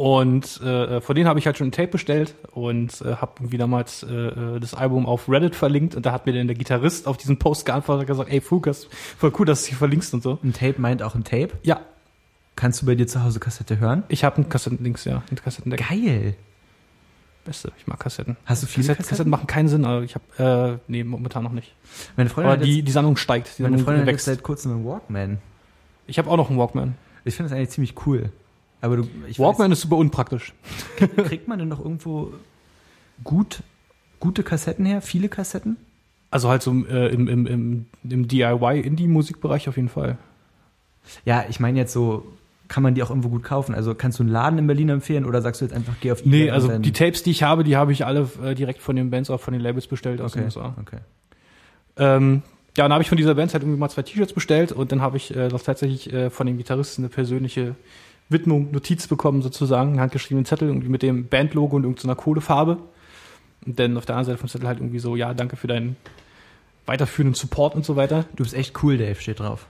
und 0.00 0.62
äh, 0.62 1.02
von 1.02 1.14
denen 1.14 1.28
habe 1.28 1.38
ich 1.38 1.44
halt 1.44 1.58
schon 1.58 1.68
ein 1.68 1.72
Tape 1.72 1.88
bestellt 1.88 2.34
und 2.52 3.02
äh, 3.02 3.16
habe 3.16 3.32
irgendwie 3.40 3.58
damals 3.58 4.02
äh, 4.02 4.06
äh, 4.06 4.58
das 4.58 4.72
Album 4.72 5.04
auf 5.04 5.28
Reddit 5.28 5.54
verlinkt 5.54 5.94
und 5.94 6.06
da 6.06 6.12
hat 6.12 6.24
mir 6.24 6.32
dann 6.32 6.46
der 6.46 6.56
Gitarrist 6.56 7.06
auf 7.06 7.18
diesen 7.18 7.38
Post 7.38 7.66
geantwortet 7.66 8.04
und 8.04 8.06
gesagt, 8.06 8.32
ey 8.32 8.40
Fukas, 8.40 8.88
voll 9.18 9.30
cool, 9.38 9.44
dass 9.44 9.60
du 9.64 9.68
sie 9.68 9.74
verlinkst 9.74 10.14
und 10.14 10.22
so. 10.22 10.38
Ein 10.42 10.54
Tape 10.54 10.76
meint 10.80 11.02
auch 11.02 11.14
ein 11.14 11.22
Tape. 11.24 11.50
Ja, 11.64 11.80
Kannst 12.56 12.80
du 12.80 12.86
bei 12.86 12.94
dir 12.94 13.06
zu 13.06 13.22
Hause 13.22 13.40
Kassette 13.40 13.78
hören? 13.78 14.02
ich 14.08 14.24
habe 14.24 14.36
einen 14.36 14.48
Kassettenlinks, 14.48 15.04
ja, 15.04 15.22
ein 15.30 15.36
Kassettendeck. 15.36 15.86
Geil. 15.86 16.34
Beste, 17.44 17.70
ich 17.78 17.86
mag 17.86 18.00
Kassetten. 18.00 18.38
Hast 18.46 18.62
du 18.62 18.66
viele 18.68 18.86
Kassetten, 18.86 18.96
Kassetten? 18.96 19.10
Kassetten 19.10 19.30
machen 19.30 19.46
keinen 19.48 19.68
Sinn, 19.68 19.84
aber 19.84 20.02
ich 20.02 20.14
habe, 20.14 20.78
äh, 20.78 20.90
nee, 20.90 21.04
momentan 21.04 21.44
noch 21.44 21.52
nicht. 21.52 21.74
Meine 22.16 22.30
Freundin, 22.30 22.52
Aber 22.52 22.60
hat 22.60 22.66
die, 22.66 22.76
jetzt, 22.78 22.88
die 22.88 22.92
Sammlung 22.92 23.18
steigt, 23.18 23.58
die 23.58 23.64
meine 23.64 23.76
Sammlung 23.76 23.84
Freundin 23.84 24.02
hat 24.06 24.14
wächst. 24.14 24.24
seit 24.24 24.42
kurzem 24.42 24.72
einen 24.72 24.86
Walkman. 24.86 25.38
Ich 26.06 26.18
habe 26.18 26.30
auch 26.30 26.38
noch 26.38 26.48
einen 26.48 26.58
Walkman. 26.58 26.94
Ich 27.26 27.34
finde 27.34 27.50
das 27.50 27.56
eigentlich 27.58 27.68
ziemlich 27.70 28.06
cool. 28.06 28.32
Aber 28.80 28.96
du, 28.96 29.08
Walkman 29.36 29.72
ist 29.72 29.82
super 29.82 29.96
unpraktisch. 29.96 30.54
weiß, 30.98 31.28
kriegt 31.28 31.48
man 31.48 31.58
denn 31.58 31.68
noch 31.68 31.80
irgendwo 31.80 32.32
gut, 33.24 33.62
gute 34.18 34.42
Kassetten 34.42 34.84
her? 34.84 35.02
Viele 35.02 35.28
Kassetten? 35.28 35.76
Also 36.30 36.48
halt 36.48 36.62
so 36.62 36.72
äh, 36.86 37.12
im, 37.12 37.28
im, 37.28 37.46
im, 37.46 37.86
im 38.08 38.28
DIY-Indie-Musikbereich 38.28 39.68
auf 39.68 39.76
jeden 39.76 39.88
Fall. 39.88 40.16
Ja, 41.24 41.44
ich 41.48 41.60
meine 41.60 41.78
jetzt 41.78 41.92
so, 41.92 42.24
kann 42.68 42.82
man 42.82 42.94
die 42.94 43.02
auch 43.02 43.10
irgendwo 43.10 43.28
gut 43.28 43.42
kaufen? 43.42 43.74
Also 43.74 43.94
kannst 43.94 44.20
du 44.20 44.22
einen 44.22 44.30
Laden 44.30 44.58
in 44.58 44.66
Berlin 44.66 44.88
empfehlen 44.90 45.24
oder 45.24 45.42
sagst 45.42 45.60
du 45.60 45.64
jetzt 45.64 45.74
einfach, 45.74 45.94
geh 46.00 46.12
auf 46.12 46.20
eBay 46.20 46.44
Nee, 46.44 46.50
also 46.50 46.78
die 46.78 46.92
Tapes, 46.92 47.22
die 47.24 47.32
ich 47.32 47.42
habe, 47.42 47.64
die 47.64 47.76
habe 47.76 47.92
ich 47.92 48.06
alle 48.06 48.30
äh, 48.42 48.54
direkt 48.54 48.80
von 48.80 48.94
den 48.96 49.10
Bands 49.10 49.28
auch 49.28 49.40
von 49.40 49.52
den 49.52 49.60
Labels 49.60 49.88
bestellt 49.88 50.20
aus 50.20 50.32
okay, 50.32 50.40
den 50.40 50.44
USA. 50.46 50.74
okay. 50.80 50.98
Ähm, 51.96 52.42
ja, 52.76 52.84
dann 52.84 52.92
habe 52.92 53.02
ich 53.02 53.08
von 53.08 53.18
dieser 53.18 53.34
Band 53.34 53.52
halt 53.52 53.64
irgendwie 53.64 53.78
mal 53.78 53.88
zwei 53.88 54.02
T-Shirts 54.02 54.32
bestellt 54.32 54.70
und 54.70 54.92
dann 54.92 55.02
habe 55.02 55.16
ich 55.16 55.34
äh, 55.34 55.48
tatsächlich 55.48 56.12
äh, 56.12 56.30
von 56.30 56.46
den 56.46 56.56
Gitarristen 56.56 57.02
eine 57.02 57.08
persönliche 57.08 57.74
Widmung, 58.30 58.70
Notiz 58.70 59.06
bekommen 59.06 59.42
sozusagen, 59.42 59.90
einen 59.90 60.00
handgeschriebenen 60.00 60.46
Zettel 60.46 60.68
irgendwie 60.68 60.88
mit 60.88 61.02
dem 61.02 61.28
Bandlogo 61.28 61.76
und 61.76 61.84
irgendeiner 61.84 62.14
Kohlefarbe. 62.14 62.78
Und 63.66 63.78
dann 63.78 63.96
auf 63.96 64.06
der 64.06 64.16
anderen 64.16 64.26
Seite 64.26 64.38
vom 64.38 64.48
Zettel 64.48 64.68
halt 64.68 64.78
irgendwie 64.78 64.98
so, 65.00 65.16
ja, 65.16 65.34
danke 65.34 65.56
für 65.56 65.66
deinen 65.66 65.96
weiterführenden 66.86 67.34
Support 67.34 67.74
und 67.74 67.84
so 67.84 67.96
weiter. 67.96 68.24
Du 68.36 68.42
bist 68.44 68.54
echt 68.54 68.82
cool, 68.82 68.96
Dave, 68.96 69.16
steht 69.16 69.40
drauf. 69.40 69.66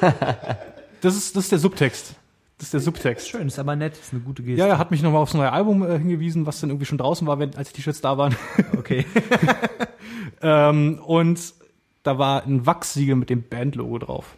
Das 1.00 1.14
ist, 1.14 1.36
das 1.36 1.44
ist 1.44 1.52
der 1.52 1.60
Subtext. 1.60 2.16
Das 2.58 2.66
ist 2.66 2.72
der 2.72 2.80
Subtext. 2.80 3.28
Schön, 3.28 3.46
ist 3.46 3.60
aber 3.60 3.76
nett, 3.76 3.96
ist 3.96 4.12
eine 4.12 4.20
gute 4.20 4.42
Geste. 4.42 4.58
Ja, 4.58 4.66
er 4.66 4.78
hat 4.78 4.90
mich 4.90 5.00
nochmal 5.00 5.22
aufs 5.22 5.34
neue 5.34 5.52
Album 5.52 5.88
äh, 5.88 5.96
hingewiesen, 5.96 6.44
was 6.44 6.58
dann 6.58 6.70
irgendwie 6.70 6.86
schon 6.86 6.98
draußen 6.98 7.24
war, 7.24 7.38
wenn, 7.38 7.54
als 7.54 7.68
die 7.68 7.76
T-Shirts 7.76 8.00
da 8.00 8.18
waren. 8.18 8.34
Okay. 8.76 9.06
Ähm, 10.40 11.00
und 11.04 11.54
da 12.04 12.16
war 12.18 12.44
ein 12.44 12.64
Wachssiegel 12.64 13.16
mit 13.16 13.28
dem 13.28 13.42
Bandlogo 13.42 13.98
drauf. 13.98 14.36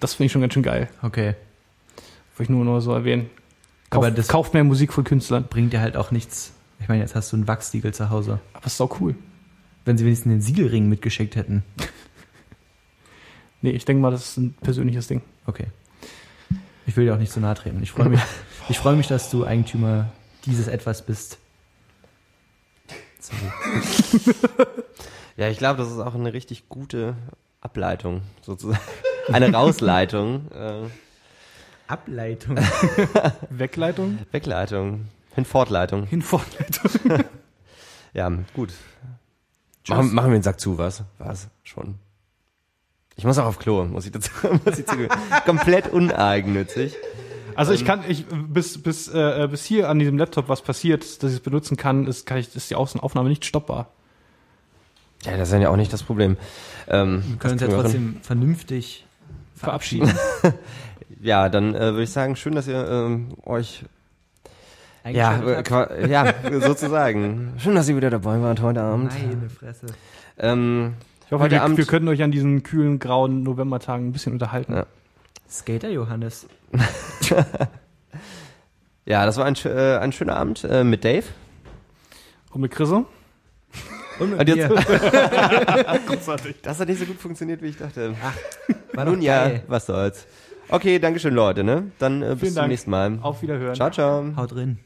Das 0.00 0.14
finde 0.14 0.26
ich 0.26 0.32
schon 0.32 0.40
ganz 0.40 0.54
schön 0.54 0.62
geil. 0.62 0.88
Okay. 1.02 1.34
Wollte 2.36 2.44
ich 2.44 2.48
nur 2.50 2.64
noch 2.64 2.80
so 2.80 2.92
erwähnen. 2.92 3.30
Kauf, 3.90 4.04
Aber 4.04 4.10
das- 4.10 4.28
kauft 4.28 4.54
mehr 4.54 4.64
Musik 4.64 4.92
von 4.92 5.04
Künstlern. 5.04 5.44
Bringt 5.48 5.72
dir 5.72 5.80
halt 5.80 5.96
auch 5.96 6.10
nichts. 6.10 6.52
Ich 6.80 6.88
meine, 6.88 7.00
jetzt 7.02 7.14
hast 7.14 7.30
du 7.32 7.36
einen 7.36 7.46
Wachssiegel 7.48 7.92
zu 7.94 8.10
Hause. 8.10 8.40
Aber 8.54 8.66
ist 8.66 8.80
auch 8.80 9.00
cool. 9.00 9.14
Wenn 9.84 9.98
sie 9.98 10.04
wenigstens 10.04 10.30
den 10.32 10.40
Siegelring 10.40 10.88
mitgeschickt 10.88 11.36
hätten. 11.36 11.62
Nee, 13.60 13.70
ich 13.70 13.84
denke 13.84 14.00
mal, 14.02 14.10
das 14.10 14.30
ist 14.30 14.36
ein 14.38 14.54
persönliches 14.54 15.06
Ding. 15.08 15.22
Okay. 15.46 15.66
Ich 16.86 16.96
will 16.96 17.04
dir 17.04 17.14
auch 17.14 17.18
nicht 17.18 17.32
so 17.32 17.38
nahe 17.40 17.54
treten. 17.54 17.82
Ich 17.82 17.92
freue 17.92 18.08
mich, 18.10 18.20
ich 18.68 18.78
freue 18.78 18.96
mich, 18.96 19.06
dass 19.08 19.30
du 19.30 19.44
Eigentümer 19.46 20.10
dieses 20.46 20.66
Etwas 20.68 21.04
bist. 21.04 21.38
Sorry. 23.20 23.52
Ja, 25.38 25.48
ich 25.48 25.56
glaube, 25.56 25.78
das 25.82 25.90
ist 25.90 25.98
auch 25.98 26.14
eine 26.14 26.34
richtig 26.34 26.68
gute 26.68 27.16
Ableitung, 27.62 28.20
sozusagen. 28.42 28.78
Eine 29.32 29.50
Rausleitung. 29.52 30.50
Äh, 30.54 30.82
Ableitung. 31.92 32.56
Wegleitung, 33.50 34.18
Wegleitung. 34.32 35.06
Hinfortleitung. 35.34 36.06
Hinfortleitung. 36.06 37.24
Ja, 38.14 38.30
gut. 38.52 38.74
Machen, 39.88 40.12
machen 40.12 40.30
wir 40.32 40.38
den 40.38 40.42
Sack 40.42 40.60
zu, 40.60 40.76
was? 40.76 41.02
Was? 41.18 41.48
Schon. 41.64 41.94
Ich 43.16 43.24
muss 43.24 43.38
auch 43.38 43.46
auf 43.46 43.58
Klo, 43.58 43.84
muss 43.86 44.04
ich 44.04 44.12
dazu, 44.12 44.30
muss 44.66 44.78
ich 44.78 44.86
zugeben. 44.86 45.08
Komplett 45.46 45.88
uneigennützig. 45.90 46.94
Also 47.54 47.72
ich 47.72 47.86
kann, 47.86 48.04
ich, 48.06 48.26
bis, 48.28 48.82
bis, 48.82 49.08
äh, 49.08 49.48
bis 49.50 49.64
hier 49.64 49.88
an 49.88 49.98
diesem 49.98 50.18
Laptop 50.18 50.50
was 50.50 50.60
passiert, 50.60 51.22
dass 51.22 51.30
ich 51.30 51.38
es 51.38 51.42
benutzen 51.42 51.78
kann, 51.78 52.06
ist, 52.06 52.26
kann 52.26 52.36
ich, 52.36 52.54
ist 52.54 52.68
die 52.70 52.76
Außen- 52.76 53.00
Aufnahme 53.00 53.30
nicht 53.30 53.46
stoppbar. 53.46 53.88
Ja, 55.24 55.38
das 55.38 55.50
ist 55.50 55.58
ja 55.60 55.70
auch 55.70 55.76
nicht 55.76 55.92
das 55.94 56.02
Problem. 56.02 56.36
Ähm, 56.88 57.22
Wir 57.26 57.36
können 57.38 57.52
uns 57.54 57.62
ja 57.62 57.68
wir 57.68 57.74
hin. 57.76 57.82
trotzdem 57.82 58.16
vernünftig 58.20 59.06
verabschieden. 59.56 60.12
Ja, 61.22 61.48
dann 61.48 61.72
äh, 61.74 61.78
würde 61.92 62.02
ich 62.02 62.10
sagen, 62.10 62.34
schön, 62.34 62.54
dass 62.56 62.66
ihr 62.66 62.84
ähm, 62.88 63.28
euch 63.44 63.84
ja, 65.04 65.40
äh, 65.40 66.10
ja, 66.10 66.34
sozusagen. 66.60 67.54
Schön, 67.58 67.74
dass 67.74 67.88
ihr 67.88 67.96
wieder 67.96 68.10
dabei 68.10 68.40
wart 68.40 68.60
heute 68.60 68.82
Abend. 68.82 69.12
Meine 69.12 69.50
Fresse. 69.50 69.86
Ähm, 70.38 70.94
Ich 71.26 71.32
hoffe, 71.32 71.44
Heute 71.44 71.54
wir, 71.56 71.62
Abend- 71.62 71.76
wir 71.78 71.86
können 71.86 72.06
euch 72.08 72.22
an 72.22 72.30
diesen 72.30 72.62
kühlen, 72.62 72.98
grauen 73.00 73.42
Novembertagen 73.42 74.08
ein 74.08 74.12
bisschen 74.12 74.32
unterhalten. 74.32 74.74
Ja. 74.74 74.86
Skater 75.50 75.90
Johannes. 75.90 76.46
ja, 79.06 79.26
das 79.26 79.36
war 79.38 79.44
ein, 79.44 79.56
äh, 79.64 79.98
ein 79.98 80.12
schöner 80.12 80.36
Abend 80.36 80.64
äh, 80.64 80.84
mit 80.84 81.04
Dave. 81.04 81.24
Und 82.52 82.60
mit 82.62 82.70
Chriso? 82.72 83.06
Und 84.20 84.30
mit 84.30 84.40
Und 84.40 84.48
jetzt-. 84.56 84.68
Großartig. 86.06 86.56
Das 86.62 86.78
hat 86.80 86.88
nicht 86.88 87.00
so 87.00 87.06
gut 87.06 87.18
funktioniert, 87.20 87.60
wie 87.62 87.68
ich 87.68 87.76
dachte. 87.78 88.14
War 88.92 89.04
doch 89.04 89.12
Nun 89.12 89.22
ja, 89.22 89.50
was 89.68 89.86
soll's. 89.86 90.26
Okay, 90.72 90.98
Dankeschön, 90.98 91.34
Leute. 91.34 91.64
Ne? 91.64 91.92
Dann 91.98 92.22
äh, 92.22 92.28
bis 92.30 92.38
Vielen 92.40 92.52
zum 92.52 92.54
Dank. 92.56 92.68
nächsten 92.70 92.90
Mal. 92.90 93.18
Auf 93.20 93.42
Wiederhören. 93.42 93.74
Ciao, 93.74 93.90
ciao. 93.90 94.24
Haut 94.36 94.52
drin. 94.54 94.78